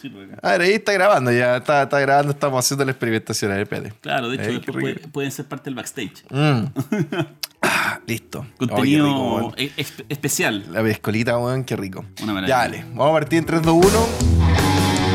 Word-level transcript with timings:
Sí, 0.00 0.08
por 0.10 0.22
acá. 0.22 0.38
A 0.42 0.52
ver, 0.52 0.60
ahí 0.60 0.72
está 0.74 0.92
grabando, 0.92 1.32
ya 1.32 1.56
está, 1.56 1.82
está 1.82 1.98
grabando, 1.98 2.30
estamos 2.30 2.64
haciendo 2.64 2.84
la 2.84 2.92
experimentación. 2.92 3.50
Espérate. 3.58 3.92
Claro, 4.00 4.28
de 4.28 4.36
hecho, 4.36 4.52
después 4.52 4.76
puede- 4.80 4.94
pueden 5.08 5.32
ser 5.32 5.46
parte 5.46 5.64
del 5.64 5.74
backstage. 5.74 6.24
Mm. 6.30 6.64
Ah, 7.60 7.98
listo. 8.06 8.46
Contenido 8.56 9.08
Oh, 9.12 9.40
rico, 9.40 9.54
e- 9.56 9.72
es- 9.76 10.04
especial. 10.08 10.64
La 10.72 10.80
pescolita, 10.80 11.36
weón, 11.36 11.64
qué 11.64 11.74
rico. 11.74 12.04
Una 12.22 12.34
maravilla. 12.34 12.54
Ya, 12.56 12.58
dale. 12.62 12.84
Vamos 12.94 13.10
a 13.10 13.12
partir 13.14 13.38
en 13.40 13.46
3, 13.46 13.62
2, 13.62 13.74
1. 13.74 15.08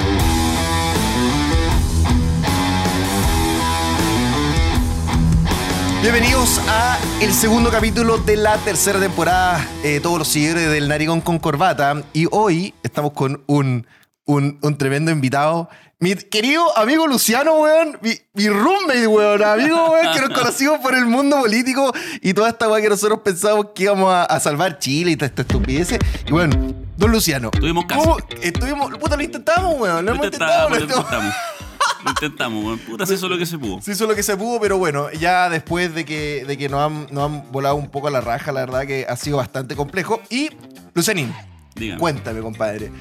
Bienvenidos 6.02 6.60
a 6.68 6.98
el 7.22 7.32
segundo 7.34 7.70
capítulo 7.72 8.18
de 8.18 8.36
la 8.36 8.58
tercera 8.58 9.00
temporada. 9.00 9.66
eh, 9.84 10.00
todos 10.02 10.20
los 10.20 10.28
seguidores 10.28 10.70
del 10.70 10.88
Narigón 10.90 11.22
con 11.22 11.40
Corbata. 11.40 12.04
Y 12.12 12.28
hoy 12.32 12.74
estamos 12.84 13.14
con 13.14 13.42
un, 13.48 13.88
un, 14.26 14.60
un 14.62 14.78
tremendo 14.78 15.12
invitado. 15.12 15.70
Mi 16.00 16.16
querido 16.16 16.78
amigo 16.78 17.08
Luciano, 17.08 17.54
weón. 17.56 17.98
Mi, 18.02 18.12
mi 18.34 18.50
roommate, 18.50 19.08
weón. 19.08 19.44
Amigo, 19.44 19.92
weón, 19.92 20.14
que 20.14 20.22
nos 20.22 20.30
conocimos 20.40 20.80
por 20.80 20.96
el 20.96 21.06
mundo 21.06 21.40
político 21.42 21.94
y 22.22 22.34
toda 22.34 22.50
esta 22.50 22.68
weá 22.68 22.82
que 22.82 22.90
nosotros 22.90 23.20
pensábamos 23.24 23.68
que 23.74 23.84
íbamos 23.84 24.14
a, 24.14 24.24
a 24.26 24.40
salvar 24.40 24.80
Chile 24.80 25.12
y 25.12 25.16
toda 25.16 25.28
esta 25.28 25.44
estupidez. 25.44 25.98
Y 26.28 26.32
bueno, 26.32 26.56
don 26.98 27.12
Luciano. 27.12 27.50
Estuvimos 27.54 27.86
casi. 27.86 28.02
¿cómo- 28.02 28.18
Estuvimos, 28.42 28.98
puta, 28.98 29.16
lo 29.16 29.24
intentamos, 29.24 29.76
weón. 29.80 29.98
Lo, 30.06 30.12
Lo 30.12 30.12
hemos 30.16 30.26
intentado. 30.26 30.68
intentamos, 30.70 30.78
lo 30.80 30.84
intentamos. 31.02 31.36
Lo 32.04 32.10
intentamos, 32.10 32.66
weón. 32.66 32.80
Puta, 32.80 33.06
se 33.06 33.14
hizo 33.14 33.30
lo 33.30 33.38
que 33.38 33.46
se 33.46 33.58
pudo. 33.58 33.82
Se 33.82 33.94
hizo 33.94 34.06
lo 34.06 34.14
que 34.14 34.24
se 34.24 34.36
pudo, 34.36 34.60
pero 34.60 34.78
bueno, 34.78 35.10
ya 35.12 35.50
después 35.50 35.96
de 35.96 36.04
que, 36.04 36.44
de 36.46 36.58
que 36.58 36.68
nos, 36.68 36.82
han, 36.82 37.08
nos 37.12 37.24
han 37.32 37.50
volado 37.50 37.76
un 37.76 37.90
poco 37.90 38.10
a 38.10 38.12
la 38.12 38.20
raja, 38.20 38.52
la 38.52 38.60
verdad 38.62 38.82
que 38.86 39.06
ha 39.08 39.16
sido 39.16 39.38
bastante 39.38 39.74
complejo. 39.78 40.22
Y, 40.30 40.50
Lucianín, 40.94 41.34
Dígame. 41.76 42.00
cuéntame, 42.00 42.42
compadre. 42.42 42.92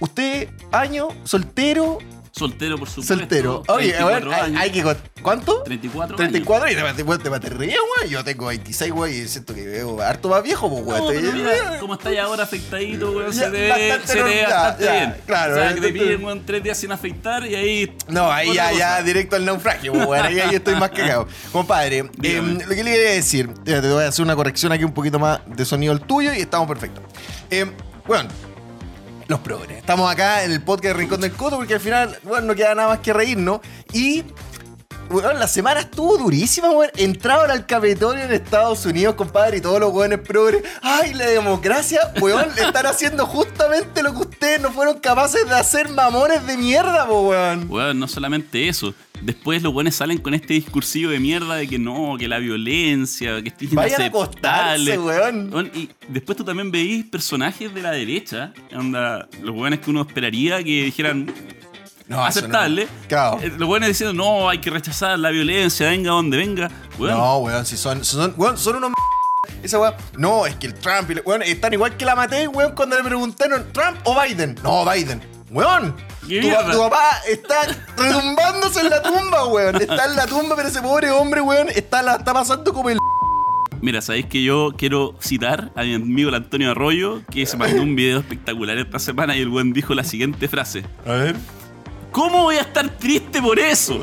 ¿Usted, 0.00 0.48
año, 0.72 1.08
soltero, 1.24 1.98
Soltero, 2.38 2.76
por 2.76 2.86
supuesto. 2.86 3.16
soltero? 3.16 3.62
Oye, 3.68 3.96
a 3.96 4.04
ver, 4.04 4.20
34 4.20 4.30
hay, 4.34 4.40
años. 4.42 4.60
hay 4.60 4.70
que... 4.70 5.22
¿Cuánto? 5.22 5.62
34 5.62 6.16
años. 6.16 6.16
34 6.18 6.68
y 6.68 6.74
te, 6.74 7.30
te, 7.30 7.40
te, 7.40 7.48
ríes, 7.48 7.78
güey. 7.96 8.10
Yo 8.10 8.22
tengo 8.24 8.46
26, 8.46 8.92
güey, 8.92 9.20
y 9.20 9.26
siento 9.26 9.54
que 9.54 9.66
veo 9.66 10.02
harto 10.02 10.28
más 10.28 10.42
viejo, 10.42 10.68
pues, 10.68 10.84
güey. 10.84 11.00
No, 11.00 11.06
pero 11.08 11.32
mira, 11.32 11.78
como 11.80 11.94
está 11.94 12.12
ya 12.12 12.24
ahora 12.24 12.42
afeitadito, 12.42 13.26
Ya, 13.26 13.32
se 13.32 13.44
te 13.44 13.50
ve, 13.50 13.68
bastante 13.70 14.06
se 14.06 14.14
te 14.22 14.42
bastante 14.42 14.84
ya, 14.84 14.92
bien. 14.92 15.16
claro, 15.24 15.54
o 15.54 15.56
sea, 15.56 15.74
que 15.74 15.80
te 15.80 15.92
piden, 15.94 16.24
weón, 16.24 16.44
tres 16.44 16.62
días 16.62 16.76
sin 16.76 16.92
afeitar 16.92 17.46
y 17.46 17.54
ahí... 17.54 17.96
No, 18.08 18.30
ahí 18.30 18.52
ya, 18.52 18.68
cosa. 18.68 18.78
ya 18.78 19.02
directo 19.02 19.36
al 19.36 19.44
naufragio, 19.46 19.92
pues, 19.94 20.04
güey. 20.04 20.20
Ahí, 20.20 20.38
ahí 20.38 20.54
estoy 20.56 20.74
más 20.74 20.90
cagado. 20.90 21.26
Compadre, 21.52 22.10
em, 22.22 22.58
lo 22.58 22.68
que 22.68 22.84
le 22.84 22.92
quería 22.92 23.12
decir, 23.12 23.48
ya, 23.64 23.80
te 23.80 23.90
voy 23.90 24.04
a 24.04 24.08
hacer 24.08 24.22
una 24.22 24.36
corrección 24.36 24.72
aquí 24.72 24.84
un 24.84 24.92
poquito 24.92 25.18
más 25.18 25.40
de 25.46 25.64
sonido 25.64 25.94
el 25.94 26.02
tuyo 26.02 26.34
y 26.34 26.40
estamos 26.40 26.68
perfectos. 26.68 27.02
Em, 27.48 27.72
bueno, 28.06 28.28
los 29.28 29.40
progres. 29.40 29.78
Estamos 29.78 30.10
acá 30.10 30.44
en 30.44 30.52
el 30.52 30.62
podcast 30.62 30.96
Rincón 30.96 31.20
del 31.20 31.32
Coto 31.32 31.56
porque 31.56 31.74
al 31.74 31.80
final, 31.80 32.16
bueno, 32.22 32.48
no 32.48 32.54
queda 32.54 32.74
nada 32.74 32.88
más 32.88 33.00
que 33.00 33.12
reírnos. 33.12 33.60
Y, 33.92 34.24
bueno, 35.08 35.32
la 35.34 35.48
semana 35.48 35.80
estuvo 35.80 36.18
durísima, 36.18 36.70
weón. 36.70 36.90
Entraron 36.96 37.50
al 37.50 37.66
Capitolio 37.66 38.24
en 38.24 38.32
Estados 38.32 38.84
Unidos, 38.86 39.14
compadre, 39.14 39.58
y 39.58 39.60
todos 39.60 39.80
los 39.80 39.92
weones 39.92 40.20
progres. 40.20 40.62
¡Ay, 40.82 41.14
la 41.14 41.26
democracia! 41.26 42.00
Weón, 42.20 42.46
le 42.56 42.62
están 42.62 42.86
haciendo 42.86 43.26
justamente 43.26 44.02
lo 44.02 44.12
que 44.12 44.20
ustedes 44.20 44.60
no 44.60 44.70
fueron 44.70 44.98
capaces 45.00 45.46
de 45.48 45.54
hacer 45.54 45.88
mamones 45.90 46.46
de 46.46 46.56
mierda, 46.56 47.06
po, 47.06 47.28
weón. 47.28 47.66
Weón, 47.70 47.98
no 47.98 48.08
solamente 48.08 48.68
eso. 48.68 48.94
Después 49.22 49.62
los 49.62 49.72
buenos 49.72 49.94
salen 49.94 50.18
con 50.18 50.34
este 50.34 50.54
discursivo 50.54 51.10
de 51.10 51.18
mierda 51.18 51.54
de 51.54 51.66
que 51.66 51.78
no, 51.78 52.16
que 52.18 52.28
la 52.28 52.38
violencia, 52.38 53.42
que 53.42 53.52
es 53.58 53.74
Vayan 53.74 54.02
a 54.02 54.06
acostarse, 54.06 54.98
weón. 54.98 55.52
Weón, 55.52 55.70
Y 55.74 55.88
después 56.08 56.36
tú 56.36 56.44
también 56.44 56.70
veís 56.70 57.04
personajes 57.06 57.72
de 57.74 57.82
la 57.82 57.92
derecha, 57.92 58.52
onda, 58.74 59.28
los 59.42 59.54
buenos 59.54 59.80
que 59.80 59.90
uno 59.90 60.02
esperaría 60.02 60.62
que 60.62 60.84
dijeran 60.84 61.32
No, 62.08 62.24
aceptable. 62.24 62.84
no. 62.84 63.08
Claro. 63.08 63.38
Eh, 63.42 63.52
Los 63.56 63.68
buenos 63.68 63.88
diciendo, 63.88 64.12
no, 64.14 64.48
hay 64.48 64.58
que 64.60 64.70
rechazar 64.70 65.18
la 65.18 65.30
violencia, 65.30 65.88
venga 65.88 66.10
donde 66.10 66.36
venga. 66.36 66.70
Weón, 66.98 67.16
No, 67.18 67.38
weón, 67.38 67.66
si 67.66 67.76
son, 67.76 68.04
son, 68.04 68.32
weón, 68.36 68.56
son 68.56 68.76
unos 68.76 68.88
m- 68.90 69.56
esa 69.62 69.78
weón, 69.78 69.94
no, 70.16 70.46
es 70.46 70.54
que 70.56 70.66
el 70.68 70.74
Trump, 70.74 71.10
y 71.10 71.14
le- 71.16 71.20
weón, 71.22 71.42
están 71.42 71.72
igual 71.72 71.96
que 71.96 72.04
la 72.04 72.14
Matei, 72.14 72.46
weón, 72.46 72.72
cuando 72.74 72.96
le 72.96 73.02
preguntaron, 73.04 73.66
¿Trump 73.72 73.96
o 74.04 74.20
Biden? 74.20 74.56
No, 74.62 74.84
Biden. 74.88 75.20
Weón, 75.50 75.94
¿Qué 76.28 76.40
tu, 76.40 76.78
papá 76.78 77.20
está 77.28 77.54
retumbándose 77.96 78.80
en 78.80 78.90
la 78.90 79.00
tumba, 79.02 79.46
weón. 79.46 79.76
Está 79.80 80.06
en 80.06 80.16
la 80.16 80.26
tumba, 80.26 80.56
pero 80.56 80.68
ese 80.68 80.82
pobre 80.82 81.10
hombre, 81.10 81.40
weón, 81.40 81.68
está, 81.70 82.02
la 82.02 82.16
está 82.16 82.32
pasando 82.32 82.72
como 82.72 82.90
el. 82.90 82.98
Mira, 83.80 84.00
sabéis 84.00 84.26
que 84.26 84.42
yo 84.42 84.72
quiero 84.76 85.14
citar 85.20 85.70
a 85.76 85.82
mi 85.82 85.94
amigo 85.94 86.30
el 86.30 86.34
Antonio 86.34 86.70
Arroyo, 86.72 87.22
que 87.30 87.46
se 87.46 87.56
mandó 87.56 87.82
un 87.82 87.94
video 87.94 88.18
espectacular 88.18 88.76
esta 88.78 88.98
semana 88.98 89.36
y 89.36 89.40
el 89.42 89.48
buen 89.48 89.72
dijo 89.72 89.94
la 89.94 90.02
siguiente 90.02 90.48
frase. 90.48 90.82
A 91.06 91.12
ver. 91.12 91.36
¿Cómo 92.16 92.44
voy 92.44 92.56
a 92.56 92.62
estar 92.62 92.88
triste 92.96 93.42
por 93.42 93.58
eso? 93.58 94.02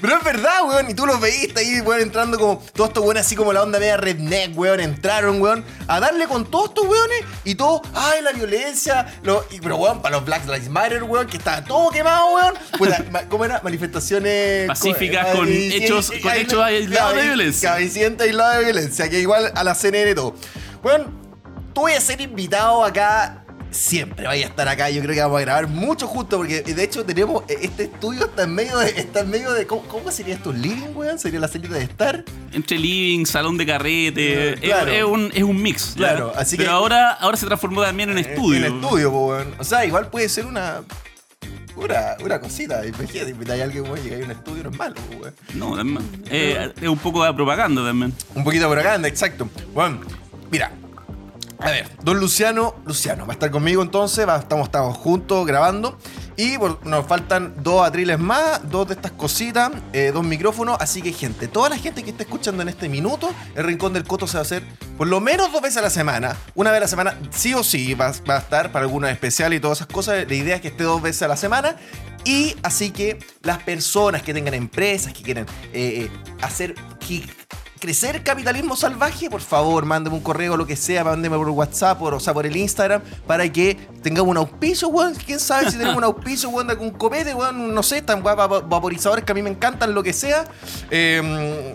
Pero 0.00 0.16
es 0.16 0.24
verdad, 0.24 0.64
weón, 0.66 0.90
y 0.90 0.94
tú 0.94 1.06
los 1.06 1.20
veíste 1.20 1.60
ahí, 1.60 1.80
weón, 1.82 2.00
entrando 2.00 2.36
como 2.36 2.60
todos 2.74 2.88
estos 2.90 3.04
weones 3.04 3.24
así 3.24 3.36
como 3.36 3.52
la 3.52 3.62
onda 3.62 3.78
media 3.78 3.96
redneck, 3.98 4.58
weón, 4.58 4.80
entraron, 4.80 5.40
weón, 5.40 5.64
a 5.86 6.00
darle 6.00 6.26
con 6.26 6.44
todos 6.50 6.70
estos 6.70 6.86
weones 6.88 7.24
y 7.44 7.54
todo, 7.54 7.82
ay, 7.94 8.20
la 8.22 8.32
violencia, 8.32 9.06
lo, 9.22 9.44
y, 9.52 9.60
pero 9.60 9.76
weón, 9.76 10.02
para 10.02 10.16
los 10.16 10.24
Black 10.24 10.44
Lives 10.46 10.68
Matter, 10.70 11.04
weón, 11.04 11.28
que 11.28 11.36
estaba 11.36 11.62
todo 11.64 11.90
quemado, 11.90 12.34
weón, 12.34 12.54
ma- 13.12 13.22
¿cómo 13.28 13.44
era? 13.44 13.60
Manifestaciones 13.62 14.66
Pacíficas, 14.66 15.26
co- 15.26 15.38
con 15.38 15.48
y- 15.48 15.70
hechos- 15.72 16.10
y- 16.16 16.20
con 16.20 16.32
hechos 16.32 16.60
aislados 16.64 17.14
de 17.14 17.22
violencia. 17.22 17.68
claro, 17.70 17.84
incidentes 17.84 18.26
aislados 18.26 18.56
de 18.56 18.64
violencia, 18.64 19.08
que 19.08 19.20
igual 19.20 19.52
a 19.54 19.62
la 19.62 19.74
CNN 19.76 20.10
y 20.10 20.14
todo. 20.16 20.34
Weón, 20.82 21.14
tú 21.74 21.82
voy 21.82 21.92
a 21.92 22.00
ser 22.00 22.20
invitado 22.22 22.82
acá 22.84 23.44
siempre 23.70 24.26
vaya 24.26 24.46
a 24.46 24.48
estar 24.48 24.66
acá. 24.68 24.90
Yo 24.90 25.00
creo 25.02 25.14
que 25.14 25.20
vamos 25.20 25.38
a 25.38 25.40
grabar 25.42 25.68
mucho 25.68 26.06
justo 26.06 26.36
porque 26.38 26.62
de 26.62 26.84
hecho 26.84 27.04
tenemos 27.04 27.44
eh, 27.48 27.56
este 27.62 27.84
estudio 27.84 28.24
está 28.26 28.44
en 28.44 28.54
medio 28.54 28.78
de 28.78 28.88
está 28.90 29.20
en 29.20 29.30
medio 29.30 29.52
de 29.52 29.66
¿cómo, 29.66 29.82
cómo 29.82 30.10
sería 30.10 30.34
esto? 30.34 30.52
¿Living, 30.52 30.94
weón? 30.94 31.18
¿Sería 31.18 31.40
la 31.40 31.48
salida 31.48 31.76
de 31.76 31.84
estar? 31.84 32.24
Entre 32.52 32.78
living, 32.78 33.24
salón 33.26 33.56
de 33.56 33.66
carrete, 33.66 34.52
Eh, 34.52 34.54
claro. 34.60 34.90
es, 34.90 34.98
es 34.98 35.04
un, 35.04 35.30
es 35.34 35.42
un 35.42 35.62
mix. 35.62 35.94
¿ya? 35.94 35.98
Claro, 36.10 36.32
así 36.36 36.56
Pero 36.56 36.70
que- 36.70 36.74
ahora, 36.74 37.10
ahora 37.12 37.36
se 37.36 37.46
transformó 37.46 37.82
también 37.82 38.10
en 38.10 38.18
estudio. 38.18 38.66
En 38.66 38.74
estudio, 38.74 39.10
weón. 39.10 39.54
O 39.58 39.64
sea, 39.64 39.84
igual 39.84 40.08
puede 40.10 40.28
ser 40.28 40.46
una 40.46 40.82
una, 41.76 42.16
una 42.22 42.40
cosita. 42.40 42.84
Imagínate, 42.84 43.30
invitar 43.30 43.58
a 43.60 43.64
alguien, 43.64 43.84
weón, 43.84 44.02
llegar 44.02 44.20
a 44.20 44.24
un 44.24 44.30
estudio 44.32 44.64
no 44.64 44.70
es 44.70 44.76
malo, 44.76 44.94
weón. 45.18 45.34
No, 45.54 45.76
también. 45.76 46.22
Eh, 46.30 46.72
es 46.80 46.88
un 46.88 46.98
poco 46.98 47.24
de 47.24 47.32
propaganda 47.32 47.84
también. 47.84 48.12
Un 48.34 48.44
poquito 48.44 48.68
de 48.68 48.74
propaganda, 48.74 49.08
exacto. 49.08 49.48
Bueno, 49.72 50.00
mira. 50.50 50.72
A 51.62 51.70
ver, 51.70 51.86
don 52.02 52.18
Luciano, 52.18 52.74
Luciano, 52.86 53.26
va 53.26 53.32
a 53.32 53.34
estar 53.34 53.50
conmigo 53.50 53.82
entonces, 53.82 54.26
va- 54.26 54.38
estamos, 54.38 54.66
estamos 54.68 54.96
juntos 54.96 55.46
grabando. 55.46 55.98
Y 56.38 56.56
nos 56.84 57.06
faltan 57.06 57.54
dos 57.62 57.86
atriles 57.86 58.18
más, 58.18 58.62
dos 58.70 58.88
de 58.88 58.94
estas 58.94 59.12
cositas, 59.12 59.70
eh, 59.92 60.10
dos 60.14 60.24
micrófonos. 60.24 60.78
Así 60.80 61.02
que, 61.02 61.12
gente, 61.12 61.48
toda 61.48 61.68
la 61.68 61.76
gente 61.76 62.02
que 62.02 62.10
está 62.10 62.22
escuchando 62.22 62.62
en 62.62 62.70
este 62.70 62.88
minuto, 62.88 63.28
el 63.54 63.64
Rincón 63.64 63.92
del 63.92 64.04
Coto 64.04 64.26
se 64.26 64.34
va 64.34 64.38
a 64.38 64.42
hacer 64.42 64.62
por 64.96 65.06
lo 65.06 65.20
menos 65.20 65.52
dos 65.52 65.60
veces 65.60 65.76
a 65.76 65.82
la 65.82 65.90
semana. 65.90 66.34
Una 66.54 66.70
vez 66.70 66.78
a 66.78 66.80
la 66.80 66.88
semana, 66.88 67.18
sí 67.30 67.52
o 67.52 67.62
sí, 67.62 67.92
va, 67.92 68.10
va 68.28 68.36
a 68.36 68.38
estar 68.38 68.72
para 68.72 68.86
alguna 68.86 69.10
especial 69.10 69.52
y 69.52 69.60
todas 69.60 69.78
esas 69.78 69.88
cosas. 69.88 70.24
La 70.26 70.34
idea 70.34 70.54
es 70.56 70.62
que 70.62 70.68
esté 70.68 70.84
dos 70.84 71.02
veces 71.02 71.20
a 71.22 71.28
la 71.28 71.36
semana. 71.36 71.76
Y 72.24 72.56
así 72.62 72.90
que 72.90 73.18
las 73.42 73.58
personas 73.62 74.22
que 74.22 74.32
tengan 74.32 74.54
empresas, 74.54 75.12
que 75.12 75.22
quieren 75.22 75.44
eh, 75.74 76.08
eh, 76.08 76.10
hacer 76.40 76.74
que 77.06 77.22
crecer 77.80 78.22
capitalismo 78.22 78.76
salvaje, 78.76 79.28
por 79.30 79.40
favor, 79.40 79.84
mándeme 79.86 80.14
un 80.16 80.22
correo 80.22 80.56
lo 80.56 80.66
que 80.66 80.76
sea, 80.76 81.02
mándeme 81.02 81.36
por 81.36 81.48
WhatsApp 81.48 81.98
por, 81.98 82.14
o 82.14 82.20
sea, 82.20 82.32
por 82.34 82.46
el 82.46 82.56
Instagram, 82.56 83.02
para 83.26 83.50
que 83.50 83.76
tengamos 84.02 84.30
un 84.30 84.36
auspicio, 84.36 84.88
weón. 84.88 85.14
Quién 85.14 85.40
sabe 85.40 85.70
si 85.70 85.78
tenemos 85.78 85.96
un 85.96 86.04
auspicio, 86.04 86.48
weón, 86.50 86.66
de 86.68 86.74
algún 86.74 86.90
copete, 86.90 87.34
weón, 87.34 87.74
no 87.74 87.82
sé, 87.82 88.02
va- 88.02 88.46
vaporizadores 88.60 89.24
que 89.24 89.32
a 89.32 89.34
mí 89.34 89.42
me 89.42 89.50
encantan, 89.50 89.94
lo 89.94 90.02
que 90.02 90.12
sea. 90.12 90.44
Eh, 90.90 91.74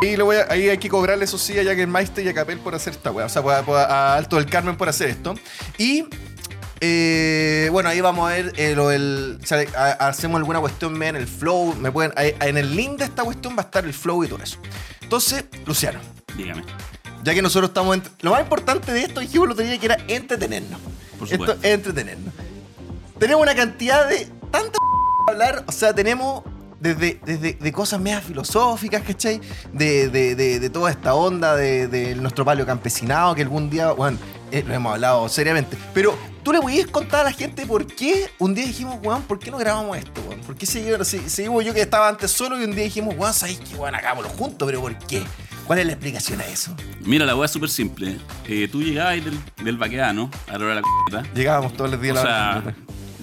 y 0.00 0.16
lo 0.16 0.24
voy 0.24 0.36
ahí 0.48 0.68
hay 0.68 0.78
que 0.78 0.88
cobrarle 0.88 1.24
eso 1.24 1.38
sí 1.38 1.56
a 1.56 1.62
Jagger 1.62 1.86
Meister 1.86 2.26
y 2.26 2.28
a 2.28 2.34
Capel 2.34 2.58
por 2.58 2.74
hacer 2.74 2.92
esta 2.94 3.12
weá. 3.12 3.26
O 3.26 3.28
sea, 3.28 3.40
a 3.42 4.16
Alto 4.16 4.34
del 4.36 4.46
Carmen 4.46 4.76
por 4.76 4.88
hacer 4.88 5.10
esto. 5.10 5.34
Y 5.78 6.06
eh, 6.80 7.68
bueno, 7.70 7.88
ahí 7.88 8.00
vamos 8.00 8.28
a 8.28 8.34
ver 8.34 8.52
eh, 8.56 8.74
lo 8.74 8.88
del. 8.88 9.38
o 9.40 9.46
sea, 9.46 9.60
hacemos 10.00 10.38
alguna 10.38 10.58
cuestión 10.58 11.00
en 11.00 11.14
el 11.14 11.28
flow. 11.28 11.76
Me 11.76 11.92
pueden, 11.92 12.12
en 12.16 12.56
el 12.56 12.74
link 12.74 12.98
de 12.98 13.04
esta 13.04 13.22
cuestión 13.22 13.54
va 13.56 13.62
a 13.62 13.66
estar 13.66 13.84
el 13.84 13.94
flow 13.94 14.24
y 14.24 14.28
todo 14.28 14.42
eso. 14.42 14.58
Entonces, 15.12 15.44
Luciano, 15.66 15.98
Dígame. 16.38 16.64
ya 17.22 17.34
que 17.34 17.42
nosotros 17.42 17.68
estamos. 17.68 17.98
lo 18.22 18.30
más 18.30 18.40
importante 18.40 18.92
de 18.94 19.02
esto, 19.02 19.20
dijimos 19.20 19.44
el 19.44 19.52
otro 19.52 19.62
día 19.62 19.78
que 19.78 19.84
era 19.84 19.98
entretenernos. 20.08 20.80
Por 21.18 21.28
Esto 21.28 21.36
supuesto. 21.44 21.58
es 21.62 21.74
entretenernos. 21.74 22.32
Tenemos 23.18 23.42
una 23.42 23.54
cantidad 23.54 24.08
de. 24.08 24.26
tanta 24.50 24.78
hablar. 25.28 25.64
O 25.66 25.72
sea, 25.72 25.94
tenemos. 25.94 26.42
Desde, 26.80 27.20
desde 27.26 27.52
de 27.52 27.72
cosas 27.72 28.00
medias 28.00 28.24
filosóficas, 28.24 29.02
¿cachai? 29.02 29.38
De, 29.74 30.08
de, 30.08 30.34
de, 30.34 30.58
de 30.58 30.70
toda 30.70 30.90
esta 30.90 31.14
onda 31.14 31.56
de, 31.56 31.88
de 31.88 32.14
nuestro 32.14 32.44
palio 32.46 32.64
campesinado 32.64 33.34
que 33.34 33.42
algún 33.42 33.68
día, 33.68 33.92
bueno, 33.92 34.16
eh, 34.52 34.62
lo 34.66 34.72
hemos 34.74 34.92
hablado 34.94 35.28
seriamente. 35.28 35.76
Pero 35.92 36.16
tú 36.44 36.52
le 36.52 36.60
podías 36.60 36.86
contar 36.86 37.20
a 37.22 37.24
la 37.24 37.32
gente 37.32 37.66
por 37.66 37.86
qué 37.86 38.30
un 38.38 38.54
día 38.54 38.64
dijimos, 38.66 38.98
weón, 39.02 39.22
¿por 39.22 39.38
qué 39.38 39.50
no 39.50 39.58
grabamos 39.58 39.96
esto, 39.96 40.20
weón? 40.28 40.40
¿Por 40.42 40.54
qué 40.56 40.66
seguimos, 40.66 41.08
se- 41.08 41.28
seguimos 41.28 41.64
yo 41.64 41.74
que 41.74 41.80
estaba 41.80 42.08
antes 42.08 42.30
solo 42.30 42.60
y 42.60 42.64
un 42.64 42.74
día 42.74 42.84
dijimos, 42.84 43.14
weón, 43.16 43.34
¿sabes 43.34 43.58
qué, 43.58 43.74
weón? 43.76 43.94
Hagámoslo 43.94 44.28
juntos, 44.30 44.66
pero 44.66 44.80
¿por 44.80 44.96
qué? 44.98 45.22
¿Cuál 45.66 45.78
es 45.78 45.86
la 45.86 45.92
explicación 45.92 46.40
a 46.40 46.46
eso? 46.46 46.74
Mira, 47.04 47.24
la 47.24 47.34
weá 47.36 47.46
es 47.46 47.50
súper 47.52 47.70
simple. 47.70 48.18
Eh, 48.46 48.68
tú 48.70 48.82
llegabas 48.82 49.14
del, 49.24 49.38
del 49.64 49.76
vaqueano 49.78 50.30
a 50.48 50.58
la 50.58 50.64
hora 50.64 50.74
de 50.74 50.80
la 50.80 51.22
c***, 51.22 51.30
Llegábamos 51.34 51.72
todos 51.74 51.90
los 51.90 52.00
días 52.00 52.16
o 52.16 52.20
a 52.20 52.24
la 52.24 52.28
sea, 52.28 52.58
hora. 52.64 52.74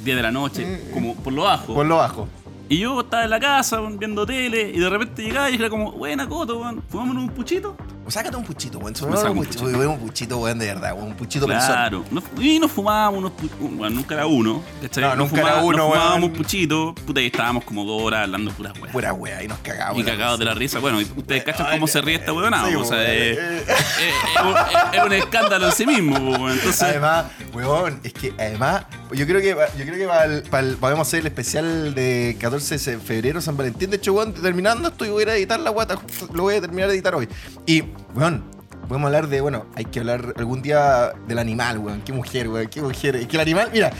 10 0.03 0.15
de 0.17 0.23
la 0.23 0.31
noche, 0.31 0.81
como 0.93 1.15
por 1.15 1.33
lo 1.33 1.43
bajo. 1.43 1.73
Por 1.75 1.85
lo 1.85 1.97
bajo. 1.97 2.27
Y 2.69 2.77
yo 2.79 3.01
estaba 3.01 3.23
en 3.25 3.31
la 3.31 3.39
casa 3.39 3.81
viendo 3.81 4.25
tele 4.25 4.71
y 4.73 4.79
de 4.79 4.89
repente 4.89 5.23
llegaba 5.23 5.49
y 5.49 5.55
era 5.55 5.69
como, 5.69 5.91
buena 5.91 6.29
coto, 6.29 6.59
weón, 6.61 6.81
fumámonos 6.87 7.23
un 7.23 7.29
puchito. 7.31 7.75
O 8.09 8.11
sácate 8.11 8.35
un 8.35 8.43
puchito, 8.43 8.79
weón. 8.79 8.95
Saco 8.95 9.07
un 9.31 9.37
puchito, 9.45 9.65
weón, 9.65 9.87
un 9.89 9.99
puchito, 9.99 10.37
weón, 10.39 10.57
de 10.57 10.65
verdad, 10.65 10.93
weón. 10.95 11.09
Un 11.09 11.13
puchito. 11.15 11.45
Claro. 11.45 12.03
Y 12.39 12.57
nos 12.57 12.71
fumábamos 12.71 13.19
unos 13.19 13.31
Bueno, 13.59 13.97
nunca 13.97 14.15
era 14.15 14.25
uno. 14.25 14.63
¿cachai? 14.81 15.03
No, 15.03 15.15
Nos 15.15 15.31
nunca 15.31 15.41
era 15.43 15.57
uno, 15.61 15.77
nos 15.77 15.85
fumábamos 15.89 16.17
weón. 16.17 16.23
un 16.23 16.33
puchito. 16.33 16.95
Puta, 17.05 17.21
y 17.21 17.27
estábamos 17.27 17.63
como 17.65 17.85
dos 17.85 18.01
horas 18.01 18.23
hablando 18.23 18.49
puras 18.51 18.73
weas. 18.79 18.91
Pura 18.93 19.13
wea, 19.13 19.43
y 19.43 19.47
nos 19.47 19.59
cagamos. 19.59 19.99
Y 19.99 20.03
cagados 20.03 20.39
de 20.39 20.45
la 20.45 20.55
risa. 20.55 20.79
Bueno, 20.79 20.97
ustedes 20.97 21.43
cachan 21.43 21.67
cómo 21.69 21.85
se 21.85 22.01
ríe 22.01 22.15
esta. 22.15 22.31
Sí, 22.31 22.37
o 22.75 22.83
sea, 22.83 22.97
weón. 22.97 23.11
es, 23.11 23.37
es- 23.37 24.41
un- 24.43 24.57
es- 24.57 24.97
es 24.99 25.03
un 25.05 25.13
escándalo 25.13 25.65
en 25.67 25.71
sí 25.73 25.85
mismo. 25.85 26.17
weón. 26.17 26.53
Entonces, 26.53 26.81
Además, 26.81 27.25
weón, 27.53 27.99
es 28.03 28.13
que 28.13 28.33
además, 28.39 28.85
yo 29.13 29.27
creo 29.27 29.39
que 29.39 29.49
yo 29.77 29.85
creo 29.85 29.97
que 29.99 30.07
para 30.07 30.25
el- 30.25 30.41
para 30.49 30.67
el- 30.67 30.77
podemos 30.77 31.07
hacer 31.07 31.19
el 31.19 31.27
especial 31.27 31.93
de 31.93 32.35
14 32.41 32.79
de 32.79 32.97
febrero, 32.97 33.39
San 33.39 33.55
Valentín. 33.55 33.91
De 33.91 33.97
hecho, 33.97 34.13
weón, 34.13 34.33
terminando 34.33 34.87
esto 34.89 35.05
y 35.05 35.09
voy 35.09 35.25
a 35.25 35.35
editar 35.35 35.59
la 35.59 35.69
guata. 35.69 35.99
Lo 36.33 36.41
voy 36.41 36.55
a 36.55 36.61
terminar 36.61 36.87
de 36.89 36.95
editar 36.95 37.13
hoy. 37.13 37.29
Y, 37.67 37.83
weón, 38.15 38.43
podemos 38.87 39.07
hablar 39.07 39.27
de, 39.27 39.41
bueno, 39.41 39.65
hay 39.75 39.85
que 39.85 39.99
hablar 39.99 40.33
algún 40.37 40.61
día 40.61 41.13
del 41.27 41.39
animal, 41.39 41.79
weón. 41.79 42.01
Qué 42.01 42.13
mujer, 42.13 42.49
weón, 42.49 42.67
qué 42.67 42.81
mujer. 42.81 43.15
Es 43.15 43.27
que 43.27 43.37
el 43.37 43.41
animal, 43.41 43.69
mira, 43.71 43.91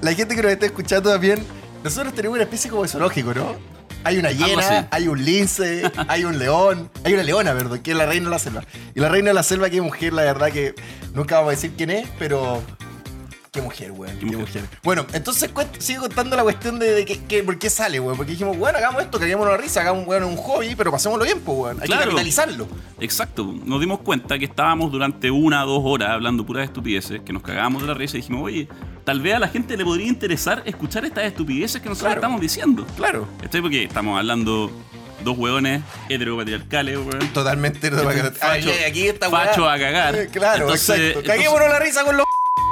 la 0.00 0.14
gente 0.14 0.34
que 0.34 0.42
nos 0.42 0.52
está 0.52 0.66
escuchando 0.66 1.10
también, 1.10 1.44
nosotros 1.84 2.14
tenemos 2.14 2.36
una 2.36 2.44
especie 2.44 2.70
como 2.70 2.82
de 2.82 2.88
zoológico, 2.88 3.34
¿no? 3.34 3.56
Hay 4.02 4.16
una 4.16 4.30
hiena, 4.30 4.88
hay 4.90 5.08
un 5.08 5.22
lince, 5.22 5.90
hay 6.08 6.24
un 6.24 6.38
león, 6.38 6.90
hay 7.04 7.12
una 7.14 7.22
leona, 7.22 7.52
¿verdad? 7.52 7.80
Que 7.80 7.90
es 7.90 7.96
la 7.96 8.06
reina 8.06 8.26
de 8.26 8.30
la 8.30 8.38
selva. 8.38 8.64
Y 8.94 9.00
la 9.00 9.08
reina 9.08 9.28
de 9.28 9.34
la 9.34 9.42
selva, 9.42 9.68
qué 9.68 9.80
mujer, 9.80 10.12
la 10.12 10.22
verdad 10.22 10.50
que 10.50 10.74
nunca 11.14 11.36
vamos 11.36 11.48
a 11.48 11.56
decir 11.56 11.72
quién 11.76 11.90
es, 11.90 12.08
pero 12.18 12.62
Qué 13.52 13.60
mujer, 13.60 13.90
weón. 13.90 14.12
Qué, 14.14 14.20
Qué 14.20 14.26
mujer. 14.36 14.62
mujer. 14.62 14.78
Bueno, 14.84 15.06
entonces 15.12 15.50
sigo 15.78 16.02
contando 16.02 16.36
la 16.36 16.44
cuestión 16.44 16.78
de, 16.78 16.92
de 16.92 17.04
que, 17.04 17.18
que- 17.24 17.42
por 17.42 17.58
qué 17.58 17.68
sale, 17.68 17.98
weón. 17.98 18.16
Porque 18.16 18.30
dijimos, 18.32 18.56
bueno, 18.56 18.78
hagamos 18.78 19.02
esto, 19.02 19.18
caguémonos 19.18 19.52
la 19.52 19.56
risa, 19.56 19.80
hagamos 19.80 20.06
bueno, 20.06 20.28
un 20.28 20.36
hobby, 20.36 20.76
pero 20.76 20.92
pasémoslo 20.92 21.24
bien, 21.24 21.40
pues, 21.40 21.58
weón. 21.58 21.80
Hay 21.80 21.86
Claro. 21.88 22.02
que 22.02 22.06
capitalizarlo. 22.10 22.68
exacto. 23.00 23.52
Nos 23.64 23.80
dimos 23.80 24.00
cuenta 24.00 24.38
que 24.38 24.44
estábamos 24.44 24.92
durante 24.92 25.32
una 25.32 25.64
o 25.64 25.68
dos 25.68 25.82
horas 25.84 26.10
hablando 26.10 26.46
puras 26.46 26.64
estupideces, 26.64 27.22
que 27.22 27.32
nos 27.32 27.42
cagábamos 27.42 27.82
de 27.82 27.88
la 27.88 27.94
risa 27.94 28.16
y 28.16 28.20
dijimos, 28.20 28.42
oye, 28.44 28.68
tal 29.04 29.20
vez 29.20 29.34
a 29.34 29.40
la 29.40 29.48
gente 29.48 29.76
le 29.76 29.84
podría 29.84 30.06
interesar 30.06 30.62
escuchar 30.64 31.04
estas 31.04 31.24
estupideces 31.24 31.82
que 31.82 31.88
nosotros 31.88 32.06
Claro. 32.12 32.20
estamos 32.20 32.40
diciendo. 32.40 32.86
Claro. 32.96 33.26
Estoy 33.42 33.62
porque 33.62 33.82
estamos 33.82 34.16
hablando 34.16 34.70
dos 35.24 35.36
hueones 35.36 35.82
heteropatriarcales, 36.08 36.98
weón. 36.98 37.28
Totalmente. 37.32 37.90
Facho- 37.90 38.70
Aquí- 38.86 39.10
weá. 39.10 39.28
facho 39.30 39.68
a 39.68 39.76
cagar. 39.76 40.28
Claro, 40.28 40.62
Entonces- 40.66 40.98
exacto. 41.16 41.26
Caguémonos 41.26 41.68
la 41.68 41.78
risa 41.80 42.04
con 42.04 42.16
los 42.16 42.26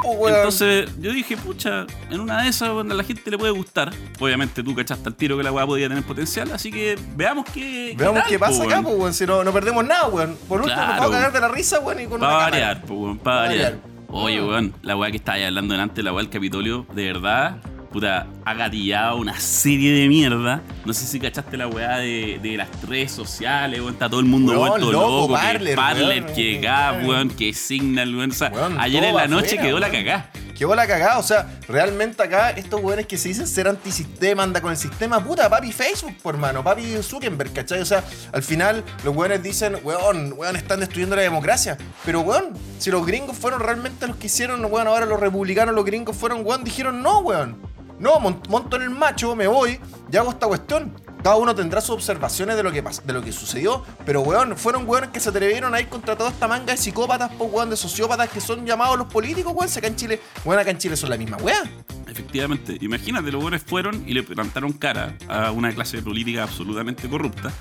weón. 0.04 0.34
Entonces 0.34 0.90
yo 1.00 1.12
dije, 1.12 1.36
pucha, 1.36 1.86
en 2.10 2.20
una 2.20 2.42
de 2.42 2.48
esas 2.48 2.70
weón, 2.70 2.90
a 2.90 2.94
la 2.94 3.04
gente 3.04 3.30
le 3.30 3.38
puede 3.38 3.52
gustar. 3.52 3.92
Obviamente 4.18 4.62
tú 4.62 4.74
cachaste 4.74 5.08
al 5.08 5.14
tiro 5.14 5.36
que 5.36 5.42
la 5.42 5.52
weá 5.52 5.66
podía 5.66 5.88
tener 5.88 6.04
potencial, 6.04 6.50
así 6.52 6.70
que 6.70 6.98
veamos 7.16 7.44
qué. 7.52 7.94
Veamos 7.96 8.20
tal, 8.20 8.28
qué 8.28 8.38
pasa 8.38 8.62
po, 8.62 8.68
acá, 8.68 8.82
pues, 8.82 8.94
weón. 8.96 9.14
Si 9.14 9.26
no, 9.26 9.44
no 9.44 9.52
perdemos 9.52 9.84
nada, 9.84 10.08
weón. 10.08 10.36
Por 10.48 10.60
último, 10.60 10.74
Claro. 10.76 10.92
nos 10.92 11.00
vamos 11.00 11.14
a 11.14 11.18
cagar 11.18 11.32
de 11.32 11.40
la 11.40 11.48
risa, 11.48 11.80
weón, 11.80 12.00
y 12.00 12.06
con 12.06 12.20
Para 12.20 12.34
una 12.36 12.44
variar, 12.44 12.82
po, 12.82 12.94
weón, 12.94 13.18
para 13.18 13.36
Pa' 13.42 13.46
variar. 13.48 13.72
variar. 13.72 13.98
Oye, 14.10 14.42
weón, 14.42 14.74
la 14.82 14.96
weá 14.96 15.10
que 15.10 15.18
estaba 15.18 15.38
hablando 15.46 15.72
delante, 15.74 16.02
la 16.02 16.12
weá 16.12 16.22
del 16.22 16.30
Capitolio, 16.32 16.86
de 16.94 17.12
verdad, 17.12 17.56
puta, 17.92 18.26
ha 18.44 18.54
gatillado 18.54 19.16
una 19.16 19.38
serie 19.38 19.92
de 19.92 20.08
mierda. 20.08 20.62
No 20.84 20.92
sé 20.92 21.06
si 21.06 21.18
cachaste 21.18 21.56
la 21.56 21.66
weá 21.66 21.98
de, 21.98 22.38
de 22.42 22.56
las 22.56 22.68
redes 22.82 23.12
sociales, 23.12 23.80
weón, 23.80 23.94
está 23.94 24.08
todo 24.08 24.20
el 24.20 24.26
mundo 24.26 24.52
Weón, 24.52 24.68
vuelto 24.68 24.92
loco, 24.92 25.20
loco. 25.20 25.32
Parler, 25.34 25.70
que 25.70 25.76
Parler, 25.76 26.22
weón. 26.24 26.34
que 26.34 26.60
Gap, 26.60 27.06
weón, 27.06 27.30
que 27.30 27.52
Signal, 27.52 28.14
weón. 28.14 28.30
O 28.30 28.34
sea, 28.34 28.52
ayer 28.78 29.04
en 29.04 29.14
la 29.14 29.26
noche 29.26 29.58
afuera, 29.58 29.62
quedó 29.62 29.78
la 29.78 29.90
cagá. 29.90 30.30
Quedó 30.56 30.74
la 30.74 30.88
cagada, 30.88 31.18
o 31.18 31.22
sea, 31.22 31.46
realmente 31.68 32.20
acá 32.20 32.50
estos 32.50 32.82
weones 32.82 33.06
que 33.06 33.16
se 33.16 33.28
dicen 33.28 33.46
ser 33.46 33.68
antisistema, 33.68 34.42
anda 34.42 34.60
con 34.60 34.72
el 34.72 34.76
sistema, 34.76 35.22
puta, 35.22 35.48
papi 35.48 35.70
Facebook, 35.70 36.16
por 36.20 36.36
mano, 36.36 36.64
papi 36.64 37.00
Zuckerberg, 37.00 37.52
¿cachai? 37.52 37.80
O 37.80 37.84
sea, 37.84 38.02
al 38.32 38.42
final 38.42 38.82
los 39.04 39.14
weones 39.14 39.40
dicen, 39.40 39.76
weón, 39.84 40.34
weón, 40.36 40.56
están 40.56 40.80
destruyendo 40.80 41.14
la 41.14 41.22
democracia. 41.22 41.78
Pero 42.04 42.22
weón, 42.22 42.54
si 42.80 42.90
los 42.90 43.06
gringos 43.06 43.36
fueron 43.36 43.60
realmente 43.60 44.08
los 44.08 44.16
que 44.16 44.26
hicieron, 44.26 44.64
weón, 44.64 44.88
ahora 44.88 45.06
los 45.06 45.20
republicanos, 45.20 45.76
los 45.76 45.84
gringos 45.84 46.16
fueron, 46.16 46.44
weón, 46.44 46.64
dijeron, 46.64 47.02
no, 47.02 47.20
weón. 47.20 47.56
No, 47.98 48.20
mon- 48.20 48.40
monto 48.48 48.76
en 48.76 48.82
el 48.82 48.90
macho, 48.90 49.34
me 49.34 49.46
voy 49.46 49.80
y 50.10 50.16
hago 50.16 50.30
esta 50.30 50.46
cuestión. 50.46 50.92
Cada 51.22 51.34
uno 51.34 51.52
tendrá 51.52 51.80
sus 51.80 51.90
observaciones 51.90 52.56
de 52.56 52.62
lo 52.62 52.70
que 52.70 52.80
de 52.80 53.12
lo 53.12 53.20
que 53.22 53.32
sucedió, 53.32 53.82
pero 54.06 54.20
weón, 54.20 54.56
fueron 54.56 54.88
weones 54.88 55.10
que 55.10 55.18
se 55.18 55.30
atrevieron 55.30 55.74
a 55.74 55.80
ir 55.80 55.88
contra 55.88 56.14
toda 56.16 56.30
esta 56.30 56.46
manga 56.46 56.72
de 56.72 56.76
psicópatas, 56.78 57.32
po, 57.32 57.46
weón, 57.46 57.70
de 57.70 57.76
sociópatas 57.76 58.28
que 58.30 58.40
son 58.40 58.64
llamados 58.64 58.96
los 58.96 59.08
políticos, 59.08 59.52
weón. 59.54 59.68
Si 59.68 59.78
acá 59.80 59.88
en 59.88 59.96
Chile, 59.96 60.20
weón, 60.44 60.60
acá 60.60 60.70
en 60.70 60.78
Chile 60.78 60.96
son 60.96 61.10
la 61.10 61.16
misma 61.16 61.36
weá. 61.38 61.60
Efectivamente, 62.06 62.78
imagínate, 62.80 63.30
los 63.32 63.42
buenos 63.42 63.62
fueron 63.62 64.04
y 64.08 64.14
le 64.14 64.22
plantaron 64.22 64.72
cara 64.72 65.16
a 65.28 65.50
una 65.50 65.72
clase 65.74 66.00
política 66.02 66.44
absolutamente 66.44 67.08
corrupta. 67.08 67.52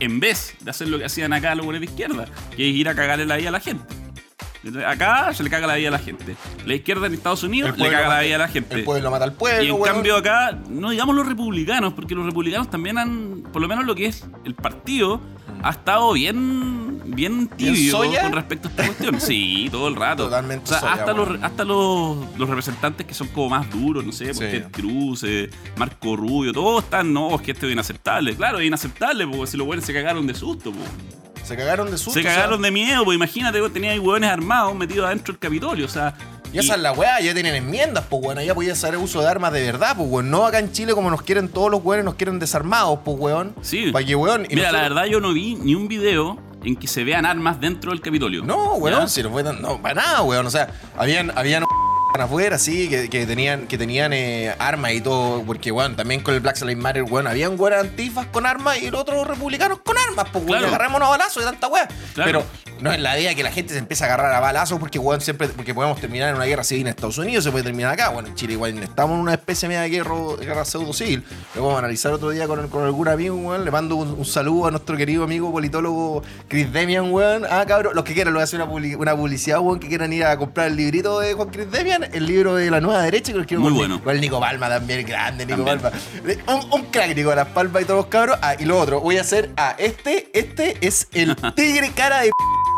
En 0.00 0.20
vez 0.20 0.54
de 0.60 0.70
hacer 0.70 0.88
lo 0.88 0.98
que 0.98 1.04
hacían 1.04 1.32
acá 1.32 1.54
los 1.56 1.64
buenos 1.66 1.80
de 1.80 1.86
izquierda, 1.86 2.26
que 2.56 2.70
es 2.70 2.74
ir 2.76 2.88
a 2.88 2.94
cagarle 2.94 3.26
la 3.26 3.36
vida 3.36 3.48
a 3.48 3.52
la 3.52 3.60
gente. 3.60 3.84
Acá 4.86 5.32
se 5.34 5.42
le 5.42 5.50
caga 5.50 5.66
la 5.66 5.74
vida 5.76 5.88
a 5.88 5.92
la 5.92 5.98
gente. 5.98 6.36
La 6.66 6.74
izquierda 6.74 7.06
en 7.06 7.14
Estados 7.14 7.42
Unidos 7.42 7.76
le 7.76 7.90
caga 7.90 8.08
la 8.08 8.20
vida 8.20 8.36
a 8.36 8.38
la 8.38 8.48
gente. 8.48 8.76
El 8.76 8.84
pueblo 8.84 9.10
mata 9.10 9.24
al 9.24 9.32
pueblo, 9.32 9.62
Y 9.62 9.68
en 9.68 9.82
cambio 9.82 10.16
acá, 10.16 10.58
no 10.68 10.90
digamos 10.90 11.14
los 11.16 11.26
republicanos, 11.26 11.92
porque 11.94 12.14
los 12.14 12.24
republicanos 12.24 12.70
también 12.70 12.98
han, 12.98 13.42
por 13.52 13.60
lo 13.60 13.68
menos 13.68 13.84
lo 13.84 13.94
que 13.94 14.06
es 14.06 14.24
el 14.44 14.54
partido, 14.54 15.20
ha 15.64 15.70
estado 15.70 16.12
bien, 16.12 17.00
bien 17.06 17.48
tibio 17.48 17.98
con 17.98 18.32
respecto 18.32 18.68
a 18.68 18.70
esta 18.70 18.86
cuestión. 18.86 19.20
Sí, 19.20 19.68
todo 19.70 19.88
el 19.88 19.96
rato. 19.96 20.24
Totalmente 20.24 20.64
O 20.64 20.66
sea, 20.68 20.80
soya, 20.80 20.92
hasta, 20.92 21.12
los, 21.12 21.28
hasta 21.42 21.64
los, 21.64 22.16
los 22.38 22.48
representantes 22.48 23.06
que 23.06 23.14
son 23.14 23.28
como 23.28 23.48
más 23.50 23.70
duros, 23.70 24.04
no 24.04 24.12
sé, 24.12 24.32
Sí. 24.32 24.40
porque 24.40 24.60
Ted 24.60 24.70
Cruz, 24.70 25.24
eh, 25.24 25.50
Marco 25.76 26.16
Rubio, 26.16 26.52
todos 26.52 26.84
están, 26.84 27.12
no, 27.12 27.34
es 27.34 27.42
que 27.42 27.50
esto 27.52 27.66
es 27.66 27.72
inaceptable. 27.72 28.36
Claro, 28.36 28.58
es 28.60 28.66
inaceptable, 28.66 29.26
porque 29.26 29.46
si 29.48 29.56
los 29.56 29.66
buenos 29.66 29.84
se 29.84 29.92
cagaron 29.92 30.26
de 30.26 30.34
susto, 30.34 30.70
po. 30.72 30.78
Se 31.52 31.56
cagaron 31.58 31.90
de 31.90 31.98
susto. 31.98 32.12
Se 32.14 32.20
o 32.20 32.22
sea, 32.22 32.34
cagaron 32.34 32.62
de 32.62 32.70
miedo, 32.70 33.04
pues 33.04 33.16
imagínate, 33.16 33.60
vos 33.60 33.72
tenías 33.72 33.98
hueones 33.98 34.30
armados 34.30 34.74
metidos 34.74 35.06
adentro 35.06 35.32
del 35.32 35.38
Capitolio, 35.38 35.84
o 35.86 35.88
sea. 35.88 36.14
Y 36.52 36.58
esa 36.58 36.74
es 36.74 36.80
la 36.80 36.92
weá, 36.92 37.18
ya 37.20 37.32
tienen 37.32 37.54
enmiendas, 37.54 38.04
pues 38.10 38.22
weón. 38.24 38.38
Ya 38.40 38.54
podía 38.54 38.72
hacer 38.72 38.96
uso 38.98 39.20
de 39.22 39.28
armas 39.28 39.52
de 39.52 39.62
verdad, 39.62 39.94
pues 39.96 40.08
weón. 40.10 40.30
No 40.30 40.46
acá 40.46 40.58
en 40.58 40.70
Chile 40.72 40.92
como 40.94 41.10
nos 41.10 41.22
quieren 41.22 41.48
todos 41.48 41.70
los 41.70 41.82
weones, 41.82 42.04
nos 42.04 42.14
quieren 42.16 42.38
desarmados, 42.38 42.98
pues 43.04 43.18
weón. 43.18 43.54
Sí. 43.62 43.90
Para 43.92 44.04
que 44.04 44.14
weón. 44.14 44.46
y 44.48 44.54
Mira, 44.56 44.70
la 44.72 44.82
verdad 44.82 45.04
yo 45.06 45.20
no 45.20 45.32
vi 45.32 45.54
ni 45.54 45.74
un 45.74 45.88
video 45.88 46.38
en 46.64 46.76
que 46.76 46.86
se 46.88 47.04
vean 47.04 47.24
armas 47.26 47.58
dentro 47.60 47.90
del 47.90 48.00
Capitolio. 48.02 48.42
No, 48.44 48.74
weón, 48.74 49.00
¿Ya? 49.00 49.08
si 49.08 49.22
no 49.22 49.30
fue 49.30 49.42
tan- 49.44 49.62
No, 49.62 49.80
para 49.80 49.94
nada, 49.94 50.22
weón. 50.22 50.46
O 50.46 50.50
sea, 50.50 50.68
habían, 50.96 51.36
habían 51.36 51.64
afuera, 52.20 52.58
sí, 52.58 52.88
que, 52.88 53.08
que 53.08 53.26
tenían, 53.26 53.66
que 53.66 53.78
tenían 53.78 54.12
eh, 54.12 54.54
armas 54.58 54.92
y 54.92 55.00
todo, 55.00 55.42
porque, 55.44 55.70
weón, 55.70 55.96
también 55.96 56.20
con 56.22 56.34
el 56.34 56.40
Black 56.40 56.60
Lives 56.60 56.76
Matter, 56.76 57.02
weón, 57.04 57.26
habían 57.26 57.58
weón 57.58 57.72
antifas 57.74 58.26
con 58.26 58.46
armas 58.46 58.78
y 58.82 58.90
los 58.90 59.00
otros 59.00 59.26
republicanos 59.26 59.78
con 59.84 59.96
armas, 59.96 60.26
pues, 60.32 60.44
weón, 60.44 60.48
Claro. 60.58 60.66
y 60.66 60.68
agarrémonos 60.68 61.08
a 61.08 61.10
balazos 61.10 61.42
y 61.42 61.46
tanta 61.46 61.66
weá. 61.68 61.88
Claro. 62.14 62.26
Pero 62.26 62.44
no 62.82 62.92
es 62.92 63.00
la 63.00 63.18
idea 63.18 63.34
que 63.34 63.42
la 63.42 63.50
gente 63.52 63.72
se 63.72 63.78
empiece 63.78 64.04
a 64.04 64.06
agarrar 64.08 64.32
a 64.34 64.40
balazos 64.40 64.78
porque, 64.78 64.98
weón, 64.98 65.20
siempre, 65.20 65.48
porque 65.48 65.72
podemos 65.74 66.00
terminar 66.00 66.28
en 66.30 66.36
una 66.36 66.44
guerra 66.44 66.64
civil 66.64 66.82
en 66.82 66.88
Estados 66.88 67.16
Unidos, 67.18 67.44
se 67.44 67.50
puede 67.50 67.64
terminar 67.64 67.92
acá. 67.92 68.10
Bueno, 68.10 68.28
en 68.28 68.34
Chile 68.34 68.54
igual 68.54 68.76
estamos 68.82 69.14
en 69.14 69.20
una 69.22 69.34
especie 69.34 69.68
media 69.68 69.82
de 69.82 69.88
guerra, 69.90 70.14
guerra 70.40 70.64
pseudo 70.64 70.92
civil. 70.92 71.24
Lo 71.54 71.62
vamos 71.62 71.76
a 71.76 71.78
analizar 71.78 72.12
otro 72.12 72.30
día 72.30 72.46
con, 72.46 72.68
con 72.68 72.84
algún 72.84 73.08
amigo, 73.08 73.36
weón. 73.36 73.64
Le 73.64 73.70
mando 73.70 73.96
un, 73.96 74.08
un 74.10 74.24
saludo 74.24 74.66
a 74.66 74.70
nuestro 74.70 74.96
querido 74.96 75.24
amigo 75.24 75.50
politólogo 75.50 76.22
Chris 76.48 76.72
Demian, 76.72 77.10
weón. 77.12 77.44
Ah, 77.48 77.64
cabrón, 77.66 77.94
los 77.94 78.04
que 78.04 78.12
quieran, 78.14 78.32
lo 78.34 78.38
voy 78.38 78.42
a 78.42 78.44
hacer 78.44 78.60
una, 78.60 78.70
publi- 78.70 78.96
una 78.96 79.16
publicidad, 79.16 79.60
weón, 79.60 79.78
que 79.78 79.88
quieran 79.88 80.12
ir 80.12 80.24
a 80.24 80.36
comprar 80.36 80.66
el 80.66 80.76
librito 80.76 81.20
de 81.20 81.34
Juan 81.34 81.48
Chris 81.50 81.70
Demian, 81.70 82.01
el 82.12 82.26
libro 82.26 82.54
de 82.54 82.70
la 82.70 82.80
nueva 82.80 83.02
derecha, 83.02 83.32
que 83.32 83.36
lo 83.36 83.42
escribo 83.42 83.62
Muy 83.62 83.70
con, 83.70 83.78
bueno. 83.78 84.02
con 84.02 84.14
el 84.14 84.20
Nico 84.20 84.40
Palma 84.40 84.68
también, 84.68 85.06
grande 85.06 85.46
Nico 85.46 85.64
También. 85.64 85.80
Palma. 85.80 86.62
Un, 86.72 86.80
un 86.80 86.86
crack, 86.90 87.14
Nico 87.16 87.34
Las 87.34 87.48
Palmas 87.48 87.82
y 87.82 87.84
todos 87.84 87.98
los 87.98 88.06
cabros. 88.06 88.38
Ah, 88.42 88.54
y 88.58 88.64
lo 88.64 88.78
otro, 88.78 89.00
voy 89.00 89.18
a 89.18 89.20
hacer, 89.22 89.50
ah, 89.56 89.74
este, 89.78 90.28
este 90.32 90.76
es 90.80 91.08
el 91.12 91.36
tigre 91.54 91.90
cara 91.94 92.20
de 92.22 92.30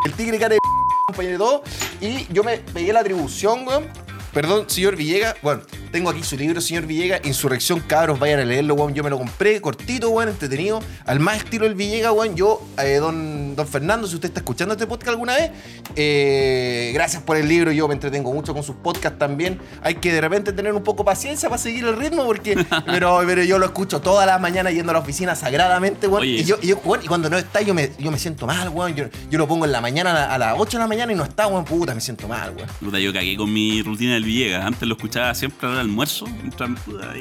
el 0.05 0.13
tigre 0.13 0.37
cara 0.37 0.53
de 0.53 0.59
compañero 1.07 1.33
de 1.33 1.37
todo. 1.39 1.63
Y 2.01 2.31
yo 2.33 2.43
me 2.43 2.57
pegué 2.57 2.93
la 2.93 2.99
atribución, 3.01 3.67
weón. 3.67 3.85
Perdón, 4.35 4.65
señor 4.67 4.97
Villegas. 4.97 5.35
Bueno, 5.41 5.61
tengo 5.93 6.09
aquí 6.09 6.21
su 6.21 6.35
libro, 6.35 6.59
señor 6.59 6.85
Villegas. 6.85 7.21
Insurrección, 7.23 7.79
cabros, 7.79 8.19
vayan 8.19 8.41
a 8.41 8.43
leerlo, 8.43 8.73
weón. 8.73 8.93
Yo 8.93 9.01
me 9.01 9.09
lo 9.09 9.17
compré, 9.17 9.61
cortito, 9.61 10.09
weón, 10.09 10.27
entretenido. 10.27 10.81
Al 11.05 11.21
más 11.21 11.37
estilo 11.37 11.63
del 11.63 11.73
Villegas, 11.75 12.11
weón. 12.11 12.35
Yo, 12.35 12.61
eh, 12.77 12.95
don, 12.97 13.55
don 13.55 13.65
Fernando, 13.65 14.05
si 14.07 14.15
usted 14.15 14.27
está 14.27 14.41
escuchando 14.41 14.73
este 14.73 14.87
podcast 14.87 15.11
alguna 15.11 15.35
vez, 15.35 15.51
eh, 15.95 16.91
gracias 16.93 17.23
por 17.23 17.37
el 17.37 17.47
libro. 17.47 17.71
Yo 17.71 17.87
me 17.87 17.93
entretengo 17.93 18.33
mucho 18.33 18.53
con 18.53 18.61
sus 18.61 18.75
podcasts 18.75 19.17
también. 19.17 19.57
Hay 19.81 19.95
que 19.95 20.11
de 20.11 20.19
repente 20.19 20.51
tener 20.51 20.73
un 20.73 20.83
poco 20.83 21.05
paciencia 21.05 21.47
para 21.47 21.61
seguir 21.61 21.85
el 21.85 21.95
ritmo, 21.95 22.25
porque. 22.25 22.57
pero, 22.85 23.21
pero 23.25 23.41
yo 23.43 23.57
lo 23.57 23.65
escucho 23.67 24.01
todas 24.01 24.27
las 24.27 24.41
mañanas 24.41 24.73
yendo 24.73 24.91
a 24.91 24.95
la 24.95 24.99
oficina 24.99 25.33
sagradamente, 25.35 26.09
weón. 26.09 26.25
Y 26.25 26.43
yo, 26.43 26.57
y 26.61 26.67
yo, 26.67 26.81
weón, 26.83 26.99
y 27.05 27.07
cuando 27.07 27.29
no 27.29 27.37
está, 27.37 27.61
yo 27.61 27.73
me, 27.73 27.91
yo 27.97 28.11
me 28.11 28.19
siento 28.19 28.45
mal, 28.45 28.67
weón. 28.67 28.95
Yo, 28.95 29.05
yo 29.31 29.37
lo 29.39 29.47
pongo 29.47 29.63
en 29.63 29.71
la 29.71 29.79
mañana 29.79 30.11
a, 30.11 30.13
la- 30.13 30.33
a 30.35 30.37
las 30.37 30.55
8 30.59 30.77
de 30.77 30.83
la 30.83 30.87
mañana 30.89 31.13
y 31.13 31.15
no 31.15 31.23
está, 31.23 31.47
weón. 31.47 31.63
Puta, 31.63 31.95
me 31.95 32.01
siento 32.01 32.27
mal, 32.27 32.53
weón. 32.53 32.67
Puta, 32.81 32.99
yo 32.99 33.13
cagué 33.13 33.37
con 33.37 33.53
mi 33.53 33.81
rutina 33.81 34.15
del 34.15 34.24
Villegas. 34.25 34.65
Antes 34.65 34.87
lo 34.87 34.95
escuchaba 34.95 35.33
siempre 35.33 35.67
al 35.67 35.77
almuerzo. 35.77 36.25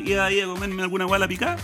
Iba 0.04 0.26
ahí 0.26 0.40
a 0.40 0.46
comerme 0.46 0.82
alguna 0.82 1.04
guala 1.04 1.28
picada. 1.28 1.56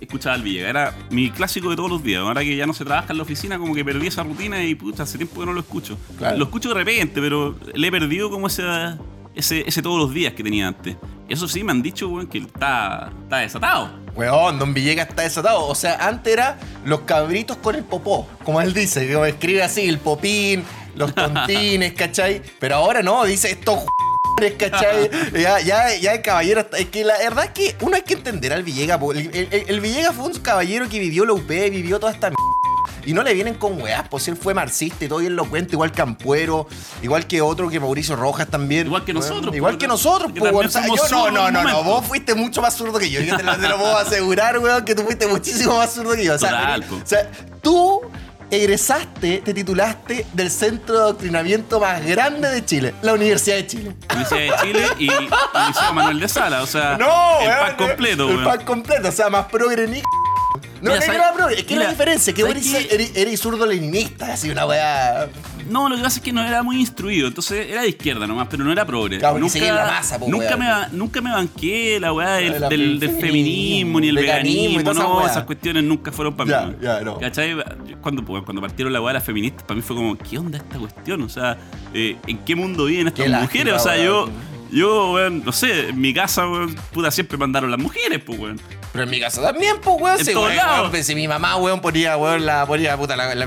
escuchaba 0.00 0.36
al 0.36 0.42
Villegas. 0.42 0.70
Era 0.70 0.94
mi 1.10 1.30
clásico 1.30 1.70
de 1.70 1.76
todos 1.76 1.90
los 1.90 2.02
días. 2.02 2.22
Ahora 2.22 2.42
que 2.42 2.56
ya 2.56 2.66
no 2.66 2.72
se 2.72 2.84
trabaja 2.84 3.12
en 3.12 3.18
la 3.18 3.24
oficina, 3.24 3.58
como 3.58 3.74
que 3.74 3.84
perdí 3.84 4.06
esa 4.06 4.22
rutina 4.22 4.62
y 4.64 4.74
puta, 4.74 5.02
hace 5.02 5.18
tiempo 5.18 5.40
que 5.40 5.46
no 5.46 5.52
lo 5.52 5.60
escucho. 5.60 5.98
Claro. 6.16 6.38
Lo 6.38 6.44
escucho 6.44 6.68
de 6.70 6.76
repente, 6.76 7.20
pero 7.20 7.58
le 7.74 7.86
he 7.86 7.90
perdido 7.90 8.30
como 8.30 8.46
ese, 8.46 8.62
ese, 9.34 9.64
ese 9.66 9.82
todos 9.82 9.98
los 9.98 10.14
días 10.14 10.32
que 10.32 10.42
tenía 10.42 10.68
antes. 10.68 10.96
Eso 11.28 11.46
sí, 11.46 11.62
me 11.62 11.72
han 11.72 11.82
dicho, 11.82 12.08
weón, 12.08 12.26
que 12.26 12.38
está, 12.38 13.12
está 13.24 13.38
desatado. 13.38 13.90
Weón, 14.14 14.58
Don 14.58 14.72
Villegas 14.72 15.10
está 15.10 15.22
desatado. 15.22 15.66
O 15.66 15.74
sea, 15.74 16.08
antes 16.08 16.32
era 16.32 16.58
los 16.86 17.00
cabritos 17.00 17.58
con 17.58 17.74
el 17.74 17.84
popó, 17.84 18.26
como 18.44 18.60
él 18.62 18.72
dice, 18.72 19.06
que 19.06 19.28
escribe 19.28 19.62
así, 19.62 19.88
el 19.88 19.98
popín, 19.98 20.64
los 20.96 21.14
tontines, 21.14 21.92
¿cachai? 21.92 22.42
Pero 22.58 22.76
ahora 22.76 23.02
no, 23.02 23.24
dice 23.24 23.50
estos 23.50 23.80
¿cachai? 24.58 25.10
Ya, 25.32 25.60
ya, 25.60 25.94
ya 25.96 26.14
el 26.14 26.22
caballero. 26.22 26.66
Es 26.76 26.86
que 26.86 27.04
la 27.04 27.18
verdad 27.18 27.44
es 27.46 27.50
que 27.50 27.76
uno 27.80 27.96
hay 27.96 28.02
que 28.02 28.14
entender 28.14 28.52
al 28.52 28.62
Villegas. 28.62 29.00
El, 29.14 29.30
el- 29.34 29.64
el 29.68 29.80
Villegas 29.80 30.14
fue 30.14 30.26
un 30.26 30.34
caballero 30.38 30.88
que 30.88 30.98
vivió 30.98 31.24
la 31.24 31.32
UP, 31.32 31.48
vivió 31.48 31.98
toda 32.00 32.12
esta. 32.12 32.30
Y 33.04 33.14
no 33.14 33.22
le 33.22 33.32
vienen 33.32 33.54
con 33.54 33.80
weas, 33.80 34.06
pues 34.08 34.28
él 34.28 34.36
fue 34.36 34.52
marxista 34.52 35.04
y 35.04 35.08
todo 35.08 35.20
bien 35.20 35.34
lo 35.34 35.48
cuenta, 35.48 35.72
igual 35.72 35.92
Campuero, 35.92 36.66
igual 37.02 37.26
que 37.26 37.40
otro 37.40 37.70
que 37.70 37.80
Mauricio 37.80 38.16
Rojas 38.16 38.48
también. 38.48 38.86
Igual 38.86 39.04
que 39.04 39.14
nosotros, 39.14 39.54
Igual 39.56 39.74
po, 39.74 39.78
que 39.78 39.86
nosotros. 39.88 40.32
O 40.36 40.72
sea, 40.74 40.86
yo 40.86 41.08
no, 41.08 41.30
no, 41.30 41.50
no, 41.50 41.62
no. 41.62 41.82
Vos 41.84 42.04
fuiste 42.04 42.34
mucho 42.34 42.60
más 42.60 42.74
zurdo 42.76 42.98
que 42.98 43.08
yo. 43.08 43.20
Yo 43.22 43.34
te 43.36 43.42
lo, 43.42 43.56
te 43.56 43.66
lo 43.68 43.78
puedo 43.78 43.96
asegurar, 43.96 44.58
weón, 44.58 44.84
que 44.84 44.94
tú 44.94 45.02
fuiste 45.04 45.26
muchísimo 45.26 45.76
más 45.78 45.92
zurdo 45.94 46.14
que 46.14 46.24
yo. 46.24 46.34
O 46.34 46.38
sea, 46.38 46.50
Total, 46.50 46.84
o 47.02 47.06
sea, 47.06 47.30
tú 47.62 48.00
egresaste, 48.50 49.42
te 49.44 49.54
titulaste 49.54 50.26
del 50.32 50.50
centro 50.50 50.94
de 50.96 51.00
adoctrinamiento 51.02 51.80
más 51.80 52.04
grande 52.04 52.48
de 52.50 52.64
Chile, 52.64 52.94
la 53.02 53.14
Universidad 53.14 53.56
de 53.56 53.66
Chile. 53.66 53.96
Universidad 54.12 54.40
de 54.40 54.52
Chile 54.62 54.86
y, 54.98 55.04
y 55.04 55.10
Liceo 55.68 55.92
Manuel 55.94 56.20
de 56.20 56.28
Sala. 56.28 56.62
O 56.62 56.66
sea, 56.66 56.96
No, 56.98 57.40
el 57.40 57.48
weón, 57.48 57.60
pack 57.60 57.76
completo, 57.76 58.28
El 58.28 58.36
weón. 58.36 58.44
pack 58.44 58.64
completo, 58.64 59.08
o 59.08 59.12
sea, 59.12 59.28
más 59.28 59.46
progre 59.46 59.86
ni. 59.86 60.02
No, 60.80 60.92
Mira, 60.92 61.06
no 61.06 61.12
era 61.12 61.32
progre, 61.32 61.54
es 61.56 61.64
que 61.64 61.74
Mira, 61.74 61.84
la 61.86 61.90
diferencia, 61.90 62.32
que 62.32 62.44
vos 62.44 62.52
¿sabes 62.52 62.88
eres, 63.16 63.40
zurdo 63.40 63.66
leninista, 63.66 64.32
así 64.32 64.48
una 64.50 64.64
weá. 64.66 65.28
No, 65.68 65.88
lo 65.88 65.96
que 65.96 66.02
pasa 66.02 66.18
es 66.18 66.22
que 66.24 66.32
no 66.32 66.42
era 66.42 66.62
muy 66.62 66.78
instruido, 66.80 67.28
entonces 67.28 67.66
era 67.68 67.82
de 67.82 67.88
izquierda 67.88 68.26
nomás, 68.26 68.46
pero 68.50 68.64
no 68.64 68.72
era 68.72 68.86
progre. 68.86 69.18
Claro, 69.18 69.48
seguía 69.48 69.72
la 69.74 69.86
masa, 69.86 70.18
po, 70.18 70.28
nunca, 70.28 70.56
me, 70.56 70.66
nunca 70.92 71.20
me 71.20 71.30
banqué 71.30 71.98
la 72.00 72.12
weá 72.12 72.34
del, 72.36 72.60
La- 72.60 72.68
del- 72.68 72.80
el 72.82 73.00
del 73.00 73.10
feminismo, 73.10 74.00
ni 74.00 74.08
el 74.08 74.16
veganismo 74.16 74.80
esas 74.80 74.96
no, 74.96 75.26
esas 75.26 75.44
cuestiones 75.44 75.82
nunca 75.84 76.12
fueron 76.12 76.36
para 76.36 76.50
Ya, 76.50 76.66
mí. 76.66 76.74
ya, 76.80 77.00
no. 77.00 77.18
¿Cachai? 77.18 77.56
Cuando, 78.00 78.24
pues, 78.24 78.42
cuando 78.44 78.60
partieron 78.62 78.92
la 78.92 79.00
weá 79.00 79.08
de 79.12 79.18
las 79.18 79.24
feministas, 79.24 79.64
para 79.64 79.74
mí 79.76 79.82
fue 79.82 79.96
como, 79.96 80.16
¿qué 80.16 80.38
onda 80.38 80.58
esta 80.58 80.78
cuestión? 80.78 81.22
O 81.22 81.28
sea, 81.28 81.58
eh, 81.92 82.16
¿en 82.26 82.38
qué 82.38 82.54
mundo 82.56 82.84
viven 82.86 83.08
estas 83.08 83.28
mujeres? 83.28 83.74
O 83.74 83.78
sea, 83.78 83.96
yo. 83.96 84.28
Yo, 84.70 85.12
weón, 85.12 85.44
no 85.44 85.52
sé, 85.52 85.88
en 85.88 86.00
mi 86.00 86.12
casa, 86.14 86.46
weón, 86.46 86.74
puta, 86.92 87.10
siempre 87.10 87.38
mandaron 87.38 87.70
las 87.70 87.80
mujeres, 87.80 88.20
pues, 88.24 88.38
weón. 88.38 88.60
Pero 88.92 89.04
en 89.04 89.10
mi 89.10 89.20
casa 89.20 89.42
también, 89.42 89.76
pues, 89.80 89.96
weón. 90.00 90.18
En 90.18 90.24
sí, 90.26 90.32
todos 90.32 90.46
weón, 90.46 90.56
lados. 90.56 90.78
weón, 90.78 90.90
pues, 90.90 91.06
si 91.06 91.14
mi 91.14 91.28
mamá, 91.28 91.56
weón, 91.56 91.80
ponía, 91.80 92.16
weón, 92.16 92.44
la 92.46 92.66
ponía, 92.66 92.96
puta, 92.96 93.16
la, 93.16 93.34
la, 93.34 93.46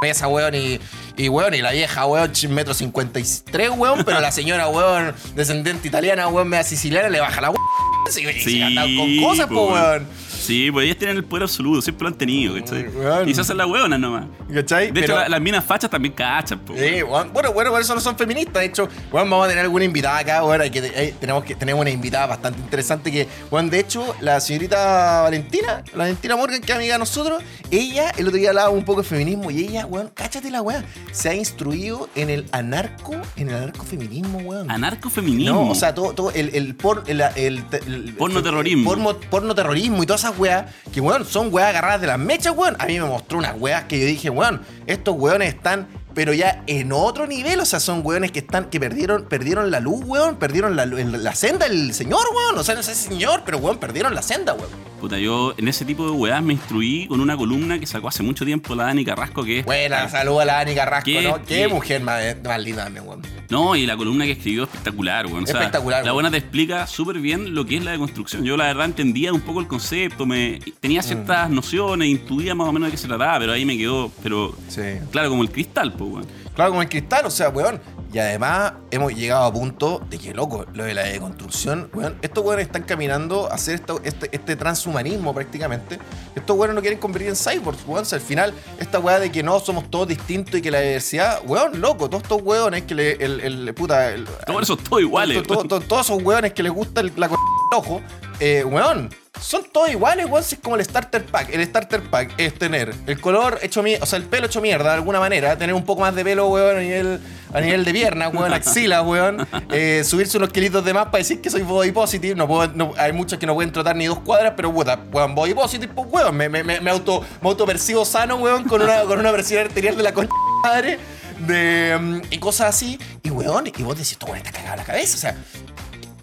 mesa, 0.00 0.28
weón, 0.28 0.54
y, 0.54 0.80
y, 1.16 1.28
weón, 1.28 1.54
y 1.54 1.62
la 1.62 1.72
vieja, 1.72 2.06
weón, 2.06 2.32
metro 2.50 2.74
cincuenta 2.74 3.20
y 3.20 3.24
tres, 3.50 3.70
weón, 3.70 4.04
pero 4.04 4.20
la 4.20 4.32
señora, 4.32 4.68
weón, 4.68 5.14
descendente 5.34 5.88
italiana, 5.88 6.28
weón, 6.28 6.48
media 6.48 6.64
siciliana, 6.64 7.08
le 7.08 7.20
baja 7.20 7.40
la 7.40 7.50
weón. 7.50 7.62
Sí, 8.10 8.24
sí, 8.42 8.74
con 8.96 9.28
cosas, 9.30 9.46
po, 9.46 9.68
pues, 9.68 9.82
weón. 9.82 10.06
Sí, 10.42 10.70
pues 10.72 10.86
ellas 10.86 10.96
tienen 10.98 11.16
el 11.18 11.24
poder 11.24 11.44
absoluto, 11.44 11.80
siempre 11.82 12.02
lo 12.04 12.08
han 12.08 12.18
tenido, 12.18 12.54
¿cachai? 12.56 12.86
Y 13.26 13.34
se 13.34 13.40
hacen 13.42 13.56
las 13.56 13.66
weonas 13.68 13.98
nomás. 14.00 14.24
¿Cachai? 14.52 14.90
De 14.90 15.00
hecho, 15.00 15.12
Pero- 15.12 15.20
la- 15.20 15.28
las 15.28 15.40
minas 15.40 15.64
fachas 15.64 15.88
también 15.90 16.14
cachan, 16.14 16.58
po. 16.60 16.74
Sí, 16.76 17.02
weón. 17.02 17.32
bueno, 17.32 17.52
bueno, 17.52 17.70
por 17.70 17.80
eso 17.80 17.94
no 17.94 18.00
son 18.00 18.16
feministas. 18.16 18.54
De 18.54 18.64
hecho, 18.64 18.88
weón, 19.12 19.30
vamos 19.30 19.46
a 19.46 19.48
tener 19.48 19.62
alguna 19.64 19.84
invitada 19.84 20.18
acá. 20.18 20.40
Hay 20.60 20.70
que, 20.70 21.14
tenemos 21.20 21.44
que 21.44 21.54
tenemos 21.54 21.80
una 21.80 21.90
invitada 21.90 22.26
bastante 22.26 22.58
interesante 22.60 23.12
que, 23.12 23.28
weón, 23.50 23.70
de 23.70 23.78
hecho, 23.80 24.14
la 24.20 24.40
señorita 24.40 25.22
Valentina, 25.22 25.84
Valentina 25.94 26.36
Morgan, 26.36 26.60
que 26.60 26.72
es 26.72 26.76
amiga 26.76 26.94
de 26.94 26.98
nosotros, 26.98 27.42
ella 27.70 28.10
el 28.16 28.26
otro 28.26 28.38
día 28.38 28.48
hablaba 28.50 28.70
un 28.70 28.84
poco 28.84 29.02
de 29.02 29.08
feminismo 29.08 29.50
y 29.50 29.60
ella, 29.60 29.86
weón, 29.86 30.10
cáchate 30.12 30.50
la 30.50 30.60
weón, 30.62 30.84
se 31.12 31.28
ha 31.28 31.34
instruido 31.34 32.08
en 32.16 32.30
el 32.30 32.46
anarco, 32.52 33.14
en 33.36 33.48
el 33.50 33.54
anarcofeminismo, 33.56 34.38
weón. 34.40 34.70
Anarcofeminismo. 34.70 35.54
No, 35.64 35.70
o 35.70 35.74
sea, 35.74 35.94
todo, 35.94 36.12
todo 36.14 36.30
el, 36.32 36.54
el, 36.54 36.74
por, 36.74 37.04
el, 37.06 37.20
el- 37.36 37.64
el- 37.86 38.14
Pornoterrorismo. 38.18 38.84
Porno, 38.84 39.16
pornoterrorismo 39.30 40.02
y 40.02 40.06
todas 40.06 40.22
weas 40.38 40.66
que, 40.92 41.00
weón, 41.00 41.24
son 41.24 41.52
weas 41.52 41.68
agarradas 41.68 42.00
de 42.00 42.06
las 42.06 42.18
mechas, 42.18 42.54
weón. 42.56 42.76
A 42.78 42.86
mí 42.86 42.98
me 42.98 43.06
mostró 43.06 43.38
unas 43.38 43.54
weas 43.58 43.84
que 43.84 43.98
yo 43.98 44.06
dije, 44.06 44.30
weón, 44.30 44.62
estos 44.86 45.16
weones 45.16 45.54
están, 45.54 45.86
pero 46.14 46.32
ya 46.32 46.62
en 46.66 46.92
otro 46.92 47.26
nivel, 47.26 47.60
o 47.60 47.64
sea, 47.64 47.80
son 47.80 48.00
weones 48.04 48.32
que 48.32 48.40
están, 48.40 48.66
que 48.66 48.78
perdieron, 48.80 49.24
perdieron 49.24 49.70
la 49.70 49.80
luz, 49.80 50.02
weón, 50.04 50.36
perdieron 50.36 50.76
la, 50.76 50.82
el- 50.84 51.22
la 51.24 51.34
senda 51.34 51.68
del 51.68 51.92
señor, 51.94 52.20
weón. 52.34 52.58
O 52.58 52.64
sea, 52.64 52.74
no 52.74 52.82
sé 52.82 52.94
si 52.94 53.08
señor, 53.08 53.42
pero 53.44 53.58
weón, 53.58 53.78
perdieron 53.78 54.14
la 54.14 54.22
senda, 54.22 54.54
weón. 54.54 54.68
Puta, 55.00 55.18
yo 55.18 55.52
en 55.58 55.66
ese 55.66 55.84
tipo 55.84 56.04
de 56.04 56.12
weas 56.12 56.40
me 56.44 56.52
instruí 56.52 57.08
con 57.08 57.20
una 57.20 57.36
columna 57.36 57.76
que 57.80 57.86
sacó 57.86 58.06
hace 58.06 58.22
mucho 58.22 58.44
tiempo 58.44 58.72
la 58.76 58.84
Dani 58.84 59.04
Carrasco, 59.04 59.42
que 59.42 59.58
es. 59.60 59.64
Buena, 59.64 60.08
saludos 60.08 60.42
a 60.42 60.44
la 60.44 60.52
Dani 60.58 60.74
Carrasco, 60.76 61.04
¿Qué? 61.06 61.22
¿no? 61.22 61.34
Qué 61.44 61.62
¿Qué? 61.62 61.68
mujer 61.68 62.00
más, 62.02 62.22
más 62.44 62.62
linda 62.62 62.84
también, 62.84 63.06
weón. 63.08 63.22
No, 63.50 63.74
y 63.74 63.84
la 63.84 63.96
columna 63.96 64.24
que 64.26 64.30
escribió 64.32 64.62
espectacular, 64.62 65.26
weón. 65.26 65.42
O 65.42 65.46
sea, 65.46 65.56
Espectacular, 65.56 66.00
La 66.04 66.12
weón. 66.12 66.14
buena 66.14 66.30
te 66.30 66.36
explica 66.36 66.86
súper 66.86 67.18
bien 67.18 67.52
lo 67.52 67.66
que 67.66 67.78
es 67.78 67.84
la 67.84 67.90
deconstrucción. 67.90 68.44
Yo 68.44 68.56
la 68.56 68.66
verdad 68.66 68.86
entendía 68.86 69.32
un 69.32 69.40
poco 69.40 69.58
el 69.60 69.66
concepto, 69.66 70.24
me 70.24 70.60
tenía 70.78 71.02
ciertas 71.02 71.50
Mm. 71.50 71.54
nociones, 71.54 72.08
intuía 72.08 72.54
más 72.54 72.68
o 72.68 72.72
menos 72.72 72.86
de 72.86 72.92
qué 72.92 72.96
se 72.96 73.08
trataba, 73.08 73.40
pero 73.40 73.52
ahí 73.52 73.64
me 73.64 73.76
quedó, 73.76 74.12
pero 74.22 74.54
Sí. 74.68 74.82
claro, 75.10 75.30
como 75.30 75.42
el 75.42 75.50
cristal, 75.50 75.94
pues, 76.10 76.26
weón. 76.26 76.26
Claro, 76.54 76.70
como 76.70 76.82
el 76.82 76.88
cristal, 76.88 77.26
o 77.26 77.30
sea, 77.30 77.48
weón. 77.48 77.80
Y 78.12 78.18
además 78.18 78.74
hemos 78.90 79.14
llegado 79.14 79.44
a 79.44 79.52
punto 79.52 80.02
de 80.10 80.18
que, 80.18 80.34
loco, 80.34 80.66
lo 80.74 80.84
de 80.84 80.92
la 80.92 81.04
deconstrucción, 81.04 81.88
weón, 81.94 82.18
estos 82.20 82.44
weones 82.44 82.66
están 82.66 82.82
caminando 82.82 83.50
a 83.50 83.54
hacer 83.54 83.76
esto- 83.76 84.00
este, 84.04 84.28
este 84.32 84.54
transhumanismo 84.54 85.32
prácticamente. 85.32 85.98
Estos 86.34 86.54
weones 86.56 86.74
no 86.74 86.82
quieren 86.82 86.98
convertir 87.00 87.30
en 87.30 87.36
cyborgs, 87.36 87.80
weón. 87.86 88.02
O 88.02 88.04
sea, 88.04 88.18
al 88.18 88.24
final, 88.24 88.52
esta 88.78 88.98
weá 88.98 89.18
de 89.18 89.32
que 89.32 89.42
no 89.42 89.58
somos 89.60 89.90
todos 89.90 90.08
distintos 90.08 90.56
y 90.56 90.60
que 90.62 90.70
la 90.70 90.80
diversidad, 90.80 91.40
weón, 91.46 91.80
loco, 91.80 92.10
todos 92.10 92.22
estos 92.24 92.42
weones 92.42 92.82
que 92.82 92.94
le, 92.94 93.12
el, 93.12 93.40
el 93.40 93.74
puta, 93.74 94.10
el- 94.12 94.26
Todos 94.46 94.62
esos 94.62 94.78
todos 94.84 95.00
iguales. 95.00 95.38
to- 95.38 95.42
to- 95.44 95.54
weón. 95.54 95.68
to- 95.68 95.80
todos 95.80 96.06
esos 96.06 96.22
weones 96.22 96.52
que 96.52 96.62
les 96.62 96.72
gusta 96.72 97.00
el- 97.00 97.12
la 97.16 97.28
co- 97.30 97.38
ojo, 97.74 98.02
eh, 98.40 98.62
weón. 98.64 99.08
Son 99.42 99.64
todos 99.64 99.90
iguales, 99.90 100.26
weón, 100.26 100.44
si 100.44 100.54
es 100.54 100.60
como 100.60 100.76
el 100.76 100.84
starter 100.84 101.24
pack. 101.24 101.50
El 101.52 101.64
starter 101.66 102.00
pack 102.02 102.34
es 102.38 102.54
tener 102.54 102.94
el 103.06 103.20
color 103.20 103.58
hecho 103.60 103.82
mierda, 103.82 104.04
o 104.04 104.06
sea, 104.06 104.18
el 104.18 104.24
pelo 104.24 104.46
hecho 104.46 104.60
mierda 104.60 104.90
de 104.90 104.94
alguna 104.94 105.18
manera, 105.18 105.58
tener 105.58 105.74
un 105.74 105.84
poco 105.84 106.02
más 106.02 106.14
de 106.14 106.22
pelo, 106.22 106.46
weón, 106.48 106.76
a 106.76 106.80
nivel, 106.80 107.20
a 107.52 107.60
nivel 107.60 107.84
de 107.84 107.92
pierna, 107.92 108.28
weón, 108.28 108.52
axila, 108.52 109.02
weón, 109.02 109.46
eh, 109.72 110.04
subirse 110.04 110.38
unos 110.38 110.50
kilitos 110.50 110.84
de 110.84 110.94
más 110.94 111.06
para 111.06 111.18
decir 111.18 111.40
que 111.40 111.50
soy 111.50 111.62
body 111.62 111.90
positive. 111.90 112.36
No 112.36 112.46
puedo, 112.46 112.94
hay 112.96 113.12
muchos 113.12 113.38
que 113.38 113.46
no 113.46 113.54
pueden 113.54 113.72
trotar 113.72 113.96
ni 113.96 114.06
dos 114.06 114.20
cuadras, 114.20 114.52
pero 114.56 114.72
puta, 114.72 114.98
weón, 115.12 115.34
body 115.34 115.54
positive, 115.54 115.92
pues 115.92 116.06
weón, 116.08 116.36
me, 116.36 116.48
me, 116.48 116.62
me, 116.62 116.90
auto, 116.90 117.24
me 117.40 117.48
autopercibo 117.48 118.04
sano, 118.04 118.36
weón, 118.36 118.62
con 118.64 118.80
una, 118.80 119.02
con 119.02 119.18
una 119.18 119.32
presión 119.32 119.66
arterial 119.66 119.96
de 119.96 120.02
la 120.04 120.14
concha 120.14 120.32
madre. 120.62 120.98
De, 121.46 121.98
mm, 122.00 122.20
y 122.30 122.38
cosas 122.38 122.68
así. 122.68 122.96
Y 123.24 123.30
weón, 123.30 123.66
y 123.66 123.82
vos 123.82 123.96
decís, 123.96 124.12
esto 124.12 124.26
weón 124.26 124.38
está 124.38 124.52
cagado 124.52 124.76
la 124.76 124.84
cabeza. 124.84 125.16
O 125.16 125.20
sea, 125.20 125.36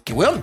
que 0.04 0.14
weón. 0.14 0.42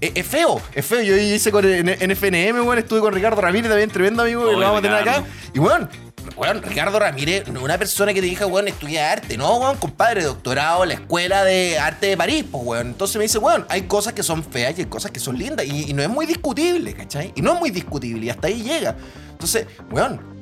Es, 0.00 0.12
es 0.14 0.26
feo, 0.26 0.60
es 0.74 0.84
feo. 0.84 1.02
Yo 1.02 1.16
hice 1.16 1.50
con 1.50 1.64
en, 1.64 1.88
en 1.88 2.10
FNM, 2.10 2.66
weón. 2.66 2.78
Estuve 2.78 3.00
con 3.00 3.12
Ricardo 3.12 3.40
Ramírez, 3.40 3.68
también 3.68 3.90
tremendo 3.90 4.22
amigo, 4.22 4.44
que 4.46 4.52
lo 4.52 4.60
vamos 4.60 4.78
a 4.78 4.82
tener 4.82 4.98
acá. 4.98 5.24
Y 5.54 5.58
weón, 5.58 5.88
weón, 6.36 6.62
Ricardo 6.62 6.98
Ramírez, 6.98 7.48
una 7.48 7.78
persona 7.78 8.14
que 8.14 8.20
te 8.20 8.26
diga, 8.26 8.46
weón, 8.46 8.68
estudia 8.68 9.12
arte, 9.12 9.36
no, 9.36 9.58
weón, 9.58 9.76
compadre, 9.76 10.22
doctorado 10.22 10.82
en 10.82 10.90
la 10.90 10.94
escuela 10.94 11.44
de 11.44 11.78
arte 11.78 12.06
de 12.06 12.16
París, 12.16 12.44
pues, 12.50 12.64
weón. 12.64 12.88
Entonces 12.88 13.16
me 13.16 13.22
dice, 13.22 13.38
weón, 13.38 13.66
hay 13.68 13.82
cosas 13.82 14.12
que 14.12 14.22
son 14.22 14.44
feas 14.44 14.78
y 14.78 14.82
hay 14.82 14.86
cosas 14.86 15.10
que 15.10 15.20
son 15.20 15.36
lindas. 15.36 15.66
Y, 15.66 15.90
y 15.90 15.92
no 15.94 16.02
es 16.02 16.08
muy 16.08 16.26
discutible, 16.26 16.94
¿cachai? 16.94 17.32
Y 17.34 17.42
no 17.42 17.54
es 17.54 17.60
muy 17.60 17.70
discutible, 17.70 18.26
y 18.26 18.30
hasta 18.30 18.46
ahí 18.48 18.62
llega. 18.62 18.96
Entonces, 19.32 19.66
weón, 19.90 20.37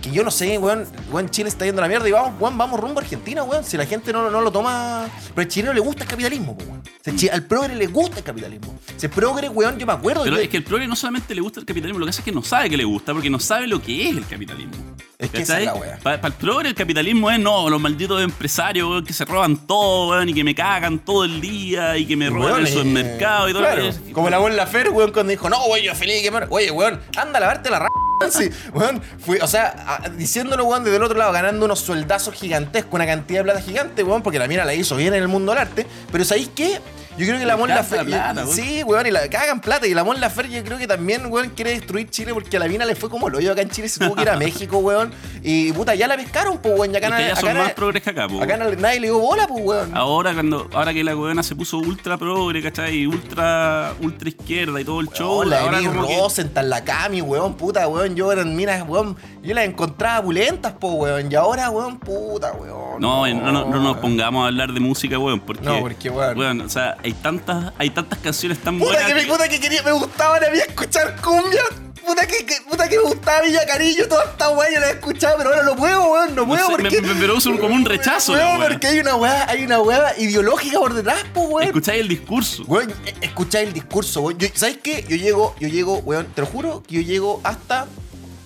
que- 0.00 0.08
que 0.08 0.14
yo 0.14 0.24
no 0.24 0.30
sé, 0.30 0.58
weón, 0.58 0.86
weón, 1.10 1.28
Chile 1.30 1.48
está 1.48 1.64
yendo 1.64 1.80
a 1.80 1.84
la 1.84 1.88
mierda 1.88 2.08
y 2.08 2.12
vamos, 2.12 2.40
weón, 2.40 2.56
vamos 2.56 2.80
rumbo 2.80 3.00
a 3.00 3.02
Argentina, 3.02 3.42
weón. 3.42 3.64
Si 3.64 3.76
la 3.76 3.86
gente 3.86 4.12
no, 4.12 4.30
no 4.30 4.40
lo 4.40 4.50
toma. 4.50 5.06
Pero 5.34 5.42
al 5.42 5.48
chileno 5.48 5.72
le 5.72 5.80
gusta 5.80 6.04
el 6.04 6.08
capitalismo, 6.10 6.56
weón. 6.58 6.80
O 6.80 7.18
sea, 7.18 7.34
al 7.34 7.44
progre 7.44 7.74
le 7.74 7.86
gusta 7.86 8.18
el 8.18 8.24
capitalismo. 8.24 8.78
Se 8.96 9.08
progre, 9.08 9.48
weón, 9.48 9.78
yo 9.78 9.86
me 9.86 9.92
acuerdo. 9.92 10.24
Pero 10.24 10.36
es 10.36 10.48
que 10.48 10.56
el 10.56 10.64
progre 10.64 10.86
no 10.86 10.96
solamente 10.96 11.34
le 11.34 11.40
gusta 11.40 11.60
el 11.60 11.66
capitalismo, 11.66 11.98
lo 11.98 12.06
que 12.06 12.10
hace 12.10 12.20
es 12.20 12.24
que 12.24 12.32
no 12.32 12.42
sabe 12.42 12.68
que 12.70 12.76
le 12.76 12.84
gusta, 12.84 13.12
porque 13.12 13.30
no 13.30 13.38
sabe 13.38 13.66
lo 13.66 13.80
que 13.82 14.08
es 14.10 14.16
el 14.16 14.26
capitalismo. 14.26 14.72
Es 15.18 15.30
que 15.30 15.42
esa 15.42 15.58
es 15.58 15.66
la 15.66 15.74
wea. 15.74 15.98
Para 16.02 16.26
el 16.28 16.32
progre 16.32 16.68
el 16.70 16.74
capitalismo 16.74 17.30
es 17.30 17.38
no, 17.38 17.68
los 17.68 17.80
malditos 17.80 18.22
empresarios 18.22 18.88
weón, 18.88 19.04
que 19.04 19.12
se 19.12 19.24
roban 19.24 19.66
todo, 19.66 20.10
weón, 20.10 20.28
y 20.28 20.34
que 20.34 20.44
me 20.44 20.54
cagan 20.54 20.98
todo 20.98 21.24
el 21.24 21.40
día 21.40 21.96
y 21.98 22.06
que 22.06 22.16
me 22.16 22.30
roban 22.30 22.44
Weón, 22.52 22.60
el 22.60 22.66
eh, 22.66 22.70
supermercado 22.72 23.48
y 23.48 23.52
todo 23.52 23.62
claro, 23.62 23.82
lo 23.82 24.12
Como 24.14 24.30
la 24.30 24.38
buena 24.38 24.56
Lafer, 24.56 24.90
weón, 24.90 25.12
cuando 25.12 25.30
dijo, 25.30 25.48
no, 25.50 25.62
weón, 25.66 25.84
yo 25.84 25.94
feliz 25.94 26.22
quemar. 26.22 26.46
Oye, 26.50 26.70
weón, 26.70 27.00
anda 27.16 27.36
a 27.38 27.40
lavarte 27.40 27.70
la 27.70 27.78
r. 27.78 27.86
Sí, 28.30 28.50
weón, 28.74 29.00
fui, 29.18 29.38
o 29.38 29.46
sea, 29.46 29.89
diciéndolo, 30.16 30.64
weón, 30.64 30.84
desde 30.84 30.96
el 30.96 31.02
otro 31.02 31.18
lado, 31.18 31.32
ganando 31.32 31.64
unos 31.64 31.80
sueldazos 31.80 32.34
gigantescos, 32.34 32.94
una 32.94 33.06
cantidad 33.06 33.40
de 33.40 33.44
plata 33.44 33.60
gigante, 33.60 34.02
weón, 34.02 34.22
porque 34.22 34.38
la 34.38 34.48
mina 34.48 34.64
la 34.64 34.74
hizo 34.74 34.96
bien 34.96 35.14
en 35.14 35.22
el 35.22 35.28
mundo 35.28 35.52
del 35.52 35.60
arte. 35.60 35.86
Pero 36.10 36.24
¿sabéis 36.24 36.50
qué? 36.54 36.80
Yo 37.20 37.26
creo 37.26 37.38
que 37.38 37.46
la 37.46 37.56
Mon 37.56 37.70
encanta 37.70 37.82
Laferte. 37.96 38.10
la 38.10 38.24
plata, 38.32 38.44
weón. 38.44 38.56
Sí, 38.56 38.82
weón, 38.82 39.06
y 39.06 39.10
la 39.10 39.28
cagan 39.28 39.60
plata. 39.60 39.86
Y 39.86 39.94
la 39.94 40.04
Mon 40.04 40.20
Laferte 40.20 40.52
yo 40.52 40.64
creo 40.64 40.78
que 40.78 40.86
también, 40.86 41.26
weón, 41.26 41.50
quiere 41.50 41.72
destruir 41.72 42.08
Chile 42.10 42.32
porque 42.34 42.56
a 42.56 42.60
la 42.60 42.68
mina 42.68 42.84
le 42.84 42.94
fue 42.94 43.08
como 43.10 43.28
lo 43.28 43.38
hoyo 43.38 43.52
acá 43.52 43.62
en 43.62 43.70
Chile, 43.70 43.88
se 43.88 44.00
tuvo 44.04 44.14
que 44.16 44.22
ir 44.22 44.30
a 44.30 44.36
México, 44.38 44.78
weón. 44.78 45.12
Y 45.42 45.72
puta, 45.72 45.94
ya 45.94 46.06
la 46.08 46.16
pescaron, 46.16 46.58
pues, 46.58 46.78
weón. 46.78 46.92
Y 46.92 46.96
acá, 46.96 47.08
Es 47.08 47.14
que 47.14 47.28
ya 47.28 47.36
son 47.36 47.48
acá, 47.50 47.58
más 47.62 47.72
progres 47.72 48.02
que 48.02 48.10
acá, 48.10 48.28
po. 48.28 48.42
acá 48.42 48.56
na- 48.56 48.70
nadie 48.70 49.00
le 49.00 49.06
dio 49.08 49.18
bola, 49.18 49.46
pues, 49.46 49.64
weón. 49.64 49.96
Ahora 49.96 50.32
cuando 50.34 50.68
ahora 50.72 50.92
que 50.92 51.04
la 51.04 51.16
weona 51.16 51.42
se 51.42 51.54
puso 51.54 51.78
ultra 51.78 52.16
progre, 52.18 52.62
¿cachai? 52.62 53.06
Ultra 53.06 53.92
ultra 54.00 54.28
izquierda 54.28 54.80
y 54.80 54.84
todo 54.84 55.00
el 55.00 55.08
show. 55.08 55.40
Oh, 55.40 55.44
la 55.44 55.60
ahora 55.60 55.78
como 55.82 56.06
que- 56.06 56.16
Rosenthal, 56.18 56.68
la 56.70 56.84
Cami, 56.84 57.20
weón, 57.22 57.54
puta, 57.54 57.86
weón. 57.88 58.14
Yo 58.16 58.32
eran 58.32 58.54
minas, 58.56 58.86
weón. 58.88 59.16
Yo 59.42 59.54
las 59.54 59.64
encontraba 59.64 60.22
pulentas, 60.22 60.72
po, 60.72 60.88
weón. 60.94 61.30
Y 61.30 61.34
ahora, 61.34 61.70
weón, 61.70 61.98
puta, 61.98 62.52
weón. 62.52 63.00
No, 63.00 63.26
no, 63.26 63.52
no, 63.52 63.52
no 63.52 63.66
nos 63.66 63.82
weón. 63.92 64.00
pongamos 64.00 64.44
a 64.44 64.46
hablar 64.48 64.72
de 64.72 64.80
música, 64.80 65.18
weón, 65.18 65.40
porque 65.40 65.64
No, 65.64 65.80
porque, 65.80 66.10
weón. 66.10 66.60
o 66.60 66.68
sea, 66.68 66.96
hay 67.10 67.14
tantas 67.22 67.72
hay 67.78 67.90
tantas 67.90 68.18
canciones 68.20 68.58
tan 68.58 68.78
Puta 68.78 68.92
buenas 68.92 69.06
que, 69.08 69.14
me, 69.14 69.26
puta 69.26 69.48
que 69.48 69.60
quería, 69.60 69.82
me 69.82 69.92
gustaba 69.92 70.36
a 70.36 70.50
mí 70.50 70.58
escuchar 70.58 71.16
cumbia. 71.20 71.62
Puta 72.06 72.26
que, 72.26 72.46
que- 72.46 72.60
puta 72.68 72.88
que 72.88 72.96
me 72.96 73.02
gustaba 73.04 73.42
Villa 73.42 73.64
Cariño, 73.66 74.06
toda 74.08 74.24
esta 74.24 74.48
weá 74.50 74.72
yo 74.72 74.80
la 74.80 74.88
he 74.88 74.92
escuchado, 74.92 75.36
pero 75.36 75.50
ahora 75.50 75.62
no 75.64 75.76
puedo, 75.76 76.10
weón, 76.12 76.28
no 76.34 76.42
No 76.42 76.48
puedo 76.48 76.66
sé, 76.66 76.72
porque. 76.72 77.02
me- 77.02 77.14
me 77.14 77.24
produce 77.26 77.48
un- 77.50 77.58
como 77.58 77.74
un 77.74 77.84
rechazo, 77.84 78.32
Weón, 78.32 78.62
porque 78.68 78.86
hay 78.86 79.00
una 79.00 79.16
weá, 79.16 79.48
hay 79.48 79.64
una 79.64 79.80
weá 79.80 80.14
ideológica 80.18 80.78
por 80.78 80.94
detrás, 80.94 81.22
po, 81.34 81.42
weón. 81.42 81.66
escucháis 81.68 82.00
el 82.00 82.08
discurso. 82.08 82.64
Weón, 82.66 82.90
e- 83.04 83.14
escucháis 83.26 83.68
el 83.68 83.74
discurso, 83.74 84.22
weón. 84.22 84.38
Yo- 84.38 84.48
¿Sabes 84.54 84.78
qué? 84.82 85.04
Yo 85.08 85.16
llego, 85.16 85.54
yo 85.60 85.68
llego, 85.68 85.98
weón, 85.98 86.26
te 86.34 86.40
lo 86.40 86.46
juro 86.46 86.82
que 86.82 86.94
yo 86.96 87.00
llego 87.02 87.40
hasta. 87.44 87.86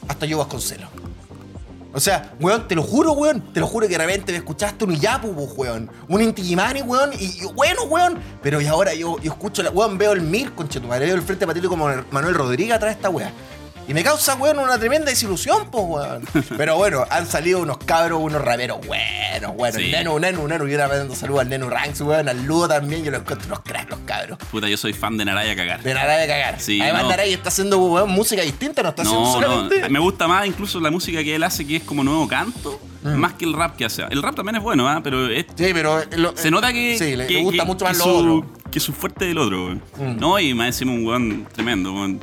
hasta 0.09 0.27
yo 0.27 0.39
Vasconcelos. 0.39 0.91
O 1.95 2.01
sea, 2.01 2.35
weón, 2.41 2.67
te 2.67 2.75
lo 2.75 2.83
juro, 2.83 3.13
weón. 3.13 3.41
Te 3.53 3.61
lo 3.61 3.69
juro 3.69 3.87
que 3.87 3.97
de 3.97 4.05
repente 4.05 4.33
me 4.33 4.39
escuchaste 4.39 4.85
un 4.85 4.93
Iyapu, 4.93 5.33
po, 5.33 5.45
weón. 5.55 5.89
Un 6.09 6.21
Inti 6.21 6.43
Illimani, 6.43 6.83
weón. 6.83 7.13
Y 7.19 7.45
bueno, 7.55 7.85
weón. 7.85 8.19
Pero 8.43 8.61
y 8.61 8.67
ahora 8.67 8.93
yo, 8.95 9.19
yo 9.21 9.33
escucho 9.33 9.63
la. 9.63 9.71
Weón, 9.71 9.97
veo 9.97 10.13
el 10.13 10.21
Mir, 10.21 10.53
conchetumadre. 10.55 11.07
Veo 11.07 11.15
el 11.15 11.23
frente 11.23 11.47
patrio 11.47 11.69
como 11.69 11.89
Manuel 12.11 12.35
Rodríguez 12.35 12.75
atrás 12.75 12.91
de 12.91 12.97
esta 12.97 13.11
weá. 13.11 13.31
Y 13.87 13.93
me 13.93 14.03
causa, 14.03 14.35
weón, 14.37 14.59
una 14.59 14.79
tremenda 14.79 15.11
desilusión, 15.11 15.71
pues, 15.71 15.85
weón. 15.87 16.23
Pero 16.57 16.77
bueno, 16.77 17.05
han 17.11 17.27
salido 17.27 17.61
unos 17.61 17.77
cabros, 17.79 18.19
unos 18.23 18.41
raperos 18.43 18.79
buenos, 18.87 19.53
weón. 19.57 19.75
Sí. 19.75 19.83
El 19.87 19.91
Nenu, 19.93 20.19
Nenu, 20.19 20.49
Nenu. 20.49 20.67
Yo 20.67 20.75
era 20.75 20.89
dando 20.89 21.15
saludos 21.15 21.43
al 21.43 21.49
Nenu 21.51 21.69
Ranks, 21.69 22.01
weón. 22.01 22.29
Al 22.29 22.45
Ludo 22.47 22.67
también. 22.69 23.05
Yo 23.05 23.11
los 23.11 23.21
encuentro 23.21 23.47
unos 23.49 23.61
cracks, 23.61 23.91
los 23.91 23.99
cabros. 24.01 24.39
Puta, 24.51 24.69
yo 24.69 24.77
soy 24.79 24.95
fan 24.95 25.17
de 25.19 25.27
Naraya 25.27 25.53
a 25.53 25.57
cagar. 25.57 25.83
De 25.83 25.93
Naraya 25.93 26.27
cagar. 26.27 26.61
Sí, 26.61 26.81
Además, 26.81 27.03
no. 27.03 27.09
Naraya 27.11 27.35
está 27.35 27.51
haciendo 27.51 27.79
weón, 27.79 28.11
música 28.11 28.41
distinta, 28.43 28.83
no 28.83 28.89
está 28.89 29.03
haciendo 29.03 29.33
solamente. 29.33 29.81
no, 29.81 29.89
me 29.91 29.99
gusta 29.99 30.27
más 30.29 30.47
incluso 30.47 30.81
la 30.81 30.91
música 30.91 31.23
que 31.23 31.35
él 31.35 31.43
hace, 31.43 31.67
que 31.67 31.77
es 31.77 31.83
como 31.83 32.03
nuevo 32.03 32.27
canto, 32.27 32.81
Mm. 33.03 33.17
más 33.17 33.35
que 33.35 33.45
el 33.45 33.53
rap 33.53 33.77
que 33.77 33.85
hace. 33.85 34.03
El 34.09 34.23
rap 34.23 34.35
también 34.35 34.57
es 34.57 34.63
bueno, 34.63 34.89
¿ah? 34.89 35.01
pero 35.05 35.29
es- 35.29 35.45
Sí, 35.57 35.71
pero. 35.75 36.01
lo- 36.17 36.35
se 36.35 36.51
nota 36.51 36.73
que, 36.73 36.97
Sí, 36.99 37.17
le, 37.17 37.27
que- 37.27 37.43
gusta 37.43 37.65
que- 37.65 37.67
mucho 37.67 37.85
más 37.85 37.93
que 37.93 37.99
lo 37.99 38.05
su, 38.05 38.11
otro. 38.17 38.47
que 38.71 38.81
su 38.81 38.93
fuerte 38.95 39.27
del 39.27 39.37
otro, 39.37 39.67
weón. 39.67 39.83
Mm. 39.99 40.19
No, 40.19 40.39
y 40.41 40.55
más 40.55 40.69
encima 40.69 40.93
un 40.93 41.05
weón 41.07 41.47
tremendo, 41.53 41.93
weón. 41.93 42.19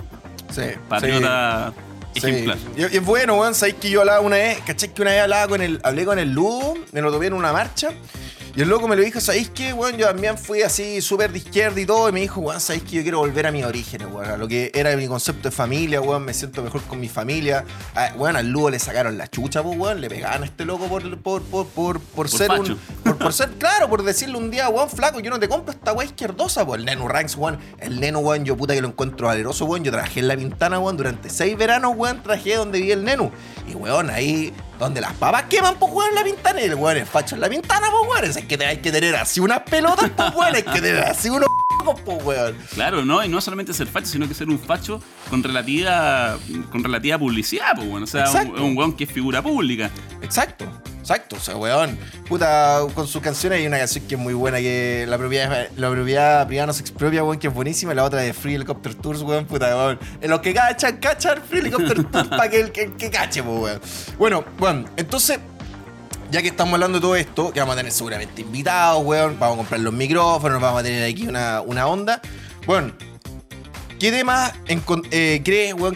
Sí. 0.51 0.61
Patriota 0.87 1.73
sí. 2.13 2.19
ejemplar. 2.19 2.57
Sí. 2.57 2.81
Y, 2.91 2.97
es 2.97 3.05
bueno, 3.05 3.35
weón. 3.35 3.55
Sabéis 3.55 3.75
que 3.75 3.89
yo 3.89 4.01
hablaba 4.01 4.19
una 4.21 4.37
vez, 4.37 4.59
¿cachai? 4.65 4.93
Que 4.93 5.01
una 5.01 5.11
vez 5.11 5.21
hablaba 5.21 5.47
con 5.47 5.61
el. 5.61 5.79
Hablé 5.83 6.05
con 6.05 6.19
el 6.19 6.31
Ludo, 6.31 6.75
me 6.91 7.01
lo 7.01 7.11
tomé 7.11 7.27
en 7.27 7.33
una 7.33 7.51
marcha. 7.51 7.89
Y 8.53 8.61
el 8.63 8.67
loco 8.67 8.85
me 8.85 8.97
lo 8.97 9.01
dijo, 9.01 9.21
¿sabéis 9.21 9.49
qué, 9.49 9.71
weón? 9.71 9.95
Yo 9.95 10.07
también 10.07 10.37
fui 10.37 10.61
así 10.61 10.99
súper 10.99 11.31
de 11.31 11.37
izquierda 11.37 11.79
y 11.79 11.85
todo. 11.85 12.09
Y 12.09 12.11
me 12.11 12.19
dijo, 12.19 12.41
weón, 12.41 12.59
¿sabéis 12.59 12.83
que 12.83 12.97
yo 12.97 13.01
quiero 13.01 13.19
volver 13.19 13.47
a 13.47 13.51
mis 13.51 13.63
orígenes, 13.63 14.09
weón? 14.11 14.29
A 14.29 14.35
lo 14.35 14.45
que 14.45 14.71
era 14.73 14.93
mi 14.97 15.07
concepto 15.07 15.47
de 15.47 15.55
familia, 15.55 16.01
weón. 16.01 16.25
Me 16.25 16.33
siento 16.33 16.61
mejor 16.61 16.81
con 16.81 16.99
mi 16.99 17.07
familia. 17.07 17.63
Ah, 17.95 18.11
weón, 18.17 18.35
al 18.35 18.49
Ludo 18.49 18.71
le 18.71 18.79
sacaron 18.79 19.17
la 19.17 19.29
chucha, 19.29 19.63
pues, 19.63 19.77
weón. 19.77 20.01
Le 20.01 20.09
pegaban 20.09 20.43
a 20.43 20.45
este 20.47 20.65
loco 20.65 20.87
por, 20.87 21.17
por, 21.19 21.43
por, 21.43 21.67
por, 21.67 21.99
por 22.01 22.29
ser 22.29 22.51
un. 22.51 22.77
Por, 23.03 23.17
por 23.17 23.33
ser, 23.33 23.49
claro, 23.51 23.89
por 23.89 24.03
decirle 24.03 24.37
un 24.37 24.51
día, 24.51 24.69
weón, 24.69 24.89
flaco, 24.89 25.19
yo 25.19 25.31
no 25.31 25.39
te 25.39 25.49
compro 25.49 25.73
esta 25.73 25.93
weá 25.93 26.05
izquierdosa, 26.05 26.65
pues. 26.65 26.79
El 26.79 26.85
Neno 26.85 27.07
Ranks, 27.07 27.35
weón. 27.35 27.57
El 27.79 27.99
Neno, 27.99 28.19
weón, 28.19 28.43
yo 28.43 28.57
puta 28.57 28.73
que 28.73 28.81
lo 28.81 28.89
encuentro 28.89 29.27
valeroso, 29.27 29.65
weón. 29.65 29.83
Yo 29.83 29.91
trabajé 29.91 30.19
en 30.19 30.27
La 30.27 30.35
Pintana, 30.35 30.77
weón, 30.77 30.97
durante 30.97 31.29
seis 31.29 31.57
veranos, 31.57 31.93
weón. 31.95 32.21
Trabajé 32.21 32.55
donde 32.55 32.81
vi 32.81 32.91
el 32.91 33.05
Neno. 33.05 33.31
Y, 33.67 33.75
weón, 33.75 34.09
ahí 34.09 34.53
donde 34.81 34.99
las 34.99 35.13
papas 35.13 35.43
queman, 35.43 35.75
pues, 35.79 35.93
weón, 35.93 36.09
en 36.09 36.15
La 36.15 36.23
Pintana. 36.23 36.61
Y 36.61 36.65
el 36.65 36.75
weón 36.75 36.97
es 36.97 37.07
facho 37.07 37.35
en 37.35 37.41
La 37.41 37.49
Pintana, 37.49 37.87
pues, 37.91 38.11
weón. 38.11 38.25
Es 38.25 38.45
que 38.45 38.65
hay 38.65 38.77
que 38.77 38.91
tener 38.91 39.15
así 39.15 39.39
unas 39.39 39.61
pelotas, 39.61 40.09
pues, 40.09 40.35
weón. 40.35 40.55
Hay 40.55 40.63
que 40.63 40.81
tener 40.81 41.03
así 41.03 41.29
unos 41.29 41.47
pues, 42.05 42.23
weón. 42.23 42.57
Claro, 42.73 43.05
no, 43.05 43.23
y 43.23 43.29
no 43.29 43.41
solamente 43.41 43.73
ser 43.73 43.87
facho, 43.87 44.07
sino 44.07 44.27
que 44.27 44.33
ser 44.33 44.49
un 44.49 44.59
facho 44.59 45.01
con 45.29 45.41
relativa 45.43 46.37
con 46.71 46.83
relativa 46.83 47.17
publicidad, 47.17 47.75
pues 47.75 47.87
bueno, 47.87 48.03
o 48.03 48.07
sea, 48.07 48.29
un, 48.43 48.59
un 48.59 48.77
weón 48.77 48.93
que 48.93 49.05
es 49.05 49.11
figura 49.11 49.41
pública. 49.41 49.89
Exacto, 50.21 50.71
exacto. 51.01 51.35
O 51.35 51.39
sea, 51.39 51.57
weón. 51.57 51.97
Puta, 52.27 52.79
con 52.95 53.07
sus 53.07 53.21
canciones 53.21 53.59
hay 53.59 53.67
una 53.67 53.77
canción 53.77 54.05
que 54.07 54.15
es 54.15 54.21
muy 54.21 54.33
buena, 54.33 54.59
que 54.59 55.05
la 55.07 55.17
propiedad, 55.17 55.67
la 55.75 55.89
propiedad 55.89 56.47
privada 56.47 56.67
no 56.67 56.73
se 56.73 56.81
expropia, 56.81 57.23
weón, 57.23 57.39
que 57.39 57.47
es 57.47 57.53
buenísima. 57.53 57.91
y 57.91 57.95
La 57.95 58.03
otra 58.03 58.21
de 58.21 58.33
Free 58.33 58.55
Helicopter 58.55 58.95
Tours, 58.95 59.21
weón, 59.21 59.45
puta, 59.45 59.75
weón. 59.75 59.99
En 60.21 60.29
los 60.29 60.39
que 60.39 60.53
cachan, 60.53 60.97
cachan 60.97 61.41
Free 61.47 61.59
Helicopter 61.59 62.03
Tours 62.11 62.29
para 62.29 62.49
que 62.49 62.61
el 62.61 62.71
que, 62.71 62.93
que 62.93 63.09
cache, 63.09 63.43
pues, 63.43 63.59
weón. 63.59 63.81
Bueno, 64.17 64.45
weón, 64.59 64.89
entonces. 64.97 65.39
Ya 66.29 66.41
que 66.41 66.47
estamos 66.47 66.75
hablando 66.75 66.99
de 66.99 67.01
todo 67.01 67.15
esto, 67.17 67.51
que 67.51 67.59
vamos 67.59 67.73
a 67.73 67.77
tener 67.77 67.91
seguramente 67.91 68.41
invitados, 68.41 69.03
weón, 69.03 69.37
vamos 69.37 69.55
a 69.55 69.57
comprar 69.57 69.81
los 69.81 69.91
micrófonos, 69.91 70.61
vamos 70.61 70.79
a 70.79 70.83
tener 70.83 71.03
aquí 71.03 71.27
una, 71.27 71.59
una 71.59 71.87
onda. 71.87 72.21
Bueno, 72.65 72.93
¿qué 74.01 74.11
temas 74.11 74.51
eh, 75.11 75.41
crees, 75.45 75.75
weón, 75.75 75.95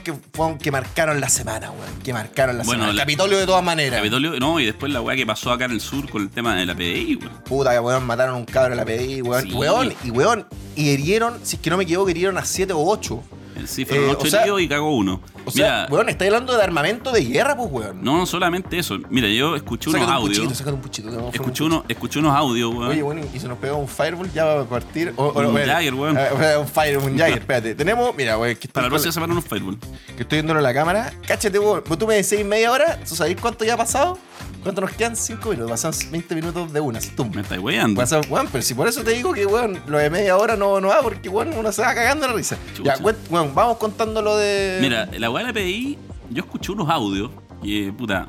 que, 0.59 0.71
marcaron 0.71 1.19
la 1.19 1.27
semana, 1.27 1.71
weón? 1.71 1.99
Que 2.03 2.13
marcaron 2.13 2.55
la 2.55 2.63
Bueno, 2.63 2.83
semana. 2.83 2.91
El 2.91 2.97
la- 2.97 3.01
Capitolio 3.01 3.39
de 3.39 3.47
todas 3.47 3.63
maneras. 3.63 3.97
Capitolio, 3.97 4.39
no, 4.39 4.59
y 4.59 4.65
después 4.65 4.91
la 4.93 5.01
weá 5.01 5.15
que 5.15 5.25
pasó 5.25 5.51
acá 5.51 5.65
en 5.65 5.71
el 5.71 5.81
sur 5.81 6.07
con 6.07 6.21
el 6.21 6.29
tema 6.29 6.55
de 6.55 6.67
la 6.67 6.75
PDI, 6.75 7.15
weón. 7.15 7.33
Puta, 7.45 7.71
que 7.71 7.79
weón, 7.79 8.05
mataron 8.05 8.35
a 8.35 8.37
un 8.37 8.45
cabro 8.45 8.73
en 8.73 8.77
la 8.77 8.85
PDI, 8.85 9.23
weón. 9.23 9.43
Sí. 9.49 9.53
Weón, 9.53 9.93
y 10.03 10.11
weón, 10.11 10.45
y 10.75 10.93
herieron, 10.93 11.39
si 11.41 11.55
es 11.55 11.61
que 11.63 11.71
no 11.71 11.77
me 11.77 11.83
equivoco, 11.83 12.07
herieron 12.09 12.37
a 12.37 12.45
7 12.45 12.73
o 12.73 12.85
8. 12.85 13.23
Sí, 13.65 13.85
fueron 13.85 14.11
Eh, 14.11 14.15
o 14.19 14.25
sea- 14.27 14.41
heridos 14.41 14.61
y 14.61 14.67
cagó 14.67 14.95
uno. 14.95 15.19
O 15.45 15.51
sea, 15.51 15.83
Mira, 15.83 15.87
weón, 15.91 16.09
estáis 16.09 16.29
hablando 16.31 16.57
de 16.57 16.63
armamento 16.63 17.11
de 17.11 17.23
guerra, 17.23 17.55
pues, 17.55 17.69
weón. 17.71 18.03
no, 18.03 18.17
no 18.17 18.25
solamente 18.25 18.77
eso. 18.79 18.97
Mira, 19.09 19.27
yo 19.27 19.55
escuché 19.55 19.89
unos 19.89 20.01
un 20.03 20.09
audios. 20.09 20.37
puchito, 20.39 20.55
sácate 20.55 20.75
un 20.75 20.81
puchito. 20.81 21.09
te 21.09 21.15
vamos 21.15 21.27
a 21.27 21.29
hacer 21.29 21.41
un 21.41 21.45
Escuché, 21.47 21.63
uno, 21.63 21.85
escuché 21.87 22.19
unos 22.19 22.35
audios, 22.35 22.73
weón. 22.73 22.89
Oye, 22.89 23.03
bueno, 23.03 23.21
y 23.33 23.39
se 23.39 23.47
nos 23.47 23.57
pegó 23.57 23.77
un 23.77 23.87
fireball, 23.87 24.31
ya 24.33 24.45
va 24.45 24.61
a 24.61 24.65
partir. 24.65 25.13
O, 25.15 25.25
o- 25.27 25.39
Un. 25.47 25.55
Jagger, 25.55 25.93
weón. 25.93 26.17
Un 26.59 26.67
fire, 26.67 26.97
un 26.97 27.17
Jagger, 27.17 27.37
espérate. 27.39 27.75
Tenemos, 27.75 28.15
mira, 28.15 28.37
weón, 28.37 28.57
Para 28.71 28.87
la 28.87 28.89
próxima 28.89 29.11
semana 29.11 29.33
unos 29.33 29.45
Fireball. 29.45 29.77
que 30.15 30.23
estoy 30.23 30.37
viéndolo 30.37 30.59
en 30.59 30.63
la 30.63 30.73
cámara. 30.73 31.13
Cáchate, 31.27 31.59
weón. 31.59 31.83
Vos 31.87 31.97
tú 31.97 32.07
me 32.07 32.15
decís 32.15 32.43
media 32.45 32.71
hora, 32.71 32.99
¿tú 33.07 33.15
sabés 33.15 33.37
cuánto 33.39 33.63
ya 33.65 33.75
ha 33.75 33.77
pasado? 33.77 34.17
¿Cuánto 34.65 34.81
nos 34.81 34.93
quedan? 34.93 35.15
5 35.15 35.47
minutos. 35.47 35.69
Pasan 35.69 35.93
20 36.11 36.33
minutos 36.33 36.73
de 36.73 36.79
una, 36.79 36.99
tum. 36.99 37.29
Me 37.35 37.41
estáis 37.41 37.61
weyando. 37.61 38.01
Pasa, 38.01 38.19
weón, 38.27 38.47
pero 38.51 38.63
si 38.63 38.73
por 38.73 38.87
eso 38.87 39.03
te 39.03 39.11
digo 39.11 39.31
que, 39.31 39.45
weón, 39.45 39.79
lo 39.85 39.99
de 39.99 40.09
media 40.09 40.35
hora 40.37 40.55
no, 40.55 40.81
no 40.81 40.87
va, 40.87 41.03
porque, 41.03 41.29
weón, 41.29 41.53
uno 41.55 41.71
se 41.71 41.83
va 41.83 41.93
cagando 41.93 42.25
la 42.25 42.33
risa. 42.33 42.57
Chucha. 42.75 42.95
Ya, 42.95 43.03
weón, 43.29 43.53
vamos 43.53 43.77
contando 43.77 44.23
lo 44.23 44.35
de. 44.37 44.79
Mira, 44.81 45.07
la 45.19 45.29
weá 45.29 45.45
la 45.45 45.53
PDI, 45.53 45.99
yo 46.31 46.41
escuché 46.41 46.71
unos 46.71 46.89
audios 46.89 47.29
que, 47.61 47.93
puta, 47.95 48.27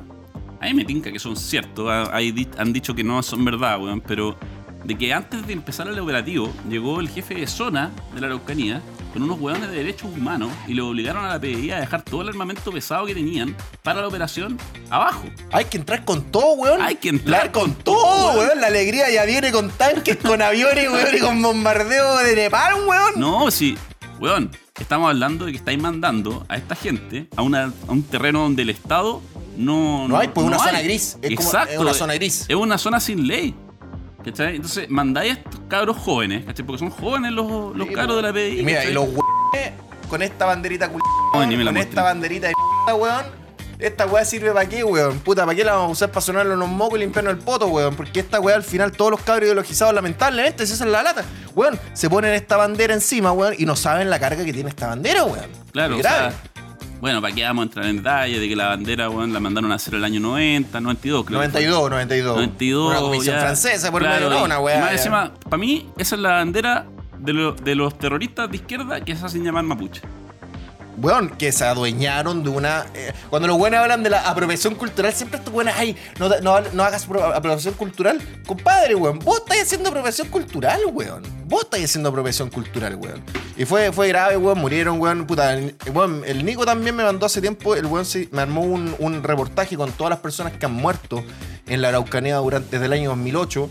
a 0.60 0.66
mí 0.66 0.74
me 0.74 0.84
tinca 0.84 1.10
que 1.10 1.18
son 1.18 1.38
ciertos. 1.38 1.88
hay 2.12 2.46
han 2.58 2.70
dicho 2.70 2.94
que 2.94 3.02
no 3.02 3.22
son 3.22 3.42
verdad, 3.42 3.80
weón, 3.80 4.02
pero 4.02 4.36
de 4.84 4.98
que 4.98 5.14
antes 5.14 5.46
de 5.46 5.54
empezar 5.54 5.88
el 5.88 5.98
operativo, 5.98 6.52
llegó 6.68 7.00
el 7.00 7.08
jefe 7.08 7.34
de 7.36 7.46
zona 7.46 7.92
de 8.14 8.20
la 8.20 8.26
Araucanía 8.26 8.82
con 9.16 9.22
unos 9.22 9.40
weones 9.40 9.70
de 9.70 9.78
derechos 9.78 10.10
humanos 10.14 10.50
y 10.68 10.74
le 10.74 10.82
obligaron 10.82 11.24
a 11.24 11.28
la 11.28 11.40
PDI 11.40 11.70
a 11.70 11.80
dejar 11.80 12.02
todo 12.02 12.20
el 12.20 12.28
armamento 12.28 12.70
pesado 12.70 13.06
que 13.06 13.14
tenían 13.14 13.56
para 13.82 14.02
la 14.02 14.08
operación 14.08 14.58
abajo. 14.90 15.24
Hay 15.52 15.64
que 15.64 15.78
entrar 15.78 16.04
con 16.04 16.24
todo, 16.30 16.52
weón. 16.52 16.82
Hay 16.82 16.96
que 16.96 17.08
entrar 17.08 17.50
con 17.50 17.56
con 17.66 17.74
todo, 17.76 18.38
weón. 18.38 18.60
La 18.60 18.66
alegría 18.66 19.10
ya 19.10 19.24
viene 19.24 19.50
con 19.50 19.70
tanques, 19.70 20.18
con 20.18 20.42
aviones, 20.42 20.90
weón, 20.90 21.16
y 21.16 21.18
con 21.18 21.40
bombardeo 21.40 22.18
de 22.18 22.36
Nepal, 22.36 22.74
weón. 22.86 23.12
No, 23.16 23.50
sí, 23.50 23.78
weón, 24.20 24.50
estamos 24.78 25.08
hablando 25.08 25.46
de 25.46 25.52
que 25.52 25.58
estáis 25.58 25.80
mandando 25.80 26.44
a 26.50 26.56
esta 26.58 26.74
gente 26.74 27.26
a, 27.34 27.40
una, 27.40 27.72
a 27.88 27.92
un 27.92 28.02
terreno 28.02 28.40
donde 28.42 28.60
el 28.62 28.68
Estado 28.70 29.22
no... 29.56 30.06
No 30.08 30.18
hay, 30.18 30.28
pues, 30.28 30.46
una 30.46 30.56
hay. 30.58 30.62
zona 30.68 30.82
gris. 30.82 31.16
Es 31.22 31.34
como- 31.36 31.48
Exacto. 31.48 31.72
es 31.72 31.78
una 31.78 31.94
zona 31.94 32.14
gris. 32.14 32.44
Es 32.46 32.54
una 32.56 32.76
zona 32.76 33.00
sin 33.00 33.26
ley. 33.26 33.54
¿Cachai? 34.26 34.56
Entonces, 34.56 34.90
mandáis 34.90 35.36
a 35.36 35.38
estos 35.38 35.60
cabros 35.68 35.96
jóvenes, 35.98 36.44
¿cachai? 36.44 36.66
Porque 36.66 36.80
son 36.80 36.90
jóvenes 36.90 37.30
los, 37.30 37.76
los 37.76 37.88
cabros 37.90 38.16
de 38.16 38.22
la 38.22 38.32
PDI. 38.32 38.60
Y 38.60 38.64
mira, 38.64 38.78
¿cachai? 38.78 38.90
y 38.90 38.94
los 38.94 39.04
weones 39.04 39.72
con 40.10 40.20
esta 40.20 40.46
banderita 40.46 40.88
cul... 40.88 41.00
Con 41.32 41.76
esta 41.76 42.02
banderita 42.02 42.48
de 42.48 42.54
mierda, 42.86 42.94
weón. 42.96 43.46
Esta 43.78 44.06
weá 44.06 44.24
sirve 44.24 44.50
para 44.50 44.68
qué, 44.68 44.82
weón. 44.82 45.20
Puta, 45.20 45.44
¿para 45.44 45.54
qué 45.54 45.62
la 45.62 45.74
vamos 45.74 45.90
a 45.90 45.92
usar 45.92 46.08
para 46.10 46.22
sonarle 46.22 46.54
unos 46.54 46.68
mocos 46.68 46.98
y 46.98 47.02
limpiarnos 47.02 47.34
el 47.34 47.38
poto, 47.38 47.68
weón? 47.68 47.94
Porque 47.94 48.18
esta 48.18 48.40
weá 48.40 48.56
al 48.56 48.64
final 48.64 48.90
todos 48.90 49.12
los 49.12 49.20
cabros 49.20 49.44
ideologizados, 49.44 49.94
lamentablemente, 49.94 50.66
si 50.66 50.72
esa 50.72 50.84
es 50.84 50.90
la 50.90 51.04
lata. 51.04 51.24
Weón, 51.54 51.78
se 51.92 52.10
ponen 52.10 52.32
esta 52.32 52.56
bandera 52.56 52.94
encima, 52.94 53.30
weón, 53.30 53.54
y 53.56 53.64
no 53.64 53.76
saben 53.76 54.10
la 54.10 54.18
carga 54.18 54.44
que 54.44 54.52
tiene 54.52 54.70
esta 54.70 54.88
bandera, 54.88 55.24
weón. 55.24 55.50
Claro, 55.70 55.98
o 55.98 56.02
sea, 56.02 56.32
bueno, 57.00 57.20
¿para 57.20 57.34
qué 57.34 57.42
vamos 57.44 57.62
a 57.62 57.64
entrar 57.66 57.86
en 57.86 57.96
detalle 57.98 58.38
de 58.40 58.48
que 58.48 58.56
la 58.56 58.68
bandera, 58.68 59.10
weón, 59.10 59.32
la 59.32 59.40
mandaron 59.40 59.70
a 59.72 59.74
hacer 59.76 59.94
el 59.94 60.04
año 60.04 60.18
90, 60.20 60.80
92, 60.80 61.24
creo. 61.26 61.40
que 61.40 61.48
fue. 61.50 61.62
92, 61.62 61.90
92. 61.90 62.34
92. 62.36 62.90
Una 62.90 63.00
comisión 63.00 63.34
ya. 63.36 63.40
francesa 63.42 63.90
por 63.92 64.02
Claro, 64.02 64.26
medio, 64.26 64.38
no, 64.38 64.44
una 64.44 64.60
weá. 64.60 64.92
encima, 64.92 65.32
para 65.44 65.58
mí, 65.58 65.88
esa 65.98 66.14
es 66.16 66.20
la 66.22 66.30
bandera 66.32 66.86
de, 67.18 67.32
lo- 67.32 67.52
de 67.52 67.74
los 67.74 67.98
terroristas 67.98 68.50
de 68.50 68.56
izquierda 68.56 69.00
que 69.02 69.14
se 69.16 69.24
hacen 69.26 69.44
llamar 69.44 69.64
mapuche. 69.64 70.00
Weón, 70.96 71.30
que 71.30 71.52
se 71.52 71.64
adueñaron 71.64 72.42
de 72.42 72.48
una. 72.50 72.86
eh, 72.94 73.12
cuando 73.30 73.48
los 73.48 73.58
buenos 73.58 73.80
hablan 73.80 74.02
de 74.02 74.10
la 74.10 74.28
apropiación 74.28 74.74
cultural, 74.74 75.12
siempre 75.12 75.38
estos 75.38 75.52
buenos, 75.52 75.74
ay, 75.76 75.96
no, 76.18 76.28
no, 76.40 76.60
no 76.72 76.82
hagas 76.82 77.06
pro- 77.06 77.24
apropiación 77.24 77.74
cultural. 77.74 78.20
Compadre, 78.46 78.94
weón, 78.94 79.18
vos 79.20 79.38
estáis 79.38 79.62
haciendo 79.62 79.88
apropiación 79.90 80.28
cultural, 80.28 80.80
weón. 80.92 81.22
Vos 81.46 81.62
estáis 81.64 81.84
haciendo 81.84 82.08
apropiación 82.08 82.50
cultural, 82.50 82.96
weón. 82.96 83.22
Y 83.56 83.64
fue, 83.64 83.92
fue 83.92 84.08
grave, 84.08 84.36
weón, 84.36 84.58
murieron, 84.58 85.00
weón. 85.00 85.26
Puta, 85.26 85.56
weón, 85.92 86.22
el 86.26 86.44
Nico 86.44 86.64
también 86.66 86.94
me 86.96 87.04
mandó 87.04 87.26
hace 87.26 87.40
tiempo, 87.40 87.74
el 87.74 87.86
weón 87.86 88.04
se- 88.04 88.28
me 88.32 88.42
armó 88.42 88.62
un, 88.62 88.94
un 88.98 89.22
reportaje 89.22 89.76
con 89.76 89.92
todas 89.92 90.10
las 90.10 90.18
personas 90.20 90.52
que 90.54 90.66
han 90.66 90.72
muerto 90.72 91.22
en 91.66 91.82
la 91.82 91.88
Araucanía 91.88 92.36
durante 92.36 92.76
el 92.76 92.92
año 92.92 93.10
2008. 93.10 93.68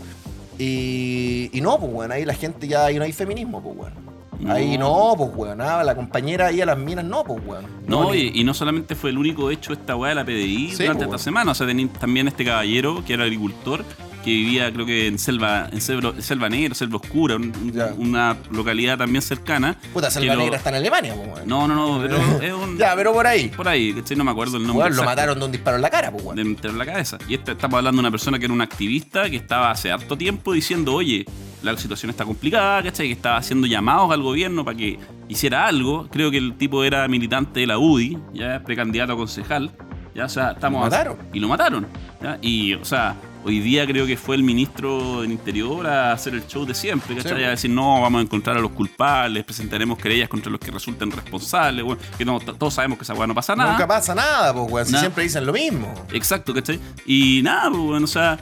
Y, 0.58 1.50
y 1.52 1.60
no, 1.60 1.78
pues, 1.78 1.92
weón, 1.92 2.12
ahí 2.12 2.24
la 2.24 2.34
gente 2.34 2.66
ya, 2.66 2.86
ahí 2.86 2.96
no 2.96 3.04
hay 3.04 3.12
feminismo, 3.12 3.62
pues, 3.62 3.76
weón. 3.76 4.05
Ahí 4.48 4.76
no, 4.76 5.14
pues, 5.16 5.30
weón, 5.34 5.60
ah, 5.60 5.82
la 5.82 5.94
compañera 5.94 6.46
ahí 6.48 6.60
a 6.60 6.66
las 6.66 6.78
minas, 6.78 7.04
no, 7.04 7.24
pues, 7.24 7.40
weón. 7.46 7.64
No, 7.86 8.14
y, 8.14 8.32
y 8.34 8.44
no 8.44 8.52
solamente 8.54 8.94
fue 8.94 9.10
el 9.10 9.18
único 9.18 9.50
hecho 9.50 9.72
esta 9.72 9.96
weá 9.96 10.10
de 10.10 10.14
la 10.16 10.24
PDI 10.24 10.70
Sí, 10.72 10.82
durante 10.82 11.06
pues, 11.06 11.16
esta 11.20 11.24
semana, 11.24 11.52
o 11.52 11.54
sea, 11.54 11.66
tenía 11.66 11.88
también 11.88 12.28
este 12.28 12.44
caballero 12.44 13.02
que 13.06 13.14
era 13.14 13.24
agricultor, 13.24 13.84
que 14.24 14.30
vivía 14.32 14.72
creo 14.72 14.84
que 14.84 15.06
en 15.06 15.18
Selva, 15.20 15.68
en 15.70 15.80
Selva, 15.80 16.12
Selva 16.20 16.48
Negra, 16.48 16.74
Selva 16.74 16.96
Oscura, 16.96 17.36
un- 17.36 17.52
un- 17.56 18.08
una 18.08 18.36
localidad 18.50 18.98
también 18.98 19.22
cercana. 19.22 19.76
Puta, 19.92 20.10
Selva 20.10 20.34
lo- 20.34 20.40
Negra 20.42 20.56
está 20.56 20.70
en 20.70 20.74
Alemania, 20.76 21.14
pues, 21.14 21.28
weón. 21.28 21.48
No, 21.48 21.68
no, 21.68 21.74
no, 21.76 22.02
pero 22.02 22.16
es 22.42 22.52
un... 22.52 22.76
Ya, 22.76 22.94
pero 22.96 23.12
por 23.12 23.26
ahí. 23.26 23.48
Por 23.48 23.68
ahí, 23.68 23.92
¿cachai? 23.94 24.16
No 24.16 24.24
me 24.24 24.32
acuerdo 24.32 24.56
el 24.56 24.64
nombre. 24.64 24.78
Weón, 24.82 24.90
lo 24.96 25.02
exacto. 25.02 25.10
mataron 25.12 25.38
de 25.38 25.44
un 25.44 25.52
disparo 25.52 25.76
en 25.76 25.82
la 25.82 25.90
cara, 25.90 26.10
pues, 26.10 26.24
weón. 26.24 26.36
de 26.36 26.44
meter 26.44 26.74
la 26.74 26.84
cabeza. 26.84 27.18
Y 27.28 27.34
este, 27.34 27.52
estamos 27.52 27.78
hablando 27.78 27.98
de 27.98 28.00
una 28.00 28.10
persona 28.10 28.38
que 28.38 28.44
era 28.46 28.52
una 28.54 28.64
activista 28.64 29.30
que 29.30 29.36
estaba 29.36 29.70
hace 29.70 29.92
harto 29.92 30.18
tiempo 30.18 30.52
diciendo, 30.52 30.92
oye, 30.94 31.24
la 31.72 31.78
situación 31.78 32.10
está 32.10 32.24
complicada, 32.24 32.82
¿cachai? 32.82 33.06
Que 33.08 33.12
estaba 33.12 33.36
haciendo 33.36 33.66
llamados 33.66 34.10
al 34.12 34.22
gobierno 34.22 34.64
para 34.64 34.76
que 34.76 34.98
hiciera 35.28 35.66
algo. 35.66 36.08
Creo 36.10 36.30
que 36.30 36.38
el 36.38 36.54
tipo 36.56 36.84
era 36.84 37.06
militante 37.08 37.60
de 37.60 37.66
la 37.66 37.78
UDI, 37.78 38.18
ya 38.34 38.62
precandidato 38.64 39.12
a 39.12 39.16
concejal. 39.16 39.70
Ya, 40.14 40.24
o 40.24 40.28
sea, 40.28 40.52
estamos. 40.52 40.80
Lo 40.80 40.84
mataron. 40.86 41.16
Y 41.32 41.40
lo 41.40 41.48
mataron. 41.48 41.86
¿ya? 42.22 42.38
Y, 42.40 42.74
o 42.74 42.84
sea, 42.84 43.16
hoy 43.44 43.60
día 43.60 43.86
creo 43.86 44.06
que 44.06 44.16
fue 44.16 44.34
el 44.34 44.42
ministro 44.42 45.20
del 45.20 45.30
Interior 45.30 45.86
a 45.86 46.12
hacer 46.12 46.34
el 46.34 46.46
show 46.46 46.64
de 46.64 46.74
siempre, 46.74 47.14
¿cachai? 47.14 47.36
Sí, 47.36 47.44
a 47.44 47.50
decir, 47.50 47.70
no, 47.70 48.00
vamos 48.00 48.20
a 48.20 48.22
encontrar 48.22 48.56
a 48.56 48.60
los 48.60 48.72
culpables, 48.72 49.44
presentaremos 49.44 49.98
querellas 49.98 50.28
contra 50.28 50.50
los 50.50 50.58
que 50.58 50.70
resulten 50.70 51.12
responsables, 51.12 51.84
bueno, 51.84 52.00
que 52.18 52.24
no, 52.24 52.40
todos 52.40 52.74
sabemos 52.74 52.98
que 52.98 53.04
esa 53.04 53.14
weá 53.14 53.26
no 53.26 53.34
pasa 53.34 53.54
nada. 53.54 53.72
Nunca 53.72 53.86
pasa 53.86 54.14
nada, 54.14 54.52
pues, 54.52 54.72
weón. 54.72 54.86
Si 54.86 54.96
siempre 54.96 55.22
dicen 55.22 55.46
lo 55.46 55.52
mismo. 55.52 55.94
Exacto, 56.12 56.52
¿cachai? 56.52 56.80
Y 57.04 57.40
nada, 57.44 57.70
pues, 57.70 57.82
weón, 57.82 58.04
o 58.04 58.08
sea, 58.08 58.38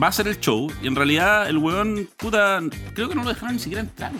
va 0.00 0.08
a 0.08 0.12
ser 0.12 0.28
el 0.28 0.38
show 0.40 0.70
y 0.82 0.86
en 0.86 0.96
realidad 0.96 1.48
el 1.48 1.58
weón, 1.58 2.08
puta, 2.16 2.60
creo 2.94 3.08
que 3.08 3.14
no 3.14 3.22
lo 3.22 3.28
dejaron 3.30 3.54
ni 3.54 3.60
siquiera 3.60 3.80
entrar. 3.80 4.12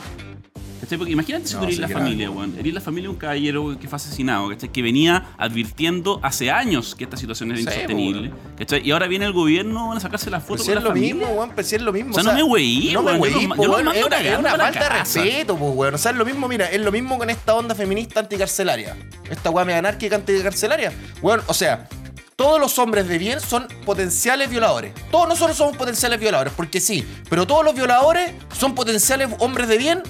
¿Cachai? 0.81 0.97
Porque 0.97 1.13
imagínate 1.13 1.45
si 1.49 1.55
No, 1.55 1.61
tú 1.61 1.67
eres 1.67 1.79
la 1.81 1.89
familia, 1.89 2.31
weón. 2.31 2.55
Eres 2.57 2.73
la 2.73 2.81
familia 2.81 3.09
de 3.09 3.15
un 3.15 3.17
caballero 3.17 3.77
que 3.81 3.89
fue 3.89 3.97
asesinado, 3.97 4.49
¿cachai? 4.49 4.71
Que 4.71 4.81
venía 4.81 5.27
advirtiendo 5.37 6.21
hace 6.23 6.53
años 6.53 6.95
que 6.95 7.03
esta 7.03 7.17
situación 7.17 7.51
era 7.51 7.59
Sí, 7.59 7.65
insostenible, 7.65 8.31
¿cachai? 8.57 8.87
Y 8.87 8.93
ahora 8.93 9.09
viene 9.09 9.25
el 9.27 9.33
gobierno, 9.33 9.89
van 9.89 9.97
a 9.99 10.01
sacarse 10.01 10.31
la 10.31 10.39
foto 10.41 10.55
Pues 10.55 10.63
si 10.63 10.69
con 10.69 10.79
es 10.79 10.85
lo 10.85 10.91
familia. 10.91 11.15
mismo, 11.15 11.33
weón, 11.35 11.51
pues 11.51 11.67
si 11.67 11.75
es 11.75 11.83
lo 11.83 11.93
mismo. 11.93 12.13
O 12.13 12.15
sea, 12.15 12.23
no 12.23 12.33
me 12.33 12.43
weí, 12.45 12.93
No 12.93 13.03
me 13.03 13.11
weón, 13.19 13.19
yo 13.19 13.23
weí, 13.23 13.33
los- 13.49 13.57
pues, 13.57 13.67
yo 13.67 13.73
weón, 13.73 13.85
mando 13.87 14.01
es 14.01 14.07
una, 14.07 14.21
es 14.21 14.39
una 14.39 14.51
falta 14.57 14.81
de 14.85 14.89
respeto, 15.01 15.57
pues, 15.57 15.73
weón. 15.75 15.95
O 15.95 15.99
sea, 15.99 16.13
es 16.13 16.17
lo 16.17 16.25
mismo, 16.25 16.47
mira, 16.49 16.67
es 16.71 16.81
lo 16.81 16.93
mismo 16.93 17.19
con 17.19 17.29
esta 17.29 17.55
onda 17.55 17.75
feminista 17.75 18.21
anticarcelaria. 18.21 18.97
Esta 19.29 19.51
weá 19.51 19.65
mega 19.65 19.79
anárquica 19.81 20.15
anticarcelaria. 20.15 20.93
Weón, 21.21 21.41
o 21.49 21.55
sea, 21.55 21.89
todos 22.39 22.61
los 22.61 22.79
hombres 22.79 23.09
de 23.09 23.19
bien 23.19 23.41
son 23.41 23.67
potenciales 23.85 24.49
violadores. 24.49 24.95
Todos 25.11 25.27
nosotros 25.29 25.57
somos 25.57 25.77
potenciales 25.77 26.21
violadores, 26.21 26.53
porque 26.57 26.81
sí. 26.81 27.05
Pero 27.29 27.49
todos 27.49 27.65
los 27.65 27.75
violadores 27.75 28.31
son 28.57 28.77
potenciales 28.77 29.29
hombres 29.41 29.67
de 29.67 29.77
bien. 29.77 30.05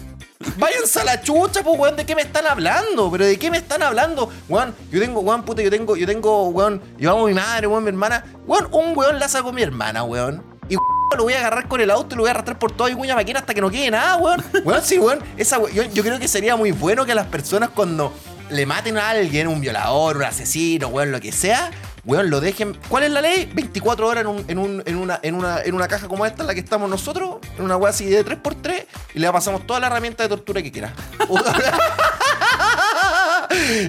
Váyanse 0.59 1.01
a 1.01 1.05
la 1.05 1.23
chucha, 1.23 1.63
pues, 1.65 1.79
weón, 1.79 1.97
¿de 1.97 2.05
qué 2.05 2.15
me 2.15 2.21
están 2.21 2.47
hablando? 2.47 3.11
¿Pero 3.11 3.25
de 3.25 3.39
qué 3.39 3.51
me 3.51 3.57
están 3.57 3.83
hablando? 3.83 4.29
Weón, 4.47 4.75
yo 4.91 5.01
tengo, 5.01 5.21
weón, 5.21 5.43
puta, 5.43 5.63
yo 5.63 5.71
tengo, 5.71 5.97
yo 5.97 6.07
tengo, 6.07 6.49
weón, 6.51 6.83
yo 6.99 7.11
amo 7.13 7.25
a 7.25 7.29
mi 7.29 7.35
madre, 7.35 7.67
weón, 7.67 7.83
mi 7.83 7.89
hermana. 7.89 8.23
Weón, 8.47 8.69
un 8.73 8.93
weón 8.95 9.19
la 9.19 9.27
saco 9.31 9.49
a 9.49 9.53
mi 9.53 9.63
hermana, 9.63 10.03
weón. 10.03 10.45
Y 10.69 10.75
lo 11.17 11.23
voy 11.23 11.33
a 11.33 11.39
agarrar 11.39 11.67
con 11.67 11.81
el 11.81 11.91
auto 11.91 12.15
y 12.15 12.17
lo 12.19 12.25
voy 12.25 12.29
a 12.29 12.33
arrastrar 12.33 12.59
por 12.59 12.73
toda 12.73 12.91
mi 12.91 12.97
cuña 12.97 13.15
máquina 13.15 13.41
hasta 13.41 13.55
que 13.55 13.63
no 13.63 13.71
quede 13.71 13.91
nada, 13.91 14.17
weón. 14.19 14.45
Weón, 14.65 14.83
sí, 14.85 14.99
weón. 14.99 15.21
Esa, 15.39 15.59
we- 15.61 15.73
yo, 15.73 15.83
yo 15.85 16.03
creo 16.03 16.19
que 16.19 16.29
sería 16.29 16.57
muy 16.57 16.73
bueno 16.73 17.07
que 17.07 17.15
las 17.15 17.27
personas 17.27 17.71
cuando 17.71 18.13
le 18.51 18.67
maten 18.67 18.99
a 18.99 19.09
alguien, 19.09 19.49
un 19.49 19.63
violador, 19.63 20.19
un 20.19 20.25
asesino, 20.25 20.89
weón, 20.89 21.11
lo 21.11 21.21
que 21.23 21.33
sea, 21.33 21.71
weón, 22.09 22.31
lo 22.31 22.41
dejen. 22.41 22.77
¿Cuál 22.89 23.05
es 23.05 23.11
la 23.13 23.21
ley? 23.21 23.49
24 23.55 24.09
horas 24.09 24.23
en, 24.23 24.27
un- 24.29 24.45
en, 24.49 24.59
un- 24.59 24.83
en 24.85 24.97
una, 24.97 25.21
en, 25.23 25.35
una, 25.37 25.61
en 25.63 25.75
una 25.75 25.87
caja 25.87 26.09
como 26.09 26.27
esta 26.27 26.43
en 26.43 26.47
la 26.49 26.55
que 26.55 26.61
estamos 26.61 26.91
nosotros, 26.91 27.37
en 27.57 27.65
una 27.65 27.77
weá 27.77 27.91
así 27.91 28.07
de 28.07 28.25
3x3, 28.27 28.87
y 29.15 29.19
le 29.21 29.31
pasamos 29.31 29.67
toda 29.67 29.79
la 29.79 29.87
herramienta 29.87 30.25
de 30.25 30.29
tortura 30.31 30.61
que 30.63 30.73
quiera. 30.73 30.93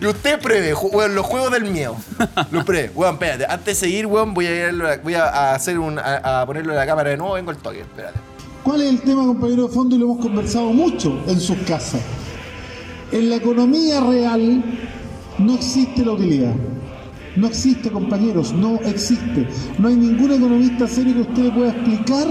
Y 0.02 0.06
usted 0.06 0.40
ju- 0.42 0.90
weón, 0.94 1.16
los 1.16 1.26
juegos 1.26 1.52
del 1.52 1.66
miedo. 1.66 1.96
Los 2.52 2.64
pruebe. 2.64 2.92
Weón, 2.96 3.14
espérate. 3.16 3.46
Antes 3.46 3.66
de 3.66 3.76
seguir, 3.88 4.06
weón, 4.06 4.34
voy 4.34 4.46
a, 4.48 4.70
ir 4.70 5.00
voy 5.04 5.14
a 5.16 5.54
hacer 5.54 5.78
un. 5.80 6.00
A, 6.00 6.42
a 6.42 6.46
ponerlo 6.46 6.72
en 6.72 6.78
la 6.78 6.86
cámara 6.86 7.10
de 7.10 7.18
nuevo. 7.18 7.34
Vengo 7.34 7.52
el 7.52 7.58
toque. 7.58 7.82
Espérate. 7.82 8.18
¿Cuál 8.64 8.82
es 8.82 8.90
el 8.90 9.02
tema, 9.02 9.26
compañero 9.26 9.68
de 9.68 9.74
fondo? 9.74 9.96
Y 9.96 10.00
lo 10.00 10.06
hemos 10.06 10.20
conversado 10.26 10.68
mucho 10.72 11.22
en 11.28 11.40
sus 11.40 11.58
casas. 11.68 12.02
En 13.12 13.30
la 13.30 13.36
economía 13.38 14.00
real 14.02 14.64
no 15.40 15.56
existe 15.56 16.06
la 16.06 16.12
utilidad. 16.14 16.54
No 17.40 17.48
existe, 17.48 17.90
compañeros, 17.90 18.52
no 18.52 18.76
existe. 18.82 19.48
No 19.78 19.88
hay 19.88 19.96
ningún 19.96 20.34
economista 20.34 20.90
serio 20.90 21.14
que 21.14 21.22
usted 21.22 21.54
pueda 21.54 21.72
explicar, 21.72 22.28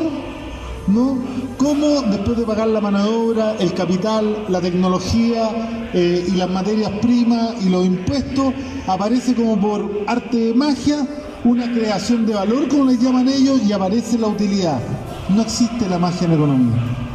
¿no? 0.87 1.17
Cómo 1.57 2.03
después 2.03 2.37
de 2.37 2.45
pagar 2.45 2.69
la 2.69 2.83
mano 2.83 3.03
de 3.03 3.09
obra, 3.09 3.57
el 3.59 3.73
capital, 3.73 4.45
la 4.51 4.61
tecnología 4.61 5.89
eh, 5.95 6.27
y 6.29 6.33
las 6.33 6.51
materias 6.51 6.91
primas 7.01 7.55
y 7.65 7.71
los 7.71 7.87
impuestos, 7.87 8.53
aparece 8.87 9.35
como 9.35 9.59
por 9.59 10.05
arte 10.07 10.37
de 10.37 10.55
magia 10.55 11.09
una 11.43 11.73
creación 11.73 12.27
de 12.27 12.35
valor, 12.35 12.69
como 12.69 12.85
les 12.85 13.01
llaman 13.01 13.29
ellos, 13.29 13.63
y 13.67 13.73
aparece 13.73 14.19
la 14.19 14.27
utilidad. 14.27 14.79
No 15.31 15.41
existe 15.41 15.89
la 15.89 15.99
magia 15.99 16.27
en 16.27 16.33
economía. 16.35 17.08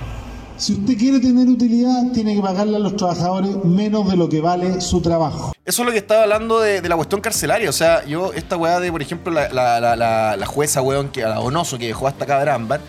Si 0.57 0.73
usted 0.73 0.97
quiere 0.97 1.19
tener 1.19 1.47
utilidad, 1.47 2.11
tiene 2.13 2.35
que 2.35 2.41
pagarle 2.41 2.77
a 2.77 2.79
los 2.79 2.95
trabajadores 2.95 3.51
menos 3.65 4.09
de 4.09 4.15
lo 4.15 4.29
que 4.29 4.39
vale 4.39 4.79
su 4.81 5.01
trabajo. 5.01 5.53
Eso 5.65 5.81
es 5.81 5.85
lo 5.85 5.91
que 5.91 5.97
estaba 5.97 6.23
hablando 6.23 6.59
de, 6.59 6.87
la 6.87 6.95
cuestión 6.95 7.21
carcelaria. 7.21 7.69
O 7.69 7.73
sea, 7.73 8.05
yo, 8.05 8.33
esta 8.33 8.55
weá 8.55 8.79
de, 8.79 8.91
por 8.91 9.01
ejemplo, 9.01 9.31
la, 9.33 9.49
la, 9.49 9.79
la, 9.95 10.37
la- 10.37 10.45
jueza, 10.45 10.81
weón, 10.81 11.09
que 11.09 11.23
a 11.23 11.29
la 11.29 11.35
Donoso 11.35 11.77
que 11.77 11.87
dejó 11.87 12.07
hasta 12.07 12.25
cabra 12.25 12.53
ámbar, 12.55 12.81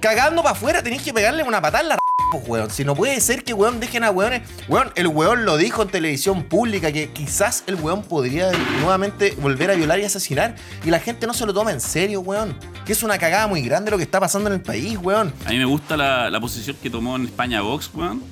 cagando 0.00 0.42
para 0.42 0.54
afuera 0.54 0.82
tenéis 0.82 1.02
que 1.02 1.14
pegarle 1.14 1.42
una 1.42 1.62
patada 1.62 1.82
en 1.82 1.88
la 1.90 1.98
pues, 2.38 2.48
weón. 2.48 2.70
Si 2.70 2.84
no 2.84 2.94
puede 2.94 3.20
ser 3.20 3.44
que, 3.44 3.54
weón, 3.54 3.80
dejen 3.80 4.04
a 4.04 4.10
weones. 4.10 4.42
Weón, 4.68 4.90
el 4.94 5.06
weón 5.08 5.44
lo 5.44 5.56
dijo 5.56 5.82
en 5.82 5.88
televisión 5.88 6.44
pública 6.44 6.92
que 6.92 7.10
quizás 7.10 7.64
el 7.66 7.76
weón 7.76 8.02
podría 8.02 8.50
nuevamente 8.80 9.34
volver 9.40 9.70
a 9.70 9.74
violar 9.74 9.98
y 10.00 10.04
asesinar. 10.04 10.54
Y 10.84 10.90
la 10.90 11.00
gente 11.00 11.26
no 11.26 11.34
se 11.34 11.46
lo 11.46 11.54
toma 11.54 11.70
en 11.72 11.80
serio, 11.80 12.20
weón. 12.20 12.56
Que 12.84 12.92
es 12.92 13.02
una 13.02 13.18
cagada 13.18 13.46
muy 13.46 13.62
grande 13.62 13.90
lo 13.90 13.96
que 13.96 14.02
está 14.04 14.20
pasando 14.20 14.48
en 14.48 14.54
el 14.54 14.60
país, 14.62 14.98
weón. 15.00 15.32
A 15.46 15.50
mí 15.50 15.58
me 15.58 15.64
gusta 15.64 15.96
la, 15.96 16.30
la 16.30 16.40
posición 16.40 16.76
que 16.82 16.90
tomó 16.90 17.16
en 17.16 17.24
España 17.24 17.60
Vox, 17.62 17.90
weón. 17.94 18.22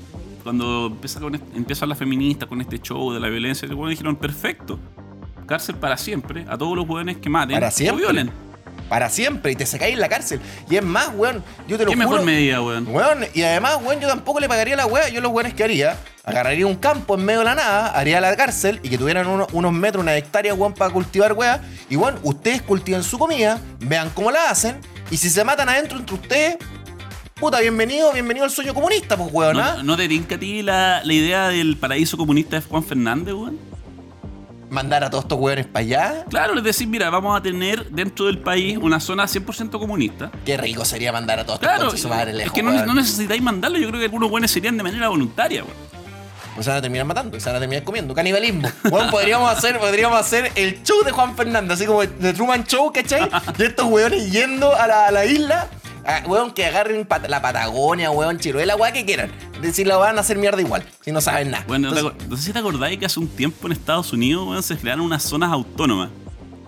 Cuando 0.43 0.87
empieza 0.87 1.21
con 1.21 1.35
empiezan 1.55 1.88
las 1.88 1.99
feministas 1.99 2.49
con 2.49 2.61
este 2.61 2.81
show 2.81 3.12
de 3.12 3.21
la 3.21 3.29
violencia, 3.29 3.69
weones 3.69 3.91
dijeron, 3.91 4.17
perfecto. 4.17 4.79
Cárcel 5.47 5.77
para 5.77 5.97
siempre 5.97 6.45
a 6.49 6.57
todos 6.57 6.77
los 6.77 6.88
weones 6.88 7.19
que 7.19 7.29
maten 7.29 7.55
Para 7.57 7.69
o 7.69 7.71
siempre. 7.71 8.05
violen. 8.05 8.31
Para 8.92 9.09
siempre. 9.09 9.52
Y 9.52 9.57
te 9.57 9.64
sacáis 9.64 9.94
en 9.94 10.00
la 10.00 10.09
cárcel. 10.11 10.38
Y 10.68 10.76
es 10.76 10.83
más, 10.85 11.09
weón. 11.16 11.42
Yo 11.66 11.78
te 11.78 11.85
lo 11.87 11.90
¿Qué 11.92 11.96
juro. 11.96 12.09
mejor 12.11 12.26
medida, 12.26 12.61
weón? 12.61 12.87
Weón, 12.88 13.24
y 13.33 13.40
además, 13.42 13.78
weón, 13.83 14.00
yo 14.00 14.07
tampoco 14.07 14.38
le 14.38 14.48
pagaría 14.50 14.76
la 14.76 14.85
weá. 14.85 15.09
Yo 15.09 15.22
los 15.22 15.33
weones 15.33 15.55
que 15.55 15.64
haría, 15.64 15.96
agarraría 16.24 16.66
un 16.66 16.74
campo 16.74 17.14
en 17.14 17.24
medio 17.24 17.38
de 17.38 17.46
la 17.46 17.55
nada, 17.55 17.87
haría 17.98 18.20
la 18.20 18.37
cárcel 18.37 18.81
y 18.83 18.90
que 18.90 18.98
tuvieran 18.98 19.26
uno- 19.28 19.46
unos 19.55 19.72
metros, 19.72 20.02
una 20.02 20.14
hectárea, 20.14 20.52
weón, 20.52 20.74
para 20.74 20.92
cultivar 20.92 21.33
weá. 21.33 21.62
Y 21.88 21.96
weón, 21.96 22.18
ustedes 22.22 22.61
cultiven 22.61 23.02
su 23.02 23.18
comida, 23.18 23.59
vean 23.81 24.11
cómo 24.11 24.31
la 24.31 24.50
hacen, 24.50 24.76
y 25.11 25.16
si 25.16 25.31
se 25.31 25.42
matan 25.42 25.70
adentro 25.70 25.96
entre 25.98 26.14
ustedes, 26.14 26.57
puta, 27.37 27.61
bienvenido, 27.61 28.12
bienvenido 28.12 28.44
al 28.44 28.50
sueño 28.50 28.74
comunista, 28.74 29.16
pues 29.16 29.31
weón, 29.33 29.59
¿ah? 29.59 29.76
¿No, 29.78 29.83
¿No 29.85 29.96
te 29.96 30.07
tinca 30.07 30.35
a 30.35 30.38
ti 30.38 30.61
la, 30.61 31.00
la 31.02 31.12
idea 31.14 31.48
del 31.48 31.78
paraíso 31.78 32.18
comunista 32.18 32.57
de 32.61 32.62
Juan 32.66 32.85
Fernández, 32.85 33.33
weón? 33.33 33.59
Mandar 34.72 35.04
a 35.04 35.11
todos 35.11 35.24
estos 35.24 35.38
weones 35.38 35.66
para 35.66 35.80
allá. 35.80 36.24
Claro, 36.30 36.56
es 36.56 36.64
decir, 36.64 36.88
mira, 36.88 37.11
vamos 37.11 37.38
a 37.38 37.42
tener 37.42 37.90
dentro 37.90 38.24
del 38.24 38.38
país 38.38 38.78
una 38.80 39.00
zona 39.00 39.24
100% 39.24 39.78
comunista. 39.78 40.30
Qué 40.46 40.56
rico 40.56 40.82
sería 40.87 41.12
mandar 41.12 41.40
a 41.40 41.44
todos 41.44 41.61
estos 41.61 41.68
Claro, 42.00 42.32
es 42.32 42.52
que 42.52 42.62
no, 42.62 42.94
necesitáis 42.94 43.42
mandarlo, 43.42 43.76
yo 43.76 43.88
creo 43.88 44.00
que 44.00 44.06
algunos 44.06 44.30
buenos 44.30 44.50
serían 44.50 44.78
de 44.78 44.82
manera 44.82 45.08
voluntaria, 45.08 45.62
weón. 45.62 45.76
Pues 46.54 46.64
se 46.64 46.70
van 46.70 46.78
a 46.78 46.82
terminar 46.82 47.06
matando, 47.06 47.38
se 47.38 47.46
van 47.46 47.56
a 47.56 47.61
terminar 47.61 47.85
comiendo. 47.85 48.14
Canibalismo. 48.14 48.66
Bueno, 48.90 49.11
podríamos 49.11 49.50
hacer, 49.50 49.78
podríamos 49.78 50.18
hacer 50.18 50.52
el 50.54 50.82
show 50.82 51.04
de 51.04 51.11
Juan 51.11 51.37
Fernando, 51.37 51.74
así 51.74 51.85
como 51.85 52.00
de 52.00 52.32
Truman 52.32 52.64
Show, 52.64 52.92
¿cachai? 52.92 53.28
Y 53.58 53.62
estos 53.62 53.87
weones 53.87 54.32
yendo 54.32 54.74
a 54.74 54.87
la, 54.87 55.06
a 55.08 55.11
la 55.11 55.26
isla. 55.26 55.68
A- 56.05 56.23
weón, 56.27 56.53
que 56.53 56.65
agarren 56.67 57.05
pat- 57.07 57.29
la 57.29 57.41
Patagonia, 57.43 58.11
weón, 58.11 58.38
Chiruela, 58.38 58.77
weón, 58.77 58.93
que 58.93 59.05
quieran. 59.05 59.31
Decir, 59.61 59.87
la 59.87 59.97
van 59.97 60.17
a 60.19 60.21
hacer 60.21 60.37
mierda 60.38 60.61
igual, 60.61 60.85
si 61.01 61.12
no 61.12 61.21
saben 61.21 61.51
nada. 61.51 61.65
Bueno, 61.69 61.88
Entonces, 61.91 62.29
no 62.29 62.37
sé 62.37 62.43
si 62.43 62.53
te 62.53 62.59
acordáis 62.59 62.99
que 62.99 63.07
hace 63.07 63.21
un 63.21 63.29
tiempo 63.29 63.67
en 63.67 63.73
Estados 63.73 64.12
Unidos, 64.12 64.47
weón, 64.49 64.62
se 64.62 64.77
crearon 64.77 65.05
unas 65.05 65.23
zonas 65.23 65.51
autónomas. 65.53 66.11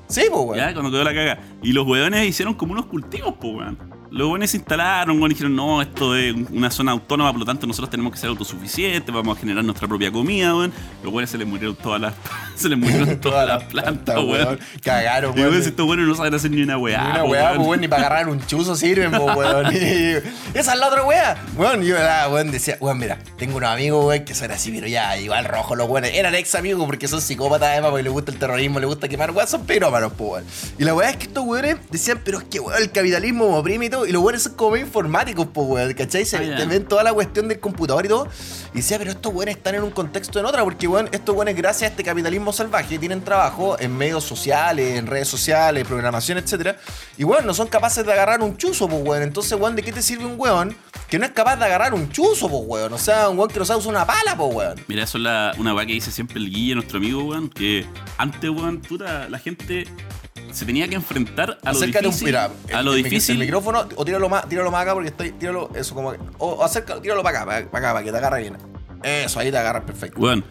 sí, 0.09 0.23
pues, 0.31 0.45
weón. 0.45 0.57
¿Ya? 0.57 0.73
Cuando 0.73 0.91
quedó 0.91 1.03
la 1.05 1.15
caga. 1.15 1.39
Y 1.63 1.73
los 1.73 1.87
weones 1.87 2.27
hicieron 2.27 2.55
como 2.55 2.73
unos 2.73 2.87
cultivos, 2.87 3.35
pues, 3.41 3.55
weón. 3.55 3.79
Los 4.15 4.29
buenos 4.29 4.51
se 4.51 4.59
instalaron, 4.59 5.21
y 5.21 5.29
dijeron, 5.29 5.57
no, 5.57 5.83
esto 5.83 6.15
es 6.15 6.33
una 6.53 6.71
zona 6.71 6.93
autónoma, 6.93 7.33
por 7.33 7.41
lo 7.41 7.45
tanto 7.45 7.67
nosotros 7.67 7.91
tenemos 7.91 8.13
que 8.13 8.19
ser 8.21 8.29
autosuficientes, 8.29 9.13
vamos 9.13 9.37
a 9.37 9.41
generar 9.41 9.65
nuestra 9.65 9.89
propia 9.89 10.13
comida, 10.13 10.55
weón. 10.55 10.73
Los 11.03 11.13
buenos 11.13 11.31
se 11.31 11.37
les 11.37 11.49
murieron 11.49 11.75
todas 11.75 12.01
las, 12.01 12.15
se 12.55 12.69
les 12.69 12.79
murieron 12.79 13.17
todas 13.21 13.49
las 13.49 13.65
plantas, 13.65 14.17
weón. 14.17 14.61
Cagaron, 14.85 15.37
Y 15.37 15.41
weón, 15.41 15.61
si 15.61 15.71
estos 15.71 15.85
buenos 15.85 16.07
no 16.07 16.15
saben 16.15 16.33
hacer 16.33 16.53
ni 16.53 16.63
una 16.63 16.79
weá. 16.79 17.03
Ni 17.03 17.11
una 17.11 17.25
weá, 17.25 17.53
weón. 17.55 17.67
weón, 17.67 17.81
ni 17.81 17.89
para 17.89 18.07
agarrar 18.07 18.29
un 18.29 18.47
chuzo 18.47 18.77
sirven, 18.77 19.13
weón. 19.13 19.67
Y- 19.75 20.15
esa 20.57 20.75
es 20.75 20.79
la 20.79 20.87
otra 20.87 21.05
weá. 21.05 21.37
Weón, 21.57 21.83
yo, 21.83 21.97
ah, 21.99 22.29
weón, 22.31 22.53
decía, 22.53 22.77
weón, 22.81 22.99
mira, 22.99 23.19
tengo 23.37 23.57
unos 23.57 23.71
amigos, 23.71 24.07
weón, 24.07 24.25
que 24.25 24.35
son 24.37 24.53
así, 24.53 24.71
pero 24.71 24.87
ya, 24.87 25.17
igual 25.19 25.45
rojo 25.45 25.75
los 25.75 25.89
weones. 25.89 26.15
Eran 26.15 26.37
ex 26.37 26.55
amigos 26.55 26.87
porque 26.87 27.09
son 27.09 27.21
psicópatas, 27.21 27.71
además, 27.71 27.91
porque 27.91 28.05
les 28.05 28.13
gusta 28.13 28.31
el 28.31 28.39
terrorismo, 28.39 28.79
les 28.79 28.87
gusta 28.89 29.09
quemar 29.09 29.33
weón, 29.33 29.49
son 29.49 29.67
pirómanos, 29.67 30.13
weón. 30.17 30.45
Y 30.79 30.85
la 30.85 30.95
weá 30.95 31.11
es 31.11 31.17
que 31.17 31.25
estos 31.25 31.45
weones 31.45 31.79
decían, 31.91 32.21
pero 32.25 32.39
es 32.39 32.45
que, 32.45 32.61
weón, 32.61 32.81
el 32.81 32.93
capitalismo 32.93 33.51
me 33.51 33.57
oprime 33.57 33.87
y 33.87 33.91
todo. 33.91 34.04
Y 34.07 34.13
los 34.13 34.23
weones 34.23 34.43
son 34.43 34.55
como 34.55 34.73
medio 34.73 34.87
informáticos, 34.87 35.47
pues, 35.53 35.67
weón, 35.69 35.93
¿cachai? 35.95 36.25
Se 36.25 36.37
Ah, 36.37 36.65
ven 36.67 36.85
toda 36.87 37.03
la 37.03 37.13
cuestión 37.13 37.49
del 37.49 37.61
computador 37.61 38.05
y 38.05 38.09
todo. 38.09 38.29
Y 38.73 38.79
decía, 38.79 38.99
pero 38.99 39.11
estos 39.13 39.33
weones 39.33 39.57
están 39.57 39.75
en 39.75 39.83
un 39.83 39.91
contexto 39.91 40.39
en 40.41 40.47
otra, 40.47 40.63
porque, 40.65 40.87
weón, 40.89 41.09
estos 41.13 41.35
weones, 41.35 41.57
gracias 41.57 41.83
a 41.83 41.91
este 41.93 42.03
capitalismo 42.05 42.53
salvaje, 42.53 42.99
tienen 42.99 43.23
trabajo 43.23 43.77
en 43.79 43.97
medios 43.97 44.25
sociales, 44.25 44.99
en 44.99 45.07
redes 45.07 45.29
sociales, 45.29 45.87
programación, 45.87 46.39
etcétera. 46.39 46.77
Y, 47.17 47.25
weón, 47.25 47.47
no 47.47 47.55
son 47.55 47.69
capaces 47.69 48.05
de 48.05 48.13
agarrar 48.13 48.41
un 48.43 48.57
chuzo, 48.57 48.89
pues, 48.89 49.03
weón. 49.05 49.23
Entonces, 49.23 49.59
weón, 49.59 49.77
¿de 49.77 49.83
qué 49.83 49.93
te 49.93 50.03
sirve 50.03 50.25
un 50.27 50.35
weón 50.39 50.77
que 51.09 51.19
no 51.19 51.27
es 51.27 51.33
capaz 51.33 51.57
de 51.57 51.65
agarrar 51.65 51.95
un 51.95 52.11
chuzo, 52.11 52.49
pues, 52.49 52.63
weón? 52.67 52.93
O 52.93 52.99
sea, 52.99 53.29
un 53.29 53.39
weón 53.39 53.51
que 53.51 53.59
no 53.59 53.65
sabe 53.65 53.79
usar 53.81 53.91
una 53.91 54.07
pala, 54.07 54.37
pues, 54.37 54.55
weón. 54.55 54.81
Mira, 54.89 55.05
eso 55.05 55.19
es 55.19 55.25
la- 55.25 55.53
una 55.59 55.75
weá 55.75 55.87
que 55.87 55.93
dice 55.95 56.11
siempre 56.11 56.39
el 56.39 56.51
Guille, 56.51 56.75
nuestro 56.75 56.99
amigo, 56.99 57.23
weón, 57.25 57.49
que 57.49 57.87
antes, 58.19 58.51
weón, 58.51 58.81
puta, 58.81 59.29
la 59.29 59.39
gente 59.39 59.87
se 60.51 60.67
tenía 60.67 60.89
que 60.89 60.97
enfrentar 60.97 61.59
a 61.63 61.71
lo 61.73 61.79
Acércate 61.79 62.07
un 62.07 62.11
difícil. 62.11 62.27
mira, 62.27 62.51
a 62.73 62.79
el- 62.81 62.85
lo 62.85 62.93
el 62.95 62.99
mic- 62.99 63.05
difícil. 63.05 63.37
El 63.37 63.41
micrófono, 63.43 63.87
o 63.95 64.05
tíralo 64.05 64.29
más, 64.29 64.49
tíralo 64.49 64.71
más 64.71 64.83
acá 64.83 64.95
porque 64.95 65.09
estoy. 65.11 65.31
Tíralo, 65.33 65.71
eso 65.77 65.95
como. 65.95 66.11
O, 66.39 66.55
o 66.55 66.65
acércalo, 66.65 67.01
tíralo 67.01 67.23
para 67.23 67.39
acá, 67.43 67.47
para, 67.47 67.67
para 67.71 67.79
acá, 67.87 67.93
para 67.95 68.05
que 68.05 68.11
te 68.11 68.17
agarre 68.19 68.41
bien. 68.43 68.57
Eso, 69.05 69.39
ahí 69.39 69.51
te 69.53 69.59
agarras 69.59 69.85
perfecto. 69.85 70.21
Weón, 70.21 70.45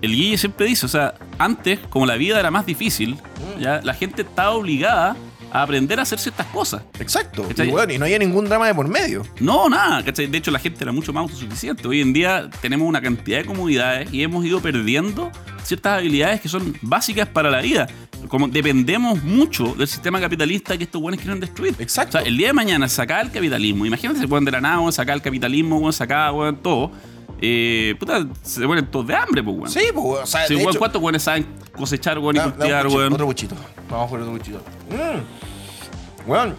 el 0.00 0.12
Guille 0.12 0.38
siempre 0.38 0.66
dice, 0.66 0.86
o 0.86 0.88
sea, 0.88 1.14
antes, 1.38 1.80
como 1.90 2.06
la 2.06 2.14
vida 2.16 2.40
era 2.40 2.50
más 2.50 2.64
difícil, 2.64 3.14
Mm. 3.56 3.60
ya 3.60 3.80
la 3.82 3.92
gente 3.92 4.22
estaba 4.22 4.50
obligada 4.52 5.16
a 5.56 5.62
aprender 5.62 5.98
a 5.98 6.02
hacer 6.02 6.18
ciertas 6.18 6.46
cosas. 6.48 6.82
Exacto. 7.00 7.48
Y, 7.56 7.68
weón, 7.70 7.90
y 7.90 7.98
no 7.98 8.04
había 8.04 8.18
ningún 8.18 8.44
drama 8.44 8.66
de 8.66 8.74
por 8.74 8.88
medio. 8.88 9.22
No, 9.40 9.68
nada, 9.68 10.04
¿cachai? 10.04 10.26
De 10.26 10.38
hecho, 10.38 10.50
la 10.50 10.58
gente 10.58 10.84
era 10.84 10.92
mucho 10.92 11.12
más 11.12 11.22
autosuficiente. 11.22 11.88
Hoy 11.88 12.02
en 12.02 12.12
día 12.12 12.50
tenemos 12.60 12.86
una 12.86 13.00
cantidad 13.00 13.38
de 13.38 13.46
comodidades 13.46 14.12
y 14.12 14.22
hemos 14.22 14.44
ido 14.44 14.60
perdiendo 14.60 15.30
ciertas 15.62 15.98
habilidades 15.98 16.40
que 16.42 16.48
son 16.48 16.76
básicas 16.82 17.26
para 17.28 17.50
la 17.50 17.62
vida. 17.62 17.86
Como 18.28 18.48
dependemos 18.48 19.22
mucho 19.22 19.74
del 19.74 19.88
sistema 19.88 20.20
capitalista 20.20 20.76
que 20.76 20.84
estos 20.84 21.00
buenos 21.00 21.20
quieren 21.20 21.40
destruir. 21.40 21.74
Exacto. 21.78 22.18
O 22.18 22.20
sea, 22.20 22.28
el 22.28 22.36
día 22.36 22.48
de 22.48 22.52
mañana 22.52 22.88
sacar 22.88 23.24
el 23.24 23.32
capitalismo. 23.32 23.86
Imagínate, 23.86 24.20
se 24.20 24.28
ponen 24.28 24.44
de 24.44 24.52
la 24.52 24.60
nada, 24.60 24.92
sacar 24.92 25.16
el 25.16 25.22
capitalismo, 25.22 25.90
sacar, 25.90 26.32
weón, 26.32 26.56
todo. 26.56 26.92
Eh, 27.40 27.94
puta, 28.00 28.26
se 28.42 28.66
ponen 28.66 28.86
todos 28.86 29.06
de 29.06 29.14
hambre, 29.14 29.42
pues, 29.42 29.56
weón. 29.56 29.70
Sí, 29.70 29.80
pues, 29.92 30.04
weón, 30.04 30.22
o 30.22 30.26
sea, 30.26 30.46
Sí, 30.46 30.54
de 30.54 30.60
weón, 30.60 30.70
hecho- 30.70 30.78
¿Cuántos 30.78 31.02
weones 31.02 31.22
saben 31.22 31.46
cosechar, 31.76 32.18
weón, 32.18 32.36
y 32.36 32.38
Da- 32.38 32.50
cultivar, 32.52 32.86
weón? 32.86 33.12
Otro 33.12 33.26
buchito. 33.26 33.54
Vamos 33.90 34.10
por 34.10 34.20
otro 34.20 34.32
buchito. 34.32 34.60
Mm. 34.90 36.28
Weón, 36.30 36.56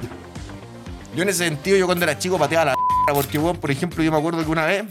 yo 1.16 1.24
en 1.24 1.30
ese 1.30 1.46
sentido, 1.46 1.78
yo 1.78 1.86
cuando 1.88 2.06
era 2.06 2.18
chico 2.18 2.38
pateaba 2.38 2.66
la 2.66 2.76
porque, 3.14 3.38
weón, 3.40 3.58
por 3.58 3.72
ejemplo, 3.72 4.04
yo 4.04 4.12
me 4.12 4.18
acuerdo 4.18 4.44
que 4.44 4.52
una 4.52 4.66
vez 4.66 4.86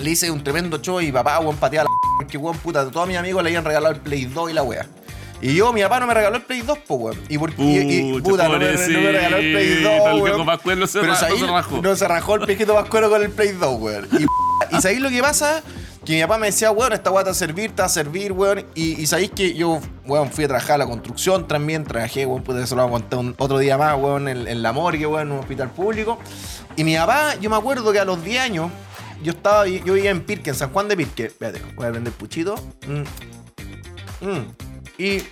le 0.00 0.10
hice 0.10 0.30
un 0.30 0.42
tremendo 0.42 0.78
show 0.78 1.00
y 1.00 1.12
papá, 1.12 1.38
weón, 1.38 1.56
pateaba 1.56 1.88
la 1.88 1.96
porque, 2.18 2.36
weón, 2.36 2.56
puta, 2.58 2.90
todos 2.90 3.06
mis 3.06 3.16
amigos 3.16 3.42
le 3.42 3.50
habían 3.50 3.64
regalado 3.64 3.94
el 3.94 4.00
Play 4.00 4.24
2 4.26 4.50
y 4.50 4.52
la 4.54 4.62
wea. 4.62 4.86
Y 5.40 5.56
yo, 5.56 5.72
mi 5.72 5.82
papá 5.82 5.98
no 5.98 6.06
me 6.06 6.14
regaló 6.14 6.36
el 6.36 6.42
Play 6.42 6.60
2, 6.60 6.78
pues, 6.86 7.00
weón. 7.00 7.18
Y, 7.28 7.36
por, 7.38 7.50
y, 7.58 7.78
y- 7.78 8.12
Pucha, 8.12 8.24
puta, 8.30 8.48
no 8.48 8.58
me, 8.58 8.72
no 8.72 9.00
me 9.00 9.12
regaló 9.12 9.36
el 9.38 9.52
Play 9.52 9.82
2, 9.82 9.92
pobrecito, 9.92 10.10
el 10.10 10.22
weón. 10.22 10.58
Pero 10.62 10.76
no 10.76 10.86
se 10.86 11.46
rajó. 11.46 11.82
No 11.82 11.96
se 11.96 12.08
rajó 12.08 12.34
el 12.36 12.46
viejito 12.46 12.74
Pascuero 12.74 13.10
con 13.10 13.22
el 13.22 13.30
Play 13.30 13.48
2, 13.52 13.80
weón. 13.80 14.08
Y, 14.20 14.24
y 14.70 14.80
sabéis 14.80 15.00
lo 15.00 15.10
que 15.10 15.20
pasa? 15.20 15.62
Que 16.04 16.16
mi 16.16 16.22
papá 16.22 16.38
me 16.38 16.46
decía, 16.46 16.70
weón, 16.70 16.92
esta 16.92 17.10
weá 17.10 17.24
te 17.24 17.30
a 17.30 17.34
servir, 17.34 17.72
te 17.72 18.32
weón. 18.32 18.66
Y, 18.74 19.00
y 19.00 19.06
sabéis 19.06 19.30
que 19.30 19.54
yo, 19.54 19.80
weón, 20.04 20.30
fui 20.30 20.44
a 20.44 20.48
trabajar 20.48 20.74
a 20.74 20.78
la 20.78 20.86
construcción 20.86 21.46
también, 21.46 21.84
trabajé, 21.84 22.26
weón, 22.26 22.42
pude 22.42 22.62
eso 22.62 22.74
lo 22.74 22.86
un, 22.86 23.34
otro 23.38 23.58
día 23.58 23.78
más, 23.78 23.96
weón, 23.98 24.28
en, 24.28 24.48
en 24.48 24.62
la 24.62 24.72
morgue, 24.72 25.06
weón, 25.06 25.28
en 25.28 25.32
un 25.32 25.38
hospital 25.40 25.70
público. 25.70 26.18
Y 26.76 26.84
mi 26.84 26.96
papá, 26.96 27.34
yo 27.40 27.50
me 27.50 27.56
acuerdo 27.56 27.92
que 27.92 28.00
a 28.00 28.04
los 28.04 28.22
10 28.24 28.42
años, 28.42 28.70
yo 29.22 29.32
estaba, 29.32 29.66
yo 29.68 29.94
vivía 29.94 30.10
en 30.10 30.24
Pirque, 30.24 30.50
en 30.50 30.56
San 30.56 30.72
Juan 30.72 30.88
de 30.88 30.96
Pirque. 30.96 31.26
Espérate, 31.26 31.62
voy 31.76 31.86
a 31.86 31.90
prender 31.90 32.12
puchito. 32.12 32.56
Mm. 32.86 34.26
Mm. 34.26 34.54
Y 34.98 35.22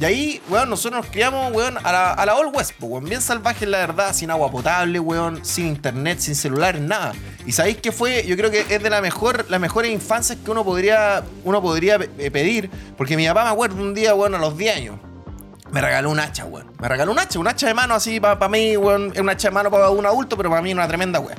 y 0.00 0.04
ahí, 0.06 0.42
weón, 0.48 0.70
nosotros 0.70 1.02
nos 1.02 1.10
criamos, 1.10 1.52
weón, 1.52 1.76
a 1.76 1.92
la, 1.92 2.12
a 2.12 2.34
All 2.34 2.50
West, 2.54 2.72
weón. 2.80 3.04
Bien 3.04 3.20
salvajes, 3.20 3.68
la 3.68 3.78
verdad, 3.78 4.14
sin 4.14 4.30
agua 4.30 4.50
potable, 4.50 4.98
weón, 4.98 5.44
sin 5.44 5.66
internet, 5.66 6.20
sin 6.20 6.34
celular, 6.34 6.80
nada. 6.80 7.12
Y 7.50 7.52
sabéis 7.52 7.78
que 7.78 7.90
fue, 7.90 8.24
yo 8.28 8.36
creo 8.36 8.48
que 8.48 8.60
es 8.60 8.80
de 8.80 8.88
la 8.90 9.00
mejor, 9.00 9.44
las 9.48 9.58
mejores 9.60 9.90
infancias 9.90 10.38
que 10.44 10.52
uno 10.52 10.64
podría, 10.64 11.24
uno 11.42 11.60
podría 11.60 11.98
eh, 12.16 12.30
pedir. 12.30 12.70
Porque 12.96 13.16
mi 13.16 13.26
papá 13.26 13.42
me 13.42 13.50
acuerdo 13.50 13.82
un 13.82 13.92
día, 13.92 14.14
weón, 14.14 14.36
a 14.36 14.38
los 14.38 14.56
10 14.56 14.76
años. 14.76 14.96
Me 15.72 15.80
regaló 15.80 16.10
un 16.10 16.20
hacha, 16.20 16.44
weón. 16.44 16.70
Me 16.78 16.86
regaló 16.86 17.10
un 17.10 17.18
hacha, 17.18 17.40
un 17.40 17.48
hacha 17.48 17.66
de 17.66 17.74
mano 17.74 17.94
así 17.96 18.20
para 18.20 18.48
mí, 18.48 18.76
weón. 18.76 19.10
Es 19.12 19.20
un 19.20 19.28
hacha 19.30 19.48
de 19.48 19.54
mano 19.54 19.68
para 19.68 19.90
un 19.90 20.06
adulto, 20.06 20.36
pero 20.36 20.48
para 20.48 20.62
mí 20.62 20.72
una 20.72 20.86
tremenda 20.86 21.18
weón. 21.18 21.36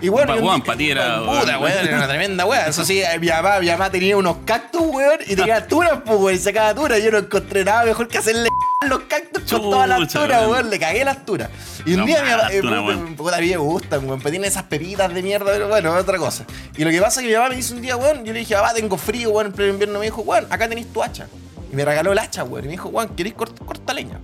Y 0.00 0.08
bueno, 0.08 0.28
Pa- 0.28 0.36
y 0.36 0.38
un 0.38 0.44
weón, 0.44 0.56
día- 0.60 0.66
pa' 0.72 0.76
ti 0.76 0.90
era, 0.92 1.18
Puta, 1.18 1.58
weón. 1.58 1.78
era 1.84 1.96
una 1.96 2.06
tremenda 2.06 2.46
weón. 2.46 2.68
Eso 2.68 2.84
sí, 2.84 3.00
eh, 3.02 3.18
mi 3.18 3.26
mamá, 3.26 3.58
mi 3.58 3.66
mamá 3.66 3.90
tenía 3.90 4.16
unos 4.16 4.36
cactus, 4.44 4.82
weón, 4.82 5.18
y 5.26 5.34
tenía 5.34 5.66
turas, 5.66 5.98
pues, 6.06 6.16
weón, 6.16 6.34
y 6.36 6.38
sacaba 6.38 6.72
turas. 6.76 7.02
Yo 7.02 7.10
no 7.10 7.18
encontré 7.18 7.64
nada 7.64 7.84
mejor 7.84 8.06
que 8.06 8.18
hacerle 8.18 8.48
los 8.88 9.00
cactus 9.00 9.42
con 9.50 9.60
todas 9.62 9.88
las 9.88 9.98
Chucha, 10.00 10.20
turas, 10.22 10.46
weón. 10.48 10.70
Le 10.70 10.78
cagué 10.78 11.04
las 11.04 11.24
turas. 11.26 11.50
Y 11.86 11.92
un 11.94 12.00
No, 12.00 12.06
día 12.06 12.22
mi 12.22 12.30
mamá, 12.30 12.36
malas 12.42 12.52
eh, 12.54 12.60
tunas, 12.60 13.10
puta, 13.16 13.36
a 13.36 13.40
mí 13.40 13.48
me 13.48 13.56
gustan, 13.56 14.04
weón, 14.06 14.18
pero 14.20 14.30
tienen 14.30 14.48
esas 14.50 14.62
pepitas 14.64 15.12
de 15.12 15.22
mierda, 15.22 15.50
pero 15.52 15.68
bueno, 15.68 15.92
otra 15.94 16.18
cosa. 16.18 16.44
Y 16.76 16.84
lo 16.84 16.90
que 16.90 17.00
pasa 17.00 17.20
es 17.20 17.24
que 17.26 17.32
mi 17.32 17.36
mamá 17.36 17.48
me 17.50 17.56
dice 17.56 17.74
un 17.74 17.80
día, 17.82 17.96
weón, 17.96 18.24
yo 18.24 18.32
le 18.32 18.38
dije, 18.40 18.54
papá, 18.54 18.72
tengo 18.74 18.96
frío, 18.96 19.30
weón, 19.30 19.46
en 19.48 19.52
pleno 19.52 19.72
invierno. 19.72 19.98
Me 19.98 20.06
dijo, 20.06 20.22
weón, 20.22 20.46
acá 20.50 20.68
tenéis 20.68 20.92
tu 20.92 21.02
hacha. 21.02 21.26
Y 21.72 21.76
me 21.76 21.84
regaló 21.84 22.12
el 22.12 22.18
hacha, 22.18 22.44
weón. 22.44 22.64
Y 22.64 22.68
me 22.68 22.72
dijo, 22.72 22.88
weón, 22.88 23.08
¿queréis 23.16 23.34
cort- 23.36 23.64
corta 23.64 23.92
leña? 23.94 24.20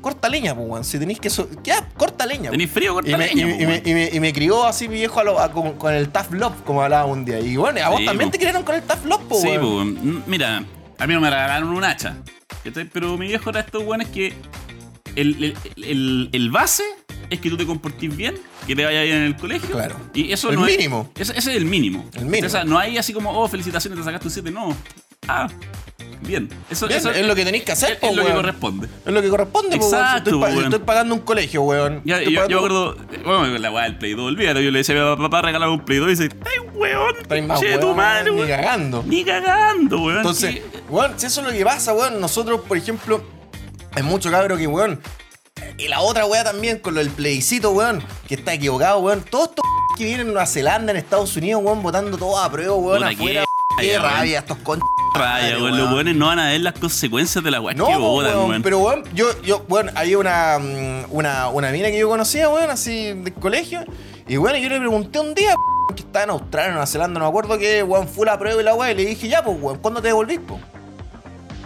Corta 0.00 0.28
leña, 0.30 0.54
pues, 0.54 0.66
weón. 0.68 0.84
Si 0.84 0.98
tenéis 0.98 1.20
que. 1.20 1.28
So 1.30 1.46
ya, 1.62 1.86
corta 1.96 2.24
leña. 2.26 2.50
Tenéis 2.50 2.70
frío, 2.70 2.94
corta 2.94 3.10
Y 3.10 3.16
me, 3.16 3.26
leña, 3.26 3.46
y, 3.48 3.52
po, 3.52 3.54
y 3.62 3.66
me, 3.66 3.72
weón. 3.72 3.82
y 3.84 3.94
me- 3.94 4.10
y 4.12 4.20
me 4.20 4.32
crió 4.32 4.64
así 4.66 4.88
mi 4.88 4.94
viejo 4.94 5.20
a 5.20 5.24
lo- 5.24 5.38
a- 5.38 5.52
con, 5.52 5.72
con 5.74 5.92
el 5.92 6.08
Tough 6.08 6.32
Love, 6.32 6.62
como 6.64 6.82
hablaba 6.82 7.04
un 7.06 7.24
día. 7.24 7.38
Y 7.38 7.56
bueno, 7.56 7.84
a 7.84 7.88
vos 7.90 7.98
Sí, 8.00 8.06
también 8.06 8.30
po. 8.30 8.32
te 8.32 8.38
criaron 8.38 8.62
con 8.62 8.74
el 8.74 8.82
Tough 8.82 9.04
Love, 9.04 9.22
po, 9.28 9.34
Sí, 9.40 9.48
pues, 9.60 10.26
mira, 10.26 10.64
a 10.98 11.06
mí 11.06 11.14
no 11.14 11.20
me 11.20 11.28
regalaron 11.30 11.68
un 11.68 11.84
hacha. 11.84 12.16
Pero 12.92 13.16
mi 13.18 13.26
viejo 13.28 13.50
era 13.50 13.60
estos 13.60 13.82
weones 13.84 14.08
que 14.08 14.32
el, 15.16 15.42
el, 15.44 15.56
el- 15.84 16.28
el 16.32 16.50
base 16.50 16.84
es 17.30 17.40
que 17.40 17.48
tú 17.50 17.56
te 17.56 17.64
comportes 17.66 18.16
bien, 18.16 18.34
que 18.66 18.74
te 18.76 18.84
vaya 18.84 19.02
bien 19.02 19.16
en 19.18 19.22
el 19.24 19.36
colegio. 19.36 19.70
Claro. 19.70 19.96
Y 20.14 20.32
eso 20.32 20.50
El 20.50 20.56
no 20.56 20.66
es- 20.66 20.76
mínimo. 20.76 21.10
ese, 21.16 21.32
ese 21.36 21.50
es 21.52 21.56
el 21.56 21.64
mínimo. 21.64 22.08
El 22.14 22.24
mínimo. 22.26 22.46
O 22.46 22.50
sea, 22.50 22.64
no 22.64 22.78
hay 22.78 22.98
así 22.98 23.12
como, 23.12 23.30
oh, 23.30 23.48
felicitaciones, 23.48 23.98
te 23.98 24.04
sacaste 24.04 24.26
un 24.28 24.32
7. 24.32 24.50
No. 24.50 24.76
Ah, 25.28 25.48
bien. 26.20 26.48
Eso, 26.70 26.86
Bien, 26.86 26.98
eso 26.98 27.10
es 27.10 27.26
lo 27.26 27.34
que 27.34 27.44
tenéis 27.44 27.64
que 27.64 27.72
hacer, 27.72 27.92
es, 27.92 27.98
po, 27.98 28.08
es 28.08 28.16
lo 28.16 28.22
que 28.22 28.30
weón. 28.30 28.40
corresponde. 28.42 28.88
Es 29.06 29.12
lo 29.12 29.22
que 29.22 29.28
corresponde, 29.28 29.76
po, 29.78 29.82
weón. 29.86 29.90
Si 29.90 29.96
Exacto, 29.96 30.30
estoy, 30.30 30.40
pa- 30.40 30.46
po, 30.48 30.52
weón. 30.54 30.64
estoy 30.64 30.78
pagando 30.86 31.14
un 31.14 31.20
colegio, 31.22 31.62
weón. 31.62 32.02
Ya, 32.04 32.18
Estoy 32.18 32.34
yo, 32.34 32.40
yo 32.48 32.62
me 32.62 32.68
pagando- 32.68 32.90
acuerdo, 32.90 33.24
bueno, 33.24 33.58
la 33.58 33.70
weá 33.70 33.84
del 33.84 33.98
Play 33.98 34.14
2, 34.14 34.24
olvídate, 34.26 34.64
yo 34.64 34.70
le 34.70 34.78
decía 34.78 35.12
a 35.12 35.16
mi 35.16 35.22
papá, 35.22 35.42
regálame 35.42 35.72
un 35.72 35.84
Play 35.84 35.98
2 35.98 36.08
y 36.08 36.10
dice, 36.12 36.28
¡ay, 36.44 36.68
weón! 36.74 37.16
Estáis 37.20 37.44
más 37.46 37.60
che, 37.60 37.78
tu 37.78 37.86
weón, 37.86 37.96
madre, 37.96 38.30
ni 38.30 38.36
weón! 38.36 38.48
cagando. 38.48 39.04
Ni 39.06 39.24
cagando, 39.24 39.98
weón. 40.02 40.16
Entonces, 40.18 40.54
Sí. 40.54 40.62
weón, 40.88 41.12
si 41.16 41.26
eso 41.26 41.40
es 41.40 41.46
lo 41.46 41.52
que 41.52 41.64
pasa, 41.64 41.92
weón, 41.92 42.20
nosotros, 42.20 42.60
por 42.66 42.76
ejemplo, 42.76 43.22
hay 43.94 44.02
mucho 44.02 44.30
cabro 44.30 44.56
que, 44.56 44.66
weón, 44.66 45.00
y 45.78 45.88
la 45.88 46.00
otra 46.00 46.26
weá 46.26 46.44
también 46.44 46.78
con 46.78 46.94
lo 46.94 47.00
del 47.00 47.10
plebiscito, 47.10 47.70
weón, 47.70 48.02
que 48.28 48.34
está 48.34 48.54
equivocado, 48.54 48.98
weón, 49.00 49.22
todos 49.22 49.48
estos 49.50 49.64
que 49.98 50.04
vienen 50.04 50.28
en 50.28 50.32
Nueva 50.32 50.46
Zelanda, 50.46 50.92
en 50.92 50.98
Estados 50.98 51.36
Unidos, 51.36 51.62
weón, 51.64 51.82
votando 51.82 52.16
todo 52.16 52.38
a 52.38 52.50
prueba, 52.50 52.74
weón, 52.74 52.98
Puta, 52.98 53.10
afuera, 53.10 53.44
qué 53.80 53.98
rabia, 53.98 54.16
rabia, 54.16 54.38
estos 54.40 54.58
con 54.58 54.80
Raya, 55.14 55.58
weón, 55.58 55.76
los 55.76 55.92
weones 55.92 56.14
no 56.14 56.26
van 56.26 56.38
a 56.38 56.48
ver 56.50 56.60
las 56.60 56.74
consecuencias 56.74 57.42
de 57.42 57.50
la 57.50 57.60
weá 57.60 57.74
No, 57.74 57.86
que 57.86 57.96
votan, 57.96 58.48
weón, 58.48 58.62
pero 58.62 58.78
weón, 58.78 59.02
yo, 59.12 59.26
yo, 59.42 59.64
weón, 59.68 59.90
había 59.96 60.18
una, 60.18 60.58
mm, 60.58 61.06
una, 61.10 61.48
una 61.48 61.70
mina 61.70 61.88
que 61.90 61.98
yo 61.98 62.08
conocía, 62.08 62.48
weón, 62.48 62.70
así 62.70 63.12
del 63.12 63.34
colegio. 63.34 63.84
Y 64.28 64.36
bueno, 64.36 64.58
yo 64.58 64.68
le 64.68 64.78
pregunté 64.78 65.18
un 65.18 65.34
día, 65.34 65.54
que 65.96 66.02
estaba 66.02 66.24
en 66.24 66.30
Australia, 66.30 66.68
en 66.68 66.72
Nueva 66.74 66.86
Zelanda, 66.86 67.18
no 67.18 67.24
me 67.24 67.28
acuerdo 67.28 67.58
que, 67.58 67.82
weón, 67.82 68.06
fue 68.06 68.26
la 68.26 68.38
prueba 68.38 68.60
y 68.60 68.64
la 68.64 68.74
weá, 68.74 68.92
y 68.92 68.94
le 68.94 69.04
dije, 69.06 69.28
ya, 69.28 69.42
pues, 69.42 69.56
weón, 69.60 69.78
¿cuándo 69.78 70.00
te 70.00 70.08
devolvís, 70.08 70.38
po? 70.38 70.60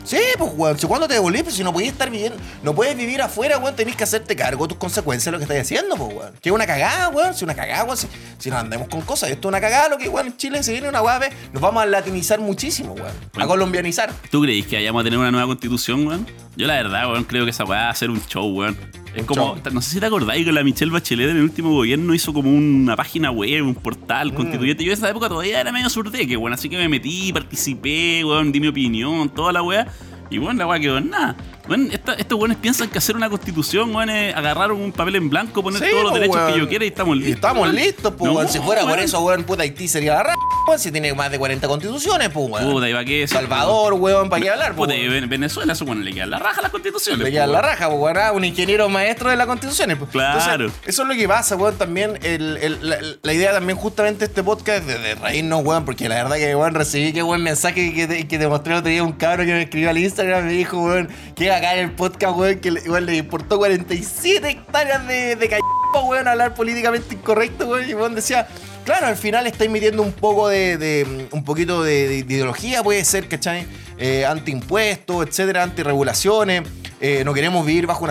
Sí, 0.05 0.19
pues, 0.39 0.53
weón, 0.55 0.79
si 0.79 0.87
cuándo 0.87 1.09
te 1.09 1.15
devolvís, 1.15 1.43
pues 1.43 1.55
si 1.55 1.65
no 1.65 1.73
podías 1.73 1.93
estar 1.93 2.11
viviendo, 2.11 2.39
no 2.63 2.75
puedes 2.75 2.95
vivir 2.95 3.23
afuera, 3.23 3.57
weón, 3.59 3.75
tenés 3.75 3.97
que 3.97 4.05
hacerte 4.05 4.37
cargo 4.37 4.67
de 4.67 4.69
tus 4.69 4.79
consecuencias 4.79 5.25
de 5.25 5.33
lo 5.33 5.39
que 5.39 5.45
estás 5.45 5.59
haciendo, 5.59 5.97
pues, 5.97 6.15
weón. 6.15 6.35
Que 6.43 6.51
es 6.51 6.55
una 6.55 6.67
cagada, 6.67 7.09
weón, 7.09 7.35
si 7.35 7.45
una 7.45 7.55
cagada, 7.55 7.85
weón, 7.85 7.97
si, 7.97 8.07
si 8.39 8.51
nos 8.51 8.61
andamos 8.61 8.89
con 8.89 9.01
cosas, 9.01 9.31
esto 9.31 9.49
es 9.49 9.51
una 9.51 9.61
cagada, 9.63 9.89
lo 9.89 9.97
que, 9.97 10.09
weón, 10.09 10.27
en 10.27 10.37
Chile 10.37 10.63
se 10.63 10.73
viene 10.73 10.89
una 10.89 11.01
weá, 11.01 11.21
nos 11.53 11.63
vamos 11.63 11.83
a 11.83 11.87
latinizar 11.87 12.39
muchísimo, 12.39 12.93
weón, 12.93 13.13
a 13.35 13.47
colombianizar. 13.47 14.13
¿Tú 14.31 14.43
creéis 14.43 14.67
que 14.67 14.77
vayamos 14.77 15.01
a 15.01 15.05
tener 15.05 15.19
una 15.19 15.31
nueva 15.31 15.47
constitución, 15.47 16.07
weón? 16.07 16.27
Yo 16.55 16.67
la 16.67 16.75
verdad, 16.75 17.11
weón, 17.11 17.25
creo 17.25 17.45
que 17.45 17.51
esa 17.51 17.65
weá 17.65 17.85
va 17.85 17.91
a 17.91 17.95
ser 17.95 18.11
un 18.11 18.25
show, 18.27 18.47
weón. 18.47 19.04
Es 19.15 19.25
como, 19.27 19.57
no 19.73 19.81
sé 19.81 19.91
si 19.91 20.01
te 20.01 20.07
acordáis 20.07 20.45
que 20.45 20.53
la 20.53 20.65
Michelle 20.65 20.91
Bachelet 20.91 21.31
en 21.31 21.37
el 21.37 21.43
último 21.45 21.71
gobierno 21.71 22.15
hizo 22.15 22.33
como 22.33 22.51
una 22.53 22.97
página 22.97 23.31
web, 23.31 23.65
un 23.65 23.75
portal 23.75 24.33
Mm. 24.33 24.35
constituyente. 24.35 24.85
Yo 24.85 24.93
en 24.93 24.99
esa 24.99 25.09
época 25.11 25.29
todavía 25.29 25.61
era 25.61 25.71
medio 25.73 25.89
surdeque, 25.89 26.37
weón, 26.37 26.53
así 26.53 26.69
que 26.69 26.77
me 26.77 26.89
metí, 26.89 27.33
participé, 27.33 28.25
weón, 28.25 28.51
di 28.53 28.61
mi 28.61 28.69
opinión, 28.69 29.29
toda 29.29 29.53
la 29.53 29.63
weá. 29.63 29.87
Y 30.35 30.39
bueno, 30.39 30.59
la 30.59 30.67
weá 30.67 30.81
quedó 30.81 30.99
en 30.99 31.11
nada. 31.11 31.37
Bueno, 31.67 31.89
esta- 31.91 32.13
estos 32.15 32.39
weones 32.39 32.59
piensan 32.59 32.91
que 32.91 32.99
hacer 32.99 33.17
una 33.17 33.31
constitución, 33.31 33.95
weón, 33.95 34.11
es 34.11 34.35
agarrar 34.37 34.71
un 34.73 34.93
papel 34.93 35.17
en 35.17 35.31
blanco, 35.31 35.63
poner 35.63 35.81
Sí, 35.83 35.87
todos 35.91 36.03
los 36.05 36.13
derechos 36.15 36.37
weón. 36.37 36.53
que 36.53 36.59
yo 36.59 36.69
quiera 36.69 36.85
y 36.85 36.89
estamos 36.89 37.17
Y 37.17 37.21
listos. 37.21 37.35
estamos 37.37 37.63
weón. 37.63 37.75
listos, 37.77 38.15
pues, 38.19 38.31
No, 38.31 38.37
weón. 38.39 38.49
Si 38.51 38.59
fuera 38.59 38.83
por 38.83 38.91
weón. 38.91 39.03
eso, 39.05 39.21
weón, 39.21 39.45
puta 39.45 39.63
Haití 39.63 39.89
sería 39.89 40.13
la 40.15 40.23
ra, 40.25 40.35
weón. 40.69 40.79
Si 40.79 40.93
tiene 40.93 41.15
más 41.15 41.31
de 41.31 41.39
40 41.39 41.67
constituciones, 41.67 42.29
pues, 42.29 42.51
weón. 42.51 42.71
Puta, 42.71 42.89
¿y 42.91 42.93
para 42.93 43.05
qué 43.07 43.21
decir, 43.21 43.39
Salvador, 43.39 43.95
weón, 43.95 44.29
para 44.29 44.43
qué 44.43 44.51
hablar, 44.51 44.75
Puta, 44.75 44.89
pues. 44.89 44.99
weón. 45.09 45.13
Ven- 45.23 45.29
Venezuela, 45.31 45.73
eso 45.73 45.87
bueno, 45.87 46.03
le 46.03 46.13
queda 46.13 46.27
la 46.27 46.39
raja 46.39 46.59
a 46.59 46.63
las 46.65 46.71
constituciones. 46.71 47.25
Le 47.25 47.31
queda 47.33 47.47
la 47.47 47.53
weón. 47.55 47.65
raja, 47.65 47.87
pues, 47.89 47.99
weón. 48.01 48.17
ah, 48.19 48.33
Un 48.33 48.45
ingeniero 48.45 48.89
maestro 48.91 49.31
de 49.31 49.37
la 49.37 49.47
constitución. 49.47 49.97
pues. 49.99 50.11
Claro. 50.11 50.65
Entonces, 50.67 50.73
eso 50.87 51.03
es 51.03 51.09
lo 51.09 51.15
que 51.15 51.27
pasa, 51.27 51.57
weón. 51.57 51.79
También 51.79 52.19
el- 52.23 52.59
el- 52.59 52.79
la, 52.91 52.97
la 53.23 53.33
idea 53.33 53.53
también 53.53 53.79
justamente 53.79 54.19
de 54.19 54.25
este 54.27 54.43
podcast 54.43 54.85
de, 54.85 54.99
de 54.99 55.15
reírnos, 55.15 55.65
weón. 55.65 55.87
Porque 55.87 56.11
la 56.11 56.17
verdad 56.17 56.37
que, 56.37 56.55
weón, 56.55 56.75
recibí 56.75 57.15
que 57.15 57.23
buen 57.23 57.43
mensaje 57.43 57.95
que 57.95 58.07
te, 58.07 58.29
que 58.29 58.39
te 58.39 58.49
mostré 58.49 58.75
el 58.75 58.79
otro 58.81 58.91
día 58.91 59.03
un 59.03 59.13
cabro 59.13 59.47
que 59.47 59.53
me 59.53 59.63
escribió 59.63 59.89
al 59.89 59.97
Instagram 59.97 60.24
me 60.27 60.53
dijo, 60.53 60.81
weón, 60.83 61.09
que 61.37 61.51
acá 61.53 61.75
en 61.75 61.81
el 61.87 61.91
podcast, 61.93 62.37
weón, 62.37 62.59
que 62.61 62.71
weón, 62.71 63.07
le 63.07 63.17
importó 63.17 63.59
47 63.59 64.49
hectáreas 64.49 65.07
de, 65.07 65.37
de 65.37 65.49
callampa, 65.49 66.03
weón, 66.09 66.27
hablar 66.29 66.55
políticamente 66.55 67.15
incorrecto, 67.15 67.67
weón. 67.69 67.89
Y 67.89 67.95
weón 67.95 68.15
decía, 68.15 68.47
claro, 68.85 69.07
al 69.07 69.17
final 69.17 69.47
estáis 69.47 69.71
metiendo 69.71 70.03
un 70.03 70.13
poco 70.13 70.49
de, 70.49 70.77
de- 70.79 71.29
un 71.31 71.45
poquito 71.45 71.83
de, 71.83 72.09
de- 72.09 72.23
de 72.25 72.35
ideología, 72.35 72.83
puede 72.83 73.05
ser, 73.05 73.29
¿cachai? 73.29 73.67
Eh, 73.99 74.27
antiimpuestos, 74.27 75.27
etcétera, 75.27 75.63
antirregulaciones. 75.63 76.63
Eh, 77.01 77.23
no 77.25 77.35
queremos 77.35 77.67
vivir 77.67 77.87
bajo 77.87 78.05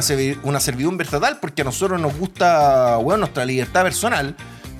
una 0.43 0.59
servidumbre 0.59 1.05
estatal 1.05 1.39
porque 1.41 1.61
a 1.63 1.65
nosotros 1.65 1.99
nos 1.99 2.15
gusta, 2.17 2.97
weón, 2.99 3.21
nuestra 3.21 3.43
libertad 3.45 3.83
personal. 3.83 4.35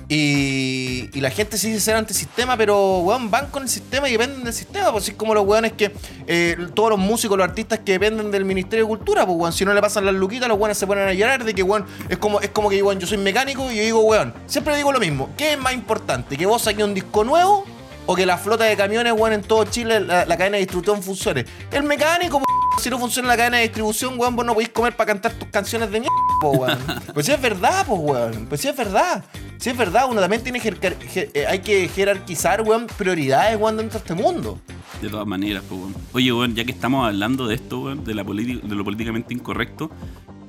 Y, 0.08 1.08
y 1.14 1.20
la 1.20 1.30
gente 1.30 1.56
sí 1.56 1.80
ser 1.80 1.96
antisistema, 1.96 2.56
pero 2.56 2.98
weón, 2.98 3.30
van 3.30 3.46
con 3.46 3.62
el 3.62 3.68
sistema 3.68 4.08
y 4.08 4.12
dependen 4.12 4.44
del 4.44 4.52
sistema. 4.52 4.92
Pues 4.92 5.08
es 5.08 5.14
como 5.14 5.34
los 5.34 5.46
weones 5.46 5.72
que 5.72 5.92
eh, 6.26 6.56
todos 6.74 6.90
los 6.90 6.98
músicos, 6.98 7.38
los 7.38 7.46
artistas 7.46 7.80
que 7.84 7.92
dependen 7.92 8.30
del 8.30 8.44
Ministerio 8.44 8.84
de 8.84 8.88
Cultura, 8.88 9.24
pues 9.24 9.38
weón, 9.38 9.52
si 9.52 9.64
no 9.64 9.72
le 9.72 9.80
pasan 9.80 10.04
las 10.04 10.14
luquitas, 10.14 10.48
los 10.48 10.58
weones 10.58 10.76
se 10.76 10.86
ponen 10.86 11.08
a 11.08 11.12
llorar 11.14 11.44
de 11.44 11.54
que 11.54 11.62
weón, 11.62 11.86
es 12.08 12.18
como, 12.18 12.40
es 12.40 12.50
como 12.50 12.68
que 12.68 12.82
weón, 12.82 12.98
yo 13.00 13.06
soy 13.06 13.18
mecánico 13.18 13.70
y 13.72 13.76
yo 13.76 13.82
digo, 13.82 14.00
weón, 14.00 14.34
siempre 14.46 14.76
digo 14.76 14.92
lo 14.92 15.00
mismo. 15.00 15.30
¿Qué 15.36 15.52
es 15.52 15.58
más 15.58 15.72
importante? 15.72 16.36
¿Que 16.36 16.46
vos 16.46 16.62
saques 16.62 16.84
un 16.84 16.94
disco 16.94 17.24
nuevo? 17.24 17.64
O 18.06 18.14
que 18.14 18.26
la 18.26 18.36
flota 18.36 18.64
de 18.64 18.76
camiones, 18.76 19.14
weón, 19.14 19.32
en 19.32 19.42
todo 19.42 19.64
Chile, 19.64 20.00
la, 20.00 20.26
la 20.26 20.36
cadena 20.36 20.56
de 20.56 20.60
distribución 20.60 21.02
funcione. 21.02 21.46
El 21.70 21.84
mecánico, 21.84 22.38
po, 22.40 22.44
si 22.80 22.90
no 22.90 22.98
funciona 22.98 23.28
la 23.28 23.36
cadena 23.36 23.56
de 23.58 23.62
distribución, 23.64 24.14
weón, 24.18 24.36
vos 24.36 24.44
no 24.44 24.52
podéis 24.54 24.70
comer 24.70 24.94
para 24.96 25.06
cantar 25.08 25.32
tus 25.32 25.48
canciones 25.48 25.90
de 25.90 26.00
mierda, 26.00 26.14
po, 26.40 26.50
weón. 26.50 26.78
Pues 27.14 27.26
si 27.26 27.32
es 27.32 27.40
verdad, 27.40 27.84
pues, 27.86 28.00
weón. 28.02 28.46
Pues 28.46 28.60
si 28.60 28.68
es 28.68 28.76
verdad. 28.76 29.24
Si 29.58 29.70
es 29.70 29.76
verdad, 29.76 30.06
uno 30.10 30.20
también 30.20 30.42
tiene 30.42 30.60
eh, 30.62 31.46
hay 31.48 31.60
que 31.60 31.88
jerarquizar, 31.88 32.62
weón, 32.62 32.86
prioridades, 32.98 33.58
weón, 33.58 33.76
dentro 33.78 33.98
de 33.98 34.02
este 34.02 34.14
mundo. 34.14 34.58
De 35.00 35.08
todas 35.08 35.26
maneras, 35.26 35.62
pues, 35.68 35.80
weón. 35.80 35.94
Oye, 36.12 36.32
weón, 36.32 36.54
ya 36.54 36.64
que 36.64 36.72
estamos 36.72 37.06
hablando 37.06 37.46
de 37.46 37.54
esto, 37.54 37.80
weón, 37.80 38.04
de, 38.04 38.14
la 38.14 38.22
de 38.24 38.74
lo 38.74 38.84
políticamente 38.84 39.32
incorrecto. 39.32 39.90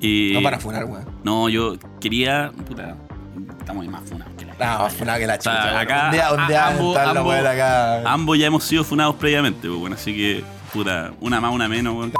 eh, 0.02 0.32
No 0.34 0.42
para 0.42 0.58
funar, 0.58 0.84
weón. 0.84 1.06
No, 1.24 1.48
yo 1.48 1.76
quería. 2.00 2.52
Puta, 2.66 2.96
estamos 3.58 3.82
ahí 3.82 3.88
más 3.88 4.02
funados 4.08 4.32
que 4.36 4.44
la 4.46 4.52
No, 4.54 4.82
más 4.84 4.92
funar 4.92 5.18
que 5.18 5.26
la 5.26 5.34
O 5.36 5.40
sea, 5.40 5.52
chucha. 5.52 5.64
weón. 5.68 5.76
acá, 5.78 6.10
a- 6.10 6.68
ambos, 6.68 6.96
ambos- 6.98 7.26
weón, 7.26 7.46
acá. 7.46 8.02
ambos 8.12 8.38
ya 8.38 8.46
hemos 8.46 8.64
sido 8.64 8.84
funados 8.84 9.14
previamente, 9.16 9.68
pues, 9.68 9.80
bueno, 9.80 9.96
así 9.96 10.14
que, 10.14 10.44
puta, 10.76 11.12
una 11.20 11.40
más, 11.40 11.54
una 11.54 11.68
menos, 11.68 11.94
weón. 11.96 12.12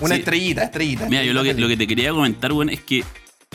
Una 0.00 0.14
estrellita, 0.14 0.62
estrellita. 0.64 1.08
Mira, 1.08 1.24
yo 1.24 1.32
lo 1.32 1.42
que, 1.42 1.54
lo 1.54 1.68
que 1.68 1.76
te 1.76 1.86
quería 1.86 2.10
comentar, 2.10 2.52
weón, 2.52 2.68
es 2.68 2.80
que, 2.80 3.02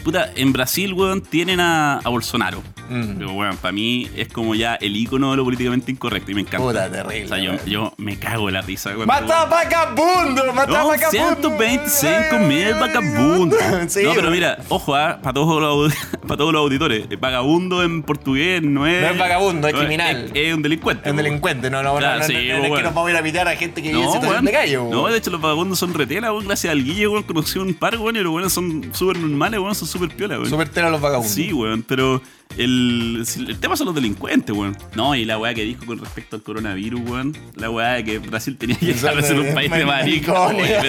puta, 0.08 0.32
en 0.36 0.54
Brasil, 0.54 0.94
weón, 0.94 1.22
tienen 1.22 1.60
a, 1.60 1.98
a 1.98 2.08
Bolsonaro. 2.10 2.64
Mm. 2.90 3.16
Pero, 3.18 3.34
weón, 3.34 3.58
para 3.58 3.74
mí 3.74 4.10
es 4.16 4.30
como 4.30 4.56
ya 4.56 4.76
el 4.76 4.96
icono 4.96 5.32
de 5.32 5.38
lo 5.38 5.44
políticamente 5.44 5.92
incorrecto 5.92 6.32
y 6.32 6.36
me 6.36 6.42
encanta. 6.42 6.66
Puta, 6.66 6.90
terrible, 6.90 7.26
O 7.26 7.28
sea, 7.28 7.38
yo, 7.40 7.52
weón. 7.52 7.66
yo 7.66 7.94
me 7.98 8.18
cago 8.18 8.48
en 8.48 8.54
la 8.54 8.62
risa, 8.62 8.92
weón. 8.92 9.06
¡Mata 9.08 9.44
vagabundo! 9.46 10.54
¡Mata 10.54 10.72
No, 10.80 10.88
vagabundo! 10.88 11.50
125 11.58 12.40
mil 12.48 12.74
vagabundos. 12.76 13.60
Sí, 13.90 14.04
no, 14.04 14.10
pero 14.12 14.22
weón. 14.22 14.32
mira, 14.34 14.58
ojo, 14.70 14.94
para 14.94 15.34
todos 15.34 15.62
los, 15.62 15.94
para 16.28 16.38
todos 16.38 16.54
los 16.54 16.62
auditores, 16.62 17.06
eh, 17.10 17.18
vagabundo 17.18 17.84
en 17.84 18.04
portugués 18.04 18.62
no 18.64 18.88
es. 18.88 19.02
No 19.02 19.08
es 19.10 19.18
vagabundo, 19.18 19.68
es 19.68 19.74
no 19.74 19.80
criminal. 19.82 20.32
Es, 20.34 20.48
es 20.48 20.54
un 20.54 20.62
delincuente. 20.62 21.04
Es 21.10 21.12
un 21.12 21.18
delincuente, 21.18 21.70
no, 21.70 21.84
no, 21.84 21.94
no, 21.94 22.00
Claro, 22.00 22.20
no, 22.20 22.26
sí, 22.26 22.34
no, 22.34 22.40
no, 22.40 22.48
po, 22.48 22.56
es 22.56 22.62
que 22.64 22.70
weón. 22.72 22.84
nos 22.84 22.94
vamos 22.94 23.08
a 23.10 23.12
ir 23.12 23.18
a 23.18 23.24
pitear 23.24 23.48
a 23.50 23.56
gente 23.58 23.82
que 23.84 23.90
vive 23.90 24.00
en 24.00 24.06
No, 24.06 24.12
situación 24.14 24.32
weón. 24.36 24.46
de 24.46 24.52
calle, 24.54 24.78
weón. 24.80 24.92
no, 24.92 25.08
de 25.08 25.18
hecho 25.18 25.30
los 25.30 25.42
vagabundos 25.42 25.78
son 25.78 25.94
retela, 25.94 26.32
weón, 26.32 26.46
gracias 26.48 26.72
al 26.72 26.84
Guille, 26.84 27.08
weón, 27.10 27.24
conocí 27.24 27.60
un 27.60 27.74
par, 27.74 27.98
weón, 27.98 28.16
y 28.16 28.20
los 28.20 28.32
weones 28.34 28.54
son 28.54 28.90
súper 28.94 29.18
normales, 29.20 29.60
weón, 29.60 29.76
son 29.76 29.88
súper 29.98 30.16
piola, 30.16 30.38
weón. 30.38 30.50
Súper 30.50 30.70
tela 30.70 30.90
los 30.90 31.02
vagabundos. 31.02 31.34
Sí, 31.34 31.52
weón, 31.54 31.84
pero 31.84 32.22
el, 32.58 33.26
el 33.48 33.60
tema 33.60 33.76
son 33.76 33.88
los 33.88 33.96
delincuentes, 33.96 34.56
weón. 34.56 34.78
No, 34.96 35.16
y 35.16 35.26
la 35.26 35.38
weá 35.38 35.54
que 35.54 35.64
dijo 35.64 35.86
con 35.86 36.00
respecto 36.00 36.36
al 36.36 36.44
coronavirus, 36.44 37.02
weón. 37.02 37.38
La 37.56 37.70
weá 37.70 37.94
de 37.94 38.04
que 38.04 38.20
Brasil 38.20 38.58
tenía 38.58 38.78
que 38.78 38.88
dejar 38.88 39.16
de 39.16 39.24
ser 39.24 39.40
un 39.40 39.54
país 39.54 39.72
de 39.72 39.86
maricones. 39.86 40.72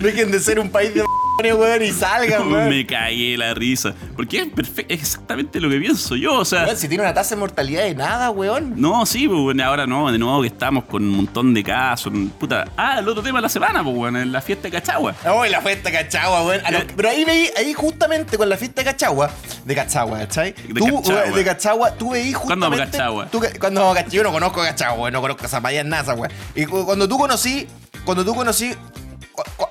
Dejen 0.00 0.30
de 0.30 0.40
ser 0.40 0.58
un 0.58 0.70
país 0.70 0.94
de 0.94 1.02
weón, 1.42 1.82
y 1.82 1.90
salgan, 1.90 2.48
weón. 2.52 2.68
Me 2.68 2.86
cagué 2.86 3.36
la 3.36 3.54
risa. 3.54 3.94
Porque 4.16 4.38
es 4.42 4.46
perfecto, 4.48 4.94
exactamente 4.94 5.60
lo 5.60 5.68
que 5.68 5.78
pienso 5.78 6.16
yo. 6.16 6.34
O 6.38 6.44
sea, 6.44 6.64
Weón, 6.64 6.76
si 6.76 6.88
tiene 6.88 7.02
una 7.04 7.12
tasa 7.14 7.34
de 7.34 7.40
mortalidad 7.40 7.82
de 7.84 7.94
nada, 7.94 8.30
weón. 8.30 8.74
no, 8.80 9.04
sí, 9.06 9.26
pues 9.28 9.58
ahora 9.60 9.86
no, 9.86 10.10
de 10.12 10.18
nuevo 10.18 10.40
que 10.42 10.46
estamos 10.48 10.84
con 10.84 11.02
un 11.04 11.10
montón 11.10 11.52
de 11.54 11.62
casos. 11.64 12.12
Puta. 12.38 12.64
Ah, 12.76 12.98
el 13.00 13.08
otro 13.08 13.22
tema 13.22 13.38
de 13.38 13.42
la 13.42 13.48
semana, 13.48 13.82
pues 13.82 13.96
bueno, 13.96 14.20
en 14.20 14.30
la 14.32 14.40
fiesta 14.40 14.64
de 14.68 14.70
Cachagua. 14.72 15.14
Oh, 15.26 15.44
la 15.44 15.60
fiesta 15.60 15.90
de 15.90 15.96
Cachagua, 15.96 16.44
weón. 16.44 16.60
Pero 16.96 17.08
ahí 17.08 17.24
veí, 17.24 17.50
ahí 17.56 17.72
justamente 17.74 18.38
con 18.38 18.48
la 18.48 18.56
fiesta 18.56 18.82
de 18.82 18.84
Cachagua, 18.92 19.30
de 19.64 19.74
Cachagua, 19.74 20.18
¿cachai? 20.20 20.52
De 20.52 20.74
tú, 20.74 21.00
Cachagua. 21.02 21.22
weón, 21.22 21.34
de 21.34 21.44
Cachagua, 21.44 21.90
tú 21.96 22.10
veí 22.10 22.32
¿Cuándo 22.32 22.66
vamos 22.70 22.80
a 22.80 22.84
justamente. 22.84 22.98
Cachagua? 22.98 23.26
tú 23.26 23.40
que- 23.40 23.58
cuando 23.58 23.80
Cachagua, 23.92 24.10
yo 24.12 24.22
no 24.22 24.32
conozco 24.32 24.62
a 24.62 24.66
Cachagua, 24.66 24.98
weón, 25.02 25.12
no 25.12 25.20
conozco 25.20 25.44
a 25.44 25.48
Zapallas 25.48 25.84
nada, 25.84 26.14
weón. 26.14 26.30
Y 26.54 26.64
cu- 26.66 26.84
cuando 26.84 27.08
tú 27.08 27.18
conocí, 27.18 27.66
cuando 28.04 28.24
tú 28.24 28.34
conocí. 28.34 28.72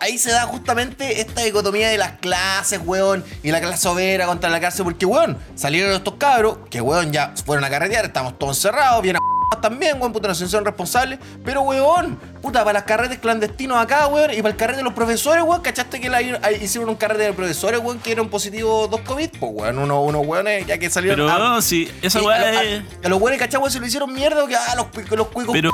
Ahí 0.01 0.17
se 0.17 0.31
da 0.31 0.41
justamente 0.43 1.21
esta 1.21 1.41
dicotomía 1.41 1.89
de 1.89 1.97
las 1.97 2.13
clases, 2.19 2.81
weón, 2.83 3.23
y 3.41 3.51
la 3.51 3.61
clase 3.61 3.87
obrera 3.87 4.25
contra 4.25 4.49
la 4.49 4.59
clase, 4.59 4.83
porque, 4.83 5.05
weón, 5.05 5.37
salieron 5.55 5.93
estos 5.93 6.15
cabros, 6.15 6.57
que, 6.69 6.81
weón, 6.81 7.13
ya 7.13 7.33
fueron 7.45 7.63
a 7.63 7.69
carretear, 7.69 8.05
estamos 8.05 8.37
todos 8.37 8.57
encerrados, 8.57 9.01
bien 9.01 9.15
a 9.15 9.19
también, 9.61 9.99
weón, 9.99 10.11
puta, 10.11 10.27
no 10.27 10.35
son 10.35 10.65
responsables. 10.65 11.19
Pero, 11.45 11.61
weón, 11.61 12.19
puta, 12.43 12.59
para 12.65 12.73
las 12.73 12.83
carretes 12.83 13.19
clandestinos 13.19 13.77
acá, 13.77 14.05
weón, 14.07 14.31
y 14.33 14.37
para 14.41 14.49
el 14.49 14.55
carrete 14.57 14.77
de 14.79 14.83
los 14.83 14.93
profesores, 14.93 15.43
weón, 15.43 15.61
¿cachaste 15.61 15.99
que 16.01 16.09
la, 16.09 16.21
hicieron 16.61 16.89
un 16.89 16.95
carrete 16.95 17.23
de 17.23 17.33
profesores, 17.33 17.79
weón, 17.81 17.99
que 17.99 18.11
eran 18.11 18.27
positivos 18.29 18.89
dos 18.91 18.99
COVID? 19.01 19.29
Pues, 19.39 19.51
weón, 19.55 19.79
unos, 19.79 19.97
unos 20.05 20.27
weones 20.27 20.67
ya 20.67 20.77
que 20.77 20.89
salieron. 20.89 21.25
Pero 21.25 21.31
ah, 21.31 21.39
no, 21.55 21.61
sí, 21.61 21.89
esa 22.01 22.21
weá 22.21 22.35
a, 22.35 22.63
es. 22.63 22.81
a- 23.01 23.07
a 23.07 23.09
los 23.09 23.19
weones, 23.21 23.39
¿cachai, 23.39 23.59
weón, 23.61 23.71
se 23.71 23.79
lo 23.79 23.85
hicieron 23.87 24.13
mierda 24.13 24.43
o 24.43 24.47
que, 24.47 24.55
ah, 24.57 24.75
los, 24.75 24.87
los 25.17 25.27
cuicos. 25.29 25.53
Pero, 25.53 25.71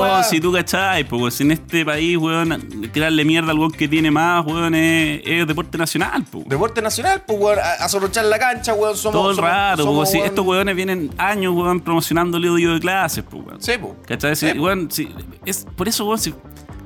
weá. 0.00 0.22
si 0.22 0.40
tú 0.40 0.52
cachai, 0.52 1.02
pues 1.02 1.20
weón, 1.20 1.32
si 1.32 1.42
en 1.42 1.50
este 1.50 1.84
país, 1.84 2.16
weón, 2.16 2.88
tirarle 2.92 3.24
mierda 3.24 3.50
al 3.50 3.58
weón 3.58 3.72
que 3.72 3.88
tiene 3.88 4.12
más, 4.12 4.46
weón, 4.46 4.72
es, 4.76 5.20
es 5.24 5.46
deporte 5.48 5.76
nacional, 5.78 6.24
pues. 6.30 6.44
Deporte 6.48 6.80
nacional, 6.80 7.24
pues, 7.26 7.38
weón, 7.40 7.58
a, 7.58 7.84
a 7.84 7.88
zorrochar 7.88 8.24
la 8.26 8.38
cancha, 8.38 8.72
weón, 8.72 8.96
somos. 8.96 9.20
Todo 9.20 9.30
el 9.32 9.36
rato, 9.36 9.82
somos, 9.82 9.96
pues, 9.96 10.10
si 10.12 10.18
weón- 10.18 10.26
estos 10.26 10.46
weones 10.46 10.76
vienen 10.76 11.10
años, 11.18 11.52
weón, 11.56 11.80
promocionando 11.80 12.36
el 12.38 12.48
odio 12.48 12.74
de 12.74 12.78
clases, 12.80 13.24
pues, 13.28 13.44
weón. 13.44 13.60
Sí, 13.60 13.72
pues. 13.80 13.94
¿Cachai? 14.06 14.36
Sí, 14.36 14.44
Sí, 14.52 14.58
weón, 14.60 14.90
sí, 14.92 15.08
es, 15.46 15.66
por 15.74 15.88
eso, 15.88 16.03
weón, 16.06 16.20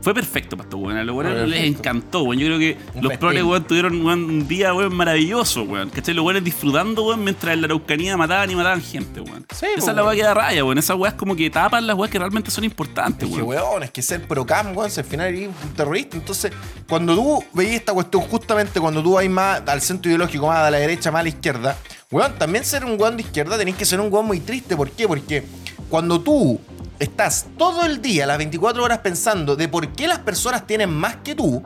fue 0.01 0.15
perfecto 0.15 0.57
para 0.57 0.67
estos 0.69 0.81
weones. 0.81 1.03
A 1.03 1.05
los 1.05 1.17
weones 1.17 1.49
les 1.49 1.65
encantó, 1.65 2.23
weón. 2.23 2.39
Yo 2.41 2.47
creo 2.47 2.59
que 2.59 2.79
Un 2.95 3.05
los 3.05 3.17
progres, 3.19 3.43
weón, 3.43 3.65
tuvieron 3.65 4.05
weón, 4.05 4.25
un 4.25 4.49
día, 4.49 4.73
weón, 4.73 4.95
maravilloso, 4.95 5.65
weón. 5.65 5.91
¿Cachai? 5.91 6.15
Los 6.15 6.25
weones 6.25 6.45
disfrutando, 6.45 7.05
weón, 7.05 7.25
mientras 7.25 7.53
en 7.55 7.63
la 7.63 7.67
Araucanía 7.67 8.17
mataban 8.17 8.51
y 8.51 8.55
mataban 8.55 8.81
gente, 8.81 9.21
weón. 9.21 9.45
Sí, 9.53 9.67
Esa 9.67 9.75
pues, 9.75 9.79
es 9.79 9.87
la 9.87 9.93
weón. 9.95 10.07
weá 10.07 10.17
que 10.17 10.23
da 10.23 10.35
raya, 10.35 10.65
weón. 10.65 10.79
Esas 10.79 10.97
weas 10.97 11.15
como 11.15 11.35
que 11.35 11.51
tapan 11.51 11.87
las 11.87 11.97
weas 11.97 12.11
que 12.11 12.19
realmente 12.19 12.51
son 12.51 12.65
importantes, 12.65 13.29
Es 13.29 13.35
que, 13.35 13.43
weón. 13.43 13.63
weón, 13.63 13.83
es 13.83 13.91
que 13.91 14.01
ser 14.03 14.27
pro 14.27 14.47
cam, 14.47 14.77
weón, 14.77 14.91
si 14.91 15.01
al 15.01 15.07
final 15.07 15.27
eres 15.29 15.49
un 15.49 15.75
terrorista. 15.75 16.17
Entonces, 16.17 16.53
cuando 16.89 17.15
tú 17.15 17.45
veías 17.53 17.75
esta 17.75 17.93
cuestión, 17.93 18.23
justamente 18.23 18.81
cuando 18.81 19.03
tú 19.03 19.15
vas 19.15 19.29
más 19.29 19.63
al 19.67 19.81
centro 19.83 20.09
ideológico, 20.11 20.47
más 20.47 20.59
a 20.59 20.71
la 20.71 20.79
derecha, 20.79 21.11
más 21.11 21.21
a 21.21 21.23
la 21.25 21.29
izquierda, 21.31 21.77
weón, 22.11 22.33
también 22.39 22.65
ser 22.65 22.85
un 22.85 22.99
weón 23.01 23.17
de 23.17 23.25
izquierda 23.25 23.59
tenés 23.59 23.75
que 23.75 23.85
ser 23.85 24.01
un 24.01 24.13
weón 24.13 24.27
muy 24.27 24.39
triste. 24.41 24.77
¿Por 24.77 24.91
qué? 24.91 25.09
Porque 25.09 25.43
cuando 25.91 26.21
tú 26.21 26.61
estás 26.99 27.47
todo 27.57 27.85
el 27.85 28.03
día, 28.03 28.27
las 28.27 28.39
24 28.39 28.83
horas 28.83 28.99
pensando 28.99 29.57
de 29.57 29.69
por 29.69 29.93
qué 29.93 30.09
las 30.09 30.19
personas 30.21 30.67
tienen 30.67 30.91
más 30.91 31.17
que 31.17 31.35
tú, 31.35 31.63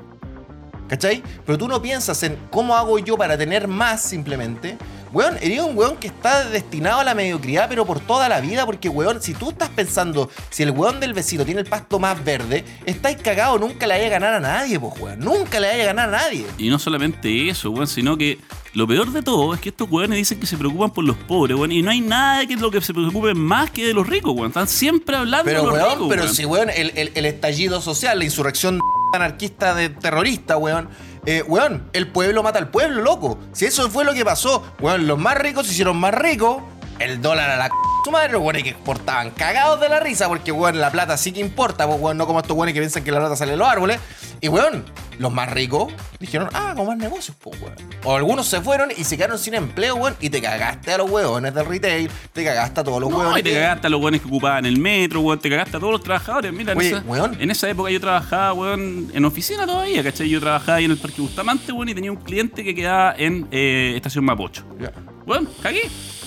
¿Cachai? 0.93 1.23
Pero 1.47 1.57
tú 1.57 1.69
no 1.69 1.81
piensas 1.81 2.23
en 2.23 2.37
cómo 2.51 2.77
hago 2.77 2.99
yo 2.99 3.17
para 3.17 3.39
tener 3.39 3.67
más 3.67 4.03
simplemente. 4.03 4.77
Weón, 5.11 5.39
eres 5.41 5.61
un 5.61 5.75
weón 5.77 5.97
que 5.97 6.07
está 6.09 6.45
destinado 6.45 7.01
a 7.01 7.05
la 7.05 7.15
mediocridad, 7.15 7.67
pero 7.67 7.87
por 7.87 7.99
toda 8.01 8.29
la 8.29 8.41
vida, 8.43 8.67
porque 8.67 8.91
weón, 8.91 9.23
si 9.23 9.33
tú 9.33 9.49
estás 9.51 9.71
pensando, 9.71 10.29
si 10.51 10.63
el 10.65 10.71
weón 10.73 11.01
del 11.01 11.15
vecino 11.15 11.47
tiene 11.47 11.63
el 11.63 11.67
pasto 11.67 11.99
más 11.99 12.23
verde, 12.23 12.63
estáis 12.85 13.17
cagado, 13.17 13.59
nunca 13.59 13.87
le 13.87 13.95
vaya 13.95 14.07
a 14.07 14.11
ganar 14.11 14.35
a 14.35 14.41
nadie, 14.41 14.79
pues 14.79 14.93
weón. 15.01 15.19
Nunca 15.21 15.61
le 15.61 15.69
vaya 15.69 15.83
a 15.83 15.87
ganar 15.87 16.09
a 16.11 16.13
nadie. 16.13 16.45
Y 16.59 16.69
no 16.69 16.79
solamente 16.79 17.49
eso, 17.49 17.71
weón, 17.71 17.87
sino 17.87 18.19
que 18.19 18.39
lo 18.75 18.87
peor 18.87 19.11
de 19.13 19.23
todo 19.23 19.55
es 19.55 19.61
que 19.61 19.71
estos 19.71 19.91
weones 19.91 20.19
dicen 20.19 20.39
que 20.41 20.47
se 20.47 20.59
preocupan 20.59 20.91
por 20.91 21.05
los 21.05 21.17
pobres, 21.17 21.57
weón. 21.57 21.73
Y 21.73 21.81
no 21.81 21.91
hay 21.91 22.03
nada 22.03 22.45
que 22.47 22.53
es 22.53 22.61
lo 22.61 22.71
que 22.71 22.83
se 22.83 22.93
preocupen 22.93 23.39
más 23.39 23.71
que 23.71 23.87
de 23.87 23.95
los 23.95 24.07
ricos, 24.07 24.35
weón. 24.35 24.49
Están 24.49 24.69
siempre 24.69 25.17
hablando 25.17 25.45
Pero 25.47 25.61
de 25.61 25.67
los 25.69 25.75
weón, 25.75 25.91
ricos, 25.91 26.07
pero 26.11 26.23
weón. 26.25 26.35
si 26.35 26.45
weón, 26.45 26.69
el, 26.69 26.93
el- 26.97 27.13
el 27.15 27.25
estallido 27.25 27.81
social, 27.81 28.19
la 28.19 28.27
insurrección 28.27 28.79
anarquista 29.13 29.75
de 29.75 29.91
terrorista, 29.91 30.57
weón. 30.57 30.89
Eh, 31.25 31.43
weón, 31.47 31.89
el 31.93 32.09
pueblo 32.09 32.43
mata 32.43 32.59
al 32.59 32.69
pueblo, 32.69 33.03
loco. 33.03 33.39
Si 33.53 33.65
eso 33.65 33.89
fue 33.91 34.05
lo 34.05 34.13
que 34.13 34.25
pasó, 34.25 34.65
weón, 34.81 35.07
los 35.07 35.19
más 35.19 35.39
ricos 35.39 35.67
se 35.67 35.73
hicieron 35.73 35.97
más 35.99 36.15
ricos. 36.15 36.63
El 37.05 37.21
dólar 37.23 37.51
a 37.51 37.57
la 37.57 37.67
c- 37.67 37.73
su 38.05 38.11
madre, 38.11 38.33
los 38.33 38.43
weones 38.43 38.65
que 38.65 38.71
exportaban 38.71 39.31
cagados 39.31 39.81
de 39.81 39.89
la 39.89 40.01
risa, 40.01 40.27
porque 40.29 40.51
weón, 40.51 40.81
la 40.81 40.91
plata 40.91 41.17
sí 41.17 41.31
que 41.33 41.41
importa, 41.41 41.87
pues 41.87 42.01
weón, 42.01 42.17
no 42.17 42.27
como 42.27 42.41
estos 42.41 42.57
weones 42.57 42.75
que 42.75 42.81
piensan 42.81 43.05
que 43.05 43.13
la 43.13 43.21
plata 43.21 43.37
sale 43.37 43.53
de 43.53 43.57
los 43.57 43.69
árboles. 43.69 44.01
Y 44.41 44.49
weón, 44.49 44.85
los 45.21 45.33
más 45.33 45.49
ricos 45.53 45.93
dijeron, 46.19 46.49
ah, 46.53 46.73
con 46.77 46.87
más 46.89 46.97
negocios, 46.97 47.37
pues 47.41 47.61
weón. 47.63 47.77
O 48.03 48.17
algunos 48.17 48.47
se 48.49 48.61
fueron 48.61 48.91
y 48.97 49.05
se 49.05 49.17
quedaron 49.17 49.39
sin 49.39 49.55
empleo, 49.55 49.95
weón, 49.95 50.17
y 50.21 50.31
te 50.31 50.43
cagaste 50.43 50.93
a 50.93 50.99
los 50.99 51.09
weones 51.09 51.55
del 51.55 51.65
retail, 51.65 52.11
te 52.33 52.45
cagaste 52.45 52.81
a 52.81 52.85
todos 52.85 53.01
los 53.01 53.09
No, 53.11 53.19
weones. 53.19 53.39
y 53.39 53.43
te 53.45 53.53
cagaste 53.55 53.87
a 53.87 53.91
los 53.91 54.01
weones 54.01 54.21
que 54.21 54.27
ocupaban 54.27 54.67
el 54.67 54.79
metro, 54.81 55.21
weón. 55.21 55.39
Te 55.39 55.49
cagaste 55.49 55.77
a 55.77 55.81
todos 55.81 55.93
los 55.93 56.03
trabajadores. 56.03 56.53
Mira, 56.53 56.73
en, 56.73 56.81
esa, 56.81 56.99
weón. 57.07 57.37
en 57.41 57.51
esa 57.53 57.71
época 57.71 57.89
yo 57.91 58.01
trabajaba, 58.01 58.53
weón, 58.53 59.13
en 59.15 59.25
oficina 59.25 59.65
todavía, 59.65 60.03
¿cachai? 60.03 60.29
Yo 60.29 60.41
trabajaba 60.41 60.79
ahí 60.79 60.87
en 60.87 60.91
el 60.91 60.99
Parque 60.99 61.21
Bustamante, 61.23 61.71
weón, 61.71 61.89
y 61.89 61.95
tenía 61.95 62.11
un 62.11 62.19
cliente 62.19 62.65
que 62.65 62.75
quedaba 62.75 63.15
en 63.17 63.47
eh, 63.53 63.93
Estación 63.95 64.25
Mapocho. 64.25 64.65
Ya. 64.81 64.91
Weón, 65.25 65.49
cagué. 65.63 65.83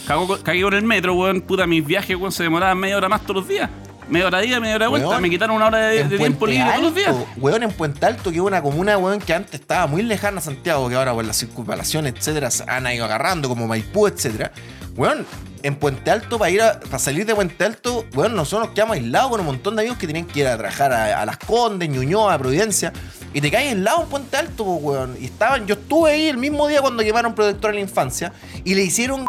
Cago 0.07 0.27
con- 0.27 0.41
cagué 0.41 0.61
con 0.61 0.73
el 0.73 0.83
metro, 0.83 1.13
weón. 1.15 1.41
Puta, 1.41 1.65
mis 1.67 1.85
viajes, 1.85 2.15
weón, 2.15 2.31
se 2.31 2.43
demoraban 2.43 2.77
media 2.77 2.97
hora 2.97 3.09
más 3.09 3.21
todos 3.21 3.37
los 3.37 3.47
días. 3.47 3.69
Media 4.07 4.27
hora 4.27 4.45
ida, 4.45 4.59
media 4.59 4.75
hora 4.75 4.85
de 4.85 4.89
vuelta. 4.89 5.09
Weón, 5.09 5.21
Me 5.23 5.29
quitaron 5.31 5.55
una 5.55 5.65
hora 5.65 5.79
de, 5.79 6.03
tiempo 6.03 6.45
libre 6.45 6.69
todos 6.69 6.83
los 6.83 6.95
días. 6.95 7.15
Weón, 7.37 7.63
en 7.63 7.71
Puente 7.71 8.05
Alto, 8.05 8.29
que 8.29 8.35
es 8.37 8.41
una 8.43 8.61
comuna, 8.61 8.97
weón, 8.97 9.19
que 9.19 9.33
antes 9.33 9.59
estaba 9.59 9.87
muy 9.87 10.03
lejana 10.03 10.37
a 10.37 10.41
Santiago, 10.41 10.87
que 10.89 10.95
ahora 10.95 11.13
por 11.13 11.25
la 11.25 11.33
circunvalación, 11.33 12.05
etcétera, 12.05 12.51
se 12.51 12.63
han 12.67 12.85
ido 12.93 13.03
agarrando, 13.05 13.49
como 13.49 13.65
Maipú, 13.67 14.05
etcétera. 14.05 14.51
Weón, 14.95 15.25
en 15.63 15.75
Puente 15.75 16.11
Alto, 16.11 16.37
para 16.37 16.51
ir 16.51 16.61
a, 16.61 16.79
para 16.79 16.99
salir 16.99 17.25
de 17.25 17.33
Puente 17.33 17.65
Alto, 17.65 18.05
weón, 18.13 18.35
nosotros 18.35 18.67
nos 18.67 18.75
quedamos 18.75 18.97
aislados 18.97 19.31
con 19.31 19.39
un 19.39 19.47
montón 19.47 19.75
de 19.75 19.81
amigos 19.81 19.97
que 19.97 20.05
tenían 20.05 20.25
que 20.25 20.41
ir 20.41 20.47
a 20.47 20.55
trabajar 20.55 20.93
a, 20.93 21.21
a 21.21 21.25
Las 21.25 21.37
Condes, 21.39 21.89
Ñuñoa, 21.89 22.35
a 22.35 22.37
Providencia. 22.37 22.93
Y 23.33 23.41
te 23.41 23.49
caes 23.49 23.73
aislado 23.73 24.03
en 24.03 24.09
Puente 24.09 24.37
Alto, 24.37 24.63
weón. 24.65 25.17
Y 25.19 25.25
estaban, 25.25 25.65
yo 25.65 25.73
estuve 25.73 26.11
ahí 26.11 26.27
el 26.27 26.37
mismo 26.37 26.67
día 26.67 26.79
cuando 26.81 27.01
llevaron 27.01 27.33
protector 27.33 27.71
a 27.71 27.73
la 27.73 27.79
infancia 27.79 28.31
y 28.63 28.75
le 28.75 28.83
hicieron 28.83 29.25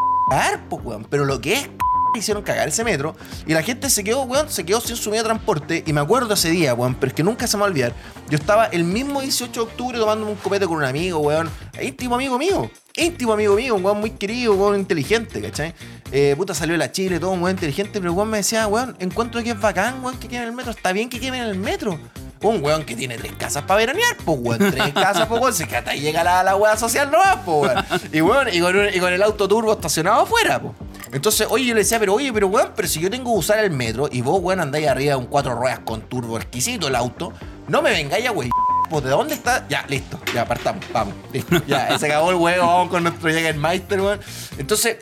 weón. 0.71 1.07
Pero 1.09 1.25
lo 1.25 1.41
que 1.41 1.55
es 1.55 1.71
hicieron 2.15 2.43
cagar 2.43 2.69
ese 2.69 2.85
metro 2.85 3.15
y 3.47 3.53
la 3.53 3.63
gente 3.63 3.91
se 3.91 4.03
quedó, 4.03 4.23
weón, 4.23 4.49
se 4.51 4.65
quedó 4.65 4.81
sin 4.81 4.97
su 4.97 5.11
medio 5.11 5.23
de 5.23 5.29
transporte 5.29 5.83
y 5.87 5.93
me 5.93 6.01
acuerdo 6.01 6.35
ese 6.35 6.51
día, 6.51 6.75
weón, 6.75 6.95
pero 6.95 7.09
es 7.09 7.15
que 7.15 7.23
nunca 7.23 7.47
se 7.47 7.57
me 7.57 7.63
va 7.63 7.67
a 7.67 7.71
olvidar. 7.71 7.93
Yo 8.31 8.37
estaba 8.37 8.67
el 8.67 8.85
mismo 8.85 9.21
18 9.21 9.53
de 9.53 9.61
octubre 9.61 9.99
tomándome 9.99 10.33
un 10.33 10.39
copete 10.39 10.67
con 10.67 10.79
un 10.79 10.85
amigo, 10.85 11.21
weón, 11.21 11.51
íntimo 11.81 12.15
amigo 12.15 12.39
mío, 12.39 12.71
íntimo 12.97 13.33
amigo 13.33 13.55
mío, 13.55 13.77
weón 13.77 14.01
muy 14.01 14.11
querido, 14.11 14.55
weón, 14.55 14.77
inteligente, 14.77 15.41
¿cachai? 15.41 15.75
Eh, 16.13 16.35
puta, 16.37 16.55
salió 16.55 16.73
de 16.73 16.79
la 16.79 16.93
Chile, 16.93 17.21
todo 17.21 17.33
weón 17.33 17.51
inteligente, 17.51 18.01
pero 18.01 18.13
weón 18.13 18.31
me 18.31 18.39
decía, 18.39 18.67
weón, 18.67 18.97
encuentro 18.99 19.43
que 19.43 19.51
es 19.51 19.61
bacán, 19.61 20.03
weón, 20.03 20.19
que 20.19 20.29
quede 20.29 20.43
en 20.43 20.49
el 20.49 20.53
metro, 20.53 20.71
está 20.71 20.93
bien 20.93 21.09
que 21.09 21.21
quede 21.21 21.39
en 21.39 21.45
el 21.45 21.59
metro. 21.59 21.99
Un 22.43 22.63
weón 22.63 22.85
que 22.85 22.95
tiene 22.95 23.17
tres 23.17 23.33
casas 23.33 23.63
para 23.65 23.79
veranear, 23.79 24.17
pues 24.25 24.39
weón. 24.41 24.59
Tres 24.71 24.93
casas, 24.95 25.27
pues 25.27 25.41
weón. 25.41 25.55
Se 25.55 25.67
que 25.67 25.77
hasta 25.77 25.93
ahí 25.93 26.01
llega 26.01 26.23
la, 26.23 26.43
la 26.43 26.57
weá 26.57 26.77
social 26.77 27.11
no 27.11 27.19
pues 27.45 27.73
weón. 27.75 27.85
Y 28.13 28.21
weón, 28.21 28.49
y 28.53 28.61
con, 28.61 28.77
un- 28.77 28.89
y 28.95 28.99
con 29.01 29.13
el 29.13 29.23
auto 29.23 29.49
turbo 29.49 29.73
estacionado 29.73 30.23
afuera, 30.23 30.61
pues. 30.61 30.75
Entonces, 31.13 31.47
oye, 31.49 31.65
yo 31.65 31.75
le 31.75 31.81
decía, 31.81 31.99
pero 31.99 32.15
oye, 32.15 32.33
pero 32.33 32.49
weón, 32.49 32.73
pero 32.77 32.89
si 32.89 33.01
yo 33.01 33.09
tengo 33.11 33.33
que 33.33 33.39
usar 33.39 33.61
el 33.65 33.71
metro 33.71 34.09
y 34.11 34.21
vos, 34.21 34.39
weón, 34.43 34.61
andáis 34.61 34.89
arriba 34.89 35.13
de 35.15 35.17
un 35.17 35.27
cuatro 35.27 35.55
ruedas 35.55 35.79
con 35.81 36.03
turbo 36.03 36.37
exquisito 36.37 36.89
el 36.89 36.95
auto, 36.97 37.33
no 37.69 37.81
me 37.81 37.91
vengáis 37.91 38.27
a 38.27 38.33
wey. 38.33 38.51
Pues, 38.91 39.03
¿de 39.03 39.11
dónde 39.11 39.35
está? 39.35 39.67
Ya, 39.69 39.85
listo, 39.89 40.21
ya 40.35 40.45
partamos, 40.45 40.85
vamos, 40.93 41.15
listo. 41.33 41.61
Ya, 41.67 41.99
se 41.99 42.07
acabó 42.07 42.31
el 42.31 42.37
huevo, 42.37 42.67
vamos 42.67 42.89
con 42.91 43.03
nuestro 43.03 43.31
Jägermeister, 43.31 44.01
weón. 44.01 44.21
Entonces, 44.59 44.97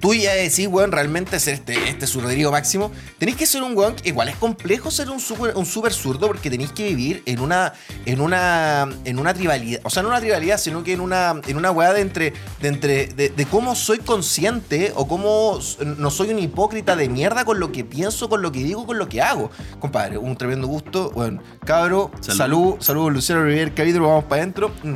tú 0.00 0.14
ya 0.14 0.34
decís, 0.34 0.66
weón, 0.68 0.92
realmente 0.92 1.38
ser 1.40 1.54
este, 1.54 1.88
este 1.88 2.06
zurderío 2.06 2.50
máximo, 2.50 2.90
tenéis 3.18 3.36
que 3.36 3.46
ser 3.46 3.62
un 3.62 3.76
weón 3.76 3.96
igual 4.04 4.28
es 4.28 4.36
complejo 4.36 4.90
ser 4.90 5.10
un 5.10 5.20
super, 5.20 5.56
un 5.56 5.66
super 5.66 5.92
zurdo 5.92 6.26
porque 6.26 6.50
tenéis 6.50 6.72
que 6.72 6.84
vivir 6.88 7.22
en 7.26 7.40
una, 7.40 7.72
en 8.06 8.20
una, 8.20 8.88
en 9.04 9.18
una 9.18 9.34
tribalidad, 9.34 9.80
o 9.84 9.90
sea, 9.90 10.02
no 10.02 10.08
una 10.08 10.20
tribalidad, 10.20 10.58
sino 10.58 10.84
que 10.84 10.92
en 10.92 11.00
una, 11.00 11.40
en 11.46 11.56
una 11.56 11.70
weá 11.70 11.92
de 11.92 12.00
entre, 12.00 12.32
de 12.60 12.68
entre, 12.68 13.06
de, 13.08 13.28
de 13.30 13.46
cómo 13.46 13.74
soy 13.74 13.98
consciente 13.98 14.92
o 14.94 15.06
cómo 15.08 15.58
no 15.84 16.10
soy 16.10 16.30
un 16.30 16.38
hipócrita 16.38 16.96
de 16.96 17.08
mierda 17.08 17.44
con 17.44 17.60
lo 17.60 17.72
que 17.72 17.84
pienso, 17.84 18.28
con 18.28 18.42
lo 18.42 18.52
que 18.52 18.60
digo, 18.60 18.86
con 18.86 18.98
lo 18.98 19.08
que 19.08 19.20
hago. 19.22 19.50
Compadre, 19.80 20.18
un 20.18 20.36
tremendo 20.36 20.66
gusto, 20.66 21.10
bueno, 21.10 21.42
cabro, 21.64 22.10
Salud. 22.20 22.38
salud, 22.38 22.76
salud, 22.80 23.12
Luciano 23.12 23.44
Rivier, 23.44 23.74
capítulo, 23.74 24.08
vamos 24.08 24.24
para 24.24 24.42
adentro. 24.42 24.70
Mm. 24.82 24.88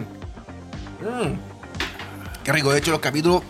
Mm. 1.03 1.39
Qué 2.45 2.53
rico, 2.53 2.73
de 2.73 2.79
hecho 2.79 2.91
los 2.91 3.01
capítulos 3.01 3.43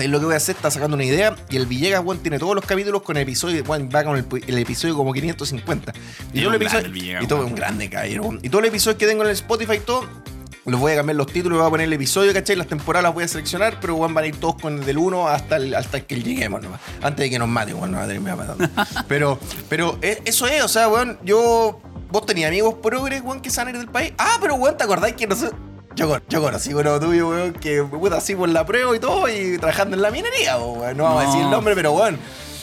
¿Sabéis 0.00 0.12
lo 0.12 0.18
que 0.20 0.24
voy 0.24 0.34
a 0.34 0.38
hacer? 0.38 0.56
Está 0.56 0.70
sacando 0.70 0.94
una 0.94 1.04
idea 1.04 1.36
y 1.50 1.58
el 1.58 1.66
Villegas, 1.66 2.02
weón, 2.02 2.20
tiene 2.20 2.38
todos 2.38 2.54
los 2.54 2.64
capítulos 2.64 3.02
con 3.02 3.18
episodio, 3.18 3.62
weón, 3.64 3.90
va 3.94 4.02
con 4.02 4.16
el, 4.16 4.24
el 4.46 4.58
episodio 4.58 4.96
como 4.96 5.12
550. 5.12 5.92
Y 6.32 6.40
todo 6.40 6.40
el 6.40 6.46
un 6.46 6.54
episodio, 6.54 6.86
el 6.86 6.92
Villegas, 6.92 7.22
y 7.22 7.26
todo 7.26 7.44
un 7.44 7.54
grande 7.54 7.90
caballero. 7.90 8.30
Y 8.40 8.48
todos 8.48 8.62
los 8.62 8.70
episodios 8.70 8.98
que 8.98 9.06
tengo 9.06 9.24
en 9.24 9.28
el 9.28 9.34
Spotify 9.34 9.74
y 9.74 9.80
todo, 9.80 10.08
los 10.64 10.80
voy 10.80 10.92
a 10.92 10.96
cambiar 10.96 11.16
los 11.16 11.26
títulos, 11.26 11.58
voy 11.58 11.66
a 11.66 11.70
poner 11.70 11.86
el 11.86 11.92
episodio, 11.92 12.32
¿cachai? 12.32 12.56
Las 12.56 12.68
temporadas 12.68 13.02
las 13.02 13.12
voy 13.12 13.24
a 13.24 13.28
seleccionar, 13.28 13.76
pero 13.78 13.94
weón, 13.96 14.14
van 14.14 14.24
a 14.24 14.26
ir 14.28 14.36
todos 14.36 14.54
con 14.54 14.78
el 14.78 14.86
del 14.86 14.96
1 14.96 15.28
hasta, 15.28 15.56
el, 15.56 15.74
hasta 15.74 16.00
que 16.00 16.22
lleguemos 16.22 16.62
nomás. 16.62 16.80
Antes 17.02 17.24
de 17.26 17.28
que 17.28 17.38
nos 17.38 17.48
maten, 17.48 17.74
weón, 17.74 17.90
nos 17.90 18.00
va 18.00 18.04
a 18.04 18.08
terminar 18.08 18.38
matando. 18.38 18.70
pero, 19.06 19.38
pero 19.68 19.98
eh, 20.00 20.22
eso 20.24 20.46
es, 20.46 20.62
o 20.62 20.68
sea, 20.68 20.88
weón, 20.88 21.18
yo. 21.22 21.78
Vos 22.10 22.24
tenías 22.24 22.48
amigos 22.48 22.74
progres, 22.82 23.20
weón, 23.20 23.42
que 23.42 23.50
se 23.50 23.60
van 23.60 23.68
a 23.68 23.70
ir 23.72 23.76
del 23.76 23.88
país. 23.88 24.14
Ah, 24.16 24.38
pero 24.40 24.54
weón, 24.54 24.78
¿te 24.78 24.82
acordáis 24.82 25.14
que 25.14 25.26
nosotros. 25.26 25.60
Yo, 25.96 26.18
yo 26.28 26.40
conocí 26.40 26.72
uno 26.72 26.98
tuyo, 27.00 27.28
weón, 27.28 27.52
que 27.54 27.82
puta 27.82 28.16
así 28.18 28.34
por 28.34 28.48
la 28.48 28.64
prueba 28.64 28.94
y 28.96 29.00
todo, 29.00 29.28
y 29.28 29.58
trabajando 29.58 29.96
en 29.96 30.02
la 30.02 30.10
minería, 30.10 30.56
weón. 30.58 30.96
No 30.96 31.04
vamos 31.04 31.24
a 31.24 31.26
decir 31.26 31.42
el 31.42 31.50
nombre, 31.50 31.74
pero 31.74 31.92
weón. 31.92 32.18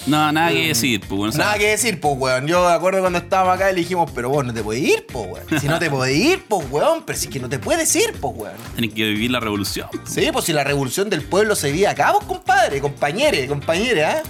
No, 0.08 0.32
nada 0.32 0.52
que 0.52 0.68
decir, 0.70 1.02
pues, 1.02 1.12
weón. 1.20 1.38
Nada 1.38 1.58
que 1.58 1.68
decir, 1.68 2.00
pues, 2.00 2.16
weón. 2.18 2.48
Yo 2.48 2.66
me 2.66 2.72
acuerdo 2.74 3.02
cuando 3.02 3.20
estábamos 3.20 3.56
acá 3.56 3.70
y 3.70 3.76
le 3.76 3.82
dijimos, 3.82 4.10
pero 4.16 4.30
vos 4.30 4.46
no 4.46 4.54
te 4.54 4.64
puedes 4.64 4.82
ir, 4.82 5.06
pues, 5.12 5.28
weón. 5.30 5.60
Si 5.60 5.68
no 5.68 5.78
te 5.78 5.90
puedes 5.90 6.16
ir, 6.18 6.46
pues, 6.48 6.66
weón. 6.72 7.04
Pero 7.06 7.20
si 7.20 7.28
que 7.28 7.40
no 7.42 7.50
te 7.50 7.60
puedes 7.60 7.94
ir, 7.98 8.14
pues, 8.20 8.34
weón. 8.38 8.56
Tenés 8.76 8.94
que 8.94 9.04
vivir 9.04 9.30
la 9.32 9.42
revolución. 9.42 9.90
Sí, 10.06 10.30
pues 10.32 10.46
si 10.46 10.54
la 10.54 10.64
revolución 10.64 11.10
del 11.10 11.22
pueblo 11.24 11.56
se 11.58 11.72
vive 11.72 11.88
acá, 11.88 12.14
vos, 12.14 12.24
compadre, 12.24 12.80
compañere, 12.80 13.46
compañere, 13.48 14.06
¿ah? 14.06 14.24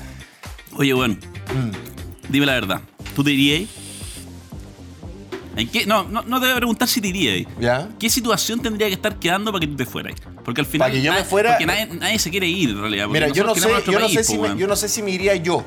Oye, 0.76 0.94
weón, 0.96 1.20
Mm. 1.54 1.72
dime 2.30 2.46
la 2.48 2.54
verdad. 2.54 2.82
¿Tú 3.16 3.24
te 3.24 3.32
irías? 3.32 3.70
¿En 5.58 5.68
qué? 5.70 5.86
No, 5.86 6.04
no, 6.04 6.22
no 6.22 6.40
te 6.40 6.46
voy 6.46 6.54
a 6.54 6.56
preguntar 6.58 6.88
si 6.88 7.02
te 7.02 7.08
irías. 7.08 7.48
¿Ya? 7.60 7.90
¿Qué 8.00 8.10
situación 8.10 8.62
tendría 8.62 8.88
que 8.88 8.94
estar 8.94 9.18
quedando 9.18 9.52
para 9.52 9.62
que 9.62 9.68
tú 9.68 9.76
te 9.76 9.86
fueras? 9.86 10.14
Porque 10.46 10.62
al 10.62 10.68
final. 10.68 10.88
Para 10.88 10.94
que 10.94 11.02
yo 11.02 11.12
me 11.12 11.20
nadie- 11.20 11.30
fuera- 11.30 11.50
Porque 11.52 11.66
nadie, 11.66 11.88
nadie 11.88 12.20
se 12.20 12.30
quiere 12.30 12.48
ir, 12.48 12.70
en 12.70 12.80
realidad. 12.82 13.08
Mira, 13.08 13.28
yo 13.30 13.44
no 13.44 13.56
sé, 13.56 13.70
yo 13.86 14.00
no 14.00 14.08
sé, 14.08 14.24
si 14.24 14.38
po, 14.38 14.48
me, 14.48 14.58
yo 14.58 14.68
no 14.68 14.76
sé 14.76 14.88
si 14.88 15.02
me 15.02 15.12
iría 15.12 15.36
yo. 15.36 15.66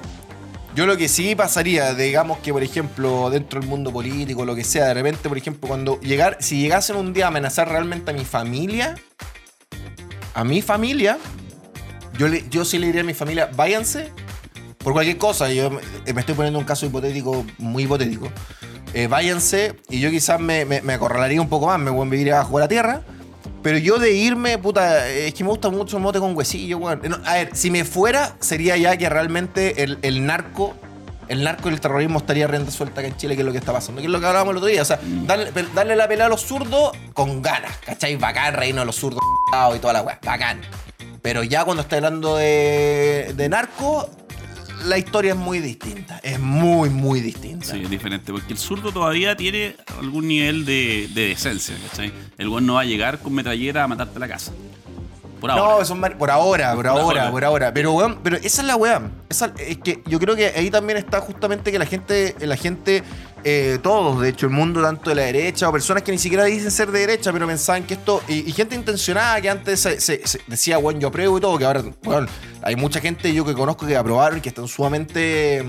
Yo 0.77 0.87
lo 0.87 0.97
que 0.97 1.09
sí 1.09 1.35
pasaría, 1.35 1.93
digamos 1.95 2.39
que 2.39 2.53
por 2.53 2.63
ejemplo, 2.63 3.29
dentro 3.31 3.59
del 3.61 3.69
mundo 3.69 3.93
político, 3.93 4.45
lo 4.45 4.55
que 4.55 4.63
sea, 4.63 4.87
de 4.87 4.95
repente, 4.95 5.29
por 5.29 5.37
ejemplo, 5.37 5.67
cuando 5.67 5.99
llegar, 6.01 6.37
si 6.41 6.61
llegasen 6.61 6.95
un 6.95 7.13
día 7.13 7.25
a 7.25 7.29
amenazar 7.29 7.69
realmente 7.69 8.13
a 8.13 8.15
mi 8.15 8.25
familia, 8.25 8.95
a 10.35 10.45
mi 10.45 10.63
familia, 10.63 11.19
yo, 12.17 12.29
le, 12.29 12.45
yo 12.49 12.65
sí 12.65 12.79
le 12.79 12.87
diría 12.87 13.01
a 13.01 13.05
mi 13.05 13.15
familia, 13.15 13.51
váyanse 13.57 14.13
por 14.83 14.93
cualquier 14.93 15.19
cosa. 15.19 15.53
Yo 15.53 15.71
me, 15.71 15.81
me 16.13 16.21
estoy 16.21 16.35
poniendo 16.35 16.59
un 16.59 16.65
caso 16.65 16.87
hipotético, 16.87 17.45
muy 17.59 17.85
hipotético. 17.85 18.29
Eh, 18.93 19.07
váyanse 19.07 19.77
y 19.89 20.01
yo 20.01 20.11
quizás 20.11 20.41
me, 20.41 20.65
me, 20.65 20.93
acorralaría 20.93 21.41
un 21.41 21.49
poco 21.49 21.67
más, 21.67 21.79
me 21.79 21.91
voy 21.91 22.07
a 22.07 22.11
vivir 22.11 22.33
abajo 22.33 22.59
de 22.59 22.65
la 22.65 22.69
tierra. 22.69 23.03
Pero 23.63 23.77
yo 23.77 23.99
de 23.99 24.13
irme, 24.13 24.57
puta, 24.59 25.07
es 25.09 25.35
que 25.35 25.45
me 25.45 25.51
gusta 25.51 25.69
mucho 25.69 25.99
el 25.99 26.03
mote 26.03 26.19
con 26.19 26.37
huesillo, 26.37 26.79
weón. 26.79 27.01
A 27.27 27.35
ver, 27.35 27.51
si 27.53 27.71
me 27.71 27.85
fuera, 27.85 28.35
sería 28.41 28.77
ya 28.79 28.97
que 28.97 29.09
realmente 29.09 29.83
el, 29.83 29.99
el 30.01 30.25
narco, 30.25 30.75
el 31.29 31.45
narco 31.45 31.69
y 31.69 31.75
el 31.75 31.81
terrorismo 31.81 32.19
estaría 32.19 32.47
rienda 32.47 32.71
suelta 32.71 33.01
acá 33.01 33.09
en 33.09 33.17
Chile, 33.19 33.35
que 33.37 33.43
es 33.43 33.47
lo 33.47 33.53
que 33.53 33.59
está 33.59 33.73
pasando, 33.73 34.01
que 34.01 34.07
es 34.07 34.11
lo 34.11 34.19
que 34.19 34.27
hablábamos 34.27 34.53
el 34.53 34.57
otro 34.57 34.69
día. 34.69 34.81
O 34.81 34.87
sea, 34.87 34.99
darle 35.27 35.95
la 35.95 36.09
pelea 36.09 36.27
a 36.27 36.29
los 36.31 36.41
zurdos 36.41 36.93
con 37.13 37.43
ganas, 37.43 37.77
¿cachai? 37.85 38.17
Bacán, 38.17 38.55
reino 38.55 38.81
de 38.81 38.87
los 38.87 38.97
zurdos 38.97 39.21
y 39.77 39.79
toda 39.79 39.93
la 39.93 40.03
weá, 40.03 40.19
bacán. 40.25 40.63
Pero 41.21 41.43
ya 41.43 41.65
cuando 41.65 41.83
está 41.83 41.97
hablando 41.97 42.37
de, 42.37 43.35
de 43.37 43.49
narco, 43.51 44.09
la 44.85 44.99
historia 44.99 45.33
es 45.33 45.39
muy 45.39 45.59
distinta. 45.59 46.19
Es 46.23 46.39
muy, 46.39 46.91
muy 46.91 47.21
distinta. 47.21 47.67
Sí, 47.67 47.83
es 47.83 47.91
diferente, 47.91 48.33
porque 48.33 48.53
el 48.53 48.59
zurdo 48.59 48.93
todavía 48.93 49.37
tiene 49.37 49.77
algún 49.99 50.29
nivel 50.29 50.65
de, 50.65 51.09
de 51.15 51.29
decencia, 51.29 51.77
¿cachai? 51.89 52.13
El 52.39 52.49
weón 52.49 52.67
no 52.67 52.75
va 52.75 52.83
a 52.83 52.85
llegar 52.85 53.19
con 53.19 53.35
metrallera 53.35 53.85
a 53.85 53.89
matarte 53.89 54.19
la 54.19 54.29
casa. 54.29 54.53
Por 55.41 55.51
ahora. 55.51 55.79
No, 55.79 55.85
son 55.85 56.01
por 56.01 56.31
ahora, 56.31 56.75
por, 56.75 56.77
Por 56.77 56.87
ahora, 56.87 57.01
ahora. 57.23 57.31
por 57.31 57.45
ahora. 57.45 57.75
Pero, 57.75 57.93
weón, 57.93 58.19
pero 58.23 58.37
esa 58.37 58.61
es 58.61 58.67
la 58.67 58.77
weá. 58.77 59.11
Es 59.29 59.79
que 59.79 60.03
yo 60.07 60.19
creo 60.21 60.37
que 60.37 60.47
ahí 60.49 60.71
también 60.71 60.99
está 60.99 61.21
justamente 61.21 61.73
que 61.73 61.79
la 61.79 61.87
gente, 61.87 62.37
la 62.41 62.57
gente, 62.57 63.03
eh, 63.45 63.79
todos, 63.83 64.21
de 64.21 64.29
hecho, 64.29 64.47
el 64.47 64.53
mundo, 64.53 64.83
tanto 64.83 65.11
de 65.11 65.17
la 65.17 65.23
derecha, 65.23 65.69
o 65.69 65.73
personas 65.73 66.03
que 66.03 66.13
ni 66.13 66.19
siquiera 66.19 66.45
dicen 66.45 66.71
ser 66.71 66.91
de 66.91 67.01
derecha, 67.01 67.33
pero 67.33 67.47
pensaban 67.47 67.85
que 67.85 67.95
esto. 67.95 68.23
Y, 68.29 68.51
gente 68.53 68.75
intencionada 68.75 69.41
que 69.41 69.51
antes 69.51 69.81
se, 69.81 70.23
decía, 70.47 70.79
weón, 70.79 71.01
yo 71.01 71.09
apruebo 71.09 71.39
y 71.39 71.41
todo, 71.41 71.59
que 71.59 71.65
ahora, 71.65 71.83
weón, 72.05 72.29
hay 72.63 72.77
mucha 72.77 73.01
gente 73.01 73.33
yo 73.33 73.45
que 73.45 73.55
conozco 73.55 73.87
que 73.87 73.97
aprobaron 73.97 74.39
y 74.39 74.41
que 74.41 74.51
están 74.51 74.69
sumamente. 74.69 75.65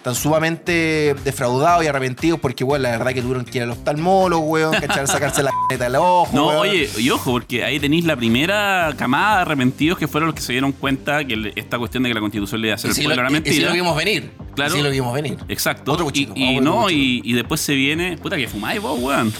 Están 0.00 0.14
sumamente 0.14 1.14
defraudados 1.24 1.84
y 1.84 1.86
arrepentidos 1.86 2.40
porque, 2.40 2.64
weón, 2.64 2.80
la 2.82 2.90
verdad 2.92 3.12
que 3.12 3.20
tuvieron 3.20 3.44
que 3.44 3.58
ir 3.58 3.64
al 3.64 3.70
oftalmólogo, 3.72 4.46
weón, 4.46 4.72
¿cachai? 4.72 5.06
sacarse 5.06 5.42
la 5.42 5.50
c*** 5.70 5.76
del 5.78 5.94
ojo. 5.96 6.30
No, 6.32 6.46
weón. 6.48 6.58
oye, 6.60 6.88
y 6.96 7.10
ojo, 7.10 7.32
porque 7.32 7.64
ahí 7.64 7.78
tenéis 7.78 8.06
la 8.06 8.16
primera 8.16 8.94
camada 8.96 9.36
de 9.36 9.42
arrepentidos 9.42 9.98
que 9.98 10.08
fueron 10.08 10.28
los 10.28 10.34
que 10.34 10.40
se 10.40 10.52
dieron 10.52 10.72
cuenta 10.72 11.22
que 11.22 11.52
esta 11.54 11.78
cuestión 11.78 12.02
de 12.02 12.08
que 12.08 12.14
la 12.14 12.20
constitución 12.20 12.62
le 12.62 12.68
iba 12.68 12.72
a 12.72 12.76
hacer 12.76 12.88
Y 12.88 12.92
el 12.92 12.94
sí 12.96 13.02
pueblo 13.02 13.22
lo- 13.22 13.28
era 13.28 13.38
y- 13.38 13.50
y 13.50 13.52
sí 13.52 13.60
lo 13.60 13.72
vimos 13.74 13.94
venir. 13.94 14.30
Claro. 14.54 14.72
Y 14.74 14.76
sí 14.78 14.82
lo 14.82 14.90
vimos 14.90 15.12
venir. 15.12 15.36
Exacto. 15.48 15.92
Otro 15.92 16.04
y, 16.04 16.08
cuchillo, 16.08 16.32
y 16.34 16.54
con 16.54 16.64
no, 16.64 16.88
y, 16.88 17.20
y 17.22 17.34
después 17.34 17.60
se 17.60 17.74
viene. 17.74 18.16
Puta 18.16 18.38
que 18.38 18.48
fumáis 18.48 18.80
vos, 18.80 18.98
weón. 18.98 19.30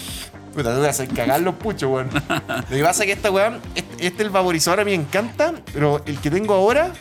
Puta, 0.54 0.72
te 0.72 0.76
voy 0.78 0.86
a 0.88 0.90
hacer 0.90 1.08
cagar 1.08 1.40
los 1.40 1.54
puchos, 1.54 1.90
weón. 1.90 2.10
Lo 2.68 2.76
que 2.76 2.82
pasa 2.82 3.02
es 3.04 3.06
que 3.06 3.12
esta 3.12 3.30
weón, 3.30 3.60
este, 3.74 4.06
este 4.06 4.22
el 4.24 4.28
vaporizador 4.28 4.80
a 4.80 4.84
mí 4.84 4.90
me 4.90 5.02
encanta, 5.04 5.54
pero 5.72 6.02
el 6.04 6.18
que 6.18 6.30
tengo 6.30 6.52
ahora 6.52 6.92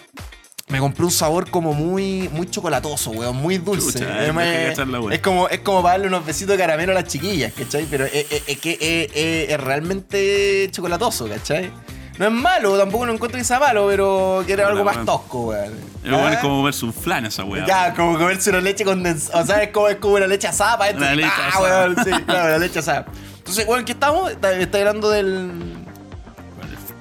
me 0.69 0.79
compré 0.79 1.03
un 1.03 1.11
sabor 1.11 1.49
como 1.49 1.73
muy, 1.73 2.29
muy 2.31 2.47
chocolatoso, 2.49 3.09
weón, 3.11 3.35
muy 3.37 3.57
dulce. 3.57 3.99
Chucha, 3.99 4.19
hay 4.19 4.31
me- 4.31 4.43
que 4.43 5.15
es, 5.15 5.19
como, 5.21 5.47
es 5.49 5.59
como 5.61 5.81
para 5.81 5.93
darle 5.93 6.07
unos 6.07 6.25
besitos 6.25 6.55
de 6.55 6.57
caramelo 6.61 6.91
a 6.91 6.95
las 6.95 7.05
chiquillas, 7.05 7.51
¿cachai? 7.53 7.85
Pero 7.89 8.05
es, 8.05 8.13
es- 8.31 8.43
es 8.47 8.57
que 8.59 8.73
es, 8.79 9.11
es- 9.15 9.49
es 9.49 9.59
realmente 9.59 10.69
chocolatoso, 10.71 11.27
¿cachai? 11.27 11.71
No 12.19 12.25
es 12.27 12.31
malo, 12.33 12.77
tampoco 12.77 13.05
no 13.05 13.13
encuentro 13.13 13.37
que 13.39 13.45
sea 13.45 13.59
malo, 13.59 13.87
pero 13.87 14.43
que 14.45 14.53
era 14.53 14.67
algo 14.67 14.83
más 14.83 15.03
tosco, 15.05 15.47
weón. 15.47 15.73
Es 16.03 16.11
¿Ah? 16.13 16.33
es 16.33 16.39
como 16.39 16.57
comerse 16.57 16.85
un 16.85 16.93
flan 16.93 17.25
esa 17.25 17.43
weá. 17.45 17.65
Ya, 17.65 17.93
como 17.95 18.17
comerse 18.17 18.49
una 18.51 18.61
leche 18.61 18.83
condensada. 18.83 19.41
O 19.41 19.45
sea, 19.45 19.63
es 19.63 19.69
como, 19.71 19.87
es 19.87 19.95
como 19.95 20.15
una 20.15 20.27
leche 20.27 20.47
asada 20.47 20.77
para 20.77 20.95
Una 20.97 21.15
leche 21.15 21.29
ah, 21.31 21.47
asada. 21.47 21.63
weón, 21.85 21.95
sí, 22.03 22.11
claro, 22.25 22.49
la 22.51 22.57
leche 22.59 22.79
asada. 22.79 23.05
Entonces, 23.37 23.65
weón, 23.67 23.85
¿qué 23.85 23.93
estamos? 23.93 24.29
Está, 24.31 24.51
está 24.51 24.77
hablando 24.79 25.09
del. 25.09 25.77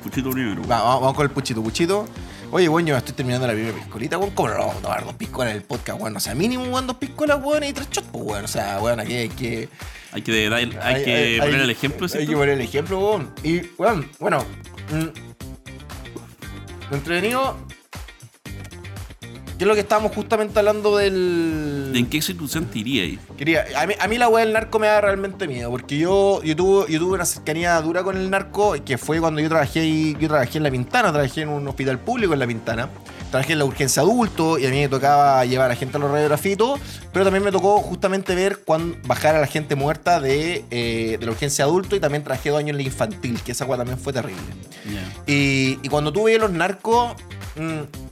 Puchito 0.03 0.31
primero. 0.31 0.63
Va, 0.63 0.81
vamos, 0.83 1.01
vamos 1.01 1.17
con 1.17 1.25
el 1.25 1.31
puchito, 1.31 1.63
puchito. 1.63 2.07
Oye, 2.51 2.67
weón, 2.69 2.87
yo 2.87 2.95
me 2.95 2.99
estoy 2.99 3.15
terminando 3.15 3.47
la 3.47 3.53
primera 3.53 3.75
piscolita, 3.77 4.17
weón. 4.17 4.31
¿Cómo 4.33 4.49
no 4.49 4.59
vamos 4.59 4.77
a 4.77 4.81
tomar 4.81 5.05
dos 5.05 5.15
piscolas 5.17 5.51
en 5.51 5.59
el 5.59 5.63
podcast, 5.65 6.01
weón? 6.01 6.17
O 6.17 6.21
sea, 6.21 6.35
mínimo, 6.35 6.65
weón, 6.65 6.87
dos 6.87 6.97
piscolas, 6.97 7.39
weón, 7.43 7.65
y 7.65 7.73
tres 7.75 7.89
shots, 7.91 8.09
pues, 8.11 8.25
weón. 8.25 8.45
O 8.45 8.49
sea, 8.49 8.81
weón, 8.81 9.01
aquí 9.01 9.13
hay 9.15 9.29
que. 9.29 9.69
Hay 10.13 10.23
que, 10.23 10.49
dar- 10.49 10.59
hay 10.59 11.05
que 11.05 11.37
poner 11.41 11.61
el 11.61 11.71
ejemplo, 11.71 12.07
Hay 12.07 12.11
¿cierto? 12.11 12.31
que 12.31 12.37
poner 12.37 12.55
el 12.55 12.61
ejemplo, 12.63 12.99
weón. 12.99 13.35
Y, 13.43 13.61
weón, 13.77 14.11
bueno. 14.19 14.45
mm, 14.91 16.95
entretenido. 16.95 17.59
¿Qué 19.59 19.65
es 19.65 19.69
lo 19.69 19.75
que 19.75 19.81
estábamos 19.81 20.15
justamente 20.15 20.57
hablando 20.59 20.97
del. 20.97 21.91
¿De 21.93 21.99
¿En 21.99 22.07
qué 22.07 22.23
situación 22.23 22.67
te 22.67 22.79
iría 22.79 23.03
ahí? 23.03 23.19
Quería, 23.37 23.65
a 23.77 23.87
mí, 23.89 23.95
a 23.99 24.07
mí 24.07 24.17
la 24.17 24.29
weá 24.29 24.45
del 24.45 24.55
narco 24.55 24.79
me 24.79 24.87
da 24.87 25.01
realmente 25.01 25.49
miedo, 25.49 25.69
porque 25.71 25.99
yo, 25.99 26.41
yo, 26.45 26.55
tuve, 26.55 26.93
yo 26.93 27.01
tuve 27.01 27.15
una 27.15 27.25
cercanía 27.25 27.81
dura 27.81 28.05
con 28.05 28.17
el 28.17 28.31
narco, 28.31 28.77
que 28.85 28.97
fue 28.99 29.19
cuando 29.21 29.41
yo 29.41 29.49
trabajé 29.49 29.81
ahí- 29.81 30.17
yo 30.21 30.29
trabajé 30.29 30.59
en 30.59 30.63
La 30.65 30.71
Pintana, 30.71 31.11
trabajé 31.13 31.43
en 31.43 31.49
un 31.49 31.67
hospital 31.67 31.99
público 31.99 32.33
en 32.35 32.39
La 32.39 32.47
Pintana, 32.47 32.89
trabajé 33.33 33.55
en 33.55 33.59
la 33.59 33.65
urgencia 33.65 34.01
adulto 34.03 34.61
y 34.61 34.67
a 34.67 34.71
mí 34.71 34.77
me 34.79 34.89
tocaba 34.89 35.45
llevar 35.45 35.67
a 35.67 35.69
la 35.71 35.75
gente 35.75 35.97
a 35.97 36.01
los 36.01 36.41
todo, 36.57 36.79
pero 37.13 37.25
también 37.25 37.43
me 37.43 37.51
tocó 37.51 37.79
justamente 37.79 38.37
ver 38.37 38.61
cuando 38.65 38.97
bajar 39.09 39.35
a 39.35 39.41
la 39.41 39.49
gente 39.49 39.75
muerta 39.75 40.21
de, 40.21 40.65
eh, 40.71 41.17
de 41.19 41.27
la 41.27 41.33
urgencia 41.33 41.65
adulto 41.65 41.97
y 41.97 42.01
también 42.01 42.23
trabajé 42.23 42.51
dos 42.51 42.61
años 42.61 42.71
en 42.71 42.77
la 42.77 42.83
infantil, 42.85 43.41
que 43.45 43.51
esa 43.53 43.65
weá 43.65 43.77
también 43.77 43.99
fue 43.99 44.13
terrible. 44.13 44.41
Y, 45.27 45.79
y 45.83 45.89
cuando 45.89 46.13
tú 46.13 46.25
ves 46.25 46.39
los 46.39 46.53
narcos, 46.53 47.15
mm, 47.57 48.08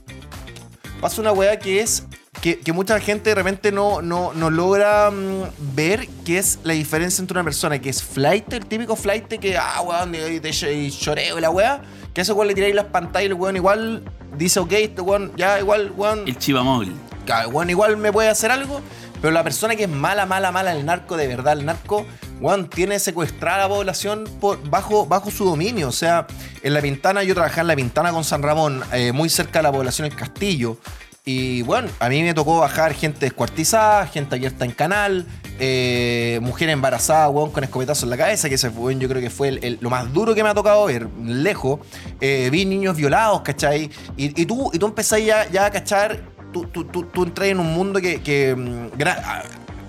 pasa 0.99 1.21
una 1.21 1.31
weá 1.31 1.57
que 1.59 1.81
es 1.81 2.03
que, 2.41 2.59
que 2.59 2.71
mucha 2.73 2.99
gente 2.99 3.29
de 3.31 3.35
repente 3.35 3.71
no, 3.71 4.01
no, 4.01 4.33
no 4.33 4.49
logra 4.49 5.09
mm, 5.11 5.75
ver 5.75 6.07
qué 6.25 6.37
es 6.37 6.59
la 6.63 6.73
diferencia 6.73 7.21
entre 7.21 7.35
una 7.35 7.43
persona 7.43 7.79
que 7.79 7.89
es 7.89 8.03
flight, 8.03 8.51
el 8.53 8.65
típico 8.65 8.95
flight 8.95 9.27
que, 9.27 9.57
ah, 9.57 9.81
weón, 9.81 10.13
y, 10.15 10.47
y 10.47 10.91
choreo 10.91 11.39
la 11.39 11.49
weá, 11.49 11.81
que 12.13 12.21
a 12.21 12.23
ese 12.23 12.33
weón 12.33 12.47
le 12.47 12.53
tiráis 12.53 12.75
las 12.75 12.85
pantallas 12.85 13.23
y 13.23 13.27
el 13.27 13.33
weón 13.33 13.55
igual 13.55 14.03
dice, 14.37 14.59
ok, 14.59 14.71
este 14.73 15.01
weón, 15.01 15.31
ya 15.35 15.59
igual, 15.59 15.91
weón, 15.95 16.27
El 16.27 16.37
chiva 16.37 16.63
móvil. 16.63 16.95
Claro, 17.25 17.49
weón, 17.49 17.69
igual 17.69 17.97
me 17.97 18.11
puede 18.11 18.29
hacer 18.29 18.51
algo, 18.51 18.81
pero 19.21 19.31
la 19.31 19.43
persona 19.43 19.75
que 19.75 19.83
es 19.83 19.89
mala, 19.89 20.25
mala, 20.25 20.51
mala, 20.51 20.73
el 20.73 20.85
narco, 20.85 21.17
de 21.17 21.27
verdad, 21.27 21.53
el 21.53 21.65
narco, 21.65 22.05
weón, 22.39 22.69
tiene 22.69 22.99
secuestrada 22.99 23.59
la 23.59 23.69
población 23.69 24.25
bajo, 24.69 25.05
bajo 25.05 25.31
su 25.31 25.45
dominio. 25.45 25.87
O 25.89 25.91
sea, 25.91 26.27
en 26.63 26.73
La 26.73 26.81
Pintana, 26.81 27.23
yo 27.23 27.33
trabajaba 27.33 27.61
en 27.61 27.67
La 27.67 27.75
Pintana 27.75 28.11
con 28.11 28.23
San 28.23 28.43
Ramón, 28.43 28.83
eh, 28.93 29.11
muy 29.11 29.29
cerca 29.29 29.59
de 29.59 29.63
la 29.63 29.71
población 29.71 30.07
El 30.07 30.15
Castillo. 30.15 30.77
Y 31.25 31.61
bueno, 31.63 31.89
a 31.99 32.07
mí 32.07 32.23
me 32.23 32.33
tocó 32.33 32.59
bajar 32.59 32.93
gente 32.93 33.19
descuartizada, 33.19 34.07
gente 34.07 34.35
abierta 34.35 34.63
en 34.63 34.71
canal, 34.71 35.27
eh, 35.59 36.39
mujer 36.41 36.69
embarazada, 36.69 37.27
weón, 37.27 37.51
con 37.51 37.65
escopetazo 37.65 38.05
en 38.05 38.11
la 38.11 38.17
cabeza, 38.17 38.47
que 38.47 38.55
ese 38.55 38.69
fue, 38.69 38.97
yo 38.97 39.09
creo 39.09 39.21
que 39.21 39.29
fue 39.29 39.77
lo 39.81 39.89
más 39.89 40.13
duro 40.13 40.33
que 40.33 40.41
me 40.41 40.47
ha 40.47 40.53
tocado 40.53 40.85
ver, 40.85 41.09
lejos. 41.21 41.81
Eh, 42.21 42.47
vi 42.49 42.63
niños 42.63 42.95
violados, 42.95 43.41
¿cachai? 43.41 43.91
Y, 44.15 44.41
y 44.41 44.45
tú, 44.45 44.71
y 44.73 44.79
tú 44.79 44.85
empezás 44.85 45.21
ya, 45.21 45.49
ya 45.49 45.65
a 45.65 45.71
cachar, 45.71 46.21
tú, 46.53 46.65
tú, 46.67 46.85
tú, 46.85 47.03
tú 47.03 47.23
entras 47.23 47.49
en 47.49 47.59
un 47.59 47.73
mundo 47.73 47.99
que... 47.99 48.55
mm, 48.55 48.97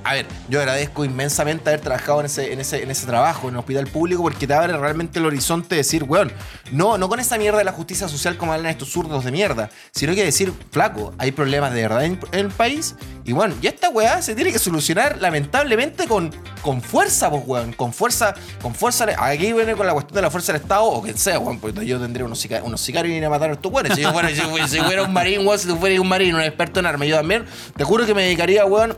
a, 0.08 0.14
ver, 0.14 0.26
yo 0.48 0.58
agradezco 0.58 1.04
inmensamente 1.04 1.68
haber 1.68 1.80
trabajado 1.80 2.20
en 2.20 2.26
ese, 2.26 2.50
en, 2.50 2.60
ese, 2.60 2.82
en 2.82 2.90
ese 2.90 3.06
trabajo, 3.06 3.48
en 3.48 3.54
el 3.54 3.60
hospital 3.60 3.86
público, 3.88 4.22
porque 4.22 4.46
te 4.46 4.54
abre 4.54 4.74
realmente 4.74 5.18
el 5.18 5.26
horizonte 5.26 5.74
de 5.74 5.76
decir, 5.82 6.04
weón, 6.04 6.32
no, 6.72 6.96
no 6.96 7.10
con 7.10 7.20
esa 7.20 7.36
mierda 7.36 7.58
de 7.58 7.64
la 7.64 7.72
justicia 7.72 8.08
social 8.08 8.38
como 8.38 8.54
hablan 8.54 8.70
estos 8.70 8.88
zurdos 8.88 9.22
de 9.26 9.30
mierda, 9.30 9.68
sino 9.90 10.14
que 10.14 10.24
decir, 10.24 10.50
flaco, 10.70 11.12
hay 11.18 11.32
problemas 11.32 11.74
de 11.74 11.82
verdad 11.82 12.04
en, 12.04 12.18
el 12.32 12.48
país, 12.48 12.94
y 13.24 13.32
bueno, 13.32 13.54
y 13.60 13.66
esta 13.66 13.90
weá 13.90 14.22
se 14.22 14.34
tiene 14.34 14.50
que 14.50 14.58
solucionar 14.58 15.18
lamentablemente 15.20 16.06
con, 16.06 16.34
con 16.62 16.80
fuerza, 16.80 17.28
pues 17.28 17.42
weón, 17.46 17.74
con 17.74 17.92
fuerza, 17.92 18.34
con 18.62 18.74
fuerza, 18.74 19.06
aquí 19.18 19.52
viene 19.52 19.74
con 19.74 19.86
la 19.86 19.92
cuestión 19.92 20.14
de 20.14 20.22
la 20.22 20.30
fuerza 20.30 20.52
del 20.52 20.62
Estado, 20.62 20.84
o 20.84 21.02
quien 21.02 21.18
sea, 21.18 21.38
weón, 21.38 21.60
porque 21.60 21.84
yo 21.84 22.00
tendría 22.00 22.24
unos, 22.24 22.42
unos 22.62 22.80
sicarios 22.80 23.14
y 23.14 23.18
ir 23.18 23.24
a 23.26 23.28
matar 23.28 23.50
a 23.50 23.52
estos 23.52 23.70
weones, 23.70 23.94
si 23.94 24.00
yo 24.00 24.12
fuera, 24.12 24.30
si, 24.30 24.40
si 24.68 24.80
fuera 24.80 25.02
un 25.02 25.12
marín, 25.12 25.46
weón, 25.46 25.58
si 25.58 25.68
tú 25.68 25.76
fueras 25.76 25.98
un 25.98 26.08
marín, 26.08 26.34
un 26.34 26.40
experto 26.40 26.80
en 26.80 26.86
armas, 26.86 27.06
yo 27.08 27.16
también, 27.16 27.44
te 27.76 27.84
juro 27.84 28.06
que 28.06 28.14
me 28.14 28.22
dedicaría, 28.22 28.64
weón, 28.64 28.96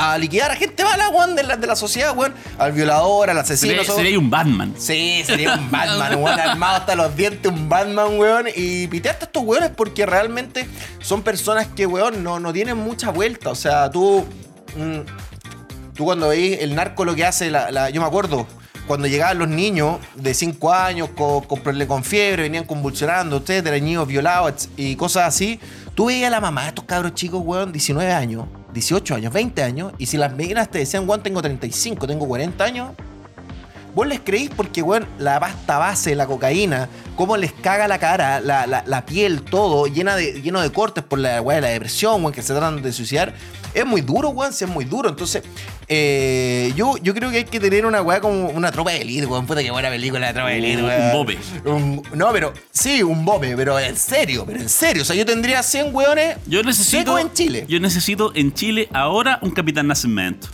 a 0.00 0.16
liquidar 0.18 0.50
a 0.50 0.56
gente 0.56 0.82
mala, 0.84 1.08
weón, 1.10 1.36
de 1.36 1.42
la, 1.42 1.56
de 1.56 1.66
la 1.66 1.76
sociedad, 1.76 2.16
weón. 2.16 2.34
Al 2.58 2.72
violador, 2.72 3.30
al 3.30 3.38
asesino. 3.38 3.74
Sería, 3.84 3.94
sería 3.94 4.18
un 4.18 4.30
Batman. 4.30 4.74
Sí, 4.78 5.22
sería 5.26 5.54
un 5.54 5.70
Batman, 5.70 6.14
weón, 6.22 6.40
armado 6.40 6.76
hasta 6.78 6.94
los 6.94 7.14
dientes, 7.16 7.50
un 7.50 7.68
Batman, 7.68 8.18
weón. 8.18 8.46
Y 8.54 8.86
piteaste 8.86 9.24
a 9.24 9.26
estos 9.26 9.42
weones 9.44 9.70
porque 9.76 10.06
realmente 10.06 10.66
son 11.00 11.22
personas 11.22 11.66
que, 11.66 11.86
weón, 11.86 12.22
no, 12.24 12.40
no 12.40 12.52
tienen 12.52 12.76
mucha 12.78 13.10
vuelta. 13.10 13.50
O 13.50 13.54
sea, 13.54 13.90
tú. 13.90 14.24
mm, 14.76 15.00
tú 15.94 16.04
cuando 16.04 16.28
veis 16.28 16.58
el 16.60 16.74
narco 16.74 17.04
lo 17.04 17.14
que 17.14 17.24
hace, 17.26 17.50
la, 17.50 17.70
la- 17.70 17.90
yo 17.90 18.00
me 18.00 18.06
acuerdo. 18.06 18.46
Cuando 18.86 19.06
llegaban 19.06 19.38
los 19.38 19.48
niños 19.48 19.98
de 20.16 20.34
5 20.34 20.72
años 20.72 21.10
con, 21.16 21.44
con, 21.44 21.62
prole- 21.62 21.86
con 21.86 22.02
fiebre, 22.02 22.42
venían 22.42 22.64
convulsionando, 22.64 23.36
ustedes 23.36 23.64
eran 23.64 23.84
niños 23.84 24.04
violados 24.08 24.68
y 24.76 24.96
cosas 24.96 25.28
así, 25.28 25.60
tú 25.94 26.06
veías 26.06 26.26
a 26.26 26.30
la 26.30 26.40
mamá 26.40 26.62
de 26.62 26.68
estos 26.70 26.86
cabros 26.86 27.14
chicos, 27.14 27.40
weón, 27.44 27.70
19 27.70 28.10
años, 28.12 28.46
18 28.72 29.14
años, 29.14 29.32
20 29.32 29.62
años, 29.62 29.92
y 29.98 30.06
si 30.06 30.16
las 30.16 30.32
minas 30.34 30.70
te 30.70 30.78
decían, 30.78 31.08
weón, 31.08 31.22
tengo 31.22 31.40
35, 31.42 32.06
tengo 32.06 32.26
40 32.26 32.64
años, 32.64 32.90
Vos 33.92 34.06
les 34.06 34.20
creís 34.20 34.50
porque, 34.56 34.82
weón, 34.82 35.04
la 35.18 35.40
pasta 35.40 35.76
base, 35.76 36.14
la 36.14 36.24
cocaína, 36.24 36.88
cómo 37.16 37.36
les 37.36 37.52
caga 37.52 37.88
la 37.88 37.98
cara, 37.98 38.38
la, 38.40 38.64
la- 38.64 39.04
piel, 39.04 39.42
todo, 39.42 39.88
llena 39.88 40.14
de, 40.14 40.40
lleno 40.42 40.60
de 40.60 40.70
cortes 40.70 41.02
por 41.02 41.18
la 41.18 41.40
de 41.42 41.60
la 41.60 41.68
depresión, 41.68 42.20
weón, 42.22 42.32
que 42.32 42.40
se 42.40 42.52
tratan 42.52 42.82
de 42.82 42.92
suicidar. 42.92 43.34
Es 43.74 43.84
muy 43.84 44.00
duro, 44.00 44.28
weón, 44.28 44.52
sí, 44.52 44.62
es 44.64 44.70
muy 44.70 44.84
duro. 44.84 45.08
Entonces, 45.08 45.42
eh, 45.92 46.72
yo, 46.76 46.96
yo 46.98 47.12
creo 47.14 47.30
que 47.32 47.38
hay 47.38 47.44
que 47.44 47.58
tener 47.58 47.84
una 47.84 48.00
weá 48.00 48.20
como 48.20 48.48
una 48.50 48.70
tropa 48.70 48.92
de 48.92 48.98
elite, 49.02 49.26
weón. 49.26 49.44
Puta 49.44 49.60
que 49.60 49.72
buena 49.72 49.88
película 49.90 50.20
la 50.20 50.32
tropa 50.32 50.50
de 50.50 50.58
elite, 50.58 50.82
weón. 50.84 51.02
un 51.02 51.12
bobe. 51.12 51.38
Un- 51.64 52.02
no, 52.14 52.32
pero, 52.32 52.52
sí, 52.70 53.02
un 53.02 53.24
bobe, 53.24 53.56
pero 53.56 53.76
en 53.78 53.96
serio, 53.96 54.44
pero 54.46 54.60
en 54.60 54.68
serio. 54.68 55.02
O 55.02 55.04
sea, 55.04 55.16
yo 55.16 55.26
tendría 55.26 55.62
100 55.64 55.92
weones 55.94 56.36
Yo 56.46 56.62
necesito. 56.62 56.98
secos 56.98 57.20
en 57.20 57.32
Chile. 57.32 57.64
Yo 57.68 57.80
necesito 57.80 58.32
en 58.36 58.54
Chile 58.54 58.88
ahora 58.92 59.40
un 59.42 59.50
Capitán 59.50 59.88
Nacimiento. 59.88 60.46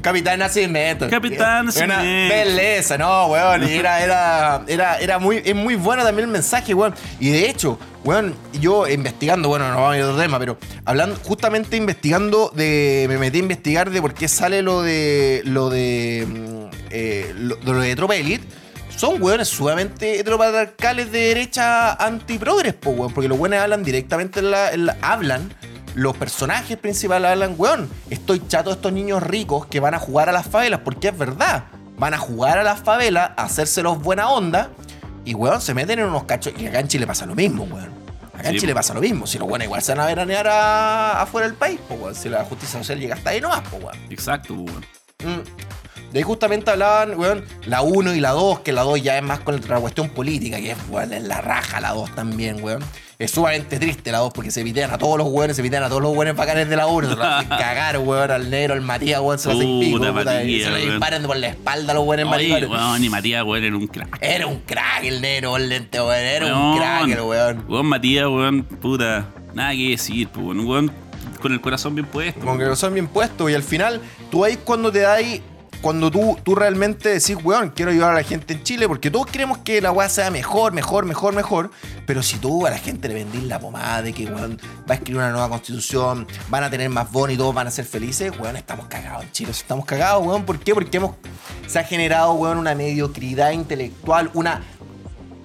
Capitán 0.00 0.38
Nacimiento. 0.38 1.08
Capitán 1.10 1.68
Una 1.76 1.86
Nacimiento. 1.86 2.34
belleza, 2.34 2.98
no, 2.98 3.26
weón. 3.26 3.64
Era, 3.64 4.02
era, 4.02 4.62
era, 4.66 4.98
era 4.98 5.18
muy, 5.18 5.42
es 5.44 5.54
muy 5.54 5.74
bueno 5.74 6.04
también 6.04 6.28
el 6.28 6.32
mensaje, 6.32 6.72
weón. 6.72 6.94
Y 7.18 7.30
de 7.30 7.50
hecho, 7.50 7.78
weón, 8.04 8.34
yo 8.60 8.86
investigando, 8.86 9.48
bueno, 9.48 9.68
no 9.70 9.74
vamos 9.76 9.94
a 9.94 9.96
ir 9.96 10.02
a 10.04 10.06
otro 10.08 10.20
tema, 10.22 10.38
pero 10.38 10.56
hablando, 10.84 11.16
justamente 11.24 11.76
investigando 11.76 12.52
de. 12.54 13.06
Me 13.08 13.18
metí 13.18 13.38
a 13.38 13.40
investigar 13.42 13.90
de 13.90 14.00
por 14.00 14.14
qué 14.14 14.28
sale 14.28 14.62
lo 14.62 14.82
de. 14.82 15.42
lo 15.44 15.68
de. 15.68 16.26
mm, 16.28 16.76
eh, 16.90 17.34
lo, 17.36 17.56
de 17.56 17.72
lo 17.72 17.80
de 17.80 17.96
Tropa 17.96 18.14
Elite. 18.16 18.44
Son 18.96 19.22
weones 19.22 19.46
sumamente 19.48 20.18
heteropatriarcales 20.18 21.12
de 21.12 21.18
derecha 21.28 21.92
antiprogres, 21.94 22.74
po, 22.74 22.90
weón. 22.90 23.12
Porque 23.12 23.28
los 23.28 23.38
weones 23.38 23.60
hablan 23.60 23.84
directamente 23.84 24.40
en 24.40 24.50
la, 24.50 24.72
en 24.72 24.86
la- 24.86 24.96
hablan 25.02 25.52
los 25.98 26.16
personajes 26.16 26.76
principales 26.76 27.30
hablan, 27.30 27.54
weón, 27.58 27.88
estoy 28.08 28.40
chato 28.46 28.70
de 28.70 28.76
estos 28.76 28.92
niños 28.92 29.22
ricos 29.22 29.66
que 29.66 29.80
van 29.80 29.94
a 29.94 29.98
jugar 29.98 30.28
a 30.28 30.32
las 30.32 30.46
favelas, 30.46 30.80
porque 30.84 31.08
es 31.08 31.18
verdad. 31.18 31.64
Van 31.98 32.14
a 32.14 32.18
jugar 32.18 32.58
a 32.58 32.62
las 32.62 32.80
favelas, 32.80 33.32
a 33.36 33.42
hacérselos 33.42 34.00
buena 34.00 34.28
onda, 34.30 34.70
y 35.24 35.34
weón, 35.34 35.60
se 35.60 35.74
meten 35.74 35.98
en 35.98 36.06
unos 36.06 36.22
cachos. 36.24 36.52
Y 36.56 36.66
acá 36.66 36.78
en 36.78 36.86
Chile 36.88 37.04
pasa 37.06 37.26
lo 37.26 37.34
mismo, 37.34 37.64
weón. 37.64 37.90
Acá 38.32 38.50
en 38.50 38.54
Sí, 38.54 38.60
Chile 38.60 38.72
po. 38.72 38.76
pasa 38.76 38.94
lo 38.94 39.00
mismo. 39.00 39.26
Si 39.26 39.38
los 39.38 39.48
weones 39.48 39.66
igual 39.66 39.82
se 39.82 39.90
van 39.92 40.00
a 40.00 40.06
veranear 40.06 40.46
a- 40.46 41.20
afuera 41.22 41.48
del 41.48 41.56
país, 41.56 41.80
pues 41.88 42.00
weón. 42.00 42.14
Si 42.14 42.28
la 42.28 42.44
justicia 42.44 42.78
social 42.78 43.00
llega 43.00 43.16
hasta 43.16 43.30
ahí 43.30 43.40
nomás, 43.40 43.62
pues 43.68 43.82
weón. 43.82 43.96
Exacto, 44.10 44.54
weón. 44.54 44.84
Mm. 45.24 46.12
De 46.12 46.18
ahí 46.20 46.22
justamente 46.22 46.70
hablaban, 46.70 47.18
weón, 47.18 47.44
la 47.66 47.82
1 47.82 48.14
y 48.14 48.20
la 48.20 48.30
2, 48.30 48.60
que 48.60 48.72
la 48.72 48.82
2 48.82 49.02
ya 49.02 49.18
es 49.18 49.24
más 49.24 49.40
con 49.40 49.60
la 49.68 49.80
cuestión 49.80 50.10
política, 50.10 50.58
que 50.58 50.70
es, 50.70 50.78
weón, 50.88 51.12
es 51.12 51.24
la 51.24 51.40
raja 51.40 51.80
la 51.80 51.90
2 51.92 52.14
también, 52.14 52.62
weón. 52.62 52.82
Es 53.20 53.32
sumamente 53.32 53.80
triste 53.80 54.12
la 54.12 54.18
2 54.18 54.32
porque 54.32 54.52
se 54.52 54.62
pitean 54.62 54.92
a 54.92 54.96
todos 54.96 55.18
los 55.18 55.26
weones, 55.26 55.56
se 55.56 55.62
pitean 55.64 55.82
a 55.82 55.88
todos 55.88 56.00
los 56.00 56.16
weones 56.16 56.36
bacanes 56.36 56.68
de 56.68 56.76
la 56.76 56.86
1, 56.86 57.08
se 57.10 57.16
lo 57.16 57.24
hacen 57.24 57.48
cagar, 57.58 57.98
weón, 57.98 58.30
al 58.30 58.48
negro, 58.48 58.74
al 58.74 58.80
Matías, 58.80 59.20
weón, 59.20 59.40
se 59.40 59.48
lo 59.48 59.54
hacen 59.58 59.80
pico, 59.80 59.98
Puta, 59.98 60.10
y 60.10 60.12
Matías, 60.12 60.62
se 60.62 60.70
lo 60.70 60.92
disparan 60.92 61.22
por 61.24 61.36
la 61.36 61.48
espalda 61.48 61.90
a 61.90 61.96
los 61.96 62.06
maricones. 62.06 62.68
weón, 62.68 63.02
y 63.02 63.08
Matías, 63.08 63.42
weón, 63.42 63.64
era 63.64 63.76
un 63.76 63.88
crack. 63.88 64.18
Era 64.20 64.46
un 64.46 64.60
crack 64.60 65.02
el 65.02 65.20
negro, 65.20 65.56
el 65.56 65.68
lente, 65.68 66.00
weón, 66.00 66.14
era 66.14 66.56
un 66.56 66.76
crack 66.78 67.08
el 67.08 67.20
weón. 67.22 67.64
Weón, 67.68 67.86
Matías, 67.86 68.26
weón, 68.28 68.62
puta. 68.62 69.26
Nada 69.52 69.72
que 69.72 69.90
decir, 69.90 70.28
pues, 70.28 70.46
weón. 70.46 70.60
Un 70.60 70.66
weón 70.68 70.92
con 71.40 71.52
el 71.52 71.60
corazón 71.60 71.96
bien 71.96 72.06
puesto. 72.06 72.56
Que 72.56 72.64
lo 72.66 72.76
son 72.76 72.94
bien 72.94 73.08
puestos 73.08 73.50
y 73.50 73.54
al 73.54 73.64
final 73.64 74.00
tú 74.30 74.44
ahí 74.44 74.58
cuando 74.62 74.92
te 74.92 75.00
dais 75.00 75.40
cuando 75.80 76.10
tú, 76.10 76.36
tú 76.42 76.54
realmente 76.54 77.08
decís, 77.08 77.36
weón, 77.42 77.70
quiero 77.70 77.90
ayudar 77.90 78.10
a 78.10 78.14
la 78.14 78.22
gente 78.22 78.54
en 78.54 78.62
Chile, 78.62 78.88
porque 78.88 79.10
todos 79.10 79.26
queremos 79.26 79.58
que 79.58 79.80
la 79.80 79.92
weá 79.92 80.08
sea 80.08 80.30
mejor, 80.30 80.72
mejor, 80.72 81.04
mejor, 81.04 81.34
mejor, 81.34 81.70
pero 82.06 82.22
si 82.22 82.38
tú 82.38 82.66
a 82.66 82.70
la 82.70 82.78
gente 82.78 83.08
le 83.08 83.14
vendís 83.14 83.44
la 83.44 83.60
pomada 83.60 84.02
de 84.02 84.12
que, 84.12 84.26
weón, 84.26 84.58
va 84.80 84.94
a 84.94 84.94
escribir 84.94 85.18
una 85.18 85.30
nueva 85.30 85.48
constitución, 85.48 86.26
van 86.48 86.64
a 86.64 86.70
tener 86.70 86.90
más 86.90 87.10
bonos 87.12 87.34
y 87.34 87.38
todos 87.38 87.54
van 87.54 87.66
a 87.66 87.70
ser 87.70 87.84
felices, 87.84 88.32
weón, 88.38 88.56
estamos 88.56 88.86
cagados 88.86 89.24
en 89.24 89.32
Chile, 89.32 89.50
estamos 89.52 89.84
cagados, 89.84 90.26
weón, 90.26 90.44
¿por 90.44 90.58
qué? 90.58 90.74
Porque 90.74 90.96
hemos, 90.96 91.14
se 91.66 91.78
ha 91.78 91.84
generado, 91.84 92.32
weón, 92.32 92.58
una 92.58 92.74
mediocridad 92.74 93.52
intelectual, 93.52 94.30
una, 94.34 94.62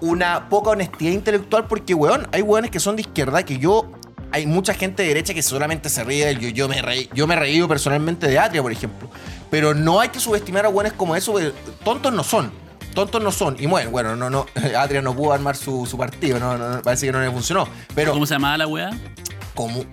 una 0.02 0.50
poca 0.50 0.72
honestidad 0.72 1.12
intelectual, 1.12 1.68
porque, 1.68 1.94
weón, 1.94 2.28
hay 2.32 2.42
weones 2.42 2.72
que 2.72 2.80
son 2.80 2.96
de 2.96 3.04
izquierda 3.04 3.44
que 3.44 3.60
yo 3.60 3.92
hay 4.34 4.48
mucha 4.48 4.74
gente 4.74 5.04
de 5.04 5.10
derecha 5.10 5.34
que 5.34 5.44
solamente 5.44 5.90
se 5.90 6.04
ríe. 6.04 6.36
Yo, 6.40 6.50
yo, 6.50 6.68
me, 6.68 6.82
reí, 6.82 7.08
yo 7.14 7.28
me 7.28 7.36
he 7.36 7.40
reído 7.40 7.68
personalmente 7.68 8.28
de 8.28 8.40
Atria, 8.40 8.64
por 8.64 8.72
ejemplo. 8.72 9.08
Pero 9.52 9.76
no 9.76 10.02
hay 10.02 10.10
que 10.10 10.20
subestimar 10.20 10.66
a 10.66 10.70
buenos 10.70 10.94
como 10.94 11.16
eso, 11.16 11.32
porque 11.34 11.54
tontos 11.86 12.12
no 12.12 12.24
son. 12.24 12.52
Tontos 12.96 13.22
no 13.22 13.32
son. 13.32 13.56
Y 13.60 13.68
bueno, 13.68 13.92
bueno, 13.92 14.16
no, 14.16 14.32
no, 14.32 14.48
Atria 14.78 15.04
no 15.04 15.16
pudo 15.16 15.34
armar 15.34 15.56
su, 15.56 15.86
su 15.86 16.00
partido, 16.00 16.40
no, 16.40 16.58
no, 16.58 16.82
parece 16.82 17.06
que 17.06 17.12
no 17.12 17.22
le 17.22 17.30
funcionó. 17.30 17.68
Pero, 17.94 18.12
¿Cómo 18.12 18.26
se 18.26 18.34
llamaba 18.34 18.58
la 18.58 18.68
weá? 18.68 18.90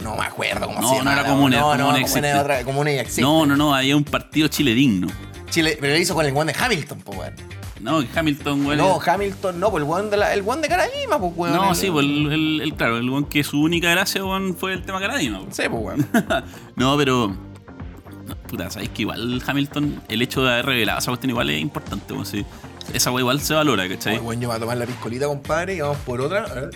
no 0.01 0.17
me 0.17 0.25
acuerdo 0.25 0.69
cómo 0.69 0.81
No, 0.81 0.89
se 0.89 0.95
no 0.95 0.99
llama. 1.01 1.13
era 1.13 1.25
Comune, 1.29 1.57
no, 1.59 1.77
no, 1.77 1.95
era 1.95 2.65
Comune 2.65 2.95
ya 2.95 3.03
existe. 3.03 3.21
No, 3.21 3.45
no, 3.45 3.57
no, 3.57 3.75
había 3.75 3.95
un 3.95 4.05
partido 4.05 4.49
Chile 4.49 4.75
digno. 4.75 5.09
Chile, 5.51 5.77
pero 5.79 5.93
lo 5.93 5.99
hizo 5.99 6.15
con 6.15 6.25
el 6.25 6.33
guan 6.33 6.47
de 6.47 6.55
Hamilton, 6.59 7.03
pues, 7.03 7.19
weón. 7.19 7.35
No, 7.81 8.03
Hamilton, 8.15 8.67
weón. 8.67 8.79
No, 8.79 9.01
Hamilton, 9.01 9.59
no, 9.59 9.71
pues 9.71 9.81
el 9.83 9.87
guan 9.87 10.11
de, 10.11 10.17
la, 10.19 10.35
el 10.35 10.45
de 10.45 10.69
Caradima, 10.69 11.19
pues, 11.19 11.33
weón. 11.35 11.55
No, 11.57 11.71
El- 11.71 11.77
sí, 11.77 11.91
pues 11.91 12.05
el, 12.05 12.31
el- 12.33 12.61
el- 12.61 12.75
claro, 12.75 12.99
el 12.99 13.09
weón 13.09 13.25
que 13.25 13.43
su 13.43 13.61
única 13.61 13.91
gracia, 13.91 14.25
weón, 14.25 14.55
fue 14.57 14.75
el 14.75 14.83
tema 14.83 15.01
Caradima. 15.01 15.41
Sí, 15.51 15.63
pues, 15.71 15.83
weón. 15.83 16.07
no, 16.77 16.97
pero. 16.97 17.29
no, 18.27 18.37
Puta, 18.49 18.71
sabéis 18.71 18.91
que 18.91 19.03
igual 19.03 19.43
Hamilton, 19.47 20.03
el 20.09 20.23
hecho 20.23 20.43
de 20.43 20.53
haber 20.53 20.67
revelado 20.67 20.99
esa 20.99 21.11
cuestión 21.11 21.31
igual 21.31 21.49
es 21.51 21.61
importante, 21.61 22.13
weón. 22.13 22.27
sí. 22.27 22.45
Esa 22.93 23.11
weá 23.13 23.21
igual 23.21 23.41
se 23.41 23.55
valora, 23.55 23.89
¿cachai? 23.89 24.17
Oye, 24.17 24.23
weón, 24.27 24.41
yo 24.41 24.49
voy 24.49 24.57
a 24.57 24.61
tomar 24.61 24.77
la 24.77 24.85
piscolita, 24.87 25.27
compadre, 25.27 25.77
y 25.77 25.81
vamos 25.81 25.99
por 25.99 26.21
otra. 26.21 26.45
A 26.45 26.55
ver. 26.55 26.71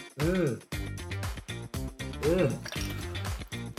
Puta, 2.21 2.49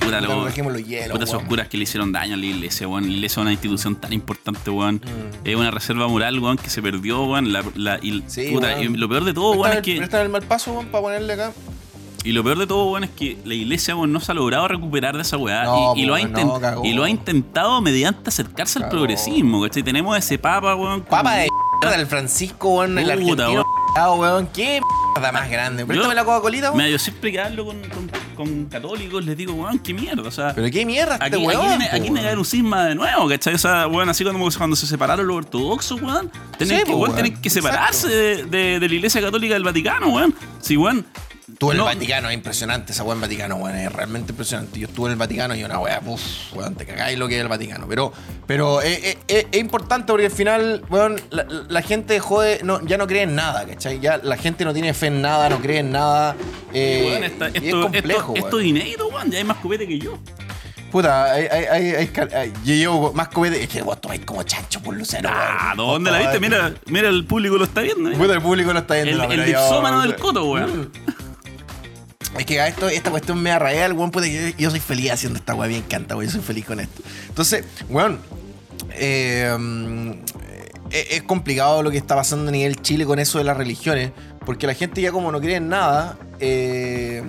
Puta, 0.05 0.21
los 0.21 0.83
hielos, 0.87 1.09
puta, 1.11 1.23
esos 1.23 1.35
weón. 1.37 1.47
curas 1.47 1.67
que 1.67 1.77
le 1.77 1.83
hicieron 1.83 2.11
daño 2.11 2.33
a 2.35 2.37
la 2.37 2.45
iglesia, 2.45 2.87
weón. 2.87 3.05
La 3.07 3.13
iglesia 3.13 3.33
es 3.33 3.37
una 3.43 3.51
institución 3.51 3.95
tan 3.95 4.13
importante, 4.13 4.69
weón. 4.69 4.95
Mm. 4.95 5.47
Es 5.47 5.55
una 5.55 5.71
reserva 5.71 6.07
moral, 6.07 6.39
weón, 6.39 6.57
que 6.57 6.69
se 6.69 6.81
perdió, 6.81 7.23
weón. 7.25 7.51
La, 7.51 7.63
la- 7.75 7.99
y, 8.01 8.23
Sí, 8.27 8.51
puta, 8.53 8.81
y 8.81 8.87
lo 8.89 9.09
peor 9.09 9.23
de 9.25 9.33
todo, 9.33 9.51
weón, 9.53 9.77
es 9.77 9.81
que. 9.83 9.97
prestan 9.97 10.21
el 10.21 10.29
mal 10.29 10.43
paso, 10.43 10.71
weón, 10.73 10.87
para 10.87 11.01
ponerle 11.03 11.33
acá. 11.33 11.51
Y 12.23 12.31
lo 12.31 12.43
peor 12.43 12.57
de 12.57 12.65
todo, 12.65 12.85
weón, 12.91 13.03
es 13.03 13.11
que 13.11 13.37
la 13.45 13.53
iglesia, 13.53 13.95
weón, 13.95 14.11
no 14.11 14.19
se 14.19 14.31
ha 14.31 14.35
logrado 14.35 14.67
recuperar 14.67 15.15
de 15.15 15.21
esa 15.21 15.37
weá. 15.37 15.63
No, 15.65 15.93
y, 15.95 16.01
y 16.01 16.05
lo 16.05 16.15
ha 16.15 16.21
no, 16.23 16.83
y 16.83 16.93
lo 16.93 17.03
ha 17.03 17.09
intentado 17.09 17.79
mediante 17.81 18.29
acercarse 18.29 18.79
al 18.79 18.85
Cagó. 18.85 18.95
progresismo, 18.97 19.61
¿cachai? 19.61 19.83
Tenemos 19.83 20.17
ese 20.17 20.39
papa, 20.39 20.75
weón. 20.75 21.01
Papa 21.01 21.35
de 21.35 21.47
mierda, 21.81 21.99
el 22.01 22.07
Francisco, 22.07 22.69
weón, 22.79 22.97
el 22.97 23.11
argentino, 23.11 23.51
weón. 23.51 23.65
Cagado, 23.95 24.15
weón. 24.15 24.47
Qué 24.53 24.81
mierda 25.15 25.31
más 25.31 25.49
grande. 25.49 25.85
Préstame 25.85 26.13
la 26.15 26.25
Coca-Colita, 26.25 26.67
weón. 26.69 26.77
Mira, 26.77 26.89
yo 26.89 26.99
siempre 26.99 27.31
que 27.31 27.39
hablo 27.39 27.65
con, 27.65 27.81
con- 27.89 28.11
con 28.35 28.65
católicos 28.65 29.23
les 29.25 29.37
digo, 29.37 29.53
weón, 29.53 29.79
qué 29.79 29.93
mierda. 29.93 30.21
O 30.27 30.31
sea, 30.31 30.53
Pero 30.53 30.69
qué 30.69 30.85
mierda 30.85 31.13
este 31.15 31.25
aquí, 31.37 31.45
weón. 31.45 31.79
po, 31.79 31.83
aquí 31.91 32.09
a 32.19 32.19
haber 32.25 32.37
un 32.37 32.45
cisma 32.45 32.85
de 32.85 32.95
nuevo, 32.95 33.27
¿cachai? 33.29 33.53
O 33.55 33.57
sea, 33.57 33.87
weón, 33.87 34.09
así 34.09 34.23
como 34.25 34.49
cuando 34.57 34.75
se 34.75 34.85
separaron 34.85 35.25
los 35.25 35.37
ortodoxos, 35.37 36.01
weón. 36.01 36.29
Tienen, 36.57 36.79
Sí, 36.79 36.83
que, 36.83 36.91
po, 36.91 36.97
weón, 36.97 37.11
weón. 37.11 37.23
tienen 37.23 37.41
que 37.41 37.49
separarse 37.49 38.07
de, 38.09 38.43
de- 38.45 38.79
de 38.79 38.89
la 38.89 38.93
iglesia 38.95 39.21
católica 39.21 39.53
del 39.53 39.63
Vaticano, 39.63 40.09
weón. 40.09 40.35
Sí, 40.59 40.75
weón. 40.77 41.05
Tú 41.59 41.67
en 41.67 41.73
el 41.73 41.77
No. 41.77 41.85
Vaticano, 41.85 42.27
es 42.29 42.33
impresionante 42.33 42.91
esa 42.91 43.03
weá 43.03 43.13
en 43.13 43.21
Vaticano, 43.21 43.55
weón, 43.57 43.75
es 43.77 43.91
realmente 43.91 44.31
impresionante. 44.31 44.79
Yo 44.79 44.87
estuve 44.87 45.07
en 45.09 45.11
el 45.13 45.17
Vaticano 45.19 45.53
y 45.55 45.63
una 45.63 45.77
weá, 45.79 46.01
uff, 46.03 46.53
weón, 46.53 46.73
te 46.75 46.85
cagáis 46.87 47.19
lo 47.19 47.27
que 47.27 47.35
es 47.35 47.41
el 47.41 47.47
Vaticano. 47.47 47.85
Pero, 47.87 48.11
pero 48.47 48.81
es, 48.81 49.03
es- 49.03 49.17
es- 49.27 49.45
es 49.51 49.59
importante 49.61 50.07
porque 50.11 50.25
al 50.25 50.31
final, 50.31 50.83
weón, 50.89 51.21
la, 51.29 51.45
la 51.69 51.81
gente 51.83 52.13
dejó 52.15 52.41
de, 52.41 52.61
no, 52.63 52.83
ya 52.85 52.97
no 52.97 53.05
cree 53.05 53.21
en 53.23 53.35
nada, 53.35 53.63
¿cachai? 53.65 53.99
Ya 53.99 54.17
la 54.17 54.37
gente 54.37 54.65
no 54.65 54.73
tiene 54.73 54.93
fe 54.95 55.07
en 55.07 55.21
nada, 55.21 55.47
no 55.49 55.59
cree 55.59 55.79
en 55.79 55.91
nada. 55.91 56.35
eh, 56.73 57.09
Weón, 57.11 57.23
esta- 57.23 57.49
y 57.49 57.65
esto, 57.67 57.79
es 57.79 57.83
complejo, 57.91 58.33
esto, 58.35 58.45
esto 58.47 58.59
es 58.59 58.65
inédito, 58.65 59.07
weón. 59.09 59.29
Ya 59.29 59.37
hay 59.37 59.43
más 59.43 59.57
copete 59.57 59.87
que 59.87 59.99
yo. 59.99 60.17
Puta, 60.91 61.31
hay, 61.33 61.45
hay, 61.45 61.89
hay, 61.93 62.53
yo 62.63 62.73
llevo 62.73 63.13
más 63.13 63.27
copete. 63.27 63.61
Es 63.61 63.69
que 63.69 63.81
vos 63.83 63.99
tomáis 64.01 64.21
como 64.25 64.41
chancho 64.43 64.81
por 64.81 64.95
Lucero, 64.95 65.29
Ah, 65.31 65.73
weón. 65.77 65.87
¿dónde 66.03 66.09
la 66.11 66.19
viste? 66.19 66.39
Mira, 66.39 66.73
mira, 66.87 67.09
el 67.09 67.25
público 67.25 67.57
lo 67.57 67.65
está 67.65 67.81
viendo, 67.81 68.09
¿eh? 68.09 68.15
Puta, 68.15 68.33
el 68.33 68.41
público 68.41 68.73
no 68.73 68.79
está 68.79 68.95
viendo 68.95 69.23
El, 69.25 69.31
el 69.31 69.39
yo- 69.51 69.59
dipsómano 69.59 70.01
del 70.01 70.15
coto, 70.15 70.45
weón. 70.45 70.91
Es 72.37 72.45
que 72.45 72.67
esta 72.67 73.11
cuestión 73.11 73.41
me 73.41 73.51
arraiga 73.51 73.85
el 73.85 73.93
weón, 73.93 74.11
puta, 74.11 74.27
yo, 74.27 74.49
yo 74.57 74.69
soy 74.69 74.81
feliz 74.81 75.11
haciendo 75.11 75.39
esta 75.39 75.55
weá, 75.55 75.69
me 75.69 75.77
encanta, 75.77 76.15
weón, 76.15 76.27
yo 76.27 76.33
soy 76.33 76.41
feliz 76.41 76.65
con 76.65 76.79
esto. 76.79 77.01
Entonces, 77.29 77.63
weón, 77.89 78.19
eh, 78.91 79.55
mm, 79.57 80.11
es, 80.91 81.11
es 81.11 81.23
complicado 81.23 81.81
lo 81.81 81.91
que 81.91 81.97
está 81.97 82.15
pasando 82.15 82.49
a 82.49 82.51
nivel 82.51 82.81
Chile 82.81 83.05
con 83.05 83.19
eso 83.19 83.37
de 83.37 83.45
las 83.45 83.55
religiones, 83.55 84.11
porque 84.45 84.67
la 84.67 84.73
gente 84.73 85.01
ya 85.01 85.11
como 85.11 85.31
no 85.31 85.39
cree 85.39 85.55
en 85.55 85.69
nada, 85.69 86.17
eh, 86.39 87.23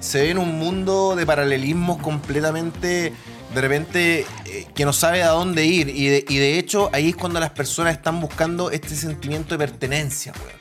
se 0.00 0.22
ve 0.22 0.30
en 0.30 0.38
un 0.38 0.58
mundo 0.58 1.14
de 1.14 1.24
paralelismos 1.24 1.98
completamente, 2.02 3.12
de 3.54 3.60
repente, 3.60 4.26
eh, 4.46 4.66
que 4.74 4.84
no 4.84 4.92
sabe 4.92 5.22
a 5.22 5.28
dónde 5.28 5.66
ir, 5.66 5.88
y 5.88 6.08
de, 6.08 6.24
y 6.28 6.36
de 6.36 6.58
hecho 6.58 6.90
ahí 6.92 7.10
es 7.10 7.16
cuando 7.16 7.38
las 7.38 7.50
personas 7.50 7.94
están 7.94 8.20
buscando 8.20 8.72
este 8.72 8.96
sentimiento 8.96 9.56
de 9.56 9.58
pertenencia, 9.58 10.32
weón 10.44 10.57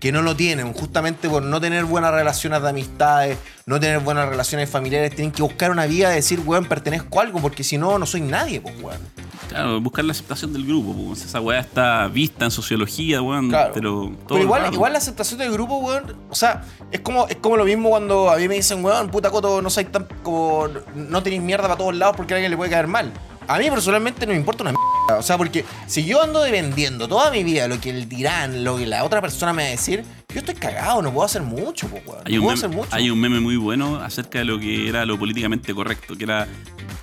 que 0.00 0.12
no 0.12 0.22
lo 0.22 0.36
tienen, 0.36 0.72
justamente 0.72 1.28
por 1.28 1.42
no 1.42 1.60
tener 1.60 1.84
buenas 1.84 2.12
relaciones 2.12 2.62
de 2.62 2.68
amistades, 2.68 3.38
no 3.66 3.80
tener 3.80 4.00
buenas 4.00 4.28
relaciones 4.28 4.70
familiares, 4.70 5.14
tienen 5.14 5.32
que 5.32 5.42
buscar 5.42 5.70
una 5.70 5.86
vía 5.86 6.08
de 6.08 6.16
decir, 6.16 6.40
weón, 6.44 6.66
pertenezco 6.66 7.18
a 7.18 7.22
algo, 7.24 7.40
porque 7.40 7.64
si 7.64 7.78
no, 7.78 7.98
no 7.98 8.06
soy 8.06 8.20
nadie, 8.20 8.60
pues, 8.60 8.74
weón. 8.80 9.00
Claro, 9.48 9.80
buscar 9.80 10.04
la 10.04 10.12
aceptación 10.12 10.52
del 10.52 10.66
grupo, 10.66 10.94
pues. 10.94 11.24
Esa 11.24 11.40
weá 11.40 11.60
está 11.60 12.06
vista 12.08 12.44
en 12.44 12.50
sociología, 12.50 13.22
weón. 13.22 13.48
Claro. 13.48 13.72
Pero, 13.74 14.12
igual, 14.40 14.72
igual 14.72 14.92
la 14.92 14.98
aceptación 14.98 15.38
del 15.38 15.52
grupo, 15.52 15.78
weón, 15.78 16.16
o 16.30 16.34
sea, 16.34 16.62
es 16.92 17.00
como, 17.00 17.26
es 17.28 17.36
como 17.36 17.56
lo 17.56 17.64
mismo 17.64 17.90
cuando 17.90 18.30
a 18.30 18.36
mí 18.36 18.46
me 18.46 18.54
dicen, 18.54 18.84
weón, 18.84 19.10
puta 19.10 19.30
coto, 19.30 19.60
no 19.62 19.70
soy 19.70 19.86
tan 19.86 20.06
como, 20.22 20.68
no 20.94 21.22
tenéis 21.22 21.42
mierda 21.42 21.64
para 21.64 21.78
todos 21.78 21.94
lados 21.94 22.16
porque 22.16 22.34
a 22.34 22.36
alguien 22.36 22.50
le 22.50 22.56
puede 22.56 22.70
caer 22.70 22.86
mal. 22.86 23.12
A 23.46 23.58
mí 23.58 23.70
personalmente 23.70 24.26
no 24.26 24.32
me 24.32 24.38
importa 24.38 24.62
una 24.62 24.72
mierda. 24.72 24.97
O 25.16 25.22
sea, 25.22 25.38
porque 25.38 25.64
si 25.86 26.04
yo 26.04 26.22
ando 26.22 26.42
vendiendo 26.42 27.08
toda 27.08 27.30
mi 27.30 27.42
vida 27.42 27.66
lo 27.66 27.80
que 27.80 27.88
el 27.88 28.08
dirán, 28.08 28.62
lo 28.62 28.76
que 28.76 28.86
la 28.86 29.04
otra 29.04 29.22
persona 29.22 29.54
me 29.54 29.62
va 29.62 29.68
a 29.68 29.70
decir, 29.70 30.04
yo 30.32 30.40
estoy 30.40 30.54
cagado, 30.54 31.00
no 31.00 31.10
puedo 31.10 31.24
hacer 31.24 31.42
mucho, 31.42 31.88
pues, 31.88 32.06
weón. 32.06 32.20
Hay 32.26 32.34
no 32.34 32.40
un, 32.40 32.44
puedo 32.44 32.56
meme, 32.56 32.66
hacer 32.66 32.76
mucho. 32.76 32.88
hay 32.94 33.10
un 33.10 33.18
meme 33.18 33.40
muy 33.40 33.56
bueno 33.56 33.96
acerca 33.96 34.40
de 34.40 34.44
lo 34.44 34.60
que 34.60 34.86
era 34.86 35.06
lo 35.06 35.18
políticamente 35.18 35.74
correcto, 35.74 36.14
que 36.14 36.24
era 36.24 36.46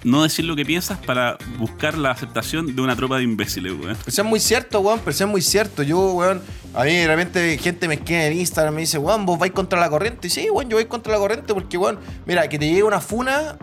no 0.04 0.22
decir 0.22 0.46
lo 0.46 0.56
que 0.56 0.64
piensas 0.64 1.00
para 1.00 1.40
buscar 1.58 1.98
la 1.98 2.12
aceptación 2.12 2.76
de 2.76 2.82
una 2.84 2.96
tropa 2.96 3.18
de 3.18 3.24
imbéciles, 3.24 3.74
weón. 3.74 3.98
Eso 4.06 4.22
es 4.22 4.28
muy 4.28 4.40
cierto, 4.40 4.82
weón, 4.82 5.00
pero 5.00 5.10
eso 5.10 5.24
es 5.24 5.30
muy 5.32 5.42
cierto. 5.42 5.82
Yo, 5.82 6.14
weón, 6.14 6.44
a 6.76 6.84
mí 6.84 6.94
de 6.94 7.08
repente 7.08 7.58
gente 7.58 7.88
me 7.88 7.96
escribe 7.96 8.28
en 8.28 8.34
Instagram 8.40 8.74
y 8.74 8.76
me 8.76 8.82
dice, 8.82 9.00
weón, 9.00 9.26
vos 9.26 9.40
vais 9.40 9.52
contra 9.52 9.80
la 9.80 9.90
corriente. 9.90 10.28
Y 10.28 10.30
sí, 10.30 10.48
weón, 10.52 10.70
yo 10.70 10.78
voy 10.78 10.86
contra 10.86 11.12
la 11.12 11.18
corriente 11.18 11.56
porque, 11.56 11.76
weón, 11.76 11.98
mira, 12.28 12.48
que 12.48 12.60
te 12.60 12.68
llegue 12.68 12.84
una 12.84 13.02
funa, 13.02 13.58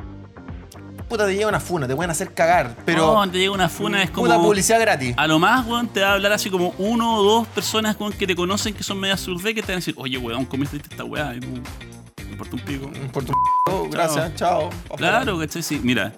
puta, 1.13 1.27
te 1.27 1.35
llega 1.35 1.47
una 1.47 1.61
funa, 1.61 1.87
te 1.87 1.95
pueden 1.95 2.11
hacer 2.11 2.33
cagar. 2.33 2.75
Pero, 2.87 3.15
no, 3.15 3.31
te 3.31 3.39
llega 3.39 3.53
una 3.53 3.69
funa, 3.69 4.03
es 4.03 4.11
como. 4.11 4.27
puta 4.27 4.39
publicidad 4.39 4.81
gratis. 4.81 5.15
A 5.19 5.27
lo 5.27 5.39
más, 5.39 5.67
weón, 5.67 5.89
te 5.89 6.01
va 6.01 6.09
a 6.09 6.13
hablar 6.15 6.33
así 6.33 6.49
como 6.49 6.75
uno 6.79 7.17
o 7.17 7.23
dos 7.23 7.49
personas 7.49 7.97
weón, 8.01 8.15
que 8.15 8.27
te 8.27 8.35
conocen 8.35 8.73
que 8.73 8.83
son 8.83 8.99
medias 8.99 9.21
surde 9.21 9.55
que 9.55 9.61
te 9.61 9.69
van 9.69 9.77
a 9.77 9.81
decir, 9.81 9.95
oye, 9.99 10.17
weón, 10.17 10.47
comiste 10.47 10.79
esta 10.79 11.05
weá. 11.05 11.35
Y 11.35 11.41
tú, 11.41 11.49
me 12.25 12.31
importa 12.31 12.57
un 12.57 12.63
pico. 12.63 12.91
Por 13.13 13.25
tu 13.25 13.33
oh, 13.71 13.89
gracias, 13.91 14.35
chao. 14.37 14.71
Claro, 14.97 15.39
¿cachai? 15.39 15.63
Sí, 15.63 15.81
mira, 15.83 16.15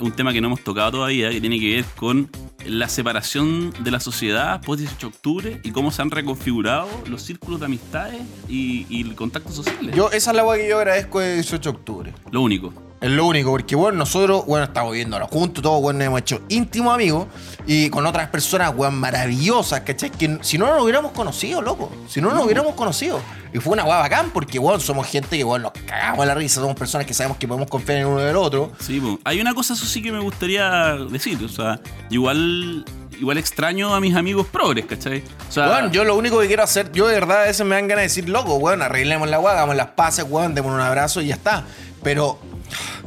un 0.00 0.12
tema 0.12 0.32
que 0.32 0.40
no 0.40 0.46
hemos 0.46 0.64
tocado 0.64 0.92
todavía 0.92 1.28
que 1.28 1.40
tiene 1.42 1.60
que 1.60 1.76
ver 1.76 1.84
con 1.96 2.30
la 2.64 2.88
separación 2.88 3.70
de 3.80 3.90
la 3.90 4.00
sociedad 4.00 4.62
post 4.62 4.80
18 4.80 4.98
de 4.98 5.14
octubre 5.14 5.60
y 5.62 5.72
cómo 5.72 5.90
se 5.90 6.00
han 6.00 6.10
reconfigurado 6.10 6.88
los 7.06 7.20
círculos 7.20 7.60
de 7.60 7.66
amistades 7.66 8.22
y, 8.48 8.86
y 8.88 9.04
contactos 9.10 9.54
sociales. 9.54 9.94
Yo, 9.94 10.10
esa 10.10 10.30
es 10.30 10.36
la 10.36 10.44
weá 10.44 10.58
que 10.58 10.68
yo 10.70 10.78
agradezco 10.78 11.20
de 11.20 11.34
18 11.34 11.70
de 11.70 11.76
octubre. 11.76 12.14
Lo 12.30 12.40
único. 12.40 12.72
Es 13.06 13.12
lo 13.12 13.24
único, 13.24 13.52
porque 13.52 13.76
bueno, 13.76 13.98
nosotros, 13.98 14.44
bueno, 14.46 14.64
estamos 14.64 14.92
viendo 14.92 15.14
ahora 15.14 15.28
juntos, 15.28 15.62
todos, 15.62 15.80
bueno, 15.80 16.02
hemos 16.02 16.18
hecho 16.18 16.40
íntimos 16.48 16.92
amigos 16.92 17.28
y 17.64 17.88
con 17.88 18.04
otras 18.04 18.30
personas, 18.30 18.72
weón, 18.74 18.98
maravillosas, 18.98 19.82
¿cachai? 19.82 20.10
Que 20.10 20.40
si 20.40 20.58
no 20.58 20.66
nos 20.66 20.82
hubiéramos 20.82 21.12
conocido, 21.12 21.62
loco. 21.62 21.88
Si 22.08 22.20
no 22.20 22.32
nos 22.32 22.44
hubiéramos 22.44 22.74
conocido. 22.74 23.20
Y 23.54 23.58
fue 23.60 23.74
una 23.74 23.84
weá 23.84 23.98
bacán, 23.98 24.30
porque, 24.34 24.58
weón, 24.58 24.80
somos 24.80 25.06
gente 25.06 25.38
que, 25.38 25.44
weón, 25.44 25.62
nos 25.62 25.70
cagamos 25.86 26.18
a 26.24 26.26
la 26.26 26.34
risa, 26.34 26.60
somos 26.60 26.74
personas 26.74 27.06
que 27.06 27.14
sabemos 27.14 27.38
que 27.38 27.46
podemos 27.46 27.70
confiar 27.70 27.98
en 27.98 28.06
uno 28.08 28.18
del 28.22 28.34
otro. 28.34 28.72
Sí, 28.80 28.98
po. 28.98 29.20
hay 29.22 29.40
una 29.40 29.54
cosa, 29.54 29.74
eso 29.74 29.86
sí 29.86 30.02
que 30.02 30.10
me 30.10 30.18
gustaría 30.18 30.96
decir. 31.08 31.38
O 31.44 31.48
sea, 31.48 31.78
igual, 32.10 32.84
igual 33.20 33.38
extraño 33.38 33.94
a 33.94 34.00
mis 34.00 34.16
amigos 34.16 34.48
progres, 34.48 34.84
¿cachai? 34.84 35.22
O 35.48 35.52
sea, 35.52 35.68
Weón, 35.68 35.92
yo 35.92 36.02
lo 36.02 36.16
único 36.16 36.40
que 36.40 36.48
quiero 36.48 36.64
hacer, 36.64 36.90
yo 36.90 37.06
de 37.06 37.14
verdad 37.14 37.42
a 37.42 37.46
veces 37.46 37.64
me 37.64 37.76
dan 37.76 37.86
ganas 37.86 38.00
de 38.00 38.08
decir, 38.08 38.28
loco, 38.28 38.56
weón, 38.56 38.82
arreglemos 38.82 39.30
la 39.30 39.38
weá, 39.38 39.52
hagamos 39.52 39.76
las 39.76 39.90
paces, 39.90 40.26
weón, 40.28 40.56
demos 40.56 40.72
un 40.72 40.80
abrazo 40.80 41.22
y 41.22 41.28
ya 41.28 41.36
está. 41.36 41.64
Pero 42.02 42.40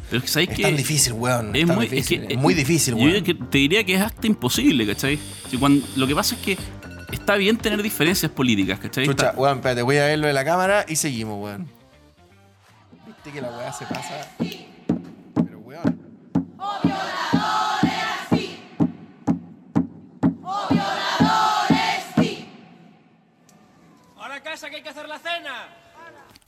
pero 0.09 0.23
es, 0.23 0.33
que, 0.35 0.47
que 0.47 0.63
tan 0.63 0.75
difícil, 0.75 1.13
weón. 1.13 1.55
Es, 1.55 1.67
muy, 1.67 1.87
difícil, 1.87 2.21
es, 2.21 2.27
que, 2.27 2.33
es 2.33 2.39
muy, 2.39 2.53
eh, 2.53 2.57
difícil, 2.57 2.93
weón. 2.95 3.23
Yo 3.23 3.37
te 3.37 3.57
diría 3.57 3.83
que 3.83 3.95
es 3.95 4.01
hasta 4.01 4.27
imposible, 4.27 4.85
¿cachai? 4.87 5.19
Si 5.49 5.57
cuando, 5.57 5.85
lo 5.95 6.07
que 6.07 6.15
pasa 6.15 6.35
es 6.35 6.41
que 6.41 6.57
está 7.11 7.35
bien 7.35 7.57
tener 7.57 7.81
diferencias 7.81 8.31
políticas, 8.31 8.79
¿cachai? 8.79 9.05
Chucha, 9.05 9.33
weón, 9.35 9.57
espérate, 9.57 9.81
voy 9.81 9.97
a 9.97 10.05
ver 10.05 10.19
lo 10.19 10.27
de 10.27 10.33
la 10.33 10.43
cámara 10.43 10.85
y 10.87 10.95
seguimos, 10.95 11.41
weón. 11.41 11.67
Viste 13.05 13.31
que 13.31 13.41
la 13.41 13.49
weá 13.49 13.71
se 13.71 13.85
pasa. 13.85 14.27
Pero, 14.37 15.59
weón. 15.59 15.99
¡Oh, 16.57 16.79
violadores, 16.83 17.93
sí! 18.31 18.59
Violadores, 20.69 22.03
sí! 22.17 22.47
¡Ahora 24.17 24.41
casa 24.41 24.69
que 24.69 24.77
hay 24.77 24.83
que 24.83 24.89
hacer 24.89 25.07
la 25.07 25.19
cena! 25.19 25.88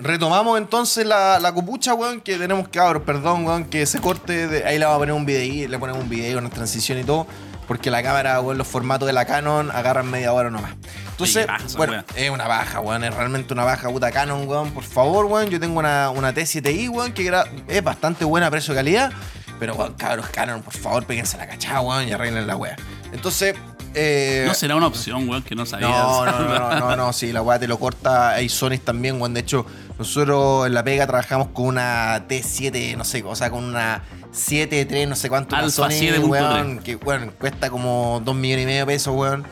Retomamos 0.01 0.57
entonces 0.57 1.05
la, 1.05 1.39
la 1.39 1.53
copucha, 1.53 1.93
weón, 1.93 2.21
que 2.21 2.37
tenemos 2.37 2.65
que, 2.67 2.79
cabros, 2.79 3.03
perdón, 3.03 3.45
weón, 3.45 3.65
que 3.65 3.85
se 3.85 3.99
corte. 3.99 4.47
de- 4.47 4.65
ahí 4.65 4.79
le 4.79 4.85
vamos 4.85 4.95
a 4.97 4.99
poner 4.99 5.13
un 5.15 5.25
video, 5.25 5.69
le 5.69 5.77
ponemos 5.79 6.01
un 6.01 6.09
video, 6.09 6.39
una 6.39 6.49
transición 6.49 6.97
y 6.99 7.03
todo. 7.03 7.27
Porque 7.67 7.89
la 7.91 8.03
cámara, 8.03 8.41
weón, 8.41 8.57
los 8.57 8.67
formatos 8.67 9.05
de 9.07 9.13
la 9.13 9.23
Canon 9.25 9.71
agarran 9.71 10.09
media 10.09 10.33
hora 10.33 10.49
nomás. 10.49 10.71
Entonces, 11.11 11.47
baja 11.47 11.63
bueno, 11.77 12.03
es 12.15 12.29
una 12.29 12.47
baja, 12.47 12.79
weón, 12.81 13.03
es 13.03 13.13
realmente 13.13 13.53
una 13.53 13.63
baja 13.63 13.89
puta 13.89 14.11
Canon, 14.11 14.47
weón. 14.47 14.71
Por 14.71 14.83
favor, 14.83 15.25
weón, 15.27 15.49
yo 15.49 15.59
tengo 15.59 15.79
una, 15.79 16.09
una 16.09 16.33
T7i, 16.33 16.89
weón, 16.89 17.13
que 17.13 17.31
es 17.67 17.83
bastante 17.83 18.25
buena 18.25 18.49
precio-calidad. 18.51 19.11
Pero, 19.59 19.75
weón, 19.75 19.93
cabros, 19.93 20.27
Canon, 20.29 20.63
por 20.63 20.73
favor, 20.73 21.05
péguense 21.05 21.37
la 21.37 21.47
cachada, 21.47 21.81
weón, 21.81 22.07
y 22.07 22.11
arreglen 22.11 22.45
la 22.47 22.57
wea. 22.57 22.75
Entonces, 23.13 23.55
eh, 23.93 24.43
No 24.47 24.53
será 24.53 24.75
una 24.75 24.87
opción, 24.87 25.29
weón, 25.29 25.43
que 25.43 25.55
no 25.55 25.65
sabía. 25.65 25.87
no, 25.87 26.25
no, 26.25 26.31
no, 26.39 26.59
no, 26.59 26.79
no, 26.79 26.95
no, 26.97 27.13
sí, 27.13 27.31
la 27.31 27.41
weá 27.41 27.57
te 27.59 27.67
lo 27.67 27.77
corta. 27.79 28.31
Hay 28.31 28.49
Sony 28.49 28.79
también, 28.83 29.21
weón. 29.21 29.33
De 29.33 29.39
hecho, 29.41 29.65
nosotros 29.97 30.67
en 30.67 30.73
la 30.73 30.83
pega 30.83 31.07
trabajamos 31.07 31.49
con 31.49 31.65
una 31.65 32.27
T7, 32.27 32.97
no 32.97 33.03
sé, 33.03 33.23
o 33.23 33.35
sea, 33.35 33.49
con 33.49 33.63
una 33.63 34.03
7.3, 34.33 35.07
no 35.07 35.15
sé 35.15 35.29
cuánto. 35.29 35.55
Sony, 35.69 35.89
7.3. 35.89 36.27
weón, 36.27 36.79
que, 36.79 36.95
weón, 36.95 37.31
cuesta 37.39 37.69
como 37.69 38.21
2 38.23 38.35
millones 38.35 38.63
y 38.63 38.65
medio 38.65 38.79
de 38.81 38.85
pesos, 38.85 39.15
weón. 39.15 39.45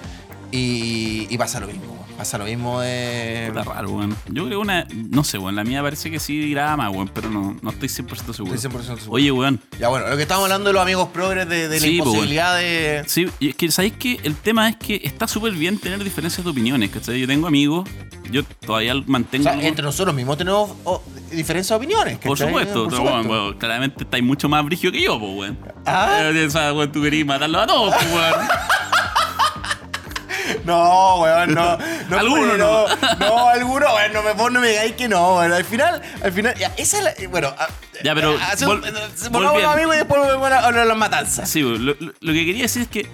Y, 0.52 1.28
y 1.30 1.38
pasa 1.38 1.60
lo 1.60 1.68
mismo. 1.68 1.99
Pasa 2.20 2.38
lo 2.38 2.44
mismo 2.44 2.82
de. 2.82 3.48
Está 3.48 3.64
raro, 3.64 3.92
weón. 3.92 4.14
Yo 4.28 4.46
creo 4.46 4.60
una. 4.60 4.86
No 5.10 5.24
sé, 5.24 5.38
weón. 5.38 5.56
La 5.56 5.64
mía 5.64 5.82
parece 5.82 6.12
que 6.12 6.20
sí 6.20 6.34
irá 6.34 6.76
más, 6.76 6.92
weón, 6.94 7.10
pero 7.14 7.30
no, 7.30 7.56
no 7.62 7.70
estoy 7.70 7.88
100% 7.88 8.34
seguro. 8.34 8.54
Estoy 8.54 8.70
100% 8.70 8.82
seguro. 8.84 9.12
Oye, 9.14 9.32
weón. 9.32 9.62
Ya 9.80 9.88
bueno, 9.88 10.06
lo 10.10 10.18
que 10.18 10.24
estamos 10.24 10.44
hablando 10.44 10.68
de 10.68 10.74
los 10.74 10.82
amigos 10.82 11.08
progres, 11.14 11.48
de, 11.48 11.70
de 11.70 11.80
la 11.80 11.86
Sí, 11.86 11.96
imposibilidad 12.00 12.58
de. 12.58 13.06
Sí, 13.08 13.28
y 13.40 13.48
es 13.52 13.56
que, 13.56 13.72
¿sabéis 13.72 13.94
que 13.94 14.20
El 14.24 14.36
tema 14.36 14.68
es 14.68 14.76
que 14.76 15.00
está 15.02 15.30
súper 15.30 15.54
bien 15.54 15.78
tener 15.80 16.04
diferencias 16.04 16.44
de 16.44 16.52
opiniones, 16.52 16.90
¿cachai? 16.90 17.22
Yo 17.22 17.26
tengo 17.26 17.48
amigos, 17.48 17.88
yo 18.30 18.44
todavía 18.44 18.96
O 18.96 19.04
mantengo. 19.08 19.46
sea, 19.46 19.54
entre 19.66 19.86
nosotros 19.86 20.14
mismos 20.14 20.38
tenemos 20.38 20.72
oh, 20.84 21.02
diferentes 21.32 21.72
opiniones. 21.72 22.18
por 22.18 22.38
¿cachai? 22.38 22.48
supuesto, 22.50 22.84
Por 22.84 22.96
supuesto. 22.98 23.16
weón, 23.16 23.30
weón, 23.30 23.58
claramente 23.58 24.04
estáis 24.04 24.26
mucho 24.26 24.50
más 24.50 24.66
brigio 24.66 24.92
que 24.92 25.02
yo, 25.02 25.18
pues, 25.18 25.32
weón. 25.38 25.58
Ah. 25.86 26.20
Eh, 26.34 26.46
o 26.46 26.50
sea, 26.50 26.74
weón, 26.74 26.92
tú 26.92 27.02
querías 27.02 27.26
matarlos 27.26 27.62
a 27.64 27.68
todos, 27.68 27.96
pues, 27.96 28.08
weón. 28.14 28.34
No, 30.66 31.16
weón, 31.22 31.54
no. 31.54 31.78
no 32.10 32.18
Alguno 32.20 32.58
no. 32.58 32.86
No, 33.20 33.50
alguno, 33.50 33.86
weón, 33.96 34.14
no 34.14 34.24
me, 34.24 34.34
vos 34.34 34.52
no 34.52 34.60
me 34.60 34.70
digáis 34.70 34.94
que 34.94 35.08
no, 35.08 35.38
weón. 35.38 35.54
Al 35.54 35.66
final, 35.66 36.02
al 36.24 36.32
final, 36.32 36.54
ya, 36.56 36.72
esa 36.78 36.98
es 36.98 37.04
la. 37.04 37.14
Bueno, 37.30 37.48
a- 37.58 37.68
Ya, 38.04 38.14
pero 38.16 38.30
a- 38.40 38.54
un- 38.62 38.66
volviendo. 38.68 39.00
volvamos 39.32 39.62
los 39.62 39.74
amigos 39.74 39.96
y 39.96 39.98
después 40.00 40.22
volvemos 40.22 40.52
a 40.52 40.68
a 40.68 40.72
las 40.86 40.98
matanzas. 40.98 41.50
Sí, 41.50 41.62
lo- 41.62 41.78
lo 41.78 42.34
que 42.34 42.46
quería 42.46 42.64
decir 42.64 42.84
es 42.84 42.88
que, 42.88 43.08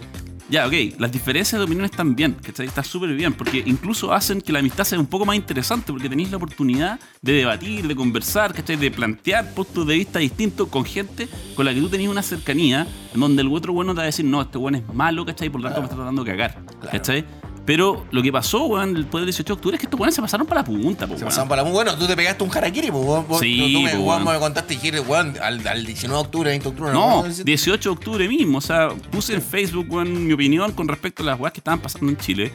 ya, 0.50 0.68
ok, 0.68 0.74
las 1.00 1.12
diferencias 1.12 1.60
de 1.60 1.66
opiniones 1.66 1.92
están 1.92 2.16
bien, 2.16 2.34
¿cachai? 2.34 2.68
Está 2.68 2.84
súper 2.84 3.14
bien, 3.14 3.34
porque 3.34 3.64
incluso 3.66 4.14
hacen 4.14 4.42
que 4.42 4.52
la 4.52 4.60
amistad 4.60 4.84
sea 4.84 5.00
un 5.00 5.08
poco 5.08 5.26
más 5.26 5.36
interesante, 5.36 5.92
porque 5.92 6.08
tenéis 6.08 6.30
la 6.32 6.38
oportunidad 6.38 7.00
de 7.22 7.34
debatir, 7.34 7.88
de 7.88 7.96
conversar, 7.96 8.54
¿cachai? 8.54 8.76
De 8.76 8.92
plantear 8.92 9.54
puntos 9.54 9.88
de 9.88 9.96
vista 9.96 10.20
distintos 10.20 10.68
con 10.68 10.86
gente 10.86 11.28
con 11.56 11.66
la 11.66 11.74
que 11.74 11.80
tú 11.80 11.90
tenías 11.90 12.12
una 12.12 12.22
cercanía, 12.22 12.86
en 13.14 13.20
donde 13.20 13.42
el 13.42 13.48
otro 13.48 13.74
bueno 13.74 13.94
te 13.94 13.98
va 13.98 14.04
a 14.04 14.06
decir, 14.06 14.26
no, 14.26 14.42
este 14.42 14.58
bueno 14.58 14.78
es 14.78 14.94
malo, 14.94 15.26
¿cachai? 15.26 15.50
Por 15.50 15.62
lo 15.62 15.68
tanto 15.68 15.82
me 15.82 15.86
está 15.86 15.96
tratando 15.96 16.24
de 16.24 16.32
cagar, 16.32 16.64
¿cachai? 16.92 17.26
Pero 17.66 18.06
lo 18.12 18.22
que 18.22 18.32
pasó, 18.32 18.66
weón, 18.66 18.94
después 18.94 19.22
del 19.22 19.26
18 19.26 19.48
de 19.48 19.54
octubre 19.54 19.76
es 19.76 19.80
que 19.82 19.88
estos 19.88 20.00
weones 20.00 20.14
se 20.16 20.22
pasaron 20.22 20.46
para 20.46 20.62
la 20.62 20.66
punta, 20.66 21.08
po, 21.08 21.14
Se 21.14 21.20
weón. 21.22 21.26
pasaban 21.30 21.50
para 21.50 21.64
la 21.64 21.70
bueno, 21.72 21.96
tú 21.98 22.06
te 22.06 22.16
pegaste 22.16 22.44
un 22.44 22.52
harakiri, 22.56 22.92
pues, 22.92 23.04
vos- 23.28 23.40
Sí, 23.40 23.72
tú 23.74 23.82
me, 23.82 23.98
weón. 23.98 24.40
contaste 24.40 24.74
y 24.74 24.78
dijiste, 24.78 25.00
weón, 25.00 25.34
al, 25.42 25.68
al 25.68 25.86
19 25.86 26.16
de 26.22 26.26
octubre, 26.28 26.50
20 26.52 26.64
de 26.64 26.70
octubre, 26.70 26.92
No, 26.94 27.22
weón, 27.22 27.34
18 27.44 27.90
de 27.90 27.94
octubre 27.94 28.28
mismo. 28.28 28.60
O 28.60 28.62
sea, 28.62 28.90
puse 29.10 29.34
en 29.34 29.42
Facebook 29.42 29.88
weón, 29.90 30.28
mi 30.28 30.34
opinión 30.34 30.72
con 30.74 30.88
respecto 30.88 31.24
a 31.24 31.26
las 31.26 31.40
weas 31.40 31.54
que 31.54 31.60
estaban 31.60 31.80
pasando 31.80 32.10
en 32.12 32.18
Chile. 32.18 32.52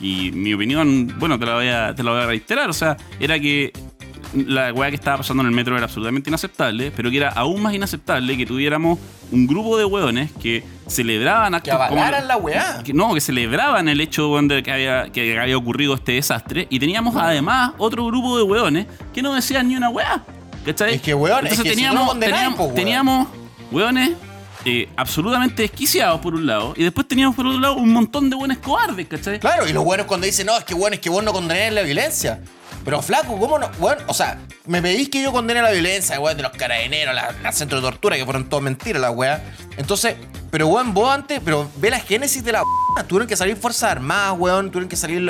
Y 0.00 0.32
mi 0.32 0.52
opinión, 0.54 1.14
bueno, 1.18 1.38
te 1.38 1.46
la 1.46 1.54
voy 1.54 1.68
a, 1.68 1.94
te 1.94 2.02
la 2.02 2.10
voy 2.12 2.20
a 2.22 2.26
reiterar. 2.26 2.68
O 2.70 2.72
sea, 2.72 2.96
era 3.20 3.38
que 3.38 3.72
la 4.34 4.72
weá 4.72 4.88
que 4.90 4.96
estaba 4.96 5.18
pasando 5.18 5.42
en 5.42 5.48
el 5.48 5.54
metro 5.54 5.76
era 5.76 5.84
absolutamente 5.84 6.30
inaceptable, 6.30 6.90
pero 6.94 7.10
que 7.10 7.16
era 7.18 7.28
aún 7.30 7.60
más 7.62 7.74
inaceptable 7.74 8.36
que 8.36 8.46
tuviéramos 8.46 8.98
un 9.30 9.46
grupo 9.46 9.76
de 9.78 9.84
weones 9.84 10.30
que 10.40 10.62
celebraban 10.86 11.52
Que 11.52 11.70
actos 11.70 11.88
como- 11.88 12.00
avalaran 12.00 12.28
la 12.28 12.36
weá. 12.36 12.82
que- 12.84 12.92
no, 12.92 13.14
que 13.14 13.20
celebraban 13.20 13.88
el 13.88 14.00
hecho 14.00 14.34
de 14.42 14.62
que 14.62 14.72
había, 14.72 15.10
que 15.10 15.38
había 15.38 15.56
ocurrido 15.56 15.94
este 15.94 16.12
desastre. 16.12 16.66
Y 16.70 16.78
teníamos 16.78 17.14
además 17.16 17.72
otro 17.78 18.06
grupo 18.06 18.36
de 18.36 18.42
weones 18.44 18.86
que 19.12 19.22
no 19.22 19.34
decían 19.34 19.68
ni 19.68 19.76
una 19.76 19.88
weá. 19.88 20.22
¿Cachai? 20.64 20.94
Es 20.94 21.02
que, 21.02 21.12
weón, 21.14 21.46
es 21.46 21.52
Entonces 21.52 21.62
que 21.64 21.68
si 21.70 21.74
teníamos, 21.76 22.00
no 22.00 22.06
condenáis, 22.08 22.34
teníamos, 22.36 22.56
po, 22.58 22.64
weón. 22.64 22.74
teníamos 22.76 23.28
weones 23.72 24.10
eh, 24.64 24.88
absolutamente 24.96 25.62
desquiciados 25.62 26.20
por 26.20 26.34
un 26.34 26.46
lado. 26.46 26.72
Y 26.76 26.84
después 26.84 27.08
teníamos 27.08 27.34
por 27.34 27.46
otro 27.48 27.58
lado 27.58 27.74
un 27.74 27.92
montón 27.92 28.30
de 28.30 28.36
buenos 28.36 28.58
cobardes, 28.58 29.08
¿cachai? 29.08 29.40
Claro, 29.40 29.68
y 29.68 29.72
los 29.72 29.82
buenos 29.84 30.06
cuando 30.06 30.24
dicen, 30.24 30.46
no, 30.46 30.56
es 30.56 30.62
que 30.64 30.74
bueno, 30.74 30.94
es 30.94 31.00
que 31.00 31.10
vos 31.10 31.22
no 31.24 31.32
condenás 31.32 31.72
la 31.72 31.82
violencia. 31.82 32.40
Pero 32.84 33.02
flaco, 33.02 33.38
¿cómo 33.38 33.58
no? 33.58 33.70
Bueno, 33.78 34.02
o 34.08 34.14
sea, 34.14 34.38
me 34.66 34.82
pedís 34.82 35.08
que 35.08 35.22
yo 35.22 35.32
condene 35.32 35.62
la 35.62 35.70
violencia, 35.70 36.18
weón, 36.18 36.36
de 36.36 36.42
los 36.42 36.52
carabineros, 36.52 37.14
la, 37.14 37.32
la 37.42 37.52
centro 37.52 37.80
de 37.80 37.88
tortura, 37.88 38.16
que 38.16 38.24
fueron 38.24 38.48
todas 38.48 38.62
mentiras, 38.62 39.00
la 39.00 39.10
weá. 39.10 39.42
Entonces, 39.76 40.16
pero 40.50 40.66
weón, 40.66 40.92
vos 40.92 41.10
antes, 41.10 41.40
pero 41.44 41.70
ve 41.76 41.90
la 41.90 42.00
génesis 42.00 42.44
de 42.44 42.52
la. 42.52 42.62
Tuvieron 43.08 43.26
que 43.28 43.36
salir 43.36 43.56
Fuerzas 43.56 43.90
Armadas, 43.90 44.34
weón, 44.38 44.70
tuvieron 44.70 44.88
que 44.88 44.96
salir 44.96 45.20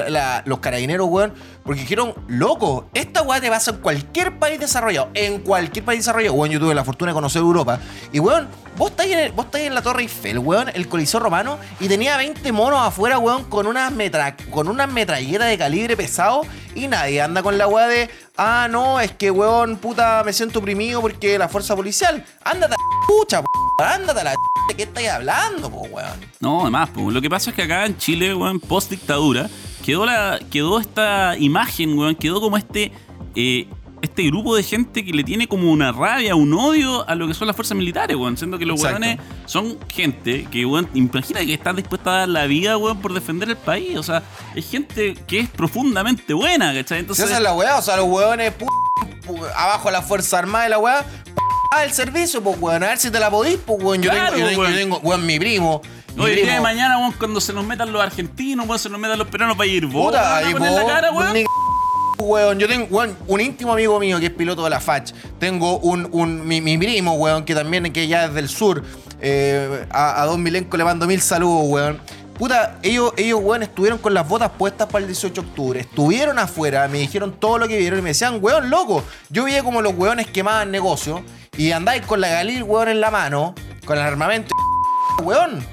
los 0.44 0.58
carabineros, 0.60 1.08
weón, 1.08 1.32
porque 1.64 1.80
dijeron, 1.80 2.14
loco, 2.28 2.86
esta 2.94 3.22
weá 3.22 3.40
te 3.40 3.48
pasa 3.48 3.72
en 3.72 3.78
cualquier 3.78 4.38
país 4.38 4.60
desarrollado, 4.60 5.08
en 5.14 5.40
cualquier 5.40 5.84
país 5.84 6.00
desarrollado. 6.00 6.34
Weón, 6.34 6.52
yo 6.52 6.60
tuve 6.60 6.74
la 6.74 6.84
fortuna 6.84 7.10
de 7.10 7.14
conocer 7.14 7.40
Europa. 7.40 7.80
Y 8.12 8.18
weón, 8.20 8.46
vos 8.76 8.90
estáis 8.90 9.12
en, 9.12 9.18
el- 9.20 9.32
vos 9.32 9.46
estáis 9.46 9.66
en 9.66 9.74
la 9.74 9.82
Torre 9.82 10.02
Eiffel, 10.02 10.38
weón, 10.38 10.70
el 10.74 10.88
Coliseo 10.88 11.18
Romano, 11.20 11.58
y 11.80 11.88
tenía 11.88 12.16
20 12.16 12.52
monos 12.52 12.80
afuera, 12.80 13.18
weón, 13.18 13.44
con 13.44 13.66
unas 13.66 13.90
metra, 13.90 14.36
con 14.50 14.68
unas 14.68 14.90
metralletas 14.92 15.48
de 15.48 15.58
calibre 15.58 15.96
pesado, 15.96 16.42
y 16.74 16.86
nadie 16.88 17.20
anda 17.22 17.42
con 17.42 17.58
la 17.58 17.66
weá 17.66 17.86
de, 17.88 18.10
ah, 18.36 18.68
no, 18.70 19.00
es 19.00 19.12
que 19.12 19.30
weón, 19.30 19.76
puta, 19.76 20.22
me 20.24 20.32
siento 20.32 20.58
oprimido 20.60 21.00
porque 21.00 21.38
la 21.38 21.48
fuerza 21.48 21.74
policial. 21.74 22.24
Ándate 22.44 22.72
la 22.72 23.06
pucha, 23.06 23.42
ándate 23.78 24.20
a 24.20 24.24
la 24.24 24.34
¿de 24.68 24.74
qué 24.74 24.82
estáis 24.84 25.08
hablando, 25.08 25.70
po, 25.70 25.82
weón? 25.90 26.20
No, 26.40 26.62
además, 26.62 26.90
pues, 26.94 27.12
lo 27.12 27.20
que 27.20 27.28
pasa 27.30 27.50
es 27.50 27.56
que 27.56 27.62
acá 27.62 27.86
en 27.86 27.96
Chile, 27.98 28.34
weón, 28.34 28.60
post 28.60 28.90
dictadura, 28.90 29.48
quedó 29.84 30.06
la, 30.06 30.38
quedó 30.50 30.78
esta 30.80 31.36
imagen, 31.38 31.98
weón, 31.98 32.14
quedó 32.14 32.40
como 32.40 32.56
este, 32.56 32.92
eh, 33.34 33.66
este 34.00 34.24
grupo 34.24 34.56
de 34.56 34.62
gente 34.64 35.04
que 35.04 35.12
le 35.12 35.22
tiene 35.24 35.46
como 35.46 35.70
una 35.70 35.92
rabia, 35.92 36.34
un 36.34 36.52
odio 36.54 37.08
a 37.08 37.14
lo 37.14 37.28
que 37.28 37.34
son 37.34 37.46
las 37.46 37.54
fuerzas 37.56 37.76
militares, 37.76 38.16
weón, 38.16 38.36
siendo 38.36 38.58
que 38.58 38.66
los 38.66 38.80
Exacto. 38.80 39.00
weones 39.00 39.20
son 39.46 39.78
gente 39.88 40.44
que, 40.50 40.64
weón, 40.66 40.88
imagina 40.94 41.40
que 41.44 41.54
está 41.54 41.72
dispuesta 41.72 42.10
a 42.10 42.18
dar 42.20 42.28
la 42.28 42.46
vida, 42.46 42.76
weón, 42.76 43.00
por 43.00 43.12
defender 43.12 43.48
el 43.50 43.56
país, 43.56 43.96
o 43.96 44.02
sea, 44.02 44.22
es 44.54 44.68
gente 44.68 45.14
que 45.26 45.40
es 45.40 45.48
profundamente 45.48 46.32
buena, 46.34 46.72
¿cachai? 46.74 47.00
Entonces, 47.00 47.26
esa 47.26 47.36
es 47.36 47.42
la 47.42 47.54
weá, 47.54 47.78
o 47.78 47.82
sea, 47.82 47.96
los 47.96 48.06
weones, 48.06 48.52
pu- 48.58 49.46
abajo 49.56 49.88
de 49.88 49.92
la 49.92 50.02
Fuerza 50.02 50.38
Armada 50.38 50.64
de 50.64 50.70
la 50.70 50.78
weá, 50.78 51.06
ah, 51.74 51.84
el 51.84 51.92
servicio, 51.92 52.42
pues 52.42 52.56
weón, 52.60 52.82
a 52.82 52.88
ver 52.88 52.98
si 52.98 53.10
te 53.10 53.18
la 53.20 53.30
podís, 53.30 53.58
pues 53.64 53.82
weón. 53.82 54.02
Yo, 54.02 54.10
Claro, 54.10 54.34
tengo, 54.36 54.44
yo, 54.44 54.48
tengo, 54.50 54.68
yo 54.68 54.74
tengo, 54.76 54.98
weón, 54.98 55.26
mi 55.26 55.38
primo. 55.38 55.82
mi 56.16 56.22
Hoy 56.24 56.30
el 56.32 56.36
día 56.44 56.54
de 56.54 56.60
mañana, 56.60 56.98
weón, 56.98 57.12
cuando 57.12 57.40
se 57.40 57.52
nos 57.52 57.64
metan 57.64 57.92
los 57.92 58.02
argentinos, 58.02 58.66
weón, 58.66 58.78
se 58.78 58.88
nos 58.88 59.00
metan 59.00 59.18
los 59.18 59.28
peruanos 59.28 59.56
para 59.56 59.66
ir 59.68 59.86
vos, 59.86 60.06
Puta, 60.06 60.36
ahí 60.36 60.52
poner 60.52 60.72
la 60.72 60.82
vos, 60.82 60.92
cara, 60.92 61.10
weón. 61.12 61.32
ni- 61.32 61.44
weón. 62.18 62.58
Yo 62.58 62.68
tengo, 62.68 62.86
weón, 62.90 63.16
un 63.26 63.40
íntimo 63.40 63.72
amigo 63.72 63.98
mío 63.98 64.20
que 64.20 64.26
es 64.26 64.32
piloto 64.32 64.62
de 64.64 64.70
la 64.70 64.80
FACH. 64.80 65.12
Tengo 65.40 65.78
un, 65.78 66.08
un 66.12 66.46
mi, 66.46 66.60
mi 66.60 66.78
primo, 66.78 67.14
weón, 67.14 67.44
que 67.44 67.54
también 67.54 67.92
que 67.92 68.06
ya 68.06 68.26
es 68.26 68.34
del 68.34 68.48
sur. 68.48 68.82
Eh, 69.20 69.86
a, 69.90 70.20
a 70.22 70.26
Don 70.26 70.42
Milenco 70.42 70.76
le 70.76 70.84
mando 70.84 71.06
mil 71.06 71.20
saludos, 71.20 71.64
weón. 71.68 72.00
Puta, 72.38 72.78
ellos, 72.82 73.12
ellos, 73.16 73.40
weón, 73.42 73.62
estuvieron 73.62 73.98
con 73.98 74.14
las 74.14 74.26
botas 74.28 74.50
puestas 74.58 74.86
para 74.88 75.00
el 75.02 75.06
18 75.06 75.42
de 75.42 75.48
octubre. 75.48 75.80
Estuvieron 75.80 76.38
afuera, 76.38 76.88
me 76.88 76.98
dijeron 76.98 77.32
todo 77.32 77.58
lo 77.58 77.68
que 77.68 77.76
vieron 77.78 77.98
y 77.98 78.02
me 78.02 78.10
decían, 78.10 78.38
weón, 78.40 78.68
loco. 78.70 79.04
Yo 79.30 79.44
veía 79.44 79.62
como 79.62 79.80
los 79.82 79.94
weones 79.94 80.26
quemaban 80.26 80.70
negocio 80.70 81.22
y 81.56 81.70
andáis 81.72 82.04
con 82.06 82.20
la 82.20 82.28
Galil, 82.28 82.62
weón, 82.64 82.88
en 82.88 83.00
la 83.00 83.10
mano, 83.10 83.54
con 83.84 83.96
el 83.98 84.04
armamento, 84.04 84.50
weón 85.22 85.64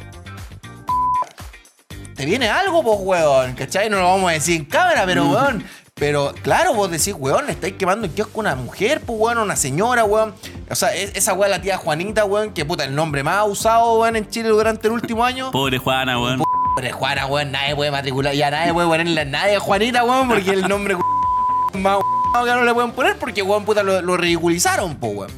te 2.16 2.26
viene 2.26 2.50
algo, 2.50 2.84
pues, 2.84 2.98
weón. 3.00 3.54
¿Cachai? 3.54 3.90
No 3.90 3.98
lo 3.98 4.04
vamos 4.04 4.30
a 4.30 4.34
decir 4.34 4.58
en 4.58 4.66
cámara, 4.66 5.04
pero, 5.06 5.26
weón. 5.30 5.64
Pero, 5.94 6.34
claro, 6.44 6.74
vos 6.74 6.92
decís, 6.92 7.16
weón, 7.18 7.46
le 7.46 7.54
estáis 7.54 7.76
quemando 7.76 8.06
en 8.08 8.12
kiosco 8.14 8.40
a 8.40 8.42
una 8.42 8.56
mujer, 8.56 9.00
pues, 9.06 9.18
weón, 9.18 9.38
una 9.38 9.56
señora, 9.56 10.04
weón. 10.04 10.34
O 10.70 10.76
sea, 10.76 10.94
es- 10.94 11.16
esa 11.16 11.32
weón, 11.34 11.52
la 11.52 11.62
tía 11.62 11.78
Juanita, 11.78 12.26
weón, 12.26 12.52
que 12.54 12.66
puta, 12.66 12.84
el 12.84 12.94
nombre 12.94 13.24
más 13.24 13.48
usado, 13.48 14.00
weón, 14.00 14.18
en 14.18 14.30
Chile 14.30 14.50
durante 14.50 14.88
el 14.88 14.94
último 14.96 15.24
año. 15.24 15.52
Pobre 15.52 15.78
Juana, 15.78 16.20
weón. 16.20 16.44
Pobre 16.80 16.94
Juana, 16.94 17.26
weón, 17.26 17.52
nadie 17.52 17.76
puede 17.76 17.92
matricular, 17.92 18.34
ya 18.34 18.50
nadie 18.50 18.72
puede 18.72 18.88
ponerle 18.88 19.20
a 19.20 19.26
nadie 19.26 19.60
Juanita, 19.60 20.06
weón, 20.06 20.30
porque 20.30 20.52
el 20.52 20.66
nombre 20.66 20.96
más 21.74 21.98
que 22.46 22.50
no 22.52 22.64
le 22.64 22.74
pueden 22.74 22.92
poner 22.94 23.18
porque, 23.18 23.42
weón, 23.42 23.66
puta, 23.66 23.84
lo, 23.84 24.02
lo 24.02 24.16
ridiculizaron, 24.16 24.96
pues, 24.96 25.14
weón. 25.14 25.32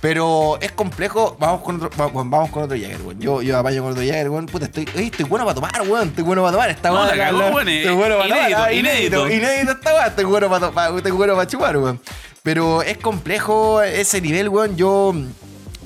Pero 0.00 0.58
es 0.60 0.72
complejo. 0.72 1.36
Vamos 1.38 1.60
con 1.60 1.76
otro, 1.76 1.90
va- 1.96 2.10
vamos 2.12 2.50
con 2.50 2.64
otro 2.64 2.76
Jäger, 2.76 3.02
weón. 3.02 3.20
Yo, 3.20 3.40
yo 3.40 3.56
apaño 3.56 3.82
con 3.82 3.92
otro 3.92 4.02
Jäger, 4.02 4.30
weón. 4.30 4.46
Puta, 4.46 4.64
estoy, 4.64 4.88
ey, 4.96 5.06
estoy 5.06 5.26
bueno 5.26 5.44
para 5.44 5.54
tomar, 5.54 5.80
weón. 5.88 6.08
Estoy 6.08 6.24
bueno 6.24 6.42
para 6.42 6.52
tomar. 6.52 6.70
Esta 6.70 6.88
No, 6.88 7.04
la 7.06 7.16
cagó, 7.16 7.38
weón, 7.38 7.68
eh. 7.68 7.80
Estoy 7.82 7.94
bueno 7.94 8.16
para 8.18 8.28
tomar. 8.28 8.50
Inédito, 8.50 8.62
ah, 8.64 8.72
inédito. 8.72 9.30
Inédito 9.30 9.72
esta 9.72 9.94
weón. 9.94 10.06
Estoy 10.08 10.24
bueno 10.24 10.48
para 10.48 10.66
tomar. 10.68 10.96
Estoy 10.96 11.12
bueno 11.12 11.34
para 11.36 11.46
chupar, 11.46 11.76
weón. 11.76 12.00
Pero 12.42 12.82
es 12.82 12.96
complejo 12.98 13.80
ese 13.82 14.20
nivel, 14.20 14.48
weón. 14.48 14.76
Yo. 14.76 15.14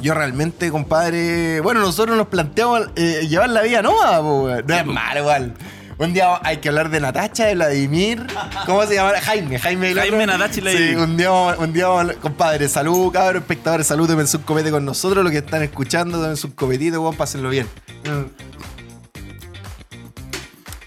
Yo 0.00 0.14
realmente, 0.14 0.70
compadre. 0.70 1.60
Bueno, 1.60 1.80
nosotros 1.80 2.16
nos 2.16 2.28
planteamos 2.28 2.88
eh, 2.96 3.26
llevar 3.28 3.48
la 3.50 3.62
vida 3.62 3.82
po, 3.82 4.44
weón. 4.44 4.64
No 4.66 4.74
es 4.74 4.86
malo, 4.86 5.20
igual. 5.20 5.54
Un 5.96 6.12
día 6.12 6.40
hay 6.42 6.56
que 6.56 6.68
hablar 6.68 6.90
de 6.90 7.00
Natacha, 7.00 7.46
de 7.46 7.54
Vladimir. 7.54 8.26
¿Cómo 8.66 8.84
se 8.84 8.96
llama? 8.96 9.12
Jaime, 9.20 9.58
Jaime. 9.58 9.94
Jaime. 9.94 10.26
Natacha 10.26 10.58
y 10.58 10.60
Vladimir. 10.60 10.88
Sí, 10.88 10.94
un 10.96 11.16
día, 11.16 11.30
un 11.32 11.72
día, 11.72 11.86
compadre, 12.20 12.68
salud, 12.68 13.12
cabrón, 13.12 13.42
espectadores, 13.42 13.86
salud, 13.86 14.08
tomen 14.08 14.26
su 14.26 14.42
copete 14.42 14.72
con 14.72 14.84
nosotros, 14.84 15.22
los 15.22 15.30
que 15.30 15.38
están 15.38 15.62
escuchando, 15.62 16.20
tomen 16.20 16.36
su 16.36 16.54
copetito, 16.54 17.00
weón, 17.00 17.16
pásenlo 17.16 17.48
bien. 17.48 17.68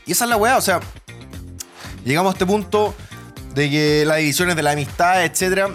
Y 0.05 0.11
esa 0.11 0.25
es 0.25 0.29
la 0.29 0.37
weá, 0.37 0.57
o 0.57 0.61
sea, 0.61 0.81
llegamos 2.03 2.31
a 2.31 2.33
este 2.33 2.45
punto 2.45 2.93
de 3.55 3.69
que 3.69 4.03
las 4.05 4.17
divisiones 4.17 4.55
de 4.55 4.63
la 4.63 4.71
amistad, 4.71 5.23
etcétera. 5.23 5.69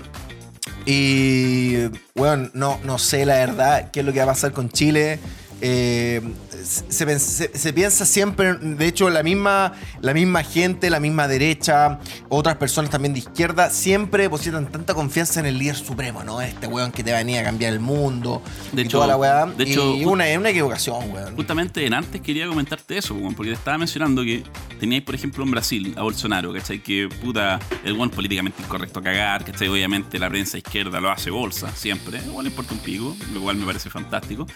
Y, 0.87 1.87
bueno, 2.15 2.51
no, 2.55 2.81
no 2.85 2.99
sé 2.99 3.25
la 3.25 3.35
verdad 3.35 3.91
qué 3.91 4.01
es 4.01 4.07
lo 4.07 4.13
que 4.13 4.19
va 4.19 4.25
a 4.25 4.29
pasar 4.29 4.53
con 4.53 4.69
Chile. 4.69 5.19
Eh, 5.61 6.21
se, 6.65 7.19
se- 7.19 7.59
se 7.59 7.73
piensa 7.73 8.05
siempre, 8.07 8.55
de 8.55 8.87
hecho, 8.87 9.11
la 9.11 9.23
misma, 9.23 9.73
la 10.01 10.15
misma 10.15 10.43
gente, 10.43 10.91
la 10.91 11.01
misma 11.01 11.29
derecha, 11.29 11.99
otras 12.29 12.57
personas 12.57 12.91
también 12.91 13.13
de 13.13 13.21
izquierda, 13.21 13.71
siempre 13.71 14.25
depositan 14.25 14.67
tanta 14.71 14.95
confianza 14.95 15.41
en 15.41 15.47
el 15.47 15.59
líder 15.59 15.77
supremo, 15.77 16.23
¿no? 16.25 16.41
Este 16.41 16.67
weón 16.67 16.93
que 16.93 17.03
te 17.05 17.13
venía 17.13 17.41
a 17.41 17.45
cambiar 17.45 17.73
el 17.73 17.81
mundo. 17.81 18.43
De 18.73 18.83
y 18.83 18.85
hecho- 18.85 18.99
toda 18.99 19.07
la 19.07 19.17
weá. 19.17 19.47
de 19.47 19.65
hecho, 19.65 19.97
y 19.97 20.05
una, 20.05 20.25
una 20.39 20.51
equivocación, 20.51 21.11
weón. 21.13 21.35
Justamente 21.37 21.85
en 21.87 21.95
antes 21.95 22.21
quería 22.21 22.47
comentarte 22.47 22.99
eso, 22.99 23.15
weón, 23.15 23.35
porque 23.35 23.51
te 23.53 23.57
estaba 23.57 23.79
mencionando 23.79 24.23
que 24.23 24.45
teníais, 24.81 25.05
por 25.05 25.15
ejemplo, 25.15 25.45
en 25.45 25.51
Brasil 25.51 25.95
a 25.97 26.03
Bolsonaro, 26.03 26.53
¿cachai? 26.53 26.83
Que 26.83 27.09
puta, 27.23 27.59
el 27.85 27.95
buen 27.95 28.11
políticamente 28.11 28.63
incorrecto 28.63 29.01
a 29.01 29.03
cagar, 29.03 29.45
¿cachai? 29.45 29.69
Obviamente 29.69 30.19
la 30.19 30.29
prensa 30.29 30.59
izquierda 30.59 31.01
lo 31.01 31.11
hace 31.11 31.31
bolsa, 31.31 31.71
siempre. 31.75 32.19
Igual 32.27 32.45
le 32.45 32.51
importa 32.51 32.75
un 32.75 32.81
pico, 32.81 33.17
lo 33.33 33.41
cual 33.41 33.57
me 33.57 33.65
parece 33.67 33.89
fantástico. 33.91 34.47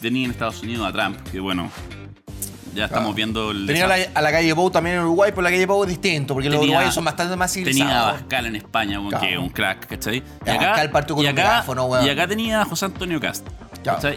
Tenía 0.00 0.24
en 0.24 0.30
Estados 0.32 0.62
Unidos 0.62 0.86
a 0.88 0.92
Trump, 0.92 1.16
que 1.30 1.38
bueno, 1.38 1.51
ya 2.74 2.86
estamos 2.86 3.14
viendo 3.14 3.50
el. 3.50 3.66
Tenía 3.66 3.84
a 3.84 3.88
la, 3.88 3.96
a 4.14 4.22
la 4.22 4.32
calle 4.32 4.54
Pou 4.54 4.70
también 4.70 4.96
en 4.96 5.02
Uruguay, 5.02 5.30
pero 5.30 5.42
la 5.42 5.50
calle 5.50 5.66
Pou 5.66 5.82
es 5.84 5.88
distinto, 5.90 6.32
porque 6.34 6.48
los 6.48 6.58
Tenía- 6.58 6.68
uruguayos 6.70 6.94
son 6.94 7.04
bastante 7.04 7.36
más 7.36 7.52
Tenía 7.52 7.68
a 7.68 7.72
civilizados. 7.72 8.12
Bascal 8.20 8.46
en 8.46 8.56
España, 8.56 9.00
Claro. 9.08 9.24
que 9.26 9.32
es 9.34 9.38
un 9.38 9.48
crack, 9.50 9.86
¿cachai? 9.86 10.22
Y 10.46 10.50
Abascal 10.50 10.90
partió 10.90 11.14
con 11.16 11.24
y 11.24 11.28
un 11.28 11.32
acá, 11.38 11.48
micrófono, 11.58 11.84
weón. 11.86 12.06
y 12.06 12.08
acá 12.10 12.26
tenía 12.26 12.62
a 12.62 12.64
José 12.64 12.86
Antonio 12.86 13.20
Cast. 13.20 13.46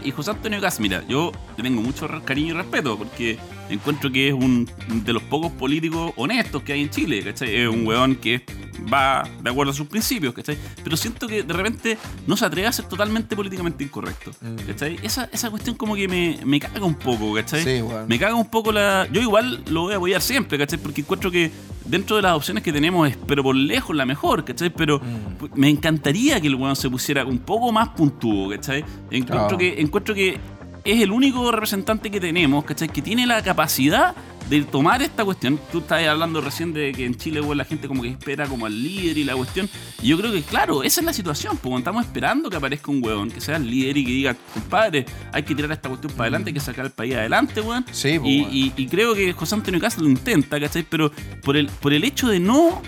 Y 0.04 0.10
José 0.10 0.30
Antonio 0.30 0.60
Cast, 0.60 0.80
mira, 0.80 1.02
yo 1.08 1.32
le 1.56 1.62
tengo 1.62 1.82
mucho 1.82 2.08
cariño 2.24 2.54
y 2.54 2.56
respeto 2.56 2.96
porque 2.96 3.38
encuentro 3.68 4.10
que 4.10 4.28
es 4.28 4.34
un 4.34 4.68
de 5.04 5.12
los 5.12 5.22
pocos 5.24 5.50
políticos 5.52 6.12
honestos 6.16 6.62
que 6.62 6.72
hay 6.72 6.82
en 6.82 6.90
Chile, 6.90 7.22
¿cachai? 7.22 7.54
Es 7.54 7.68
un 7.68 7.86
weón 7.86 8.16
que 8.16 8.44
va 8.92 9.28
de 9.42 9.50
acuerdo 9.50 9.72
a 9.72 9.74
sus 9.74 9.86
principios, 9.88 10.34
¿cachai? 10.34 10.56
Pero 10.84 10.96
siento 10.96 11.26
que 11.26 11.42
de 11.42 11.52
repente 11.52 11.98
no 12.26 12.36
se 12.36 12.44
atreve 12.44 12.68
a 12.68 12.72
ser 12.72 12.86
totalmente 12.86 13.34
políticamente 13.34 13.82
incorrecto, 13.84 14.30
¿cachai? 14.66 14.98
Esa, 15.02 15.28
esa 15.32 15.50
cuestión 15.50 15.76
como 15.76 15.96
que 15.96 16.06
me, 16.06 16.38
me 16.44 16.60
caga 16.60 16.84
un 16.84 16.94
poco, 16.94 17.34
¿cachai? 17.34 17.62
Sí, 17.62 17.82
weón. 17.82 18.06
Me 18.08 18.18
caga 18.18 18.34
un 18.34 18.48
poco 18.48 18.70
la... 18.72 19.08
Yo 19.10 19.20
igual 19.20 19.64
lo 19.68 19.82
voy 19.82 19.94
a 19.94 19.96
apoyar 19.96 20.22
siempre, 20.22 20.58
¿cachai? 20.58 20.78
Porque 20.78 21.00
encuentro 21.00 21.30
que 21.30 21.50
dentro 21.88 22.16
de 22.16 22.22
las 22.22 22.34
opciones 22.36 22.62
que 22.62 22.72
tenemos 22.72 23.08
es, 23.08 23.16
pero 23.26 23.42
por 23.42 23.54
lejos 23.56 23.94
la 23.96 24.06
mejor, 24.06 24.44
¿cachai? 24.44 24.70
Pero 24.70 24.98
Mm. 25.00 25.46
me 25.60 25.68
encantaría 25.68 26.40
que 26.40 26.46
el 26.48 26.54
weón 26.56 26.76
se 26.76 26.88
pusiera 26.90 27.24
un 27.24 27.38
poco 27.38 27.70
más 27.72 27.90
puntúo, 27.90 28.50
¿cachai? 28.50 28.84
Encuentro, 29.10 29.36
Claro. 29.36 29.58
que, 29.58 29.80
encuentro 29.80 30.14
que 30.14 30.38
es 30.86 31.02
el 31.02 31.10
único 31.10 31.50
representante 31.50 32.10
que 32.10 32.20
tenemos, 32.20 32.64
¿cachai? 32.64 32.88
Que 32.88 33.02
tiene 33.02 33.26
la 33.26 33.42
capacidad 33.42 34.14
de 34.48 34.62
tomar 34.62 35.02
esta 35.02 35.24
cuestión. 35.24 35.58
Tú 35.72 35.78
estabas 35.80 36.06
hablando 36.06 36.40
recién 36.40 36.72
de 36.72 36.92
que 36.92 37.04
en 37.04 37.16
Chile, 37.16 37.40
weón, 37.40 37.58
la 37.58 37.64
gente 37.64 37.88
como 37.88 38.02
que 38.02 38.08
espera 38.10 38.46
como 38.46 38.64
al 38.66 38.80
líder 38.80 39.18
y 39.18 39.24
la 39.24 39.34
cuestión. 39.34 39.68
Y 40.00 40.06
yo 40.08 40.18
creo 40.18 40.30
que, 40.32 40.42
claro, 40.42 40.84
esa 40.84 41.00
es 41.00 41.04
la 41.06 41.12
situación, 41.12 41.56
pues 41.56 41.76
estamos 41.78 42.04
esperando 42.04 42.48
que 42.48 42.56
aparezca 42.56 42.90
un 42.92 43.02
weón, 43.04 43.30
que 43.30 43.40
sea 43.40 43.56
el 43.56 43.68
líder 43.68 43.96
y 43.96 44.04
que 44.04 44.10
diga, 44.12 44.36
compadre, 44.54 45.04
hay 45.32 45.42
que 45.42 45.54
tirar 45.54 45.72
esta 45.72 45.88
cuestión 45.88 46.12
para 46.12 46.24
adelante, 46.24 46.50
hay 46.50 46.54
que 46.54 46.60
sacar 46.60 46.84
el 46.86 46.92
país 46.92 47.14
adelante, 47.16 47.60
weón. 47.60 47.84
Sí, 47.90 48.18
pues, 48.20 48.30
y, 48.30 48.42
y- 48.52 48.72
y 48.76 48.86
creo 48.86 49.14
que 49.14 49.32
José 49.32 49.56
Antonio 49.56 49.80
Castro 49.80 50.04
lo 50.04 50.10
intenta, 50.10 50.60
¿cachai? 50.60 50.84
Pero 50.88 51.10
por 51.42 51.56
el, 51.56 51.66
por 51.66 51.92
el 51.92 52.04
hecho 52.04 52.28
de 52.28 52.38
no 52.38 52.80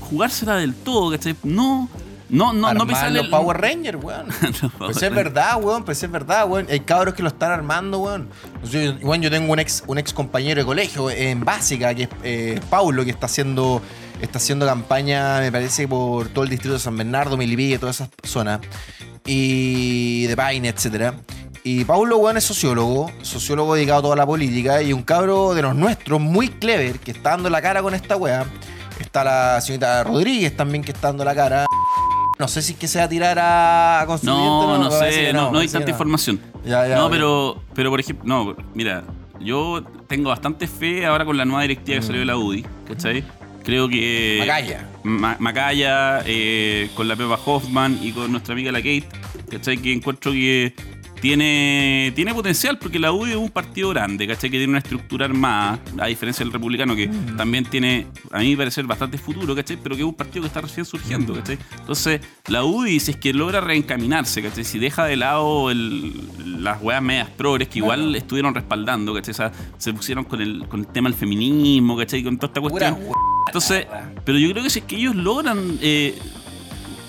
jugársela 0.00 0.56
del 0.56 0.74
todo, 0.74 1.10
¿cachai? 1.12 1.34
No, 1.44 1.88
no, 2.28 2.52
no, 2.52 2.74
no 2.74 2.86
pisarle 2.86 3.16
los 3.18 3.24
el- 3.26 3.30
Power 3.30 3.60
Rangers, 3.60 3.98
weón. 4.02 4.26
Pues 4.78 5.02
es 5.02 5.14
verdad, 5.14 5.56
weón, 5.62 5.84
pues 5.84 6.02
es 6.02 6.10
verdad, 6.10 6.48
weón. 6.48 6.66
Hay 6.70 6.80
cabros 6.80 7.14
que 7.14 7.22
lo 7.22 7.28
están 7.28 7.52
armando, 7.52 7.98
weón. 7.98 8.28
Yo, 8.70 8.80
weón, 9.02 9.22
yo 9.22 9.30
tengo 9.30 9.52
un 9.52 9.58
ex, 9.58 9.84
un 9.86 9.98
ex 9.98 10.12
compañero 10.12 10.60
de 10.60 10.66
colegio 10.66 11.10
en 11.10 11.44
básica, 11.44 11.94
que 11.94 12.04
es 12.04 12.08
eh, 12.22 12.60
Paulo, 12.70 13.04
que 13.04 13.10
está 13.10 13.26
haciendo, 13.26 13.80
está 14.20 14.38
haciendo 14.38 14.66
campaña, 14.66 15.40
me 15.40 15.52
parece, 15.52 15.86
por 15.86 16.28
todo 16.28 16.44
el 16.44 16.50
distrito 16.50 16.74
de 16.74 16.80
San 16.80 16.96
Bernardo, 16.96 17.36
Milipilla, 17.36 17.78
todas 17.78 17.96
esas 17.96 18.10
zonas. 18.24 18.60
Y 19.24 20.26
de 20.26 20.36
Paine, 20.36 20.68
etcétera. 20.68 21.14
Y 21.64 21.84
Paulo, 21.84 22.18
weón, 22.18 22.36
es 22.36 22.44
sociólogo, 22.44 23.10
sociólogo 23.22 23.74
dedicado 23.74 23.98
a 23.98 24.02
toda 24.02 24.16
la 24.16 24.26
política, 24.26 24.82
y 24.82 24.92
un 24.92 25.02
cabro 25.02 25.52
de 25.54 25.62
los 25.62 25.74
nuestros, 25.74 26.20
muy 26.20 26.48
clever, 26.48 26.98
que 27.00 27.10
está 27.10 27.30
dando 27.30 27.50
la 27.50 27.60
cara 27.60 27.82
con 27.82 27.94
esta 27.94 28.16
weá. 28.16 28.44
Está 29.00 29.24
la 29.24 29.60
señorita 29.60 30.04
Rodríguez 30.04 30.56
también 30.56 30.82
que 30.84 30.92
está 30.92 31.08
dando 31.08 31.24
la 31.24 31.34
cara. 31.34 31.66
No 32.38 32.48
sé 32.48 32.60
si 32.62 32.72
es 32.74 32.78
que 32.78 32.86
se 32.88 32.98
va 32.98 33.04
a 33.04 33.08
tirar 33.08 33.38
a, 33.40 34.04
constituyente. 34.06 34.44
No, 34.48 34.78
no, 34.78 34.90
parece 34.90 35.26
sé, 35.26 35.32
no, 35.32 35.50
no 35.50 35.58
hay 35.58 35.68
tanta 35.68 35.86
no. 35.86 35.90
información. 35.92 36.40
Ya, 36.64 36.86
ya, 36.86 36.96
no, 36.96 37.08
pero, 37.10 37.62
pero 37.74 37.90
por 37.90 38.00
ejemplo, 38.00 38.24
no, 38.26 38.56
mira, 38.74 39.04
yo 39.40 39.82
tengo 40.06 40.28
bastante 40.30 40.66
fe 40.66 41.06
ahora 41.06 41.24
con 41.24 41.36
la 41.36 41.44
nueva 41.44 41.62
directiva 41.62 41.98
que 42.00 42.06
salió 42.06 42.20
de 42.20 42.26
la 42.26 42.36
UDI, 42.36 42.66
¿cachai? 42.88 43.24
Creo 43.64 43.88
que. 43.88 44.36
Macaya. 44.40 44.86
Ma- 45.02 45.36
Macaya, 45.40 46.20
eh, 46.26 46.90
con 46.94 47.08
la 47.08 47.16
Pepa 47.16 47.38
Hoffman 47.44 47.98
y 48.02 48.12
con 48.12 48.30
nuestra 48.30 48.52
amiga 48.52 48.70
la 48.70 48.78
Kate, 48.78 49.08
¿cachai? 49.50 49.78
Que 49.78 49.92
encuentro 49.92 50.30
que 50.32 50.74
tiene, 51.20 52.12
tiene 52.14 52.32
potencial 52.34 52.78
porque 52.78 52.98
la 52.98 53.12
UDI 53.12 53.30
es 53.32 53.36
un 53.36 53.50
partido 53.50 53.90
grande, 53.90 54.26
¿cachai? 54.26 54.50
Que 54.50 54.58
tiene 54.58 54.70
una 54.70 54.78
estructura 54.78 55.24
armada, 55.26 55.78
a 55.98 56.06
diferencia 56.06 56.44
del 56.44 56.52
republicano, 56.52 56.94
que 56.94 57.08
Mm. 57.08 57.36
también 57.36 57.64
tiene, 57.64 58.06
a 58.30 58.38
mí 58.40 58.50
me 58.50 58.56
parece 58.58 58.82
bastante 58.82 59.18
futuro, 59.18 59.54
¿cachai? 59.54 59.76
Pero 59.82 59.94
que 59.96 60.02
es 60.02 60.06
un 60.08 60.14
partido 60.14 60.42
que 60.42 60.48
está 60.48 60.60
recién 60.60 60.84
surgiendo, 60.86 61.32
Mm. 61.32 61.36
¿cachai? 61.38 61.58
Entonces, 61.80 62.20
la 62.48 62.64
UDI, 62.64 63.00
si 63.00 63.10
es 63.12 63.16
que 63.16 63.32
logra 63.32 63.60
reencaminarse, 63.60 64.42
¿cachai? 64.42 64.64
Si 64.64 64.78
deja 64.78 65.04
de 65.04 65.16
lado 65.16 65.70
el- 65.70 66.62
las 66.62 66.80
weas 66.82 67.02
medias 67.02 67.28
progres 67.30 67.68
que 67.68 67.78
igual 67.78 68.14
estuvieron 68.16 68.54
respaldando, 68.54 69.14
¿cachai? 69.14 69.32
O 69.32 69.34
sea, 69.34 69.52
se 69.78 69.92
pusieron 69.92 70.24
con 70.24 70.40
el, 70.40 70.66
con 70.68 70.80
el 70.80 70.86
tema 70.86 71.08
del 71.08 71.18
feminismo, 71.18 71.96
¿cachai? 71.96 72.22
Con 72.22 72.36
toda 72.38 72.48
esta 72.48 72.60
cuestión. 72.60 72.98
Entonces, 73.46 73.86
pero 74.24 74.38
yo 74.38 74.50
creo 74.50 74.62
que 74.64 74.70
si 74.70 74.80
es 74.80 74.84
que 74.84 74.96
ellos 74.96 75.14
logran 75.14 75.78
eh, 75.80 76.18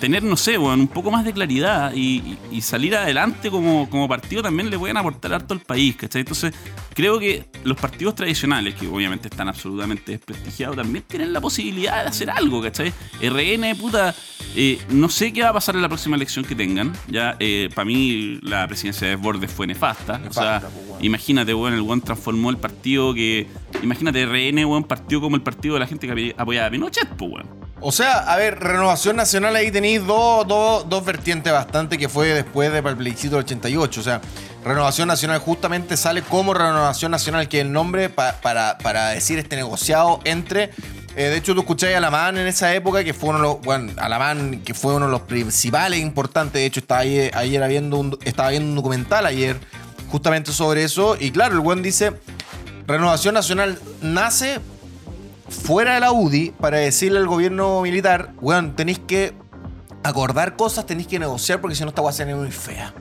tener, 0.00 0.22
no 0.22 0.36
sé, 0.36 0.58
weón, 0.58 0.80
un 0.80 0.88
poco 0.88 1.10
más 1.10 1.24
de 1.24 1.32
claridad 1.32 1.92
y, 1.94 2.36
salir 2.60 2.94
adelante 2.96 3.50
como, 3.50 3.88
como 3.88 4.06
partido, 4.08 4.42
también 4.42 4.68
le 4.68 4.78
pueden 4.78 4.96
aportar 4.96 5.32
harto 5.32 5.54
al 5.54 5.60
país, 5.60 5.96
¿cachai? 5.96 6.20
Entonces, 6.20 6.52
creo 6.94 7.18
que 7.18 7.44
los 7.64 7.76
partidos 7.78 8.14
tradicionales, 8.14 8.74
que 8.74 8.86
obviamente 8.86 9.28
están 9.28 9.48
absolutamente 9.48 10.12
desprestigiados, 10.12 10.76
también 10.76 11.04
tienen 11.08 11.32
la 11.32 11.40
posibilidad 11.40 12.02
de 12.02 12.08
hacer 12.10 12.30
algo, 12.30 12.60
¿cachai? 12.60 12.92
RN, 13.22 13.74
puta, 13.76 14.14
eh, 14.54 14.78
no 14.90 15.08
sé 15.08 15.32
qué 15.32 15.42
va 15.42 15.50
a 15.50 15.52
pasar 15.54 15.76
en 15.76 15.82
la 15.82 15.88
próxima 15.88 16.16
elección 16.16 16.44
que 16.44 16.54
tengan. 16.54 16.92
Ya, 17.08 17.38
para 17.74 17.84
mí, 17.84 18.38
la 18.42 18.66
presidencia 18.66 19.08
de 19.08 19.16
Bordes 19.16 19.50
fue 19.50 19.66
nefasta. 19.66 20.20
o 20.28 20.32
sea, 20.32 20.60
pues. 20.60 21.02
Imagínate, 21.04 21.54
weón, 21.54 21.74
el 21.74 21.80
weón 21.80 22.00
transformó 22.00 22.50
el 22.50 22.56
partido 22.58 23.14
que. 23.14 23.46
Imagínate, 23.82 24.26
RN, 24.26 24.64
weón, 24.64 24.84
partió 24.84 25.20
como 25.20 25.36
el 25.36 25.42
partido 25.42 25.74
de 25.74 25.80
la 25.80 25.86
gente 25.86 26.06
que 26.06 26.12
apoy- 26.12 26.34
apoyaba 26.36 26.66
a 26.66 26.70
Pinochet, 26.70 27.08
pues, 27.16 27.30
weón. 27.32 27.67
O 27.80 27.92
sea, 27.92 28.18
a 28.18 28.36
ver, 28.36 28.58
Renovación 28.58 29.14
Nacional 29.16 29.54
ahí 29.54 29.70
tenéis 29.70 30.04
dos, 30.04 30.46
dos, 30.48 30.88
dos 30.88 31.04
vertientes 31.04 31.52
bastante 31.52 31.96
que 31.96 32.08
fue 32.08 32.28
después 32.28 32.72
del 32.72 32.82
plebiscito 32.82 33.36
del 33.36 33.44
88. 33.44 34.00
O 34.00 34.02
sea, 34.02 34.20
Renovación 34.64 35.06
Nacional 35.06 35.38
justamente 35.38 35.96
sale 35.96 36.22
como 36.22 36.54
Renovación 36.54 37.12
Nacional, 37.12 37.48
que 37.48 37.58
es 37.60 37.64
el 37.64 37.72
nombre 37.72 38.08
pa- 38.08 38.34
para, 38.42 38.78
para 38.78 39.10
decir 39.10 39.38
este 39.38 39.54
negociado 39.54 40.18
entre. 40.24 40.64
eh, 41.14 41.24
de 41.30 41.36
hecho, 41.36 41.54
tú 41.54 41.60
escucháis 41.60 41.94
a 41.94 41.98
Alamán 41.98 42.36
en 42.36 42.48
esa 42.48 42.74
época, 42.74 43.04
que 43.04 43.14
fue 43.14 43.28
uno 43.30 43.38
de 43.38 43.44
los. 43.44 43.60
Bueno, 43.62 43.92
que 44.64 44.74
fue 44.74 44.94
uno 44.94 45.06
de 45.06 45.12
los 45.12 45.20
principales 45.22 46.00
importantes. 46.00 46.54
De 46.54 46.66
hecho, 46.66 46.80
estaba 46.80 47.00
ayer 47.02 47.68
viendo 47.68 47.96
un, 47.96 48.18
estaba 48.24 48.50
viendo 48.50 48.68
un 48.70 48.74
documental 48.74 49.24
ayer 49.24 49.56
justamente 50.10 50.50
sobre 50.52 50.82
eso. 50.82 51.16
Y 51.18 51.30
claro, 51.30 51.54
el 51.54 51.60
buen 51.60 51.80
dice. 51.82 52.12
Renovación 52.88 53.34
Nacional 53.34 53.78
nace 54.00 54.58
fuera 55.48 55.94
de 55.94 56.00
la 56.00 56.12
UDI 56.12 56.50
para 56.50 56.78
decirle 56.78 57.18
al 57.18 57.26
gobierno 57.26 57.80
militar, 57.82 58.32
weón, 58.40 58.76
tenéis 58.76 58.98
que 58.98 59.34
acordar 60.02 60.56
cosas, 60.56 60.86
tenéis 60.86 61.08
que 61.08 61.18
negociar 61.18 61.60
porque 61.60 61.76
si 61.76 61.82
no 61.82 61.88
esta 61.88 62.02
va 62.02 62.10
a 62.10 62.12
ser 62.12 62.34
muy 62.34 62.50
fea. 62.50 62.92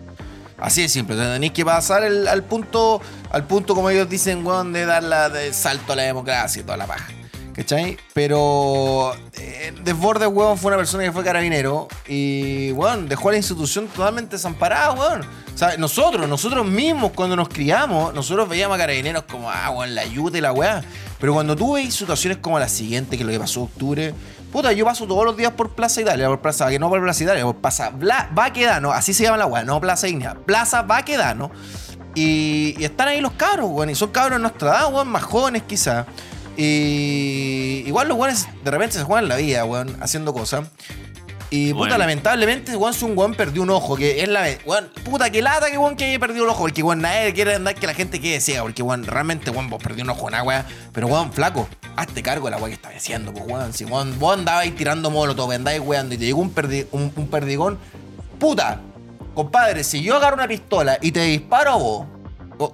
Así 0.57 0.81
de 0.81 0.89
simple, 0.89 1.15
tenéis 1.15 1.51
que 1.51 1.63
pasar 1.63 2.03
al 2.03 2.43
punto, 2.43 2.99
al 3.29 3.45
punto 3.45 3.75
como 3.75 3.89
ellos 3.89 4.09
dicen, 4.09 4.45
weón, 4.45 4.73
de 4.73 4.85
dar 4.85 5.03
la 5.03 5.29
de 5.29 5.53
salto 5.53 5.93
a 5.93 5.95
la 5.95 6.03
democracia 6.03 6.61
y 6.61 6.63
toda 6.63 6.77
la 6.77 6.87
paja. 6.87 7.07
¿Cachai? 7.53 7.97
Pero 8.13 9.13
eh, 9.33 9.73
Desbordes, 9.83 10.27
weón, 10.27 10.57
fue 10.57 10.69
una 10.69 10.77
persona 10.77 11.03
que 11.03 11.11
fue 11.11 11.23
carabinero 11.23 11.87
y, 12.07 12.71
weón, 12.71 13.07
dejó 13.07 13.29
a 13.29 13.31
la 13.31 13.37
institución 13.37 13.87
totalmente 13.87 14.35
desamparada, 14.35 14.93
weón. 14.93 15.21
Nosotros, 15.79 16.29
nosotros 16.29 16.65
mismos 16.67 17.11
cuando 17.15 17.35
nos 17.35 17.49
criamos, 17.49 18.13
nosotros 18.13 18.47
veíamos 18.47 18.75
a 18.75 18.79
carabineros 18.79 19.23
como, 19.23 19.49
ah, 19.49 19.71
weón, 19.71 19.95
la 19.95 20.01
ayuda 20.01 20.37
y 20.37 20.41
la 20.41 20.51
weá. 20.51 20.83
Pero 21.19 21.33
cuando 21.33 21.55
tú 21.55 21.73
veis 21.73 21.95
situaciones 21.95 22.37
como 22.37 22.59
la 22.59 22.69
siguiente, 22.69 23.17
que 23.17 23.23
es 23.23 23.27
lo 23.27 23.33
que 23.33 23.39
pasó 23.39 23.61
en 23.61 23.65
octubre, 23.65 24.13
puta, 24.51 24.71
yo 24.71 24.85
paso 24.85 25.07
todos 25.07 25.25
los 25.25 25.35
días 25.35 25.51
por 25.53 25.71
Plaza 25.71 26.01
Italia, 26.01 26.27
por 26.27 26.41
Plaza, 26.41 26.69
que 26.69 26.77
no 26.77 26.89
por 26.89 27.01
Plaza 27.01 27.23
Italia, 27.23 27.43
por 27.43 27.55
Plaza 27.55 27.89
Bla, 27.89 28.29
Baquedano, 28.33 28.91
así 28.91 29.13
se 29.13 29.23
llama 29.23 29.37
la 29.37 29.47
weá, 29.47 29.63
no 29.63 29.81
Plaza 29.81 30.07
Ignea, 30.07 30.35
Plaza 30.35 30.83
Baquedano. 30.83 31.49
Y, 32.13 32.75
y 32.77 32.83
están 32.83 33.07
ahí 33.07 33.19
los 33.19 33.33
cabros, 33.33 33.69
weón, 33.71 33.89
y 33.89 33.95
son 33.95 34.11
cabros 34.11 34.37
de 34.37 34.41
nuestra 34.43 34.69
edad, 34.69 34.93
weón, 34.93 35.07
más 35.07 35.23
jóvenes 35.23 35.63
quizás. 35.63 36.05
Y 36.55 37.83
igual 37.85 38.07
los 38.07 38.17
weones 38.17 38.47
de 38.63 38.71
repente 38.71 38.97
se 38.97 39.03
juegan 39.03 39.27
la 39.27 39.37
vida, 39.37 39.65
weón, 39.65 39.95
haciendo 40.01 40.33
cosas. 40.33 40.65
Y 41.49 41.71
puta, 41.71 41.79
Bueno. 41.79 41.97
lamentablemente, 41.99 42.73
si 42.93 43.05
un 43.05 43.17
weón 43.17 43.33
perdió 43.33 43.61
un 43.61 43.69
ojo, 43.69 43.95
que 43.95 44.21
es 44.21 44.27
la. 44.27 44.47
Puta, 45.05 45.29
que 45.29 45.41
lata 45.41 45.71
que 45.71 45.77
weón 45.77 45.95
que 45.95 46.05
haya 46.05 46.19
perdido 46.19 46.43
un 46.43 46.49
ojo, 46.49 46.59
porque 46.63 46.83
weón, 46.83 47.01
nadie 47.01 47.33
quiere 47.33 47.55
andar 47.55 47.73
que 47.75 47.87
la 47.87 47.93
gente 47.93 48.19
quede 48.19 48.41
ciega, 48.41 48.63
porque 48.63 48.83
weón, 48.83 49.05
realmente 49.05 49.49
weón, 49.49 49.69
vos 49.69 49.81
perdió 49.81 50.03
un 50.03 50.09
ojo, 50.09 50.25
una 50.25 50.43
weá. 50.43 50.65
Pero 50.91 51.07
weón, 51.07 51.31
flaco, 51.31 51.67
hazte 51.95 52.21
cargo 52.21 52.45
de 52.47 52.51
la 52.51 52.57
weá 52.57 52.67
que 52.67 52.73
estás 52.73 52.95
haciendo, 52.95 53.31
pues 53.33 53.45
weón. 53.47 53.71
Si 53.71 53.85
weón, 53.85 54.19
vos 54.19 54.37
andabais 54.37 54.75
tirando 54.75 55.09
molotov, 55.09 55.51
andáis 55.51 55.79
weando 55.81 56.15
y 56.15 56.17
te 56.17 56.25
llegó 56.25 56.41
un, 56.41 56.53
perdi- 56.53 56.87
un, 56.91 57.13
un 57.15 57.27
perdigón, 57.29 57.77
puta, 58.39 58.81
compadre, 59.33 59.83
si 59.85 60.01
yo 60.01 60.17
agarro 60.17 60.35
una 60.35 60.47
pistola 60.49 60.97
y 61.01 61.11
te 61.13 61.21
disparo 61.21 61.71
a 61.71 61.75
vos, 61.77 62.07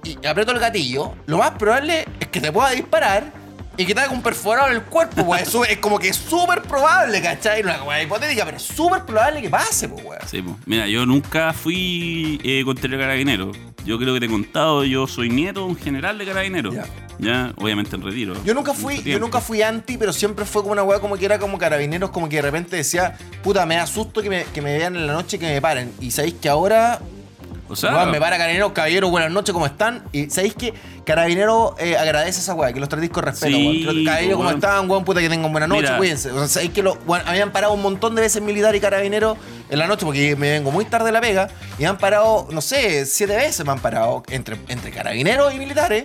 y 0.02 0.26
aprieto 0.26 0.50
el 0.50 0.58
gatillo, 0.58 1.14
lo 1.26 1.38
más 1.38 1.52
probable 1.52 2.06
es 2.18 2.28
que 2.28 2.40
te 2.40 2.50
pueda 2.50 2.70
disparar 2.70 3.43
y 3.76 3.84
que 3.84 3.94
te 3.94 4.00
haga 4.00 4.12
un 4.12 4.22
perforado 4.22 4.68
en 4.68 4.76
el 4.76 4.82
cuerpo, 4.82 5.24
pues. 5.24 5.54
Es 5.68 5.78
como 5.78 5.98
que 5.98 6.08
es 6.08 6.16
súper 6.16 6.62
probable, 6.62 7.20
¿cachai? 7.20 7.62
Una 7.62 7.82
weá 7.82 8.02
hipotética, 8.02 8.44
pero 8.44 8.56
es 8.56 8.62
súper 8.62 9.04
probable 9.04 9.42
que 9.42 9.50
pase, 9.50 9.88
pues, 9.88 10.04
weón. 10.04 10.22
Sí, 10.26 10.42
po. 10.42 10.56
Mira, 10.66 10.86
yo 10.86 11.06
nunca 11.06 11.52
fui 11.52 12.40
eh, 12.44 12.62
contrario 12.64 12.98
carabinero. 12.98 13.52
Yo 13.84 13.98
creo 13.98 14.14
que 14.14 14.20
te 14.20 14.26
he 14.26 14.30
contado, 14.30 14.84
yo 14.84 15.06
soy 15.06 15.28
nieto 15.28 15.60
de 15.60 15.66
un 15.66 15.76
general 15.76 16.16
de 16.18 16.24
carabinero. 16.24 16.72
Ya. 16.72 16.86
Ya, 17.18 17.52
obviamente 17.56 17.94
en 17.94 18.02
retiro. 18.02 18.34
Yo 18.44 18.54
nunca 18.54 18.74
fui, 18.74 19.02
yo 19.02 19.20
nunca 19.20 19.40
fui 19.40 19.62
anti, 19.62 19.96
pero 19.96 20.12
siempre 20.12 20.44
fue 20.44 20.62
como 20.62 20.72
una 20.72 20.82
weá 20.82 20.98
como 20.98 21.16
que 21.16 21.24
era 21.24 21.38
como 21.38 21.58
carabineros, 21.58 22.10
como 22.10 22.28
que 22.28 22.36
de 22.36 22.42
repente 22.42 22.76
decía, 22.76 23.16
puta, 23.42 23.64
me 23.66 23.76
da 23.76 23.86
susto 23.86 24.20
que 24.20 24.30
me, 24.30 24.44
que 24.44 24.60
me 24.60 24.76
vean 24.76 24.96
en 24.96 25.06
la 25.06 25.12
noche 25.12 25.36
y 25.36 25.40
que 25.40 25.46
me 25.46 25.60
paren. 25.60 25.92
Y 26.00 26.10
sabéis 26.10 26.34
que 26.34 26.48
ahora 26.48 27.00
O 27.68 27.76
sea, 27.76 28.04
me 28.06 28.20
para 28.20 28.36
Carabineros, 28.36 28.72
caballeros, 28.72 29.10
buenas 29.10 29.30
noches, 29.30 29.52
¿cómo 29.52 29.64
están? 29.64 30.02
Y 30.12 30.28
sabéis 30.28 30.54
que 30.54 30.74
Carabinero 31.06 31.74
eh, 31.78 31.96
agradece 31.96 32.40
esa 32.40 32.54
weá, 32.54 32.72
que 32.72 32.80
los 32.80 32.88
tratéis 32.88 33.10
con 33.10 33.24
respeto, 33.24 33.56
Sí, 33.56 33.84
weón. 33.86 33.96
Los- 33.96 34.04
Caballeros, 34.04 34.36
¿cómo 34.36 34.50
están, 34.50 34.90
weón? 34.90 35.04
Puta, 35.04 35.20
que 35.20 35.28
tengan 35.30 35.50
buena 35.50 35.66
noche, 35.66 35.82
Mira. 35.82 35.96
cuídense. 35.96 36.30
O 36.30 36.38
sea, 36.38 36.48
sabéis 36.48 36.72
que 36.72 36.82
lo, 36.82 36.94
weón, 37.06 37.22
habían 37.26 37.52
parado 37.52 37.72
un 37.72 37.80
montón 37.82 38.14
de 38.14 38.20
veces 38.22 38.42
militar 38.42 38.74
y 38.76 38.80
carabinero 38.80 39.36
en 39.70 39.78
la 39.78 39.86
noche, 39.86 40.04
porque 40.04 40.36
me 40.36 40.50
vengo 40.50 40.70
muy 40.70 40.84
tarde 40.84 41.06
de 41.06 41.12
la 41.12 41.20
pega, 41.22 41.48
y 41.78 41.82
me 41.82 41.88
han 41.88 41.98
parado, 41.98 42.46
no 42.50 42.60
sé, 42.60 43.06
siete 43.06 43.34
veces 43.34 43.64
me 43.64 43.72
han 43.72 43.80
parado 43.80 44.22
entre, 44.28 44.58
entre 44.68 44.90
carabineros 44.90 45.54
y 45.54 45.58
militares. 45.58 46.04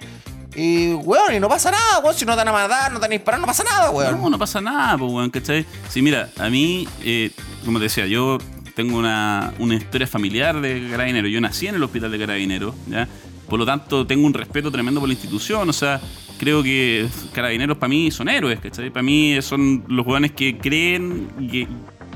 Y, 0.55 0.93
weón, 0.93 1.35
y 1.35 1.39
no 1.39 1.47
pasa 1.49 1.71
nada, 1.71 1.99
weón. 2.03 2.15
Si 2.15 2.25
no 2.25 2.31
te 2.33 2.37
van 2.37 2.47
a 2.47 2.51
matar, 2.51 2.91
no 2.91 2.99
te 2.99 3.01
van 3.03 3.11
a 3.11 3.15
disparar, 3.15 3.39
no 3.39 3.45
pasa 3.45 3.63
nada, 3.63 3.91
weón. 3.91 4.19
No, 4.19 4.29
no 4.29 4.39
pasa 4.39 4.59
nada, 4.61 4.97
pues, 4.97 5.11
weón, 5.11 5.29
¿cachai? 5.29 5.65
Sí, 5.89 6.01
mira, 6.01 6.29
a 6.39 6.49
mí, 6.49 6.87
eh, 7.03 7.31
como 7.65 7.77
te 7.79 7.83
decía, 7.83 8.07
yo 8.07 8.37
tengo 8.79 8.97
una, 8.97 9.53
una 9.59 9.75
historia 9.75 10.07
familiar 10.07 10.61
de 10.61 10.87
carabinero. 10.89 11.27
Yo 11.27 11.41
nací 11.41 11.67
en 11.67 11.75
el 11.75 11.83
hospital 11.83 12.11
de 12.11 12.17
carabineros, 12.17 12.73
¿ya? 12.87 13.09
Por 13.49 13.59
lo 13.59 13.65
tanto, 13.65 14.07
tengo 14.07 14.25
un 14.25 14.33
respeto 14.33 14.71
tremendo 14.71 15.01
por 15.01 15.09
la 15.09 15.15
institución. 15.15 15.67
O 15.67 15.73
sea, 15.73 15.99
creo 16.37 16.63
que 16.63 17.05
carabineros 17.33 17.77
para 17.77 17.89
mí 17.89 18.09
son 18.09 18.29
héroes, 18.29 18.57
¿cachai? 18.61 18.89
Para 18.89 19.03
mí 19.03 19.37
son 19.41 19.83
los 19.89 20.05
jóvenes 20.05 20.31
que 20.31 20.57
creen 20.57 21.27
que, 21.51 21.67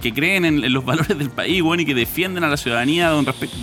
que 0.03 0.13
creen 0.13 0.45
en, 0.45 0.63
en 0.63 0.71
los 0.73 0.83
valores 0.85 1.17
del 1.17 1.29
país, 1.31 1.61
weón, 1.63 1.79
y 1.79 1.85
que 1.85 1.95
defienden 1.95 2.43
a 2.43 2.47
la 2.49 2.57
ciudadanía 2.57 3.09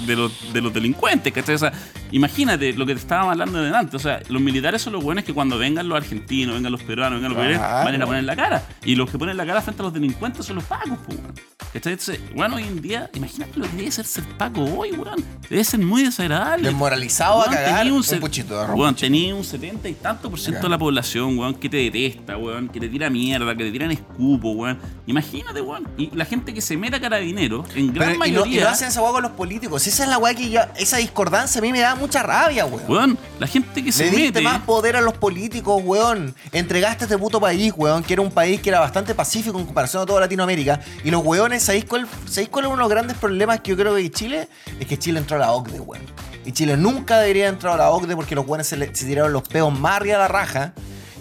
de 0.06 0.16
los, 0.16 0.52
de 0.52 0.60
los 0.60 0.72
delincuentes, 0.74 1.32
¿cachai? 1.32 1.54
O 1.54 1.58
sea, 1.58 1.72
imagínate 2.10 2.72
lo 2.72 2.86
que 2.86 2.94
te 2.94 3.00
estábamos 3.00 3.32
hablando 3.32 3.62
de 3.62 3.76
antes. 3.76 3.94
O 3.94 3.98
sea, 3.98 4.20
los 4.28 4.40
militares 4.42 4.82
son 4.82 4.94
los 4.94 5.02
buenos 5.04 5.22
que 5.24 5.32
cuando 5.34 5.58
vengan 5.58 5.88
los 5.88 5.96
argentinos, 5.98 6.54
vengan 6.56 6.72
los 6.72 6.82
peruanos, 6.82 7.20
vengan 7.20 7.34
los 7.34 7.40
Claro. 7.58 7.84
van 7.84 7.94
a 7.94 7.96
ir 7.96 8.02
a 8.02 8.06
poner 8.06 8.24
la 8.24 8.36
cara. 8.36 8.66
Y 8.84 8.94
los 8.96 9.10
que 9.10 9.18
ponen 9.18 9.36
la 9.36 9.46
cara 9.46 9.60
frente 9.60 9.82
a 9.82 9.84
los 9.84 9.92
delincuentes 9.94 10.46
son 10.46 10.56
los 10.56 10.64
pacos, 10.64 10.98
pues, 11.06 11.18
weón. 11.18 11.34
¿Cachai? 11.72 11.92
Entonces, 11.92 12.20
bueno, 12.34 12.56
hoy 12.56 12.64
en 12.64 12.80
día, 12.82 13.08
imagínate 13.14 13.58
lo 13.60 13.66
que 13.70 13.76
debe 13.76 13.90
ser 13.92 14.04
ser 14.06 14.24
paco 14.36 14.64
hoy, 14.64 14.90
weón. 14.92 15.22
Debe 15.48 15.62
ser 15.62 15.78
muy 15.80 16.02
desagradable. 16.04 16.68
Desmoralizado 16.68 17.34
a 17.42 17.44
Weón, 17.44 17.54
cagar. 17.54 17.78
tenía 17.80 17.94
Un, 17.94 18.02
set- 18.02 18.20
puchito 18.20 18.56
de 18.56 18.64
arroz. 18.64 18.78
Weón, 18.78 18.94
tenía 18.96 19.34
un 19.34 19.44
70 19.44 19.88
y 19.88 19.94
tanto 19.94 20.30
por 20.30 20.40
ciento 20.40 20.62
de 20.62 20.68
la 20.70 20.78
población, 20.78 21.38
weón, 21.38 21.54
que 21.54 21.68
te 21.68 21.76
detesta, 21.76 22.36
weón, 22.36 22.68
que 22.68 22.80
te 22.80 22.88
tira 22.88 23.08
mierda, 23.10 23.54
que 23.56 23.64
te 23.64 23.70
tiran 23.72 23.90
escupo, 23.92 24.50
weón. 24.52 24.78
Imagínate, 25.06 25.60
weón. 25.60 25.86
Y 25.96 26.10
la 26.16 26.24
gente 26.30 26.54
que 26.54 26.62
se 26.62 26.76
mete 26.78 26.96
a 26.96 27.00
carabinero, 27.00 27.64
en 27.74 27.92
gran 27.92 28.12
Pero, 28.12 28.14
y, 28.14 28.18
no, 28.18 28.26
y 28.26 28.30
mayoría. 28.40 28.64
no 28.64 28.70
hacen 28.70 28.88
esa 28.88 29.02
weá 29.02 29.12
con 29.12 29.22
los 29.22 29.32
políticos. 29.32 29.86
Esa 29.86 30.04
es 30.04 30.08
la 30.08 30.16
weá 30.16 30.32
que 30.34 30.48
yo, 30.48 30.60
esa 30.78 30.96
discordancia 30.96 31.58
a 31.58 31.62
mí 31.62 31.72
me 31.72 31.80
da 31.80 31.94
mucha 31.96 32.22
rabia, 32.22 32.64
weón. 32.64 32.84
Weón, 32.90 33.18
la 33.38 33.46
gente 33.46 33.84
que 33.84 33.92
se 33.92 34.04
Le 34.04 34.10
diste 34.10 34.24
mete. 34.26 34.40
más 34.40 34.60
poder 34.62 34.96
a 34.96 35.02
los 35.02 35.14
políticos, 35.18 35.82
weón. 35.84 36.34
Entregaste 36.52 37.04
este 37.04 37.18
puto 37.18 37.38
país, 37.40 37.72
weón, 37.76 38.02
que 38.02 38.14
era 38.14 38.22
un 38.22 38.30
país 38.30 38.60
que 38.60 38.70
era 38.70 38.80
bastante 38.80 39.14
pacífico 39.14 39.58
en 39.58 39.66
comparación 39.66 40.02
a 40.02 40.06
toda 40.06 40.20
Latinoamérica. 40.20 40.80
Y 41.04 41.10
los 41.10 41.22
weones, 41.22 41.62
¿sabéis 41.64 41.84
cuál, 41.84 42.06
¿sabéis 42.26 42.48
cuál 42.48 42.64
es 42.64 42.68
uno 42.68 42.76
de 42.76 42.82
los 42.84 42.90
grandes 42.90 43.16
problemas 43.18 43.60
que 43.60 43.70
yo 43.72 43.76
creo 43.76 43.92
que 43.94 44.00
hay 44.00 44.10
Chile? 44.10 44.48
Es 44.78 44.86
que 44.86 44.98
Chile 44.98 45.18
entró 45.18 45.36
a 45.36 45.40
la 45.40 45.52
OCDE, 45.52 45.80
weón. 45.80 46.02
Y 46.46 46.52
Chile 46.52 46.76
nunca 46.76 47.18
debería 47.18 47.44
haber 47.44 47.54
entrado 47.54 47.74
a 47.74 47.78
la 47.78 47.90
OCDE 47.90 48.16
porque 48.16 48.34
los 48.34 48.46
weones 48.46 48.66
se, 48.66 48.76
le- 48.76 48.94
se 48.94 49.04
tiraron 49.06 49.32
los 49.32 49.42
peos 49.42 49.76
más 49.78 49.96
arriba 49.96 50.14
de 50.14 50.20
la 50.20 50.28
raja. 50.28 50.72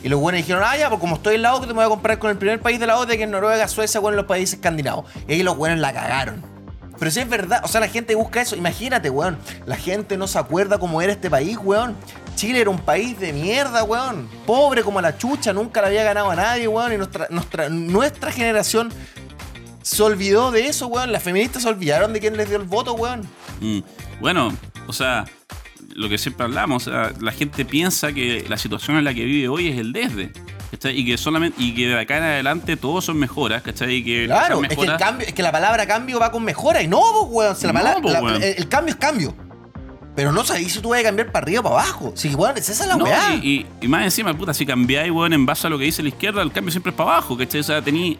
Y 0.03 0.09
los 0.09 0.19
weones 0.21 0.45
dijeron, 0.45 0.63
ah, 0.65 0.77
ya, 0.77 0.87
pues 0.89 0.99
como 1.01 1.15
estoy 1.15 1.35
en 1.35 1.41
la 1.41 1.55
OCDE, 1.55 1.67
me 1.67 1.73
voy 1.73 1.83
a 1.85 1.89
comparar 1.89 2.19
con 2.19 2.29
el 2.31 2.37
primer 2.37 2.61
país 2.61 2.79
de 2.79 2.87
la 2.87 2.97
OCDE, 2.97 3.17
que 3.17 3.23
es 3.23 3.29
Noruega, 3.29 3.67
Suecia, 3.67 3.99
weón, 3.99 4.15
los 4.15 4.25
países 4.25 4.55
escandinavos. 4.55 5.05
Y 5.27 5.33
ahí 5.33 5.43
los 5.43 5.57
weones 5.57 5.79
la 5.79 5.91
cagaron. 5.93 6.41
Pero 6.97 7.11
si 7.11 7.21
es 7.21 7.29
verdad, 7.29 7.61
o 7.63 7.67
sea, 7.67 7.79
la 7.81 7.87
gente 7.87 8.13
busca 8.15 8.41
eso. 8.41 8.55
Imagínate, 8.55 9.09
weón. 9.09 9.37
La 9.65 9.77
gente 9.77 10.17
no 10.17 10.27
se 10.27 10.37
acuerda 10.37 10.77
cómo 10.79 11.01
era 11.01 11.11
este 11.13 11.29
país, 11.29 11.57
weón. 11.61 11.95
Chile 12.35 12.61
era 12.61 12.69
un 12.69 12.79
país 12.79 13.19
de 13.19 13.33
mierda, 13.33 13.83
weón. 13.83 14.29
Pobre 14.45 14.83
como 14.83 14.99
la 15.01 15.17
chucha, 15.17 15.53
nunca 15.53 15.81
le 15.81 15.87
había 15.87 16.03
ganado 16.03 16.29
a 16.31 16.35
nadie, 16.35 16.67
weón. 16.67 16.93
Y 16.93 16.97
nuestra, 16.97 17.27
nuestra, 17.29 17.69
nuestra 17.69 18.31
generación 18.31 18.91
se 19.81 20.03
olvidó 20.03 20.51
de 20.51 20.67
eso, 20.67 20.87
weón. 20.87 21.11
Las 21.11 21.23
feministas 21.23 21.63
se 21.63 21.69
olvidaron 21.69 22.11
de 22.13 22.19
quién 22.19 22.35
les 22.37 22.47
dio 22.49 22.57
el 22.57 22.63
voto, 22.63 22.93
weón. 22.93 23.21
Mm, 23.61 23.79
Bueno, 24.19 24.53
o 24.87 24.93
sea, 24.93 25.25
lo 25.95 26.09
que 26.09 26.17
siempre 26.17 26.45
hablamos, 26.45 26.87
o 26.87 26.91
sea, 26.91 27.11
la 27.19 27.31
gente 27.31 27.65
piensa 27.65 28.11
que 28.13 28.45
la 28.47 28.57
situación 28.57 28.97
en 28.97 29.03
la 29.03 29.13
que 29.13 29.25
vive 29.25 29.47
hoy 29.47 29.67
es 29.69 29.77
el 29.77 29.91
desde. 29.93 30.31
¿cachai? 30.71 30.99
Y 30.99 31.03
que 31.05 31.17
solamente, 31.17 31.59
y 31.61 31.73
que 31.73 31.87
de 31.87 31.99
acá 31.99 32.17
en 32.17 32.23
adelante 32.23 32.77
todos 32.77 33.03
son 33.05 33.17
mejoras, 33.17 33.63
¿cachai? 33.63 33.95
Y 33.95 34.03
que 34.03 34.25
Claro, 34.27 34.59
esas 34.59 34.71
es 34.71 34.77
que, 34.77 34.83
el 34.83 34.89
mejoras- 34.91 34.99
cambio, 35.01 35.27
es 35.27 35.33
que 35.33 35.41
la 35.43 35.51
palabra 35.51 35.87
cambio 35.87 36.19
va 36.19 36.31
con 36.31 36.43
mejora. 36.43 36.81
Y 36.83 36.87
no, 36.87 37.01
pues, 37.13 37.25
weón. 37.29 37.55
Si 37.55 37.65
la 37.65 37.73
No, 37.73 37.79
palabra- 37.79 38.01
pues, 38.01 38.13
la- 38.13 38.21
weón. 38.21 38.43
el, 38.43 38.53
el 38.57 38.69
cambio 38.69 38.93
es 38.93 38.99
cambio. 38.99 39.35
Pero 40.15 40.31
no 40.31 40.43
sabéis 40.43 40.73
si 40.73 40.79
tú 40.81 40.89
vas 40.89 40.99
a 40.99 41.03
cambiar 41.03 41.31
para 41.31 41.43
arriba 41.45 41.61
o 41.61 41.63
para 41.63 41.75
abajo. 41.75 42.11
Sí, 42.15 42.35
weón, 42.35 42.55
esa 42.57 42.71
es 42.71 42.85
la 42.87 42.97
No, 42.97 43.05
weá. 43.05 43.33
y, 43.35 43.47
y- 43.47 43.65
y 43.81 43.87
más 43.87 44.03
encima, 44.03 44.37
puta, 44.37 44.53
si 44.53 44.65
cambiáis, 44.65 45.11
weón, 45.11 45.33
en 45.33 45.45
base 45.45 45.65
a 45.65 45.69
lo 45.71 45.79
que 45.79 45.85
dice 45.85 46.03
la 46.03 46.09
izquierda, 46.09 46.41
el 46.43 46.51
cambio 46.51 46.71
siempre 46.71 46.91
es 46.91 46.95
para 46.95 47.11
abajo, 47.13 47.35
¿cachai? 47.37 47.61
O 47.61 47.63
sea, 47.63 47.81
tení 47.81 48.19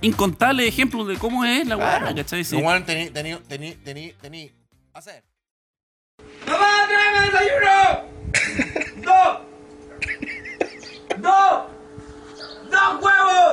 incontables 0.00 0.66
ejemplos 0.68 1.06
de 1.06 1.16
cómo 1.16 1.44
es 1.44 1.66
la 1.66 1.76
weá, 1.76 1.98
Claro. 1.98 2.16
¿cachai? 2.16 2.44
Sí. 2.44 2.56
Tení, 2.86 3.10
tení, 3.10 3.36
tení, 3.48 3.72
tení, 3.84 4.12
tení. 4.20 4.50
Hacer. 4.92 5.22
¡Mamá, 6.46 6.86
tráeme 6.88 7.20
desayuno! 7.26 7.78
¡Dos! 9.06 9.32
¡Dos! 11.18 11.54
¡Dos 12.70 12.90
huevos! 13.02 13.52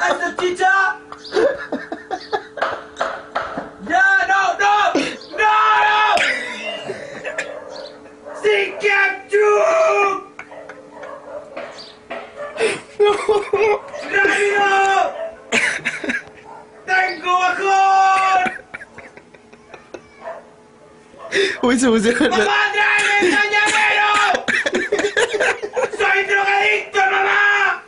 ¿Hay 0.00 0.12
salchicha? 0.20 0.74
¡Ya, 3.88 4.06
no, 4.28 4.40
no! 4.58 4.74
¡No, 5.38 5.54
no! 5.84 5.98
¡Sin 8.42 8.68
ketchup! 8.78 10.16
¡Rápido! 14.10 14.68
¡Tengo 16.86 17.32
bajón! 17.38 18.63
Uy, 21.62 21.78
se 21.78 21.88
pusieron 21.88 22.30
la- 22.30 22.38
¡Mamá, 22.38 22.54
tráeme 22.72 23.36
cañamero! 23.36 24.44
¡Soy 25.96 26.24
drogadicto, 26.24 26.98
mamá! 27.10 27.82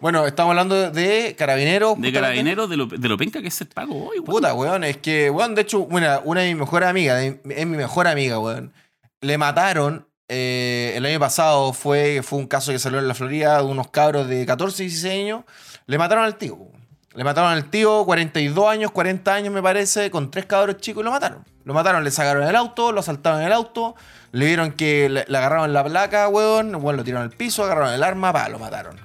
Bueno, 0.00 0.26
estamos 0.26 0.50
hablando 0.50 0.90
de 0.90 1.34
carabineros. 1.38 1.98
De 2.00 2.12
carabineros, 2.12 2.68
de 2.68 2.76
lo, 2.76 2.86
de 2.86 3.08
lo 3.08 3.16
penca 3.16 3.40
que 3.40 3.48
es 3.48 3.60
el 3.60 3.68
pago 3.68 3.94
hoy, 4.08 4.18
weón. 4.18 4.24
Puta, 4.26 4.52
weón, 4.54 4.84
es 4.84 4.98
que, 4.98 5.30
weón, 5.30 5.54
de 5.54 5.62
hecho, 5.62 5.80
una, 5.80 6.20
una 6.24 6.42
de 6.42 6.48
mis 6.48 6.58
mejores 6.60 6.88
amigas, 6.88 7.20
de- 7.20 7.40
es 7.56 7.66
mi 7.66 7.76
mejor 7.76 8.06
amiga, 8.06 8.38
weón. 8.38 8.72
Le 9.20 9.38
mataron, 9.38 10.06
eh, 10.28 10.92
el 10.96 11.06
año 11.06 11.18
pasado 11.18 11.72
fue, 11.72 12.20
fue 12.22 12.38
un 12.38 12.46
caso 12.46 12.70
que 12.72 12.78
salió 12.78 12.98
en 12.98 13.08
la 13.08 13.14
Florida 13.14 13.56
de 13.58 13.64
unos 13.64 13.88
cabros 13.88 14.28
de 14.28 14.44
14, 14.44 14.82
16 14.82 15.12
años. 15.14 15.44
Le 15.86 15.96
mataron 15.96 16.24
al 16.24 16.36
tío, 16.36 16.54
weón. 16.54 16.73
Le 17.14 17.22
mataron 17.24 17.52
al 17.52 17.70
tío, 17.70 18.04
42 18.04 18.68
años, 18.68 18.90
40 18.90 19.32
años 19.34 19.54
me 19.54 19.62
parece, 19.62 20.10
con 20.10 20.30
tres 20.30 20.46
cabros 20.46 20.78
chicos 20.78 21.02
y 21.02 21.04
lo 21.04 21.10
mataron. 21.12 21.44
Lo 21.64 21.72
mataron, 21.72 22.02
le 22.02 22.10
sacaron 22.10 22.42
el 22.42 22.56
auto, 22.56 22.90
lo 22.92 23.00
asaltaron 23.00 23.40
en 23.40 23.46
el 23.46 23.52
auto, 23.52 23.94
le 24.32 24.46
vieron 24.46 24.72
que 24.72 25.08
le, 25.08 25.24
le 25.26 25.38
agarraron 25.38 25.72
la 25.72 25.84
placa, 25.84 26.28
weón, 26.28 26.74
weón, 26.74 26.96
lo 26.96 27.04
tiraron 27.04 27.30
al 27.30 27.36
piso, 27.36 27.62
agarraron 27.64 27.92
el 27.94 28.02
arma, 28.02 28.32
pa, 28.32 28.48
lo 28.48 28.58
mataron. 28.58 28.96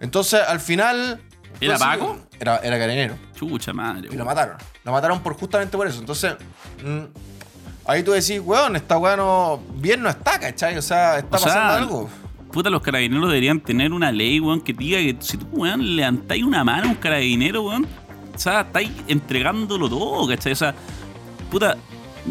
Entonces, 0.00 0.40
al 0.46 0.60
final... 0.60 1.20
¿Era 1.60 1.76
fue 1.76 1.86
así, 1.88 1.98
Paco? 1.98 2.18
Era, 2.38 2.58
era 2.58 2.78
carabinero. 2.78 3.18
Chucha 3.34 3.72
madre, 3.72 4.02
Y 4.02 4.10
lo 4.10 4.18
weón. 4.18 4.26
mataron. 4.26 4.56
Lo 4.84 4.92
mataron 4.92 5.20
por 5.20 5.34
justamente 5.34 5.76
por 5.76 5.88
eso. 5.88 5.98
Entonces, 5.98 6.36
mm, 6.84 7.02
ahí 7.86 8.04
tú 8.04 8.12
decís, 8.12 8.40
weón, 8.44 8.76
esta 8.76 8.96
weá 8.98 9.16
no. 9.16 9.60
Bien 9.74 10.00
no 10.00 10.08
está, 10.08 10.38
¿cachai? 10.38 10.78
O 10.78 10.82
sea, 10.82 11.18
está 11.18 11.36
O 11.36 11.40
sea, 11.40 11.48
pasando 11.52 11.74
algo. 11.74 12.10
Puta, 12.58 12.70
los 12.70 12.82
carabineros 12.82 13.28
deberían 13.28 13.60
tener 13.60 13.92
una 13.92 14.10
ley, 14.10 14.40
weón, 14.40 14.60
que 14.60 14.72
diga 14.72 14.98
que 14.98 15.14
si 15.20 15.36
tú, 15.36 15.46
weón, 15.52 15.94
levantáis 15.94 16.42
una 16.42 16.64
mano 16.64 16.88
a 16.88 16.90
un 16.90 16.96
carabinero, 16.96 17.62
weón, 17.62 17.86
o 18.34 18.36
sea, 18.36 18.62
estáis 18.62 18.90
entregándolo 19.06 19.88
todo, 19.88 20.26
¿cachai? 20.26 20.54
O 20.54 20.56
sea, 20.56 20.74
puta, 21.52 21.76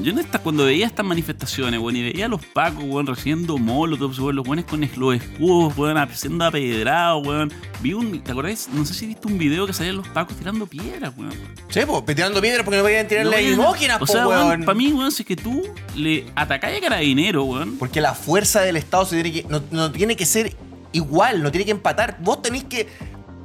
Yo 0.03 0.11
en 0.11 0.19
esta, 0.19 0.39
cuando 0.39 0.65
veía 0.65 0.85
estas 0.85 1.05
manifestaciones, 1.05 1.79
weón, 1.79 1.95
y 1.95 2.03
veía 2.03 2.25
a 2.25 2.29
los 2.29 2.45
pacos, 2.45 2.83
weón, 2.83 3.07
recibiendo 3.07 3.57
molotovs, 3.57 4.19
weón, 4.19 4.35
los 4.35 4.47
weones 4.47 4.65
con 4.65 4.79
los 4.81 5.15
escudos, 5.15 5.77
weón, 5.77 6.07
siendo 6.13 6.45
apedrados, 6.45 7.25
weón. 7.25 7.51
Vi 7.81 7.93
un, 7.93 8.21
¿te 8.21 8.31
acordás? 8.31 8.69
No 8.71 8.85
sé 8.85 8.93
si 8.93 9.07
viste 9.07 9.27
un 9.27 9.37
video 9.37 9.65
que 9.67 9.73
salían 9.73 9.97
los 9.97 10.07
pacos 10.09 10.37
tirando 10.37 10.67
piedras, 10.67 11.13
weón. 11.17 11.33
Sí, 11.69 11.81
pues, 11.85 12.15
tirando 12.15 12.39
piedras 12.41 12.63
porque 12.63 12.77
no 12.77 12.83
podían 12.83 13.07
tirarle 13.07 13.31
No, 13.31 13.37
lacrimógenas, 13.37 13.97
O 13.97 13.99
po, 13.99 14.07
sea, 14.07 14.27
weón. 14.27 14.63
para 14.65 14.77
mí, 14.77 14.93
weón, 14.93 15.11
si 15.11 15.23
es 15.23 15.27
que 15.27 15.35
tú 15.35 15.63
le 15.95 16.25
atacáis 16.35 16.77
a 16.77 16.81
carabinero, 16.81 17.43
weón. 17.43 17.77
Porque 17.77 17.99
la 17.99 18.13
fuerza 18.13 18.61
del 18.61 18.77
Estado 18.77 19.05
se 19.05 19.21
tiene 19.21 19.31
que, 19.31 19.47
no, 19.49 19.61
no 19.71 19.91
tiene 19.91 20.15
que 20.15 20.25
ser 20.25 20.55
igual, 20.93 21.43
no 21.43 21.51
tiene 21.51 21.65
que 21.65 21.71
empatar. 21.71 22.17
Vos 22.21 22.41
tenés 22.41 22.63
que 22.63 22.87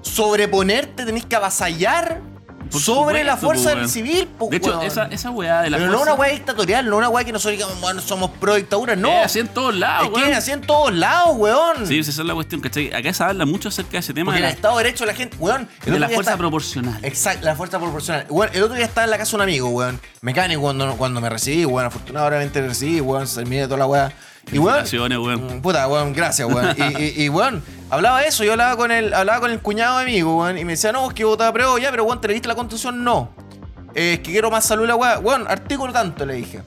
sobreponerte, 0.02 1.04
tenés 1.04 1.24
que 1.24 1.36
avasallar 1.36 2.31
Por 2.72 2.80
sobre 2.80 3.22
la 3.24 3.36
fuerza 3.36 3.74
del 3.74 3.88
civil. 3.88 4.28
De 4.50 4.56
hecho, 4.56 4.70
weón. 4.70 4.82
esa, 4.82 5.04
esa 5.06 5.30
weá 5.30 5.62
de 5.62 5.70
la 5.70 5.76
Pero 5.76 5.90
no 5.90 5.98
fuerza- 5.98 6.12
una 6.14 6.20
weá 6.20 6.32
dictatorial, 6.32 6.88
no 6.88 6.96
una 6.96 7.08
weá 7.08 7.24
que 7.24 7.32
nosotros 7.32 7.52
digamos, 7.58 7.80
bueno, 7.80 8.00
somos 8.00 8.30
pro 8.32 8.54
dictadura, 8.54 8.96
no. 8.96 9.10
Es 9.10 9.26
así 9.26 9.38
en 9.40 9.48
todos 9.48 9.74
lados, 9.74 10.06
es 10.06 10.08
que 10.10 10.14
weón. 10.16 10.30
es 10.30 10.36
así 10.38 10.50
en 10.52 10.60
todos 10.62 10.92
lados, 10.94 11.36
weón. 11.36 11.86
Sí, 11.86 11.98
esa 11.98 12.10
es 12.10 12.18
la 12.18 12.34
cuestión, 12.34 12.60
¿cachai? 12.60 12.92
Acá 12.92 13.12
se 13.12 13.22
habla 13.22 13.44
mucho 13.46 13.68
acerca 13.68 13.92
de 13.92 13.98
ese 13.98 14.14
tema 14.14 14.32
Porque 14.32 14.40
de 14.40 14.46
el 14.46 14.50
la, 14.52 14.56
Estado 14.56 14.78
de 14.78 14.84
Derecho, 14.84 15.04
la 15.06 15.14
gente, 15.14 15.36
weón. 15.38 15.60
el 15.62 15.66
de 15.68 15.90
otro 15.90 15.98
la 15.98 16.06
día 16.08 16.16
fuerza 16.16 16.30
está- 16.30 16.38
proporcional. 16.38 16.98
Exacto, 17.04 17.44
la 17.44 17.54
fuerza 17.56 17.78
proporcional. 17.78 18.26
Weón, 18.30 18.50
el 18.54 18.62
otro 18.62 18.74
día 18.76 18.84
estaba 18.86 19.04
en 19.04 19.10
la 19.10 19.18
casa 19.18 19.30
de 19.32 19.36
un 19.36 19.42
amigo, 19.42 19.68
weón. 19.68 20.00
Mecánico 20.22 20.60
cuando, 20.62 20.96
cuando 20.96 21.20
me 21.20 21.28
recibí, 21.28 21.64
weón. 21.64 21.86
Afortunadamente 21.86 22.60
recibí, 22.66 23.00
weón. 23.00 23.26
Se 23.26 23.36
terminé 23.40 23.64
toda 23.66 23.76
la 23.78 23.86
weá. 23.86 24.12
Y 24.50 24.58
weón. 24.58 24.84
Weón. 24.92 25.58
mm, 25.58 25.60
Puta, 25.62 25.86
weón, 25.88 26.12
gracias, 26.12 26.48
weón. 26.48 26.74
Y, 26.76 27.02
y, 27.02 27.24
y, 27.24 27.28
weón, 27.28 27.62
hablaba 27.90 28.22
eso. 28.24 28.42
Yo 28.44 28.52
hablaba 28.52 28.76
con 28.76 28.90
el, 28.90 29.14
hablaba 29.14 29.40
con 29.40 29.50
el 29.50 29.60
cuñado 29.60 29.98
de 29.98 30.02
amigo, 30.04 30.38
weón. 30.40 30.58
Y 30.58 30.64
me 30.64 30.72
decía, 30.72 30.92
no, 30.92 31.08
es 31.08 31.14
que 31.14 31.24
votaba 31.24 31.52
prueba 31.52 31.78
ya, 31.78 31.90
pero 31.90 32.04
weón, 32.04 32.20
¿te 32.20 32.28
leíste 32.28 32.48
la 32.48 32.54
constitución? 32.54 33.04
No. 33.04 33.30
Eh, 33.94 34.14
es 34.14 34.18
que 34.20 34.32
quiero 34.32 34.50
más 34.50 34.64
salud 34.64 34.86
la 34.86 34.96
weá. 34.96 35.18
Weón, 35.18 35.46
artículo 35.48 35.92
tanto, 35.92 36.24
le 36.26 36.34
dije. 36.34 36.62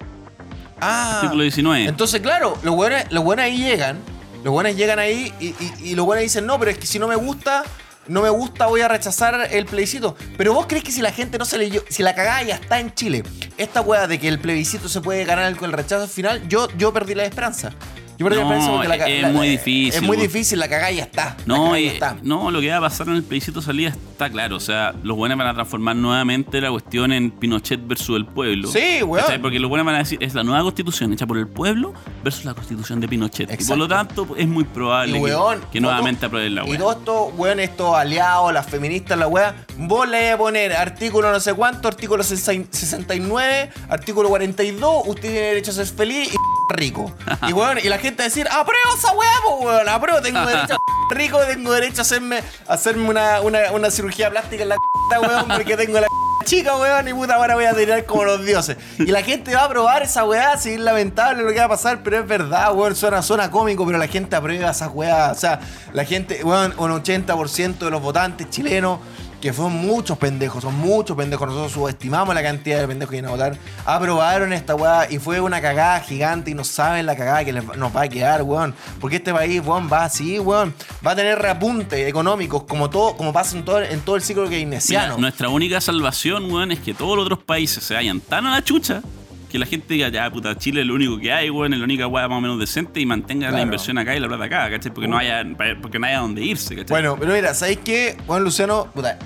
Ah. 0.80 1.16
Artículo 1.22 1.42
19. 1.44 1.86
Entonces, 1.86 2.22
claro, 2.22 2.58
los 2.64 2.76
buenos, 2.76 3.04
los 3.12 3.24
buenos 3.24 3.46
ahí 3.46 3.58
llegan. 3.58 3.98
Los 4.44 4.54
buenos 4.54 4.76
llegan 4.76 5.00
ahí 5.00 5.34
y, 5.40 5.48
y- 5.48 5.74
y 5.92 5.96
los 5.96 6.06
buenos 6.06 6.22
dicen, 6.22 6.46
no, 6.46 6.60
pero 6.60 6.70
es 6.72 6.78
que 6.78 6.86
si 6.86 7.00
no 7.00 7.08
me 7.08 7.16
gusta, 7.16 7.64
no 8.08 8.22
me 8.22 8.30
gusta, 8.30 8.68
voy 8.68 8.82
a 8.82 8.88
rechazar 8.88 9.50
el 9.52 9.66
plebiscito. 9.66 10.16
Pero 10.38 10.54
vos 10.54 10.66
crees 10.68 10.84
que 10.84 10.92
si 10.92 11.02
la 11.02 11.12
gente 11.12 11.38
no 11.38 11.46
se 11.46 11.58
leyó, 11.58 11.84
si 11.90 12.04
la 12.04 12.16
cagada 12.16 12.44
ya 12.44 12.56
está 12.56 12.80
en 12.80 12.94
Chile, 12.94 13.24
esta 13.58 13.82
weá 13.82 14.08
de 14.08 14.20
que 14.20 14.28
el 14.28 14.40
plebiscito 14.40 14.90
se 14.90 15.02
puede 15.02 15.26
ganar 15.26 15.56
con 15.56 15.70
el 15.70 15.74
rechazo 15.74 16.08
final, 16.08 16.48
yo, 16.48 16.68
yo 16.78 16.94
perdí 16.94 17.16
la 17.16 17.26
esperanza. 17.26 17.72
Yo 18.18 18.26
perdí 18.26 18.40
No, 18.42 18.50
la 18.50 18.56
esperanza 18.56 18.72
porque 18.72 18.88
la 18.88 19.08
es 19.08 19.22
la- 19.24 19.30
muy 19.30 19.46
la- 19.48 19.52
difícil, 19.52 19.94
Es 19.94 20.02
muy 20.02 20.18
difícil, 20.18 20.60
la 20.60 20.68
cagada 20.70 20.92
ya 20.92 21.04
está. 21.04 21.36
No, 21.46 21.78
y- 21.78 21.86
ya 21.88 21.92
está. 21.92 22.18
no, 22.24 22.50
lo 22.52 22.62
que 22.62 22.70
va 22.70 22.78
a 22.78 22.82
pasar 22.82 23.08
en 23.10 23.16
el 23.16 23.24
plebiscito 23.24 23.62
salida 23.62 23.90
está 23.90 24.30
claro. 24.30 24.56
O 24.56 24.60
sea, 24.60 24.94
los 25.04 25.18
buenos 25.18 25.38
van 25.38 25.48
a 25.48 25.54
transformar 25.54 25.96
nuevamente 25.96 26.62
la 26.62 26.72
cuestión 26.72 27.12
en 27.12 27.32
Pinochet 27.32 27.86
versus 27.86 28.16
el 28.16 28.26
pueblo. 28.26 28.70
Sí, 28.70 29.04
weón. 29.04 29.26
Porque 29.42 29.60
los 29.60 29.70
buenos 29.70 29.86
van 29.86 29.96
a 29.96 30.00
decir, 30.00 30.18
es 30.22 30.34
la 30.34 30.44
nueva 30.44 30.64
constitución 30.64 31.12
hecha 31.14 31.28
por 31.28 31.38
el 31.38 31.48
pueblo 31.48 31.94
versus 32.24 32.46
la 32.46 32.54
constitución 32.54 33.00
de 33.02 33.08
Pinochet. 33.08 33.44
Y 33.44 33.46
por 33.48 33.54
Exacto. 33.56 33.76
lo 33.76 33.88
tanto, 33.88 34.28
es 34.38 34.48
muy 34.48 34.64
probable 34.64 35.12
Y 35.12 35.16
que- 35.16 35.20
weón, 35.22 35.62
que, 35.72 35.82
nuevamente 35.82 36.26
aprueben 36.26 36.56
la 36.56 36.66
Y 36.66 36.70
weá. 36.70 36.80
todos 36.80 36.96
estos, 36.98 37.34
weón, 37.38 37.60
estos 37.60 37.96
aliados, 37.96 38.54
las 38.54 38.66
feministas, 38.66 39.18
la 39.18 39.28
weá, 39.28 39.56
vos 39.78 40.08
le 40.08 40.26
vas 40.28 40.36
a 40.36 40.38
poner 40.38 40.74
artículo 40.74 41.32
no 41.32 41.40
sé 41.40 41.54
cuánto, 41.54 41.88
artículo 41.88 42.24
69, 42.24 43.70
artículo 43.90 44.30
42, 44.30 45.04
usted 45.08 45.22
tiene 45.22 45.38
derecho 45.40 45.72
a 45.72 45.74
ser 45.74 45.88
feliz 45.88 46.34
y 46.34 46.38
rico. 46.70 47.12
Y 47.48 47.54
weón, 47.54 47.80
y 47.80 47.90
la 47.90 47.98
gente 47.98 48.24
a 48.24 48.26
decir, 48.26 48.48
apruebo 48.48 48.96
esa 48.98 49.14
weá, 49.14 49.34
po, 49.44 49.56
weón, 49.58 49.90
apruebo, 49.90 50.22
tengo 50.22 50.46
derecho 50.46 50.76
a 50.76 51.14
rico, 51.14 51.40
tengo 51.48 51.72
derecho 51.72 52.00
a 52.00 52.04
hacerme, 52.04 52.44
a 52.68 52.74
hacerme 52.74 53.10
una, 53.10 53.42
una, 53.42 53.72
una 53.72 53.92
cirugía 53.92 54.30
plástica 54.30 54.64
en 54.64 54.70
la 54.70 54.78
weón, 55.22 55.48
porque 55.48 55.78
tengo 55.78 56.00
la 56.00 56.08
chica, 56.46 56.76
weón, 56.78 57.08
y 57.08 57.14
puta, 57.14 57.36
ahora 57.36 57.56
voy 57.56 57.66
a 57.66 57.74
tirar 57.74 58.06
como 58.06 58.24
los 58.24 58.46
dioses. 58.46 58.78
Y 59.00 59.08
la 59.08 59.24
gente 59.24 59.54
va 59.54 59.62
a 59.62 59.66
aprobar 59.66 60.04
esa 60.04 60.24
weá, 60.24 60.58
sí, 60.58 60.72
es 60.74 60.80
lamentable 60.80 61.44
lo 61.44 61.50
que 61.50 61.60
va 61.60 61.66
a 61.66 61.70
pasar, 61.70 62.02
pero 62.04 62.20
es 62.20 62.28
verdad, 62.28 62.74
weón, 62.74 62.96
suena, 62.96 63.22
suena 63.22 63.52
cómico, 63.52 63.86
pero 63.86 63.98
la 63.98 64.08
gente 64.08 64.36
aprueba 64.36 64.72
esa 64.72 64.90
weá. 64.90 65.32
O 65.32 65.36
sea, 65.36 65.60
la 65.94 66.06
gente, 66.06 66.44
weón, 66.44 66.74
un 66.78 66.92
80% 66.92 67.78
de 67.78 67.90
los 67.90 68.02
votantes 68.02 68.50
chilenos, 68.50 69.00
que 69.46 69.54
son 69.54 69.74
muchos 69.74 70.18
pendejos, 70.18 70.64
son 70.64 70.74
muchos 70.74 71.16
pendejos, 71.16 71.48
nosotros 71.48 71.72
subestimamos 71.72 72.34
la 72.34 72.42
cantidad 72.42 72.80
de 72.80 72.88
pendejos 72.88 73.12
que 73.12 73.18
vienen 73.18 73.30
a 73.30 73.32
votar, 73.32 73.56
aprobaron 73.86 74.52
esta 74.54 74.74
weá 74.74 75.06
y 75.08 75.20
fue 75.20 75.40
una 75.40 75.62
cagada 75.62 76.00
gigante 76.00 76.50
y 76.50 76.56
no 76.56 76.64
saben 76.64 77.06
la 77.06 77.16
cagada 77.16 77.46
que 77.46 77.54
les 77.54 77.64
nos 77.78 77.96
va 77.96 78.02
a 78.02 78.08
quedar, 78.08 78.42
weón. 78.42 78.74
Porque 79.00 79.18
este 79.18 79.32
país, 79.32 79.62
weón, 79.64 79.88
va 79.88 80.06
así, 80.06 80.40
weón. 80.40 80.74
Va 81.06 81.12
a 81.12 81.16
tener 81.16 81.38
reapuntes 81.38 82.08
económicos, 82.08 82.64
como 82.64 82.90
todo, 82.90 83.16
como 83.18 83.32
pasa 83.32 83.56
en 83.56 83.64
todo, 83.64 83.84
en 83.84 84.00
todo 84.02 84.16
el 84.16 84.24
ciclo 84.24 84.50
keynesiano. 84.50 85.20
nuestra 85.20 85.50
única 85.50 85.80
salvación, 85.80 86.52
weón, 86.52 86.72
es 86.72 86.80
que 86.80 86.96
todos 86.96 87.16
los 87.16 87.28
otros 87.28 87.44
países 87.44 87.84
se 87.84 87.94
vayan 87.94 88.22
tan 88.22 88.48
a 88.48 88.52
la 88.52 88.64
chucha 88.64 89.04
que 89.50 89.60
la 89.60 89.66
gente 89.66 89.94
diga, 89.94 90.10
ya, 90.10 90.30
puta, 90.30 90.58
Chile 90.58 90.82
es 90.82 90.88
lo 90.88 90.96
único 90.96 91.18
que 91.18 91.32
hay, 91.32 91.50
weón, 91.50 91.74
es 91.74 91.80
la 91.80 91.86
única 91.86 92.08
weá 92.08 92.28
más 92.28 92.38
o 92.38 92.42
menos 92.42 92.60
decente 92.60 93.00
y 93.00 93.06
mantenga 93.06 93.52
la 93.52 93.62
inversión 93.62 93.98
acá 93.98 94.16
y 94.16 94.20
la 94.20 94.28
plata 94.28 94.46
acá, 94.46 94.70
¿cachai? 94.70 94.94
Porque 94.94 95.08
no 95.08 95.18
haya, 95.18 95.44
porque 95.82 96.00
no 96.00 96.08
haya 96.08 96.20
donde 96.20 96.44
irse, 96.44 96.76
¿cachai? 96.76 96.90
Bueno, 96.90 97.18
pero 97.20 97.34
mira, 97.34 97.54
¿sabéis 97.54 97.80
qué? 97.84 98.18
Juan 98.28 98.44
Luciano, 98.44 98.88
puta, 98.94 99.18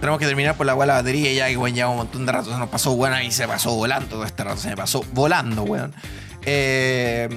tenemos 0.00 0.18
que 0.18 0.26
terminar 0.26 0.56
por 0.56 0.66
la 0.66 0.74
weá 0.74 0.86
la 0.86 0.94
batería 0.94 1.32
ya 1.32 1.48
que 1.48 1.56
weón 1.56 1.74
lleva 1.74 1.90
un 1.90 1.98
montón 1.98 2.24
de 2.24 2.32
rato. 2.32 2.52
Se 2.52 2.58
nos 2.58 2.68
pasó, 2.68 2.92
weón, 2.92 3.22
y 3.22 3.30
se 3.30 3.46
pasó 3.46 3.74
volando 3.74 4.08
todo 4.08 4.24
este 4.24 4.44
rato. 4.44 4.56
Se 4.58 4.68
me 4.68 4.76
pasó 4.76 5.04
volando, 5.12 5.62
weón. 5.62 5.92
Eh, 6.44 7.28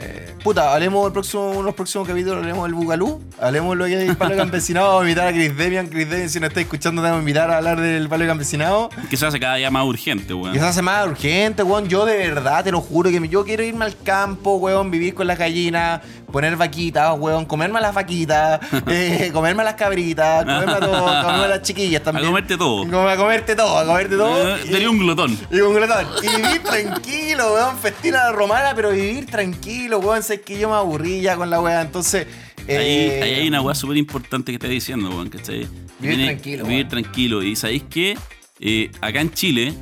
eh, 0.00 0.34
puta, 0.42 0.72
hablemos 0.72 1.06
el 1.06 1.12
próximo, 1.12 1.50
unos 1.50 1.74
próximos 1.74 2.06
capítulos, 2.06 2.38
hablemos 2.38 2.64
del 2.64 2.74
Bugalú, 2.74 3.22
hablemos 3.40 3.76
lo 3.76 3.84
que 3.86 3.96
hay 3.96 4.06
del 4.06 4.16
palo 4.16 4.36
campesinado, 4.36 4.88
vamos 4.88 5.02
a 5.02 5.04
invitar 5.04 5.28
a 5.28 5.32
Chris 5.32 5.56
Demian, 5.56 5.86
Chris 5.88 6.08
Demian, 6.08 6.28
si 6.30 6.40
no 6.40 6.46
está 6.46 6.60
escuchando, 6.60 7.02
te 7.02 7.08
vamos 7.08 7.18
a 7.18 7.22
invitar 7.22 7.50
a 7.50 7.58
hablar 7.58 7.80
del 7.80 8.08
palo 8.08 8.26
campesinado. 8.26 8.90
Que 9.10 9.16
se 9.16 9.26
hace 9.26 9.38
cada 9.38 9.56
día 9.56 9.70
más 9.70 9.84
urgente, 9.84 10.34
weón. 10.34 10.52
Que 10.52 10.58
se 10.58 10.64
hace 10.64 10.82
más 10.82 11.06
urgente, 11.06 11.62
weón. 11.62 11.88
Yo 11.88 12.04
de 12.04 12.16
verdad 12.16 12.64
te 12.64 12.72
lo 12.72 12.80
juro 12.80 13.10
que 13.10 13.28
yo 13.28 13.44
quiero 13.44 13.62
irme 13.62 13.84
al 13.84 13.96
campo, 13.98 14.56
weón, 14.56 14.90
vivir 14.90 15.14
con 15.14 15.26
las 15.26 15.38
gallinas, 15.38 16.00
poner 16.32 16.56
vaquitas, 16.56 17.14
weón, 17.18 17.44
comerme 17.44 17.78
a 17.78 17.82
las 17.82 17.94
vaquitas, 17.94 18.60
eh, 18.88 19.30
comerme 19.32 19.62
a 19.62 19.66
las 19.66 19.74
cabritas, 19.74 20.44
comerme 20.44 20.72
a 20.72 20.80
todo, 20.80 21.04
comerme 21.04 21.44
a 21.44 21.48
las 21.48 21.62
chiquillas 21.62 22.02
también. 22.02 22.26
A 22.26 22.28
comerte 22.28 22.56
todo. 22.56 22.82
Como 22.82 23.08
a 23.08 23.16
comerte 23.16 23.54
todo, 23.54 23.78
a 23.78 23.84
comerte 23.84 24.16
todo. 24.16 24.56
Eh, 24.56 24.62
Sería 24.64 24.90
un 24.90 24.98
glotón. 24.98 25.38
Y 25.50 25.60
un 25.60 25.74
glotón. 25.74 26.06
Y 26.22 26.28
vivir 26.28 26.62
tranquilo, 26.62 27.54
weón. 27.54 27.78
Festina 27.78 28.32
romana, 28.32 28.72
pero 28.74 28.90
vivir 28.90 29.26
tranquilo, 29.26 29.81
weón. 29.90 30.22
Sé 30.22 30.40
que 30.40 30.58
yo 30.58 30.68
me 30.68 30.76
aburrí 30.76 31.20
ya 31.20 31.36
con 31.36 31.50
la 31.50 31.60
weá. 31.60 31.82
Entonces. 31.82 32.26
Ahí, 32.68 32.74
eh, 32.76 33.20
ahí 33.22 33.34
hay 33.34 33.48
una 33.48 33.60
weá 33.60 33.74
súper 33.74 33.96
importante 33.96 34.52
que 34.52 34.56
está 34.56 34.68
diciendo, 34.68 35.08
weón, 35.10 35.28
¿cachai? 35.28 35.66
Vivir 35.98 36.24
tranquilo, 36.26 36.64
Vivir 36.64 36.86
weón. 36.86 36.88
tranquilo. 36.88 37.42
Y 37.42 37.56
sabéis 37.56 37.82
que 37.84 38.16
eh, 38.60 38.90
acá 39.00 39.20
en 39.20 39.32
Chile, 39.32 39.74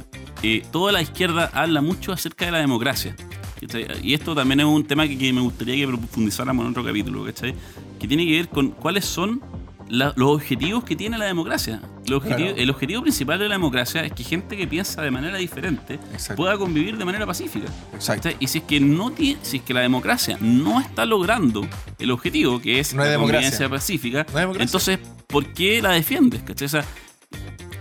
eh, 0.42 0.62
toda 0.72 0.92
la 0.92 1.02
izquierda 1.02 1.50
habla 1.52 1.80
mucho 1.82 2.12
acerca 2.12 2.46
de 2.46 2.52
la 2.52 2.58
democracia. 2.58 3.14
¿cachai? 3.60 3.86
Y 4.02 4.14
esto 4.14 4.34
también 4.34 4.60
es 4.60 4.66
un 4.66 4.84
tema 4.86 5.06
que, 5.06 5.18
que 5.18 5.32
me 5.32 5.40
gustaría 5.42 5.74
que 5.76 5.86
profundizáramos 5.86 6.64
en 6.64 6.70
otro 6.70 6.82
capítulo, 6.84 7.24
¿cachai? 7.24 7.54
Que 7.98 8.08
tiene 8.08 8.24
que 8.24 8.32
ver 8.32 8.48
con 8.48 8.70
cuáles 8.70 9.04
son 9.04 9.42
la- 9.90 10.12
los 10.16 10.30
objetivos 10.30 10.84
que 10.84 10.96
tiene 10.96 11.18
la 11.18 11.26
democracia. 11.26 11.80
El 12.06 12.14
objetivo, 12.14 12.48
Claro. 12.48 12.62
el 12.62 12.70
objetivo 12.70 13.02
principal 13.02 13.38
de 13.38 13.48
la 13.48 13.54
democracia 13.56 14.02
es 14.04 14.12
que 14.12 14.24
gente 14.24 14.56
que 14.56 14.66
piensa 14.66 15.02
de 15.02 15.10
manera 15.10 15.36
diferente 15.36 15.94
Exacto. 16.12 16.36
pueda 16.36 16.56
convivir 16.56 16.96
de 16.96 17.04
manera 17.04 17.26
pacífica. 17.26 17.66
Exacto. 17.92 18.30
Y 18.40 18.46
si 18.46 18.58
es 18.58 18.64
que 18.64 18.80
no 18.80 19.10
tiene, 19.10 19.38
si 19.42 19.58
es 19.58 19.62
que 19.62 19.74
la 19.74 19.80
democracia 19.80 20.38
no 20.40 20.80
está 20.80 21.04
logrando 21.04 21.66
el 21.98 22.10
objetivo, 22.10 22.60
que 22.60 22.80
es 22.80 22.94
No 22.94 23.02
la 23.04 23.10
democracia. 23.10 23.50
convivencia 23.50 23.68
pacífica, 23.68 24.26
No 24.32 24.38
hay 24.38 24.42
democracia. 24.42 24.64
entonces, 24.64 24.98
¿por 25.26 25.52
qué 25.52 25.82
la 25.82 25.90
defiendes? 25.90 26.42
¿cachai? 26.42 26.66
O 26.66 26.68
sea, 26.70 26.84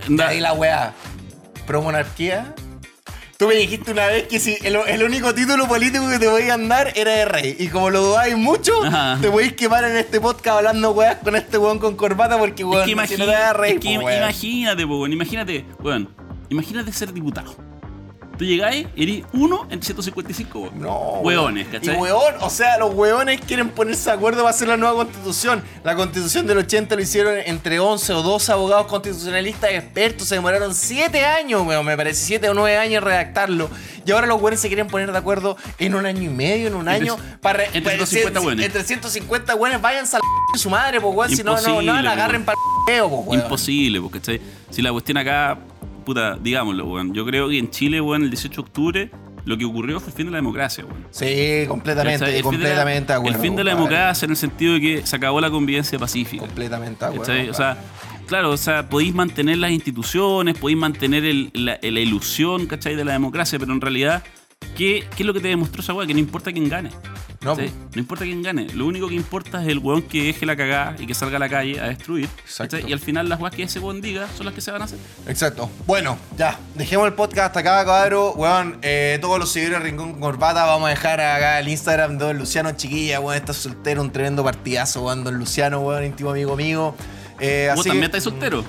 da- 0.10 0.28
ahí 0.28 0.39
la 0.39 0.53
weá. 0.53 0.93
Pro 1.66 1.82
monarquía. 1.82 2.53
Tú 3.40 3.48
me 3.48 3.56
dijiste 3.56 3.94
una 3.94 4.06
vez 4.08 4.28
que 4.28 4.38
si 4.38 4.58
el, 4.64 4.76
el 4.76 5.02
único 5.02 5.34
título 5.34 5.66
político 5.66 6.10
que 6.10 6.20
te 6.20 6.28
podían 6.30 6.68
dar 6.68 6.92
era 6.94 7.12
de 7.12 7.24
rey. 7.24 7.56
Y 7.58 7.70
como 7.70 7.90
lo 7.90 8.02
dudáis 8.02 8.36
mucho, 8.36 8.84
Ajá. 8.84 9.18
te 9.22 9.32
podéis 9.32 9.54
quemar 9.54 9.86
en 9.86 9.96
este 9.96 10.20
podcast 10.20 10.58
hablando 10.58 10.92
weas 10.92 11.20
con 11.24 11.38
este 11.38 11.58
weón 11.58 11.80
con 11.80 11.96
corbata 11.96 12.38
porque 12.38 12.66
weón, 12.66 12.82
es 12.82 12.96
que, 12.98 13.16
si 13.16 13.18
no 13.18 13.24
te 13.24 13.32
da 13.32 13.54
rey, 13.54 13.76
es 13.76 13.80
que 13.80 13.96
po, 13.98 14.04
weón. 14.08 14.18
imagínate, 14.24 14.86
po, 14.86 15.00
weón, 15.00 15.14
imagínate, 15.14 15.66
weón, 15.82 16.10
imagínate 16.50 16.92
ser 16.92 17.14
diputado. 17.14 17.56
Tú 18.40 18.46
llegáis, 18.46 18.88
eres 18.96 19.24
uno 19.34 19.64
entre 19.70 19.84
155 19.86 20.60
weón. 20.60 20.80
No, 20.80 20.98
Hueones. 21.22 21.68
¿cachai? 21.68 21.94
Y 21.94 21.98
weón, 21.98 22.36
o 22.40 22.50
sea, 22.50 22.78
los 22.78 22.94
hueones 22.96 23.42
quieren 23.42 23.70
ponerse 23.70 24.10
de 24.10 24.16
acuerdo 24.16 24.44
para 24.44 24.52
hacer 24.56 24.70
la 24.70 24.78
nueva 24.78 24.96
constitución. 24.96 25.62
La 25.84 25.94
constitución 25.96 26.48
del 26.48 26.60
80 26.60 26.96
lo 26.96 27.02
hicieron 27.02 27.36
entre 27.46 27.80
11 27.80 28.14
o 28.14 28.24
12 28.24 28.52
abogados 28.54 28.88
constitucionalistas 28.88 29.72
expertos. 29.72 30.28
Se 30.30 30.36
demoraron 30.36 30.74
7 30.74 31.26
años, 31.26 31.68
weón, 31.68 31.86
me 31.86 31.98
parece, 31.98 32.26
7 32.28 32.48
o 32.50 32.54
9 32.54 32.78
años 32.78 33.00
en 33.00 33.04
redactarlo. 33.04 33.70
Y 34.06 34.11
ahora 34.11 34.26
los 34.26 34.41
hueones 34.41 34.61
se 34.61 34.70
quieren 34.70 34.88
poner 34.88 35.11
de 35.11 35.18
acuerdo 35.18 35.57
en 35.78 35.94
un 35.95 36.06
año 36.06 36.24
y 36.24 36.30
medio, 36.34 36.68
en 36.68 36.76
un 36.76 36.88
Entre- 36.88 37.10
año. 37.11 37.18
Para, 37.41 37.66
entre 37.66 37.82
para- 37.82 38.06
150 38.06 38.40
si- 38.40 38.45
hueones. 38.45 38.66
Entre 38.66 38.84
150 38.86 39.56
hueones, 39.56 39.82
váyanse 39.82 40.16
a 40.16 40.20
su 40.57 40.70
madre, 40.70 41.02
pues, 41.02 41.14
weón. 41.14 41.36
Si 41.36 41.44
no, 41.44 41.60
no, 41.60 41.82
no 41.82 42.02
la 42.02 42.11
agarren 42.14 42.45
para 42.45 42.56
el 42.88 43.02
pues, 43.10 43.11
weón. 43.28 43.34
Imposible, 43.44 43.99
porque 43.99 44.20
¿cachai? 44.20 44.41
si 44.70 44.82
la 44.82 44.94
cuestión 44.94 45.18
acá, 45.18 45.57
puta, 45.99 46.38
digámoslo, 46.41 46.85
weón. 46.85 47.13
Yo 47.13 47.26
creo 47.26 47.49
que 47.49 47.57
en 47.59 47.69
Chile, 47.69 48.01
weón, 48.01 48.23
el 48.23 48.30
18 48.30 48.61
de 48.61 48.67
octubre, 48.67 49.11
lo 49.45 49.57
que 49.57 49.65
ocurrió 49.65 49.99
fue 49.99 50.09
el 50.09 50.15
fin 50.15 50.26
de 50.27 50.31
la 50.31 50.38
democracia, 50.38 50.85
weón. 50.85 51.05
Sí, 51.11 51.65
completamente, 51.67 52.19
¿Cachai? 52.19 52.38
El 52.38 52.43
fin 52.43 52.59
de 52.59 52.69
la- 52.76 52.76
completamente. 52.84 53.30
El 53.30 53.35
fin 53.35 53.55
de 53.55 53.63
la 53.63 53.71
democracia 53.76 54.26
en 54.26 54.31
el 54.31 54.38
sentido 54.38 54.73
de 54.73 54.81
que 54.81 55.05
se 55.07 55.15
acabó 55.15 55.39
la 55.41 55.49
convivencia 55.49 55.97
pacífica. 55.99 56.43
Completamente. 56.45 57.05
O 57.49 57.53
sea, 57.53 57.77
claro, 58.27 58.51
o 58.51 58.57
sea, 58.57 58.89
podéis 58.89 59.13
mantener 59.15 59.57
las 59.57 59.71
instituciones, 59.71 60.57
podéis 60.57 60.77
mantener 60.80 61.26
el- 61.26 61.49
la, 61.53 61.80
la 61.81 61.99
ilusión, 61.99 62.65
¿cachai? 62.67 62.95
De 62.95 63.05
la 63.05 63.13
democracia, 63.13 63.57
pero 63.59 63.73
en 63.73 63.81
realidad, 63.81 64.23
¿qué, 64.77 65.03
qué 65.15 65.23
es 65.23 65.26
lo 65.26 65.34
que 65.34 65.39
te 65.39 65.47
demostró 65.47 65.81
esa 65.81 65.93
weá? 65.93 66.05
Que 66.05 66.13
no 66.13 66.19
importa 66.19 66.51
quién 66.51 66.67
gane. 66.69 66.89
No, 67.41 67.56
importa 67.95 68.26
quién 68.26 68.44
gane. 68.44 68.68
Lo 68.74 68.86
único 68.86 69.07
que 69.07 69.16
importa 69.16 69.61
es 69.61 69.70
el 69.70 69.80
weón 69.80 70.02
que 70.02 70.24
deje 70.24 70.45
la 70.45 70.57
cagada 70.57 70.95
y 70.99 71.07
que 71.07 71.14
salga 71.14 71.38
a 71.38 71.40
la 71.40 71.48
calle 71.48 71.80
a 71.80 71.86
destruir. 71.88 72.28
Exacto. 72.44 72.78
Y 72.80 72.91
al 72.91 72.99
final 72.99 73.30
las 73.30 73.40
weas 73.40 73.56
que 73.56 73.64
ese 73.64 73.80
weón 73.80 74.02
diga 74.02 74.28
son 74.36 74.45
las 74.45 74.53
que 74.53 74.60
se 74.61 74.72
van 74.72 74.82
a 74.82 74.86
hacer. 74.86 74.99
Exacto. 75.26 75.70
Bueno, 75.88 76.18
ya, 76.38 76.60
dejemos 76.76 77.07
el 77.07 77.14
podcast 77.14 77.48
hasta 77.56 77.60
acá, 77.61 77.86
cabrón. 77.86 78.34
Weón, 78.36 78.78
eh, 78.82 79.18
todos 79.22 79.40
los 79.40 79.49
seguidores 79.52 79.80
de 79.84 79.90
Rincón 79.90 80.11
con 80.11 80.20
Corbata, 80.22 80.66
vamos 80.66 80.88
a 80.88 80.90
dejar 80.90 81.22
acá 81.22 81.60
el 81.60 81.70
Instagram 81.70 82.18
de 82.18 82.26
Don 82.26 82.38
Luciano 82.38 82.72
Chiquilla, 82.74 83.20
weón, 83.22 83.38
está 83.38 83.53
soltero, 83.53 84.02
un 84.02 84.11
tremendo 84.11 84.44
partidazo, 84.44 85.03
weón, 85.06 85.24
Don 85.24 85.38
Luciano, 85.38 85.80
weón, 85.80 86.03
íntimo 86.06 86.32
amigo 86.32 86.57
mío. 86.57 86.94
Eh, 87.40 87.68
¿Vos 87.72 87.80
así 87.80 87.90
también 87.90 88.11
que- 88.11 88.18
estás 88.18 88.24
soltero? 88.24 88.66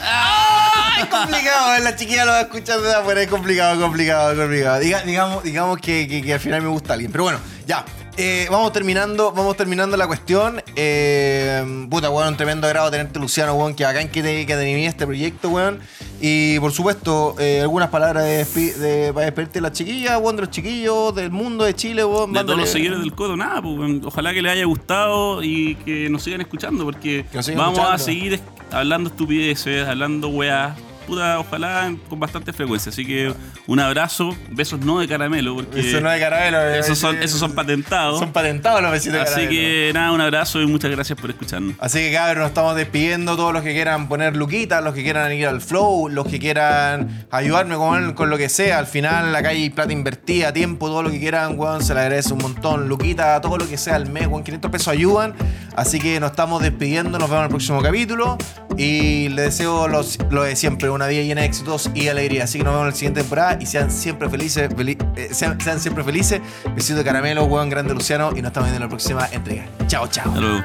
Ah, 0.00 0.98
es 1.00 1.06
complicado, 1.06 1.78
la 1.82 1.96
chiquilla 1.96 2.24
lo 2.24 2.32
va 2.32 2.38
a 2.38 2.42
escuchar 2.42 2.80
de 2.80 2.94
afuera, 2.94 3.22
es 3.22 3.28
complicado, 3.28 3.80
complicado, 3.80 4.36
complicado. 4.36 4.80
Diga- 4.82 5.02
digamos 5.04 5.42
digamos 5.42 5.78
que, 5.78 6.06
que- 6.08 6.22
que 6.22 6.34
al 6.34 6.40
final 6.40 6.62
me 6.62 6.68
gusta 6.68 6.94
alguien. 6.94 7.10
Pero 7.12 7.24
bueno, 7.24 7.38
ya. 7.66 7.84
eh, 8.16 8.46
vamos 8.50 8.72
terminando, 8.72 9.32
vamos 9.32 9.56
terminando 9.56 9.96
la 9.96 10.06
cuestión. 10.06 10.62
Eh, 10.76 11.86
puta, 11.90 12.10
weón, 12.10 12.28
un 12.28 12.36
tremendo 12.36 12.66
agrado 12.66 12.90
tenerte, 12.90 13.18
Luciano, 13.18 13.54
weón, 13.54 13.74
que 13.74 13.84
bacán 13.84 14.08
que 14.08 14.22
te, 14.22 14.46
que 14.46 14.54
te 14.54 14.60
animé 14.62 14.86
a 14.86 14.90
este 14.90 15.04
proyecto, 15.06 15.48
weón. 15.48 15.80
Y 16.20 16.58
por 16.60 16.70
supuesto, 16.72 17.34
eh, 17.40 17.60
algunas 17.62 17.88
palabras 17.90 18.24
de, 18.24 19.10
para 19.12 19.26
despedirte 19.26 19.54
de 19.54 19.60
la 19.62 19.72
chiquilla, 19.72 20.18
weón, 20.18 20.36
de 20.36 20.42
los 20.42 20.50
chiquillos, 20.50 21.12
del 21.14 21.30
mundo 21.32 21.64
de 21.64 21.74
Chile, 21.74 22.04
weón. 22.04 22.32
De 22.32 22.44
todos 22.44 22.58
los 22.58 22.68
seguidores 22.70 23.00
del 23.00 23.12
Codo, 23.14 23.36
nada, 23.36 23.60
pues, 23.60 23.76
ojalá 24.04 24.32
que 24.32 24.42
les 24.42 24.52
haya 24.52 24.64
gustado 24.64 25.42
y 25.42 25.74
que 25.84 26.08
nos 26.08 26.22
sigan 26.22 26.40
escuchando, 26.40 26.84
porque 26.84 27.24
vamos 27.32 27.48
a 27.80 27.96
escuchando. 27.96 27.98
seguir 27.98 28.34
es- 28.34 28.42
hablando 28.74 29.08
estupideces, 29.08 29.86
hablando 29.86 30.28
weas. 30.28 30.76
Puta, 31.06 31.38
ojalá 31.38 31.94
con 32.08 32.18
bastante 32.18 32.52
frecuencia. 32.52 32.90
Así 32.90 33.04
que 33.06 33.32
un 33.66 33.78
abrazo, 33.80 34.34
besos 34.50 34.80
no 34.80 34.98
de 35.00 35.06
caramelo, 35.08 35.54
porque 35.56 35.80
Eso 35.80 36.00
no 36.00 36.10
de 36.10 36.18
caramelo, 36.18 36.60
eh, 36.60 36.78
esos, 36.78 36.98
son, 36.98 37.16
eh, 37.16 37.20
esos 37.24 37.38
son 37.38 37.52
patentados. 37.52 38.18
Son 38.18 38.32
patentados 38.32 38.80
los 38.82 38.90
besitos 38.90 39.14
de 39.18 39.22
Así 39.22 39.32
caramelo. 39.34 39.50
que 39.50 39.90
nada, 39.94 40.12
un 40.12 40.20
abrazo 40.20 40.60
y 40.62 40.66
muchas 40.66 40.90
gracias 40.90 41.18
por 41.20 41.30
escucharnos. 41.30 41.74
Así 41.78 41.98
que 41.98 42.12
cabrón, 42.12 42.38
nos 42.38 42.48
estamos 42.48 42.76
despidiendo. 42.76 43.36
Todos 43.36 43.52
los 43.52 43.62
que 43.62 43.72
quieran 43.72 44.08
poner 44.08 44.34
luquitas, 44.36 44.82
los 44.82 44.94
que 44.94 45.02
quieran 45.02 45.32
ir 45.32 45.46
al 45.46 45.60
flow, 45.60 46.08
los 46.08 46.26
que 46.26 46.38
quieran 46.38 47.26
ayudarme 47.30 47.76
con, 47.76 48.14
con 48.14 48.30
lo 48.30 48.38
que 48.38 48.48
sea. 48.48 48.78
Al 48.78 48.86
final, 48.86 49.34
acá 49.36 49.50
hay 49.50 49.70
plata 49.70 49.92
invertida, 49.92 50.52
tiempo, 50.52 50.86
todo 50.88 51.02
lo 51.02 51.10
que 51.10 51.20
quieran, 51.20 51.58
weón. 51.58 51.82
Se 51.84 51.92
le 51.94 52.00
agradece 52.00 52.32
un 52.32 52.40
montón. 52.40 52.88
Luquita, 52.88 53.40
todo 53.40 53.58
lo 53.58 53.68
que 53.68 53.76
sea 53.76 53.96
al 53.96 54.08
mes, 54.10 54.26
weón. 54.26 54.42
500 54.44 54.70
pesos 54.70 54.88
ayudan. 54.88 55.34
Así 55.76 55.98
que 55.98 56.18
nos 56.20 56.30
estamos 56.30 56.62
despidiendo. 56.62 57.18
Nos 57.18 57.28
vemos 57.28 57.40
en 57.40 57.44
el 57.44 57.50
próximo 57.50 57.82
capítulo. 57.82 58.38
Y 58.76 59.28
les 59.28 59.44
deseo 59.46 59.86
los- 59.88 60.18
lo 60.30 60.42
de 60.42 60.56
siempre: 60.56 60.88
una 60.94 61.06
vida 61.06 61.22
llena 61.22 61.40
de 61.42 61.46
éxitos 61.48 61.90
y 61.94 62.08
alegría. 62.08 62.44
Así 62.44 62.58
que 62.58 62.64
nos 62.64 62.72
vemos 62.72 62.86
en 62.86 62.90
la 62.90 62.96
siguiente 62.96 63.20
temporada. 63.20 63.58
Y 63.60 63.66
sean 63.66 63.90
siempre 63.90 64.28
felices. 64.28 64.70
feli- 64.70 64.98
eh, 65.16 65.28
sean, 65.32 65.58
siempre 65.80 66.04
felices. 66.04 66.40
Besito 66.74 66.98
de 66.98 67.04
caramelo, 67.04 67.44
weón. 67.44 67.68
Grande 67.70 67.94
Luciano. 67.94 68.30
Y 68.36 68.42
nos 68.42 68.50
estamos 68.50 68.68
viendo 68.70 68.76
en 68.76 68.82
la 68.82 68.88
próxima 68.88 69.28
entrega. 69.32 69.64
Chao, 69.86 70.06
chao. 70.08 70.32
Luego. 70.38 70.62